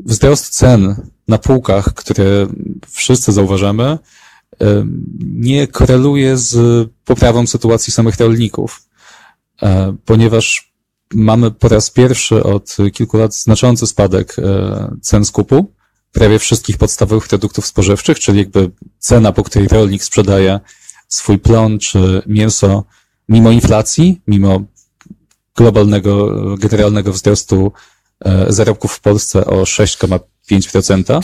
wzrost 0.00 0.48
cen 0.48 0.96
na 1.28 1.38
półkach, 1.38 1.94
które 1.94 2.46
wszyscy 2.88 3.32
zauważamy, 3.32 3.84
e, 3.84 3.98
nie 5.20 5.66
koreluje 5.66 6.36
z 6.38 6.88
poprawą 7.04 7.46
sytuacji 7.46 7.92
samych 7.92 8.16
rolników, 8.16 8.82
ponieważ 10.04 10.72
mamy 11.14 11.50
po 11.50 11.68
raz 11.68 11.90
pierwszy 11.90 12.42
od 12.42 12.76
kilku 12.92 13.16
lat 13.16 13.34
znaczący 13.34 13.86
spadek 13.86 14.36
cen 15.02 15.24
skupu 15.24 15.75
prawie 16.16 16.38
wszystkich 16.38 16.78
podstawowych 16.78 17.28
produktów 17.28 17.66
spożywczych, 17.66 18.18
czyli 18.18 18.38
jakby 18.38 18.70
cena, 18.98 19.32
po 19.32 19.42
której 19.42 19.68
rolnik 19.68 20.04
sprzedaje 20.04 20.60
swój 21.08 21.38
plon 21.38 21.78
czy 21.78 22.22
mięso 22.26 22.84
mimo 23.28 23.50
inflacji, 23.50 24.22
mimo 24.26 24.60
globalnego, 25.56 26.34
generalnego 26.56 27.12
wzrostu 27.12 27.72
e, 28.24 28.52
zarobków 28.52 28.92
w 28.92 29.00
Polsce 29.00 29.44
o 29.44 29.62
6,5% 29.62 31.20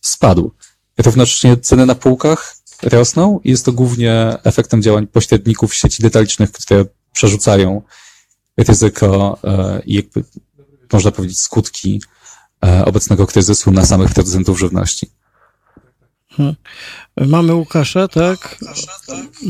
spadł. 0.00 0.52
Równocześnie 0.98 1.56
ceny 1.56 1.86
na 1.86 1.94
półkach 1.94 2.56
rosną 2.82 3.40
i 3.44 3.50
jest 3.50 3.64
to 3.64 3.72
głównie 3.72 4.36
efektem 4.44 4.82
działań 4.82 5.06
pośredników 5.06 5.74
sieci 5.74 6.02
detalicznych, 6.02 6.52
które 6.52 6.84
przerzucają 7.12 7.82
ryzyko 8.56 9.38
e, 9.44 9.82
i 9.86 9.94
jakby 9.94 10.24
można 10.92 11.10
powiedzieć 11.10 11.40
skutki 11.40 12.00
obecnego 12.84 13.26
kryzysu 13.26 13.70
na 13.70 13.84
samych 13.84 14.14
producentów 14.14 14.58
żywności. 14.58 15.06
Hmm. 16.36 16.54
Mamy 17.16 17.54
Łukasza, 17.54 18.08
tak? 18.08 18.58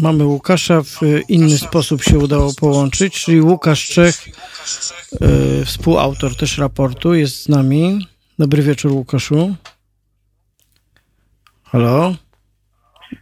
Mamy 0.03 0.25
Łukasza, 0.25 0.83
w 0.83 1.01
inny 1.29 1.59
sposób 1.59 2.03
się 2.03 2.19
udało 2.19 2.53
połączyć, 2.61 3.25
czyli 3.25 3.41
Łukasz 3.41 3.87
Czech, 3.87 4.29
e, 5.21 5.65
współautor 5.65 6.37
też 6.37 6.59
raportu, 6.59 7.15
jest 7.15 7.43
z 7.43 7.49
nami. 7.49 8.07
Dobry 8.39 8.63
wieczór, 8.63 8.93
Łukaszu. 8.93 9.55
Halo? 11.65 12.15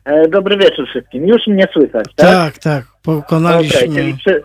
E, 0.04 0.28
dobry 0.28 0.56
wieczór 0.56 0.88
wszystkim. 0.88 1.26
Już 1.26 1.46
mnie 1.46 1.68
słychać, 1.72 2.06
tak? 2.16 2.26
Tak, 2.26 2.58
tak. 2.58 2.86
Pokonaliśmy. 3.02 3.78
Okay, 3.78 3.94
czyli 3.94 4.14
prze, 4.14 4.40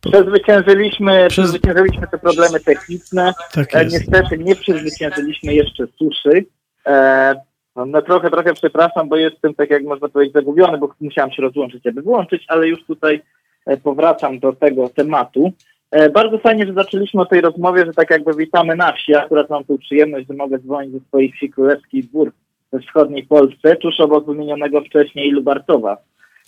przezwyciężyliśmy, 0.00 1.26
Przez... 1.28 1.44
przezwyciężyliśmy 1.44 2.06
te 2.06 2.18
problemy 2.18 2.60
techniczne. 2.60 3.32
Tak 3.54 3.76
e, 3.76 3.84
niestety 3.84 4.38
nie 4.38 4.56
przezwyciężyliśmy 4.56 5.54
jeszcze 5.54 5.86
suszy. 5.86 6.44
E, 6.86 7.34
no, 7.76 7.86
no, 7.86 8.02
trochę, 8.02 8.30
trochę 8.30 8.54
przepraszam, 8.54 9.08
bo 9.08 9.16
jestem 9.16 9.54
tak 9.54 9.70
jak 9.70 9.84
można 9.84 10.08
powiedzieć 10.08 10.34
zagubiony, 10.34 10.78
bo 10.78 10.94
musiałem 11.00 11.32
się 11.32 11.42
rozłączyć, 11.42 11.86
aby 11.86 12.02
włączyć, 12.02 12.44
ale 12.48 12.68
już 12.68 12.84
tutaj 12.84 13.22
e, 13.66 13.76
powracam 13.76 14.38
do 14.38 14.52
tego 14.52 14.88
tematu. 14.88 15.52
E, 15.90 16.10
bardzo 16.10 16.38
fajnie, 16.38 16.66
że 16.66 16.72
zaczęliśmy 16.72 17.20
o 17.20 17.26
tej 17.26 17.40
rozmowie, 17.40 17.86
że 17.86 17.92
tak 17.92 18.10
jakby 18.10 18.34
witamy 18.34 18.76
na 18.76 18.92
wsi. 18.92 19.12
Ja 19.12 19.24
akurat 19.24 19.50
mam 19.50 19.64
tu 19.64 19.78
przyjemność, 19.78 20.28
że 20.28 20.34
mogę 20.34 20.58
dzwonić 20.58 20.92
ze 20.92 21.00
swoich 21.00 21.34
wsi 21.34 21.50
Królewski 21.50 22.02
Dwór 22.02 22.32
we 22.72 22.80
wschodniej 22.80 23.26
Polsce, 23.26 23.76
tuż 23.76 24.00
obok 24.00 24.26
wymienionego 24.26 24.80
wcześniej 24.80 25.30
Lubartowa. 25.30 25.96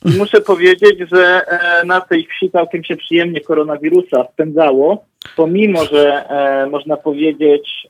Muszę 0.04 0.40
powiedzieć, 0.40 0.98
że 1.12 1.42
e, 1.46 1.84
na 1.84 2.00
tej 2.00 2.26
wsi 2.26 2.50
całkiem 2.50 2.84
się 2.84 2.96
przyjemnie 2.96 3.40
koronawirusa 3.40 4.26
spędzało, 4.32 5.04
pomimo, 5.36 5.84
że 5.84 6.28
e, 6.28 6.66
można 6.66 6.96
powiedzieć 6.96 7.88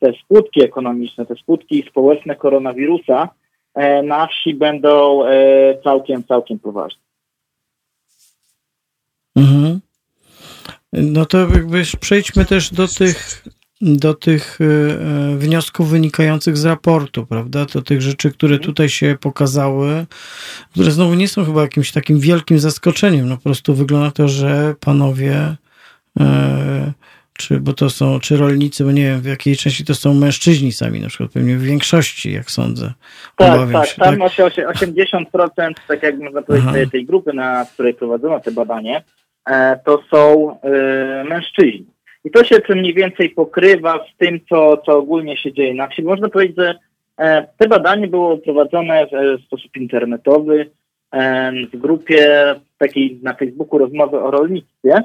te 0.00 0.12
skutki 0.24 0.64
ekonomiczne, 0.64 1.26
te 1.26 1.34
skutki 1.36 1.84
społeczne 1.90 2.36
koronawirusa 2.36 3.28
na 4.04 4.26
wsi 4.26 4.54
będą 4.54 5.22
całkiem, 5.84 6.24
całkiem 6.24 6.58
poważne. 6.58 7.02
Mhm. 9.36 9.80
No 10.92 11.26
to 11.26 11.38
jakby 11.38 11.82
przejdźmy 12.00 12.44
też 12.44 12.72
do 12.72 12.88
tych, 12.88 13.44
do 13.80 14.14
tych 14.14 14.58
e, 14.60 14.64
e, 14.64 15.36
wniosków 15.36 15.90
wynikających 15.90 16.56
z 16.56 16.64
raportu, 16.64 17.26
prawda? 17.26 17.64
Do 17.64 17.82
tych 17.82 18.02
rzeczy, 18.02 18.30
które 18.30 18.54
mhm. 18.54 18.66
tutaj 18.66 18.88
się 18.88 19.16
pokazały, 19.20 20.06
które 20.70 20.90
znowu 20.90 21.14
nie 21.14 21.28
są 21.28 21.44
chyba 21.44 21.62
jakimś 21.62 21.92
takim 21.92 22.20
wielkim 22.20 22.58
zaskoczeniem. 22.58 23.28
No 23.28 23.36
po 23.36 23.42
prostu 23.42 23.74
wygląda 23.74 24.10
to, 24.10 24.28
że 24.28 24.74
panowie, 24.80 25.56
e, 26.20 26.92
czy, 27.32 27.60
bo 27.60 27.72
to 27.72 27.90
są, 27.90 28.20
czy 28.20 28.36
rolnicy, 28.36 28.84
bo 28.84 28.92
nie 28.92 29.02
wiem 29.02 29.20
w 29.20 29.26
jakiej 29.26 29.56
części 29.56 29.84
to 29.84 29.94
są 29.94 30.14
mężczyźni 30.14 30.72
sami, 30.72 31.00
na 31.00 31.08
przykład 31.08 31.30
pewnie 31.30 31.56
w 31.56 31.62
większości, 31.62 32.32
jak 32.32 32.50
sądzę. 32.50 32.92
Tak, 33.36 33.72
tak, 33.72 33.86
się, 33.86 33.96
tam 33.96 34.18
tak? 34.18 34.28
80%, 34.28 35.72
tak 35.88 36.02
jak 36.02 36.18
można 36.18 36.42
powiedzieć, 36.42 36.72
tej, 36.72 36.90
tej 36.90 37.06
grupy, 37.06 37.32
na 37.32 37.66
której 37.72 37.94
prowadzono 37.94 38.40
te 38.40 38.50
badanie, 38.50 39.02
to 39.84 40.02
są 40.10 40.56
mężczyźni. 41.28 41.86
I 42.28 42.30
to 42.30 42.44
się 42.44 42.56
mniej 42.68 42.94
więcej 42.94 43.30
pokrywa 43.30 44.04
z 44.14 44.16
tym, 44.16 44.40
co, 44.48 44.76
co 44.76 44.98
ogólnie 44.98 45.36
się 45.36 45.52
dzieje 45.52 45.74
na 45.74 45.88
wsi. 45.88 46.02
Można 46.02 46.28
powiedzieć, 46.28 46.56
że 46.56 46.78
e, 47.18 47.46
te 47.58 47.68
badanie 47.68 48.06
było 48.06 48.38
prowadzone 48.38 49.06
w 49.38 49.44
sposób 49.46 49.76
internetowy 49.76 50.70
w 51.72 51.76
grupie 51.76 52.54
takiej 52.78 53.18
na 53.22 53.34
Facebooku 53.34 53.78
rozmowy 53.78 54.20
o 54.20 54.30
rolnictwie, 54.30 55.02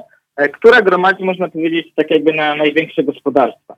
która 0.52 0.82
gromadzi, 0.82 1.24
można 1.24 1.48
powiedzieć, 1.48 1.92
tak 1.94 2.10
jakby 2.10 2.32
na 2.32 2.54
największe 2.54 3.02
gospodarstwa. 3.02 3.76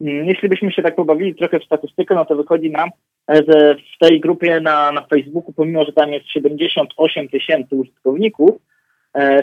Mm, 0.00 0.26
jeśli 0.26 0.48
byśmy 0.48 0.72
się 0.72 0.82
tak 0.82 0.96
pobawili 0.96 1.34
trochę 1.34 1.60
w 1.60 1.64
statystykę, 1.64 2.14
no 2.14 2.24
to 2.24 2.36
wychodzi 2.36 2.70
nam, 2.70 2.90
że 3.28 3.76
w 3.94 3.98
tej 4.06 4.20
grupie 4.20 4.60
na, 4.60 4.92
na 4.92 5.06
Facebooku, 5.06 5.52
pomimo, 5.52 5.84
że 5.84 5.92
tam 5.92 6.12
jest 6.12 6.26
78 6.26 7.28
tysięcy 7.28 7.74
użytkowników, 7.76 8.50
E, 8.50 8.69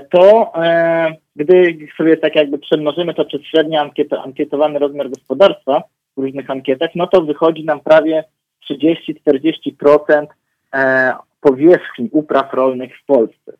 to 0.10 0.52
e, 0.56 1.16
gdy 1.36 1.78
sobie 1.98 2.18
tak 2.18 2.36
jakby 2.36 2.58
przemnożymy 2.58 3.14
to 3.14 3.26
przez 3.26 3.42
średnio 3.42 3.82
ankiet, 3.82 4.14
ankietowany 4.14 4.80
rozmiar 4.80 5.10
gospodarstwa 5.10 5.84
w 6.18 6.22
różnych 6.22 6.50
ankietach, 6.50 6.90
no 6.96 7.08
to 7.08 7.22
wychodzi 7.22 7.66
nam 7.66 7.80
prawie 7.80 8.24
30-40% 8.72 10.26
e, 10.74 11.14
powierzchni 11.42 12.10
upraw 12.12 12.54
rolnych 12.54 12.98
w 12.98 13.06
Polsce. 13.06 13.54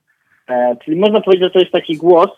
Czyli 0.86 0.98
można 0.98 1.22
powiedzieć, 1.22 1.44
że 1.44 1.50
to 1.50 1.60
jest 1.60 1.72
taki 1.72 1.98
głos, 1.98 2.30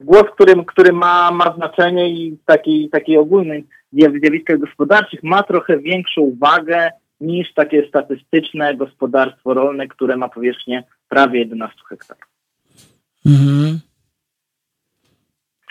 głos, 0.00 0.24
który, 0.34 0.64
który 0.66 0.92
ma, 0.92 1.30
ma 1.30 1.54
znaczenie 1.56 2.08
i 2.10 2.38
taki, 2.46 2.88
taki 2.88 3.16
ogólny 3.16 3.62
w 3.92 4.18
zjawiskach 4.20 4.58
gospodarczych 4.58 5.22
ma 5.22 5.42
trochę 5.42 5.78
większą 5.78 6.36
wagę 6.40 6.90
niż 7.20 7.54
takie 7.54 7.88
statystyczne 7.88 8.74
gospodarstwo 8.74 9.54
rolne, 9.54 9.88
które 9.88 10.16
ma 10.16 10.28
powierzchnię 10.28 10.84
prawie 11.08 11.38
11 11.38 11.78
hektarów. 11.88 12.37
Mhm. 13.26 13.80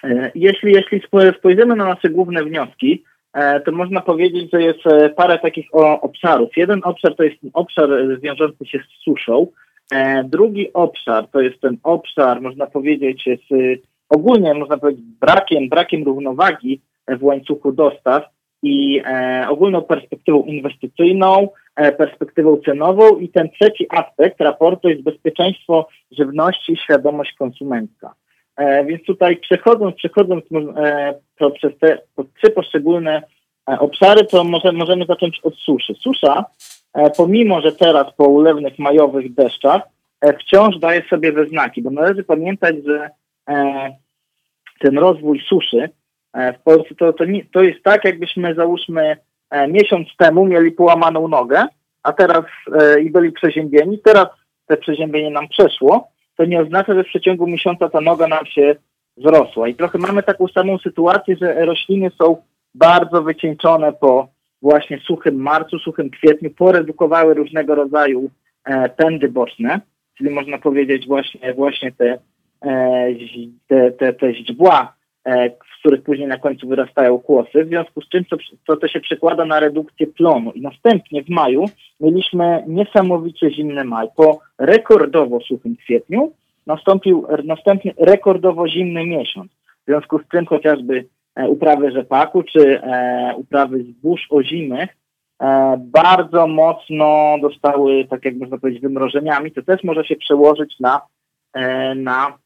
E, 0.03 0.31
jeśli, 0.35 0.71
jeśli 0.73 1.01
spojrzymy 1.39 1.75
na 1.75 1.85
nasze 1.85 2.09
główne 2.09 2.43
wnioski, 2.43 3.03
e, 3.33 3.59
to 3.59 3.71
można 3.71 4.01
powiedzieć, 4.01 4.51
że 4.53 4.61
jest 4.61 4.87
e, 4.87 5.09
parę 5.09 5.39
takich 5.39 5.65
obszarów. 6.01 6.57
Jeden 6.57 6.81
obszar 6.83 7.15
to 7.15 7.23
jest 7.23 7.41
ten 7.41 7.49
obszar 7.53 7.89
wiążący 8.21 8.65
się 8.65 8.79
z 8.79 9.03
suszą. 9.03 9.47
Drugi 10.23 10.73
obszar 10.73 11.27
to 11.27 11.41
jest 11.41 11.61
ten 11.61 11.77
obszar, 11.83 12.41
można 12.41 12.67
powiedzieć, 12.67 13.25
z 13.49 13.79
ogólnie 14.09 14.53
można 14.53 14.77
powiedzieć 14.77 15.05
brakiem, 15.21 15.69
brakiem 15.69 16.03
równowagi 16.03 16.81
w 17.07 17.23
łańcuchu 17.23 17.71
dostaw 17.71 18.23
i 18.63 19.01
ogólną 19.47 19.81
perspektywą 19.81 20.43
inwestycyjną, 20.43 21.47
E, 21.77 21.91
perspektywą 21.91 22.57
cenową 22.65 23.17
i 23.17 23.29
ten 23.29 23.49
trzeci 23.49 23.85
aspekt 23.89 24.41
raportu 24.41 24.89
jest 24.89 25.01
bezpieczeństwo 25.01 25.87
żywności 26.11 26.73
i 26.73 26.77
świadomość 26.77 27.33
konsumencka. 27.33 28.13
E, 28.55 28.85
więc 28.85 29.03
tutaj 29.03 29.37
przechodząc, 29.37 29.95
przechodząc 29.95 30.43
e, 30.77 31.13
to 31.37 31.51
przez 31.51 31.77
te 31.79 31.97
trzy 32.37 32.51
poszczególne 32.51 33.23
obszary, 33.65 34.25
to 34.25 34.43
może, 34.43 34.71
możemy 34.71 35.05
zacząć 35.05 35.39
od 35.39 35.55
suszy. 35.55 35.93
Susza, 35.93 36.45
pomimo 37.17 37.61
że 37.61 37.71
teraz 37.71 38.13
po 38.13 38.27
ulewnych 38.27 38.79
majowych 38.79 39.33
deszczach, 39.33 39.81
wciąż 40.39 40.79
daje 40.79 41.03
sobie 41.09 41.31
we 41.31 41.47
znaki, 41.47 41.81
bo 41.81 41.89
należy 41.89 42.23
pamiętać, 42.23 42.75
że 42.85 43.09
ten 44.79 44.97
rozwój 44.97 45.39
suszy 45.39 45.89
w 46.33 46.63
Polsce 46.63 46.95
to, 46.95 47.13
to, 47.13 47.25
nie, 47.25 47.45
to 47.45 47.63
jest 47.63 47.83
tak, 47.83 48.05
jakbyśmy 48.05 48.55
załóżmy 48.55 49.17
E, 49.49 49.67
miesiąc 49.67 50.07
temu 50.17 50.45
mieli 50.45 50.71
połamaną 50.71 51.27
nogę, 51.27 51.65
a 52.03 52.13
teraz 52.13 52.45
e, 52.81 53.01
i 53.01 53.11
byli 53.11 53.31
przeziębieni, 53.31 53.99
teraz 53.99 54.27
te 54.67 54.77
przeziębienie 54.77 55.29
nam 55.29 55.47
przeszło, 55.47 56.07
to 56.35 56.45
nie 56.45 56.61
oznacza, 56.61 56.93
że 56.93 57.03
w 57.03 57.07
przeciągu 57.07 57.47
miesiąca 57.47 57.89
ta 57.89 58.01
noga 58.01 58.27
nam 58.27 58.45
się 58.45 58.75
wzrosła. 59.17 59.67
I 59.67 59.75
trochę 59.75 59.97
mamy 59.97 60.23
taką 60.23 60.47
samą 60.47 60.77
sytuację, 60.77 61.35
że 61.41 61.65
rośliny 61.65 62.11
są 62.17 62.37
bardzo 62.75 63.23
wycieńczone 63.23 63.93
po 63.93 64.27
właśnie 64.61 64.99
suchym 64.99 65.35
marcu, 65.35 65.79
suchym 65.79 66.09
kwietniu, 66.09 66.49
poredukowały 66.49 67.33
różnego 67.33 67.75
rodzaju 67.75 68.29
e, 68.65 68.89
pędy 68.89 69.29
boczne, 69.29 69.81
czyli 70.17 70.29
można 70.29 70.57
powiedzieć 70.57 71.07
właśnie, 71.07 71.53
właśnie 71.53 71.91
te, 71.91 72.17
e, 72.65 73.07
te, 73.67 73.91
te, 73.91 74.13
te 74.13 74.33
źdźbła 74.33 74.96
E, 74.96 74.96
z 75.27 75.79
których 75.79 76.03
później 76.03 76.27
na 76.27 76.37
końcu 76.37 76.67
wyrastają 76.67 77.19
kłosy, 77.19 77.65
w 77.65 77.67
związku 77.67 78.01
z 78.01 78.09
czym 78.09 78.25
to, 78.25 78.37
to, 78.67 78.77
to 78.77 78.87
się 78.87 78.99
przekłada 78.99 79.45
na 79.45 79.59
redukcję 79.59 80.07
plonu. 80.07 80.51
I 80.51 80.61
następnie 80.61 81.23
w 81.23 81.29
maju 81.29 81.65
mieliśmy 81.99 82.63
niesamowicie 82.67 83.51
zimny 83.51 83.83
maj. 83.83 84.07
Po 84.15 84.39
rekordowo 84.57 85.39
suchym 85.39 85.75
kwietniu 85.75 86.31
nastąpił 86.67 87.27
następny 87.43 87.93
rekordowo 87.97 88.67
zimny 88.67 89.05
miesiąc. 89.05 89.51
W 89.51 89.85
związku 89.87 90.19
z 90.19 90.27
tym 90.27 90.45
chociażby 90.45 91.05
e, 91.35 91.47
uprawy 91.49 91.91
rzepaku 91.91 92.43
czy 92.43 92.81
e, 92.81 93.33
uprawy 93.35 93.83
zbóż 93.83 94.27
ozimych 94.29 94.89
e, 95.41 95.75
bardzo 95.79 96.47
mocno 96.47 97.35
dostały, 97.41 98.07
tak 98.09 98.25
jak 98.25 98.35
można 98.35 98.57
powiedzieć, 98.57 98.81
wymrożeniami, 98.81 99.51
to 99.51 99.61
też 99.61 99.83
może 99.83 100.05
się 100.05 100.15
przełożyć 100.15 100.79
na, 100.79 101.01
e, 101.53 101.95
na 101.95 102.37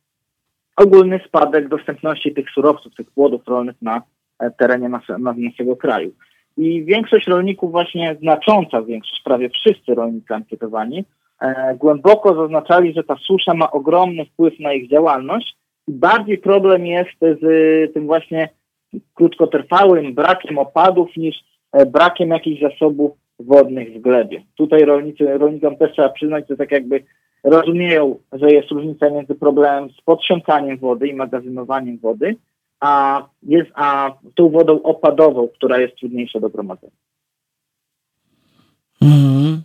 ogólny 0.77 1.19
spadek 1.27 1.67
dostępności 1.67 2.33
tych 2.33 2.49
surowców, 2.49 2.95
tych 2.95 3.11
płodów 3.11 3.47
rolnych 3.47 3.75
na 3.81 4.01
e, 4.39 4.51
terenie 4.51 4.89
naszego 5.17 5.75
kraju. 5.75 6.11
I 6.57 6.83
większość 6.83 7.27
rolników, 7.27 7.71
właśnie 7.71 8.17
znacząca 8.21 8.81
większość, 8.81 9.21
prawie 9.23 9.49
wszyscy 9.49 9.95
rolnicy 9.95 10.33
ankietowani, 10.33 11.05
e, 11.41 11.75
głęboko 11.75 12.35
zaznaczali, 12.35 12.93
że 12.93 13.03
ta 13.03 13.15
susza 13.15 13.53
ma 13.53 13.71
ogromny 13.71 14.25
wpływ 14.25 14.59
na 14.59 14.73
ich 14.73 14.89
działalność 14.89 15.55
i 15.87 15.91
bardziej 15.91 16.37
problem 16.37 16.85
jest 16.85 17.09
z 17.21 17.93
tym 17.93 18.05
właśnie 18.05 18.49
krótkotrwałym 19.13 20.13
brakiem 20.13 20.57
opadów 20.57 21.17
niż 21.17 21.35
e, 21.71 21.85
brakiem 21.85 22.29
jakichś 22.29 22.61
zasobów 22.61 23.11
wodnych 23.39 23.93
w 23.93 24.01
glebie. 24.01 24.43
Tutaj 24.55 24.81
rolnicy, 24.81 25.37
rolnikom 25.37 25.77
też 25.77 25.91
trzeba 25.91 26.09
przyznać, 26.09 26.45
że 26.49 26.57
tak 26.57 26.71
jakby 26.71 27.03
rozumieją, 27.43 28.19
że 28.33 28.51
jest 28.51 28.71
różnica 28.71 29.09
między 29.09 29.35
problemem 29.35 29.89
z 29.89 30.01
podsiąkaniem 30.01 30.77
wody 30.77 31.07
i 31.07 31.13
magazynowaniem 31.13 31.97
wody, 31.97 32.35
a, 32.79 33.25
jest, 33.43 33.71
a 33.73 34.13
tą 34.35 34.49
wodą 34.49 34.81
opadową, 34.83 35.47
która 35.47 35.79
jest 35.79 35.95
trudniejsza 35.95 36.39
do 36.39 36.49
gromadzenia. 36.49 36.93
Mhm. 39.01 39.61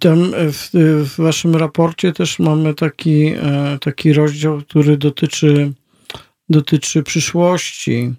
Tam 0.00 0.18
w, 0.52 0.70
w, 1.04 1.22
waszym 1.22 1.56
raporcie 1.56 2.12
też 2.12 2.38
mamy 2.38 2.74
taki, 2.74 3.26
e, 3.26 3.78
taki 3.80 4.12
rozdział, 4.12 4.58
który 4.58 4.96
dotyczy, 4.96 5.72
dotyczy 6.48 7.02
przyszłości. 7.02 8.14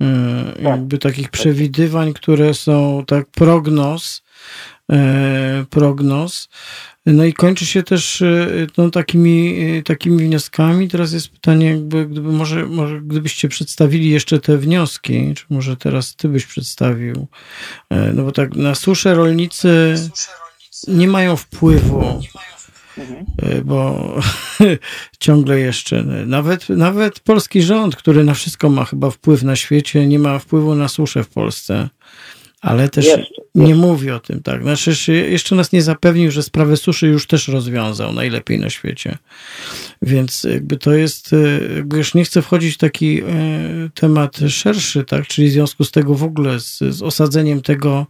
E, 0.00 0.06
tak. 0.54 0.62
Jakby 0.62 0.98
takich 0.98 1.30
przewidywań, 1.30 2.12
które 2.12 2.54
są 2.54 3.04
tak 3.06 3.26
prognoz 3.26 4.24
prognoz. 5.70 6.48
No 7.06 7.24
i 7.24 7.32
kończy 7.32 7.66
się 7.66 7.82
też 7.82 8.22
no, 8.78 8.90
takimi, 8.90 9.56
takimi 9.84 10.24
wnioskami. 10.24 10.88
Teraz 10.88 11.12
jest 11.12 11.28
pytanie, 11.28 11.66
jakby, 11.66 12.06
gdyby 12.06 12.32
może, 12.32 12.66
może 12.66 13.00
gdybyście 13.00 13.48
przedstawili 13.48 14.10
jeszcze 14.10 14.40
te 14.40 14.58
wnioski, 14.58 15.34
czy 15.34 15.44
może 15.50 15.76
teraz 15.76 16.16
ty 16.16 16.28
byś 16.28 16.46
przedstawił. 16.46 17.26
No 18.14 18.22
bo 18.24 18.32
tak 18.32 18.56
na 18.56 18.74
suszę 18.74 19.14
rolnicy 19.14 19.94
nie 20.88 21.08
mają 21.08 21.36
wpływu 21.36 22.22
Mhm. 22.98 23.64
bo 23.64 24.14
ciągle 25.18 25.60
jeszcze, 25.60 26.02
nawet, 26.26 26.68
nawet 26.68 27.20
polski 27.20 27.62
rząd, 27.62 27.96
który 27.96 28.24
na 28.24 28.34
wszystko 28.34 28.68
ma 28.68 28.84
chyba 28.84 29.10
wpływ 29.10 29.42
na 29.42 29.56
świecie, 29.56 30.06
nie 30.06 30.18
ma 30.18 30.38
wpływu 30.38 30.74
na 30.74 30.88
suszę 30.88 31.24
w 31.24 31.28
Polsce. 31.28 31.88
Ale 32.64 32.88
też 32.88 33.04
jeszcze, 33.04 33.24
nie 33.54 33.68
jeszcze. 33.68 33.86
mówi 33.86 34.10
o 34.10 34.20
tym, 34.20 34.42
tak. 34.42 34.62
Znaczy, 34.62 35.12
jeszcze 35.12 35.54
nas 35.54 35.72
nie 35.72 35.82
zapewnił, 35.82 36.30
że 36.30 36.42
sprawę 36.42 36.76
suszy 36.76 37.06
już 37.06 37.26
też 37.26 37.48
rozwiązał 37.48 38.12
najlepiej 38.12 38.58
na 38.58 38.70
świecie. 38.70 39.18
Więc 40.02 40.44
jakby 40.44 40.76
to 40.76 40.92
jest, 40.92 41.32
e, 41.32 41.74
jakby 41.74 41.96
już 41.96 42.14
nie 42.14 42.24
chcę 42.24 42.42
wchodzić 42.42 42.74
w 42.74 42.78
taki 42.78 43.22
e, 43.22 43.24
temat 43.94 44.38
szerszy, 44.48 45.04
tak, 45.04 45.26
czyli 45.26 45.48
w 45.48 45.52
związku 45.52 45.84
z 45.84 45.90
tego 45.90 46.14
w 46.14 46.22
ogóle, 46.22 46.60
z, 46.60 46.78
z 46.78 47.02
osadzeniem 47.02 47.62
tego 47.62 48.06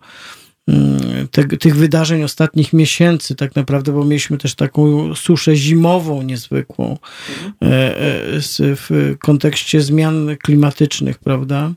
te, 1.31 1.45
tych 1.45 1.77
wydarzeń 1.77 2.23
ostatnich 2.23 2.73
miesięcy, 2.73 3.35
tak 3.35 3.57
naprawdę, 3.57 3.93
bo 3.93 4.05
mieliśmy 4.05 4.39
też 4.39 4.55
taką 4.55 5.15
suszę 5.15 5.57
zimową 5.57 6.23
niezwykłą 6.23 6.99
mhm. 7.29 7.53
e, 7.63 7.97
e, 7.97 8.41
w 8.59 9.15
kontekście 9.19 9.81
zmian 9.81 10.37
klimatycznych, 10.43 11.19
prawda? 11.19 11.73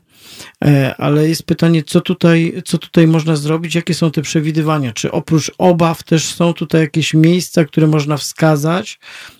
E, 0.64 0.94
ale 0.98 1.28
jest 1.28 1.42
pytanie, 1.42 1.82
co 1.82 2.00
tutaj, 2.00 2.62
co 2.64 2.78
tutaj 2.78 3.06
można 3.06 3.36
zrobić, 3.36 3.74
jakie 3.74 3.94
są 3.94 4.10
te 4.10 4.22
przewidywania? 4.22 4.92
Czy 4.92 5.12
oprócz 5.12 5.52
obaw 5.58 6.02
też 6.02 6.24
są 6.24 6.52
tutaj 6.52 6.80
jakieś 6.80 7.14
miejsca, 7.14 7.64
które 7.64 7.86
można 7.86 8.16
wskazać, 8.16 8.98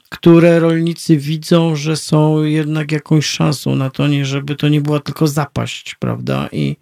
które 0.09 0.59
rolnicy 0.59 1.16
widzą, 1.16 1.76
że 1.76 1.97
są 1.97 2.43
jednak 2.43 2.93
jakąś 2.93 3.26
szansą 3.26 3.76
na 3.76 3.90
to, 3.90 4.09
nie, 4.09 4.24
żeby 4.24 4.56
to 4.56 4.68
nie 4.68 4.80
była 4.80 5.01
tylko 5.01 5.26
zapaść, 5.26 5.94
prawda? 5.94 6.48
I, 6.52 6.76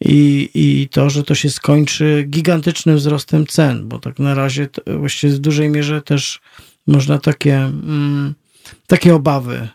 i, 0.00 0.50
I 0.54 0.88
to, 0.88 1.10
że 1.10 1.22
to 1.22 1.34
się 1.34 1.50
skończy 1.50 2.24
gigantycznym 2.28 2.96
wzrostem 2.96 3.46
cen, 3.46 3.88
bo 3.88 3.98
tak 3.98 4.18
na 4.18 4.34
razie 4.34 4.68
właściwie 4.86 5.32
w 5.32 5.38
dużej 5.38 5.70
mierze 5.70 6.02
też 6.02 6.40
można 6.86 7.18
takie, 7.18 7.56
mm, 7.56 8.34
takie 8.86 9.14
obawy 9.14 9.68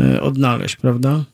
y, 0.00 0.20
odnaleźć, 0.20 0.76
prawda? 0.76 1.24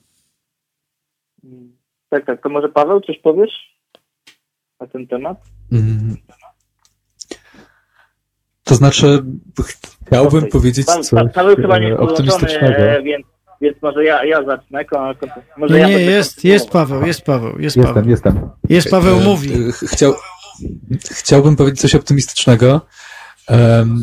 Tak, 2.08 2.26
tak. 2.26 2.42
To 2.42 2.48
może 2.48 2.68
Paweł, 2.68 3.00
coś 3.00 3.18
powiesz 3.18 3.78
na 4.80 4.86
ten 4.86 5.06
temat? 5.06 5.42
Mm. 5.72 6.16
To 8.72 8.76
znaczy, 8.76 9.24
chciałbym 10.06 10.46
powiedzieć 10.46 10.86
pan, 10.86 11.04
coś 11.04 11.32
Paweł 11.34 11.56
chyba 11.56 11.78
nie 11.78 11.96
optymistycznego. 11.96 12.76
E, 12.76 13.02
więc, 13.02 13.26
więc 13.60 13.82
może 13.82 14.04
ja, 14.04 14.24
ja 14.24 14.44
zacznę. 14.44 14.84
Może 15.56 15.74
nie, 15.74 15.80
ja 15.80 15.88
nie 15.88 16.00
jest, 16.00 16.44
jest 16.44 16.70
Paweł, 16.70 17.06
jest 17.06 17.22
Paweł, 17.22 17.58
jest 17.58 17.76
jestem, 17.76 17.94
Paweł. 17.94 18.10
Jestem, 18.10 18.50
Jest 18.68 18.90
Paweł, 18.90 19.18
e, 19.18 19.24
mówi. 19.24 19.72
Chciał, 19.72 20.14
chciałbym 21.10 21.56
powiedzieć 21.56 21.80
coś 21.80 21.94
optymistycznego, 21.94 22.80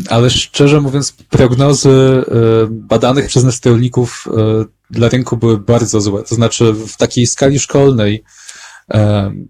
ale 0.10 0.30
szczerze 0.30 0.82
mówiąc, 0.82 1.12
prognozy 1.12 1.90
e, 1.90 2.24
badanych 2.70 3.28
przez 3.28 3.44
nas 3.44 3.66
rolników 3.66 4.28
dla 4.90 5.10
rynku 5.10 5.38
były 5.38 5.58
bardzo 5.58 6.02
złe. 6.02 6.24
To 6.24 6.36
znaczy, 6.36 6.74
w 6.74 6.98
takiej 6.98 7.28
skali 7.28 7.60
szkolnej, 7.60 8.24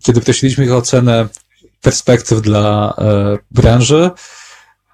kiedy 0.03 0.21
prosiliśmy 0.21 0.65
ich 0.65 0.71
o 0.71 0.77
ocenę 0.77 1.27
perspektyw 1.81 2.41
dla 2.41 2.93
branży, 3.51 4.11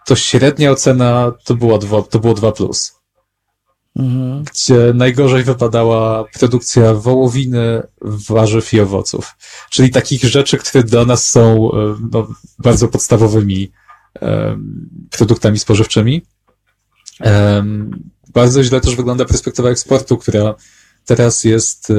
to 0.05 0.15
średnia 0.15 0.71
ocena 0.71 1.31
to 1.43 1.55
było 1.55 1.77
2, 1.77 2.01
to 2.01 2.19
było 2.19 2.33
2 2.33 2.51
plus. 2.51 2.95
Mhm. 3.95 4.43
Gdzie 4.43 4.91
najgorzej 4.93 5.43
wypadała 5.43 6.23
produkcja 6.23 6.93
wołowiny, 6.93 7.83
warzyw 8.01 8.73
i 8.73 8.79
owoców. 8.79 9.35
Czyli 9.69 9.89
takich 9.89 10.23
rzeczy, 10.23 10.57
które 10.57 10.83
dla 10.83 11.05
nas 11.05 11.29
są 11.31 11.71
e, 11.71 11.95
no, 12.11 12.27
bardzo 12.59 12.87
podstawowymi 12.87 13.71
um, 14.21 14.89
produktami 15.11 15.59
spożywczymi. 15.59 16.21
Um, 17.19 18.09
bardzo 18.33 18.63
źle 18.63 18.81
też 18.81 18.95
wygląda 18.95 19.25
perspektywa 19.25 19.69
eksportu, 19.69 20.17
która 20.17 20.55
teraz 21.05 21.43
jest 21.43 21.93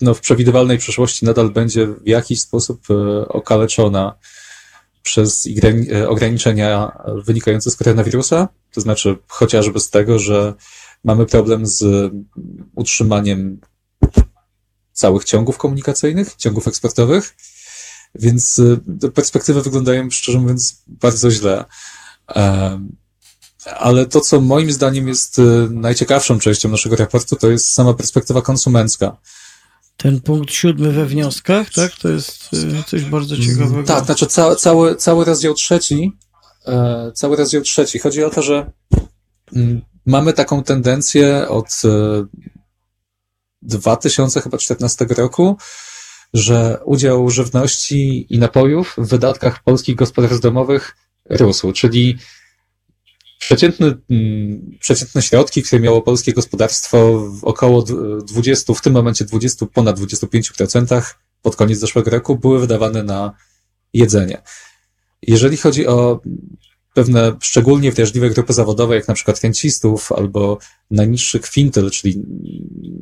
no, 0.00 0.14
w 0.14 0.20
przewidywalnej 0.20 0.78
przyszłości 0.78 1.24
nadal 1.24 1.50
będzie 1.50 1.86
w 1.86 2.06
jakiś 2.06 2.40
sposób 2.40 2.86
okaleczona 3.28 4.14
przez 5.06 5.48
e, 5.92 6.08
ograniczenia 6.08 6.98
wynikające 7.24 7.70
z 7.70 7.76
koronawirusa, 7.76 8.48
to 8.72 8.80
znaczy 8.80 9.16
chociażby 9.28 9.80
z 9.80 9.90
tego, 9.90 10.18
że 10.18 10.54
mamy 11.04 11.26
problem 11.26 11.66
z 11.66 12.12
utrzymaniem 12.74 13.60
całych 14.92 15.24
ciągów 15.24 15.58
komunikacyjnych, 15.58 16.34
ciągów 16.34 16.68
eksportowych, 16.68 17.36
więc 18.14 18.60
e, 19.02 19.10
perspektywy 19.10 19.62
wyglądają, 19.62 20.10
szczerze 20.10 20.38
mówiąc, 20.38 20.82
bardzo 20.86 21.30
źle. 21.30 21.64
E, 22.28 22.80
ale 23.78 24.06
to, 24.06 24.20
co 24.20 24.40
moim 24.40 24.72
zdaniem 24.72 25.08
jest 25.08 25.40
najciekawszą 25.70 26.38
częścią 26.38 26.68
naszego 26.68 26.96
raportu, 26.96 27.36
to 27.36 27.50
jest 27.50 27.72
sama 27.72 27.94
perspektywa 27.94 28.42
konsumencka. 28.42 29.16
Ten 29.96 30.20
punkt 30.20 30.52
siódmy 30.52 30.92
we 30.92 31.06
wnioskach, 31.06 31.70
tak? 31.70 31.92
To 31.92 32.08
jest 32.08 32.52
y, 32.52 32.82
coś 32.86 33.04
bardzo 33.04 33.34
mm, 33.34 33.46
ciekawego. 33.46 33.82
Tak, 33.82 34.04
znaczy 34.04 34.26
ca 34.26 34.56
cały, 34.56 34.96
cały 34.96 35.24
rozdział 35.24 35.54
trzeci, 35.54 36.12
e, 36.66 37.12
cały 37.14 37.36
rozdział 37.36 37.62
trzeci. 37.62 37.98
Chodzi 37.98 38.24
o 38.24 38.30
to, 38.30 38.42
że 38.42 38.70
mm, 39.56 39.82
mamy 40.06 40.32
taką 40.32 40.62
tendencję 40.62 41.48
od 41.48 41.82
2014 43.62 45.04
e, 45.04 45.14
roku, 45.14 45.56
że 46.34 46.80
udział 46.84 47.30
żywności 47.30 48.26
i 48.34 48.38
napojów 48.38 48.94
w 48.98 49.08
wydatkach 49.08 49.62
polskich 49.62 49.96
gospodarstw 49.96 50.42
domowych 50.42 50.96
rósł, 51.30 51.72
czyli 51.72 52.18
Przeciętny, 53.38 53.94
mm, 54.10 54.78
przeciętne 54.80 55.22
środki, 55.22 55.62
które 55.62 55.80
miało 55.80 56.02
polskie 56.02 56.32
gospodarstwo 56.32 57.28
w 57.40 57.44
około 57.44 57.82
20, 58.22 58.74
w 58.74 58.80
tym 58.80 58.92
momencie 58.92 59.24
20, 59.24 59.66
ponad 59.66 59.98
25% 59.98 61.16
pod 61.42 61.56
koniec 61.56 61.78
zeszłego 61.78 62.10
roku 62.10 62.36
były 62.38 62.60
wydawane 62.60 63.02
na 63.02 63.32
jedzenie. 63.92 64.42
Jeżeli 65.22 65.56
chodzi 65.56 65.86
o 65.86 66.20
pewne 66.94 67.36
szczególnie 67.40 67.92
wrażliwe 67.92 68.30
grupy 68.30 68.52
zawodowe, 68.52 68.94
jak 68.94 69.08
na 69.08 69.14
przykład 69.14 69.40
rencistów 69.42 70.12
albo 70.12 70.58
najniższy 70.90 71.40
kwintyl, 71.40 71.90
czyli 71.90 72.22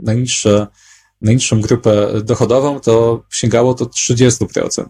najniższe, 0.03 0.67
najniższą 1.21 1.61
grupę 1.61 2.23
dochodową, 2.25 2.81
to 2.81 3.25
sięgało 3.31 3.75
to 3.75 3.85
30%. 3.85 4.85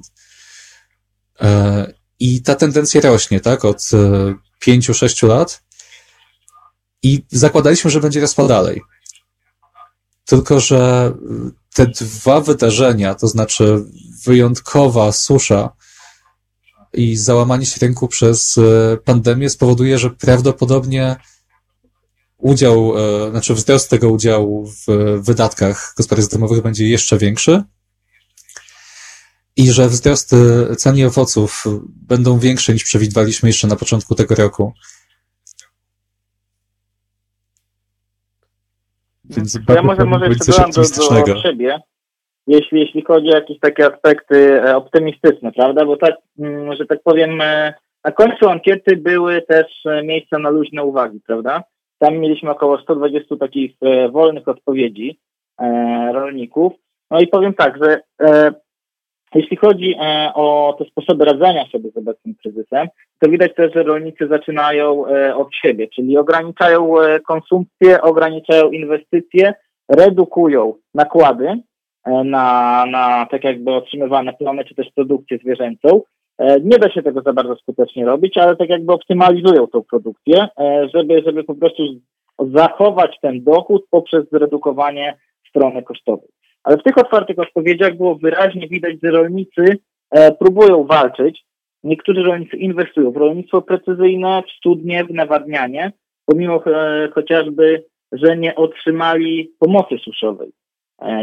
E, 1.40 1.92
I 2.20 2.42
ta 2.42 2.54
tendencja 2.54 3.00
rośnie, 3.00 3.40
tak, 3.40 3.64
od 3.64 3.90
e, 4.64 4.72
pięciu, 4.72 4.94
sześciu 4.94 5.26
lat 5.26 5.62
i 7.02 7.24
zakładaliśmy, 7.30 7.90
że 7.90 8.00
będzie 8.00 8.20
rosła 8.20 8.46
dalej. 8.46 8.82
Tylko, 10.24 10.60
że 10.60 11.12
te 11.74 11.86
dwa 11.86 12.40
wydarzenia, 12.40 13.14
to 13.14 13.28
znaczy 13.28 13.84
wyjątkowa 14.24 15.12
susza 15.12 15.70
i 16.92 17.16
załamanie 17.16 17.66
się 17.66 17.78
rynku 17.80 18.08
przez 18.08 18.58
e, 18.58 18.96
pandemię 18.96 19.50
spowoduje, 19.50 19.98
że 19.98 20.10
prawdopodobnie 20.10 21.16
udział, 22.38 22.92
e, 22.98 23.30
znaczy 23.30 23.54
wzrost 23.54 23.90
tego 23.90 24.08
udziału 24.08 24.66
w 24.66 25.18
wydatkach 25.20 25.94
gospodarstw 25.96 26.32
domowych 26.32 26.62
będzie 26.62 26.88
jeszcze 26.88 27.18
większy 27.18 27.62
i 29.56 29.70
że 29.70 29.86
wzrosty 29.88 30.36
cen 30.76 31.06
owoców 31.06 31.64
będą 32.08 32.38
większe 32.38 32.72
niż 32.72 32.84
przewidywaliśmy 32.84 33.48
jeszcze 33.48 33.66
na 33.66 33.76
początku 33.76 34.14
tego 34.14 34.34
roku. 34.34 34.72
Więc 39.24 39.58
ja 39.68 39.82
może, 39.82 40.04
może 40.04 40.28
jeszcze 40.28 40.52
dodam 40.52 40.70
do, 40.70 40.82
do 41.26 41.42
siebie, 41.42 41.80
jeśli, 42.46 42.80
jeśli 42.80 43.04
chodzi 43.04 43.28
o 43.28 43.34
jakieś 43.34 43.58
takie 43.60 43.86
aspekty 43.86 44.62
e, 44.62 44.76
optymistyczne, 44.76 45.52
prawda? 45.52 45.84
Bo 45.84 45.96
tak, 45.96 46.14
mm, 46.38 46.76
że 46.76 46.86
tak 46.86 47.02
powiem, 47.02 47.40
e, 47.40 47.74
na 48.04 48.12
końcu 48.12 48.48
ankiety 48.48 48.96
były 48.96 49.42
też 49.42 49.66
e, 49.86 50.02
miejsca 50.02 50.38
na 50.38 50.50
luźne 50.50 50.84
uwagi, 50.84 51.20
prawda? 51.26 51.62
Tam 51.98 52.16
mieliśmy 52.16 52.50
około 52.50 52.78
120 52.78 53.36
takich 53.36 53.76
wolnych 54.12 54.48
odpowiedzi 54.48 55.18
rolników. 56.12 56.72
No 57.10 57.20
i 57.20 57.26
powiem 57.26 57.54
tak, 57.54 57.78
że 57.84 58.00
jeśli 59.34 59.56
chodzi 59.56 59.94
e, 60.00 60.30
o 60.34 60.76
te 60.78 60.84
sposoby 60.84 61.24
radzenia 61.24 61.64
sobie 61.72 61.90
z 61.90 61.96
obecnym 61.96 62.34
kryzysem, 62.34 62.88
to 63.18 63.30
widać 63.30 63.54
też, 63.54 63.72
że 63.74 63.82
rolnicy 63.82 64.28
zaczynają 64.28 65.06
e, 65.06 65.36
od 65.36 65.54
siebie, 65.54 65.88
czyli 65.88 66.18
ograniczają 66.18 67.00
e, 67.00 67.20
konsumpcję, 67.20 68.02
ograniczają 68.02 68.70
inwestycje, 68.70 69.54
redukują 69.88 70.74
nakłady 70.94 71.62
na, 72.24 72.84
na 72.90 73.26
tak 73.30 73.44
jakby 73.44 73.72
otrzymywane 73.72 74.32
plony, 74.32 74.64
czy 74.64 74.74
też 74.74 74.86
produkcję 74.94 75.38
zwierzęcą. 75.38 76.02
Nie 76.40 76.78
da 76.78 76.90
się 76.90 77.02
tego 77.02 77.22
za 77.22 77.32
bardzo 77.32 77.56
skutecznie 77.56 78.04
robić, 78.06 78.38
ale 78.38 78.56
tak 78.56 78.68
jakby 78.68 78.92
optymalizują 78.92 79.66
tą 79.66 79.82
produkcję, 79.82 80.48
żeby, 80.94 81.22
żeby 81.26 81.44
po 81.44 81.54
prostu 81.54 81.82
zachować 82.38 83.18
ten 83.22 83.44
dochód 83.44 83.86
poprzez 83.90 84.24
zredukowanie 84.32 85.16
strony 85.48 85.82
kosztowej. 85.82 86.28
Ale 86.64 86.76
w 86.76 86.82
tych 86.82 86.98
otwartych 86.98 87.38
odpowiedziach 87.38 87.96
było 87.96 88.14
wyraźnie 88.14 88.68
widać, 88.68 88.96
że 89.02 89.10
rolnicy 89.10 89.78
e, 90.10 90.32
próbują 90.32 90.84
walczyć. 90.84 91.44
Niektórzy 91.84 92.22
rolnicy 92.22 92.56
inwestują 92.56 93.10
w 93.10 93.16
rolnictwo 93.16 93.62
precyzyjne, 93.62 94.42
w 94.46 94.50
studnie, 94.50 95.04
w 95.04 95.10
nawadnianie, 95.10 95.92
pomimo 96.26 96.62
chociażby, 97.14 97.84
że 98.12 98.36
nie 98.36 98.54
otrzymali 98.54 99.50
pomocy 99.58 99.98
suszowej 99.98 100.52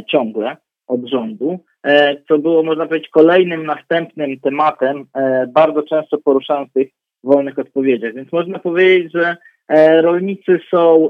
ciągle 0.07 0.57
od 0.88 1.09
rządu. 1.09 1.59
E, 1.84 2.15
co 2.27 2.38
było, 2.38 2.63
można 2.63 2.85
powiedzieć, 2.85 3.09
kolejnym 3.09 3.65
następnym 3.65 4.39
tematem, 4.39 5.05
e, 5.15 5.47
bardzo 5.47 5.84
często 5.84 6.18
poruszanym 6.18 6.69
w 6.69 6.73
tych 6.73 6.89
wolnych 7.23 7.59
odpowiedziach. 7.59 8.13
Więc 8.13 8.31
można 8.31 8.59
powiedzieć, 8.59 9.13
że 9.13 9.38
e, 9.68 10.01
rolnicy 10.01 10.59
są, 10.72 11.09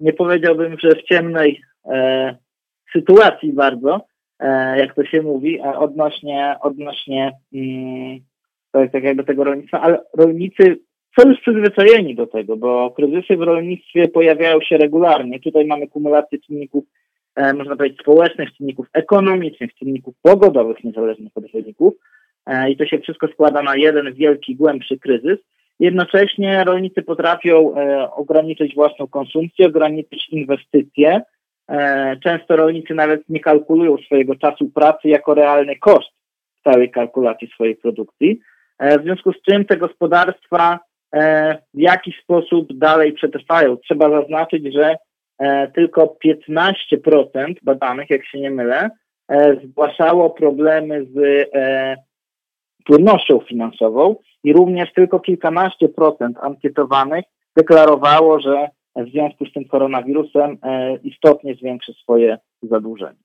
nie 0.00 0.12
powiedziałbym, 0.12 0.76
że 0.78 0.90
w 0.90 1.02
ciemnej 1.02 1.60
sytuacji 2.96 3.52
bardzo, 3.52 4.00
jak 4.76 4.94
to 4.94 5.04
się 5.04 5.22
mówi, 5.22 5.60
odnośnie, 5.60 6.56
odnośnie 6.60 7.32
mm, 7.54 8.18
tak, 8.72 8.92
tak 8.92 9.04
jakby 9.04 9.24
tego 9.24 9.44
rolnictwa, 9.44 9.80
ale 9.80 9.98
rolnicy 10.18 10.78
są 11.20 11.28
już 11.28 11.40
przyzwyczajeni 11.40 12.14
do 12.14 12.26
tego, 12.26 12.56
bo 12.56 12.90
kryzysy 12.90 13.36
w 13.36 13.42
rolnictwie 13.42 14.08
pojawiają 14.08 14.60
się 14.60 14.76
regularnie. 14.76 15.40
Tutaj 15.40 15.66
mamy 15.66 15.88
kumulację 15.88 16.38
czynników 16.38 16.84
E, 17.34 17.54
można 17.54 17.76
powiedzieć, 17.76 18.00
społecznych 18.00 18.52
czynników, 18.52 18.86
ekonomicznych 18.92 19.74
czynników, 19.74 20.14
pogodowych, 20.22 20.84
niezależnych 20.84 21.32
od 21.34 21.52
wyników. 21.52 21.94
E, 22.46 22.70
I 22.70 22.76
to 22.76 22.86
się 22.86 22.98
wszystko 22.98 23.28
składa 23.28 23.62
na 23.62 23.76
jeden 23.76 24.14
wielki, 24.14 24.56
głębszy 24.56 24.98
kryzys. 24.98 25.38
Jednocześnie 25.80 26.64
rolnicy 26.64 27.02
potrafią 27.02 27.76
e, 27.76 28.10
ograniczyć 28.10 28.74
własną 28.74 29.06
konsumpcję, 29.06 29.66
ograniczyć 29.66 30.28
inwestycje. 30.30 31.22
Często 32.22 32.56
rolnicy 32.56 32.94
nawet 32.94 33.28
nie 33.28 33.40
kalkulują 33.40 33.96
swojego 33.96 34.34
czasu 34.34 34.70
pracy 34.70 35.08
jako 35.08 35.34
realny 35.34 35.76
koszt 35.76 36.10
całej 36.64 36.90
kalkulacji 36.90 37.48
swojej 37.54 37.76
produkcji. 37.76 38.40
W 38.80 39.02
związku 39.02 39.32
z 39.32 39.42
czym 39.42 39.64
te 39.64 39.76
gospodarstwa 39.76 40.78
w 41.74 41.80
jakiś 41.80 42.22
sposób 42.22 42.78
dalej 42.78 43.12
przetrwają. 43.12 43.76
Trzeba 43.76 44.10
zaznaczyć, 44.10 44.74
że 44.74 44.96
E, 45.38 45.68
tylko 45.68 46.16
15% 46.24 47.54
badanych, 47.62 48.10
jak 48.10 48.26
się 48.26 48.40
nie 48.40 48.50
mylę, 48.50 48.90
e, 49.28 49.56
zgłaszało 49.64 50.30
problemy 50.30 51.04
z 51.04 51.18
e, 51.54 51.96
płynnością 52.84 53.40
finansową 53.40 54.16
i 54.44 54.52
również 54.52 54.92
tylko 54.92 55.20
kilkanaście 55.20 55.88
procent 55.88 56.38
ankietowanych 56.40 57.24
deklarowało, 57.56 58.40
że 58.40 58.68
w 58.96 59.10
związku 59.10 59.46
z 59.46 59.52
tym 59.52 59.64
koronawirusem 59.64 60.58
istotnie 61.02 61.54
zwiększy 61.54 61.92
swoje 61.92 62.38
zadłużenie. 62.62 63.24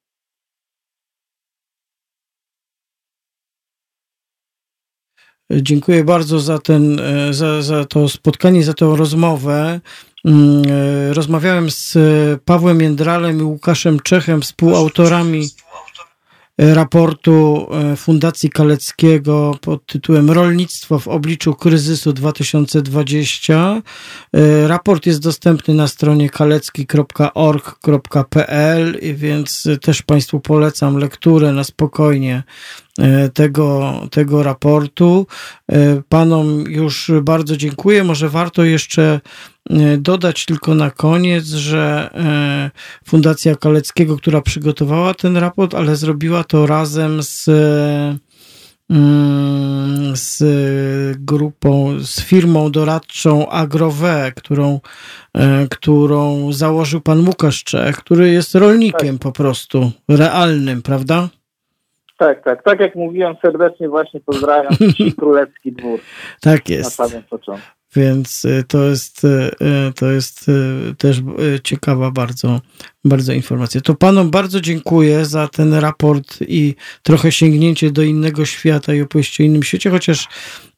Dziękuję 5.51 6.03
bardzo 6.03 6.39
za, 6.39 6.59
ten, 6.59 7.01
za, 7.31 7.61
za 7.61 7.85
to 7.85 8.09
spotkanie, 8.09 8.63
za 8.63 8.73
tę 8.73 8.93
rozmowę. 8.95 9.79
Mm, 10.25 10.63
e, 10.71 11.13
rozmawiałem 11.13 11.69
z 11.69 11.97
Pawłem 12.45 12.81
Jędralem 12.81 13.39
i 13.39 13.43
Łukaszem 13.43 13.99
Czechem, 13.99 14.41
współautorami 14.41 15.41
raportu 16.60 17.68
e, 17.72 17.95
Fundacji 17.95 18.49
Kaleckiego 18.49 19.56
pod 19.61 19.86
tytułem 19.86 20.31
Rolnictwo 20.31 20.99
w 20.99 21.07
obliczu 21.07 21.56
kryzysu 21.56 22.14
2020. 22.14 23.81
E, 24.34 24.68
raport 24.68 25.06
jest 25.06 25.22
dostępny 25.22 25.73
na 25.73 25.88
stronie 25.88 26.30
kalecki.org.pl, 26.30 28.99
więc 29.14 29.68
też 29.81 30.02
Państwu 30.02 30.40
polecam 30.40 30.98
lekturę 30.98 31.53
na 31.53 31.64
spokojnie 31.64 32.44
tego, 33.34 33.93
tego 34.11 34.43
raportu. 34.43 35.27
Panom 36.09 36.63
już 36.67 37.11
bardzo 37.21 37.57
dziękuję. 37.57 38.03
Może 38.03 38.30
warto 38.30 38.63
jeszcze 38.63 39.19
dodać 39.97 40.45
tylko 40.45 40.76
na 40.76 40.91
koniec, 40.91 41.45
że 41.45 42.09
Fundacja 43.05 43.55
Kaleckiego, 43.55 44.17
która 44.17 44.41
przygotowała 44.41 45.13
ten 45.13 45.38
raport, 45.38 45.76
ale 45.76 45.95
zrobiła 45.95 46.43
to 46.43 46.67
razem 46.67 47.23
z 47.23 47.49
mm, 48.89 50.15
z 50.15 50.43
grupą, 51.19 51.99
z 51.99 52.21
firmą 52.21 52.71
doradczą 52.71 53.49
Agrowe, 53.49 54.31
którą, 54.35 54.80
e, 55.34 55.67
którą 55.67 56.53
założył 56.53 57.01
pan 57.01 57.27
Łukasz 57.27 57.63
Czech, 57.63 57.97
który 57.97 58.30
jest 58.31 58.55
rolnikiem 58.55 59.17
tak. 59.17 59.21
po 59.21 59.31
prostu, 59.31 59.91
realnym, 60.07 60.81
prawda? 60.81 61.30
Tak, 62.19 62.43
tak. 62.43 62.63
Tak 62.63 62.79
jak 62.79 62.95
mówiłem, 62.95 63.35
serdecznie 63.41 63.89
właśnie 63.89 64.19
pozdrawiam 64.19 64.73
Królewski 65.19 65.71
Dwór. 65.71 65.99
Tak 66.41 66.69
jest. 66.69 66.99
Na 66.99 67.07
samym 67.07 67.23
początku. 67.23 67.67
Więc 67.95 68.45
y, 68.45 68.63
to 68.67 68.83
jest, 68.83 69.23
y, 69.23 69.27
y, 69.87 69.93
to 69.93 70.11
jest 70.11 70.45
też 70.97 71.21
ciekawa 71.63 72.11
bardzo, 72.11 72.61
bardzo 73.05 73.33
informacja. 73.33 73.81
To 73.81 73.95
panom 73.95 74.31
bardzo 74.31 74.61
dziękuję 74.61 75.25
za 75.25 75.47
ten 75.47 75.73
raport 75.73 76.37
i 76.41 76.75
trochę 77.03 77.31
sięgnięcie 77.31 77.91
do 77.91 78.01
innego 78.01 78.45
świata 78.45 78.93
i 78.93 79.01
opowieści 79.01 79.43
o 79.43 79.45
innym 79.45 79.63
świecie, 79.63 79.89
chociaż 79.89 80.27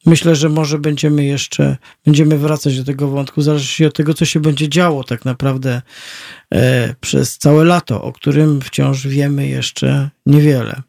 myślę, 0.06 0.36
że 0.36 0.50
może 0.50 0.80
będziemy 0.80 1.26
jeszcze, 1.26 1.78
będziemy 2.06 2.38
wracać 2.38 2.78
do 2.78 2.84
tego 2.84 3.08
wątku, 3.08 3.42
zależy 3.42 3.88
od 3.88 3.96
tego, 3.96 4.14
co 4.14 4.26
się 4.26 4.40
będzie 4.40 4.70
działo 4.70 5.04
tak 5.04 5.26
naprawdę 5.26 5.82
e, 6.54 6.96
przez 7.02 7.38
całe 7.38 7.64
lato, 7.64 8.04
o 8.04 8.14
którym 8.14 8.62
wciąż 8.62 9.08
wiemy 9.08 9.48
jeszcze 9.48 10.10
niewiele. 10.26 10.82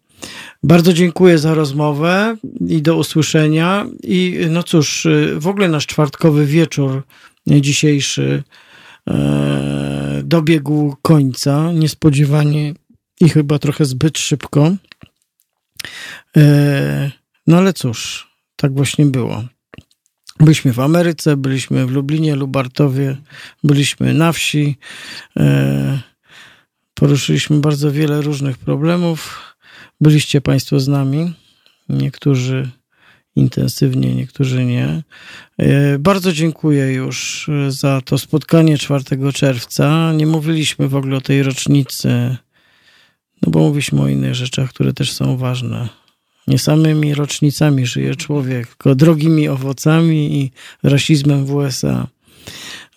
Bardzo 0.62 0.92
dziękuję 0.92 1.38
za 1.38 1.54
rozmowę 1.54 2.36
i 2.68 2.82
do 2.82 2.96
usłyszenia. 2.96 3.86
I 4.02 4.38
no 4.50 4.62
cóż, 4.62 5.06
w 5.36 5.46
ogóle 5.46 5.68
nasz 5.68 5.86
czwartkowy 5.86 6.46
wieczór 6.46 7.02
dzisiejszy 7.46 8.42
e, 9.08 10.22
dobiegł 10.24 10.96
końca, 11.02 11.72
niespodziewanie 11.72 12.74
i 13.20 13.28
chyba 13.28 13.58
trochę 13.58 13.84
zbyt 13.84 14.18
szybko. 14.18 14.76
E, 16.36 17.10
no 17.46 17.56
ale 17.58 17.72
cóż, 17.72 18.28
tak 18.56 18.74
właśnie 18.74 19.06
było. 19.06 19.44
Byliśmy 20.40 20.72
w 20.72 20.80
Ameryce, 20.80 21.36
byliśmy 21.36 21.86
w 21.86 21.90
Lublinie, 21.90 22.36
Lubartowie, 22.36 23.16
byliśmy 23.64 24.14
na 24.14 24.32
wsi. 24.32 24.76
E, 25.36 26.00
poruszyliśmy 26.94 27.60
bardzo 27.60 27.92
wiele 27.92 28.20
różnych 28.20 28.58
problemów 28.58 29.51
Byliście 30.02 30.40
Państwo 30.40 30.80
z 30.80 30.88
nami, 30.88 31.32
niektórzy 31.88 32.70
intensywnie, 33.36 34.14
niektórzy 34.14 34.64
nie. 34.64 35.02
E, 35.58 35.98
bardzo 35.98 36.32
dziękuję 36.32 36.92
już 36.92 37.50
za 37.68 38.00
to 38.00 38.18
spotkanie 38.18 38.78
4 38.78 39.32
czerwca. 39.34 40.12
Nie 40.12 40.26
mówiliśmy 40.26 40.88
w 40.88 40.96
ogóle 40.96 41.16
o 41.16 41.20
tej 41.20 41.42
rocznicy, 41.42 42.36
no 43.42 43.50
bo 43.50 43.58
mówiliśmy 43.58 44.02
o 44.02 44.08
innych 44.08 44.34
rzeczach, 44.34 44.70
które 44.70 44.92
też 44.92 45.12
są 45.12 45.36
ważne. 45.36 45.88
Nie 46.46 46.58
samymi 46.58 47.14
rocznicami 47.14 47.86
żyje 47.86 48.16
człowiek, 48.16 48.68
tylko 48.68 48.94
drogimi 48.94 49.48
owocami 49.48 50.40
i 50.40 50.50
rasizmem 50.82 51.46
w 51.46 51.54
USA. 51.54 52.06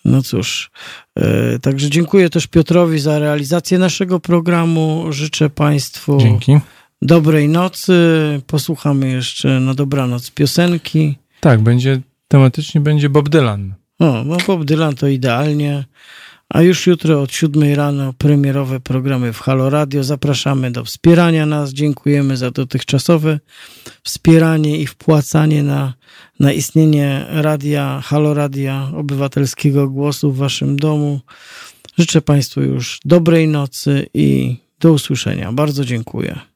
No 0.04 0.22
cóż, 0.22 0.70
e, 1.16 1.58
także 1.58 1.90
dziękuję 1.90 2.30
też 2.30 2.46
Piotrowi 2.46 2.98
za 2.98 3.18
realizację 3.18 3.78
naszego 3.78 4.20
programu. 4.20 5.06
Życzę 5.10 5.50
Państwu. 5.50 6.18
Dzięki 6.20 6.58
dobrej 7.06 7.48
nocy. 7.48 7.94
Posłuchamy 8.46 9.10
jeszcze 9.10 9.60
na 9.60 9.74
dobranoc 9.74 10.30
piosenki. 10.30 11.16
Tak, 11.40 11.60
będzie 11.60 12.00
tematycznie 12.28 12.80
będzie 12.80 13.08
Bob 13.08 13.28
Dylan. 13.28 13.74
O, 13.98 14.24
no 14.24 14.36
Bob 14.46 14.64
Dylan 14.64 14.94
to 14.94 15.08
idealnie. 15.08 15.84
A 16.48 16.62
już 16.62 16.86
jutro 16.86 17.22
od 17.22 17.32
7 17.32 17.74
rano 17.74 18.12
premierowe 18.12 18.80
programy 18.80 19.32
w 19.32 19.40
Halo 19.40 19.70
Radio. 19.70 20.04
Zapraszamy 20.04 20.70
do 20.70 20.84
wspierania 20.84 21.46
nas. 21.46 21.72
Dziękujemy 21.72 22.36
za 22.36 22.50
dotychczasowe 22.50 23.40
wspieranie 24.02 24.78
i 24.78 24.86
wpłacanie 24.86 25.62
na, 25.62 25.94
na 26.40 26.52
istnienie 26.52 27.26
radia, 27.30 28.00
Halo 28.04 28.34
Radia 28.34 28.90
Obywatelskiego 28.96 29.88
Głosu 29.88 30.32
w 30.32 30.36
Waszym 30.36 30.76
domu. 30.76 31.20
Życzę 31.98 32.22
Państwu 32.22 32.62
już 32.62 33.00
dobrej 33.04 33.48
nocy 33.48 34.06
i 34.14 34.56
do 34.80 34.92
usłyszenia. 34.92 35.52
Bardzo 35.52 35.84
dziękuję. 35.84 36.55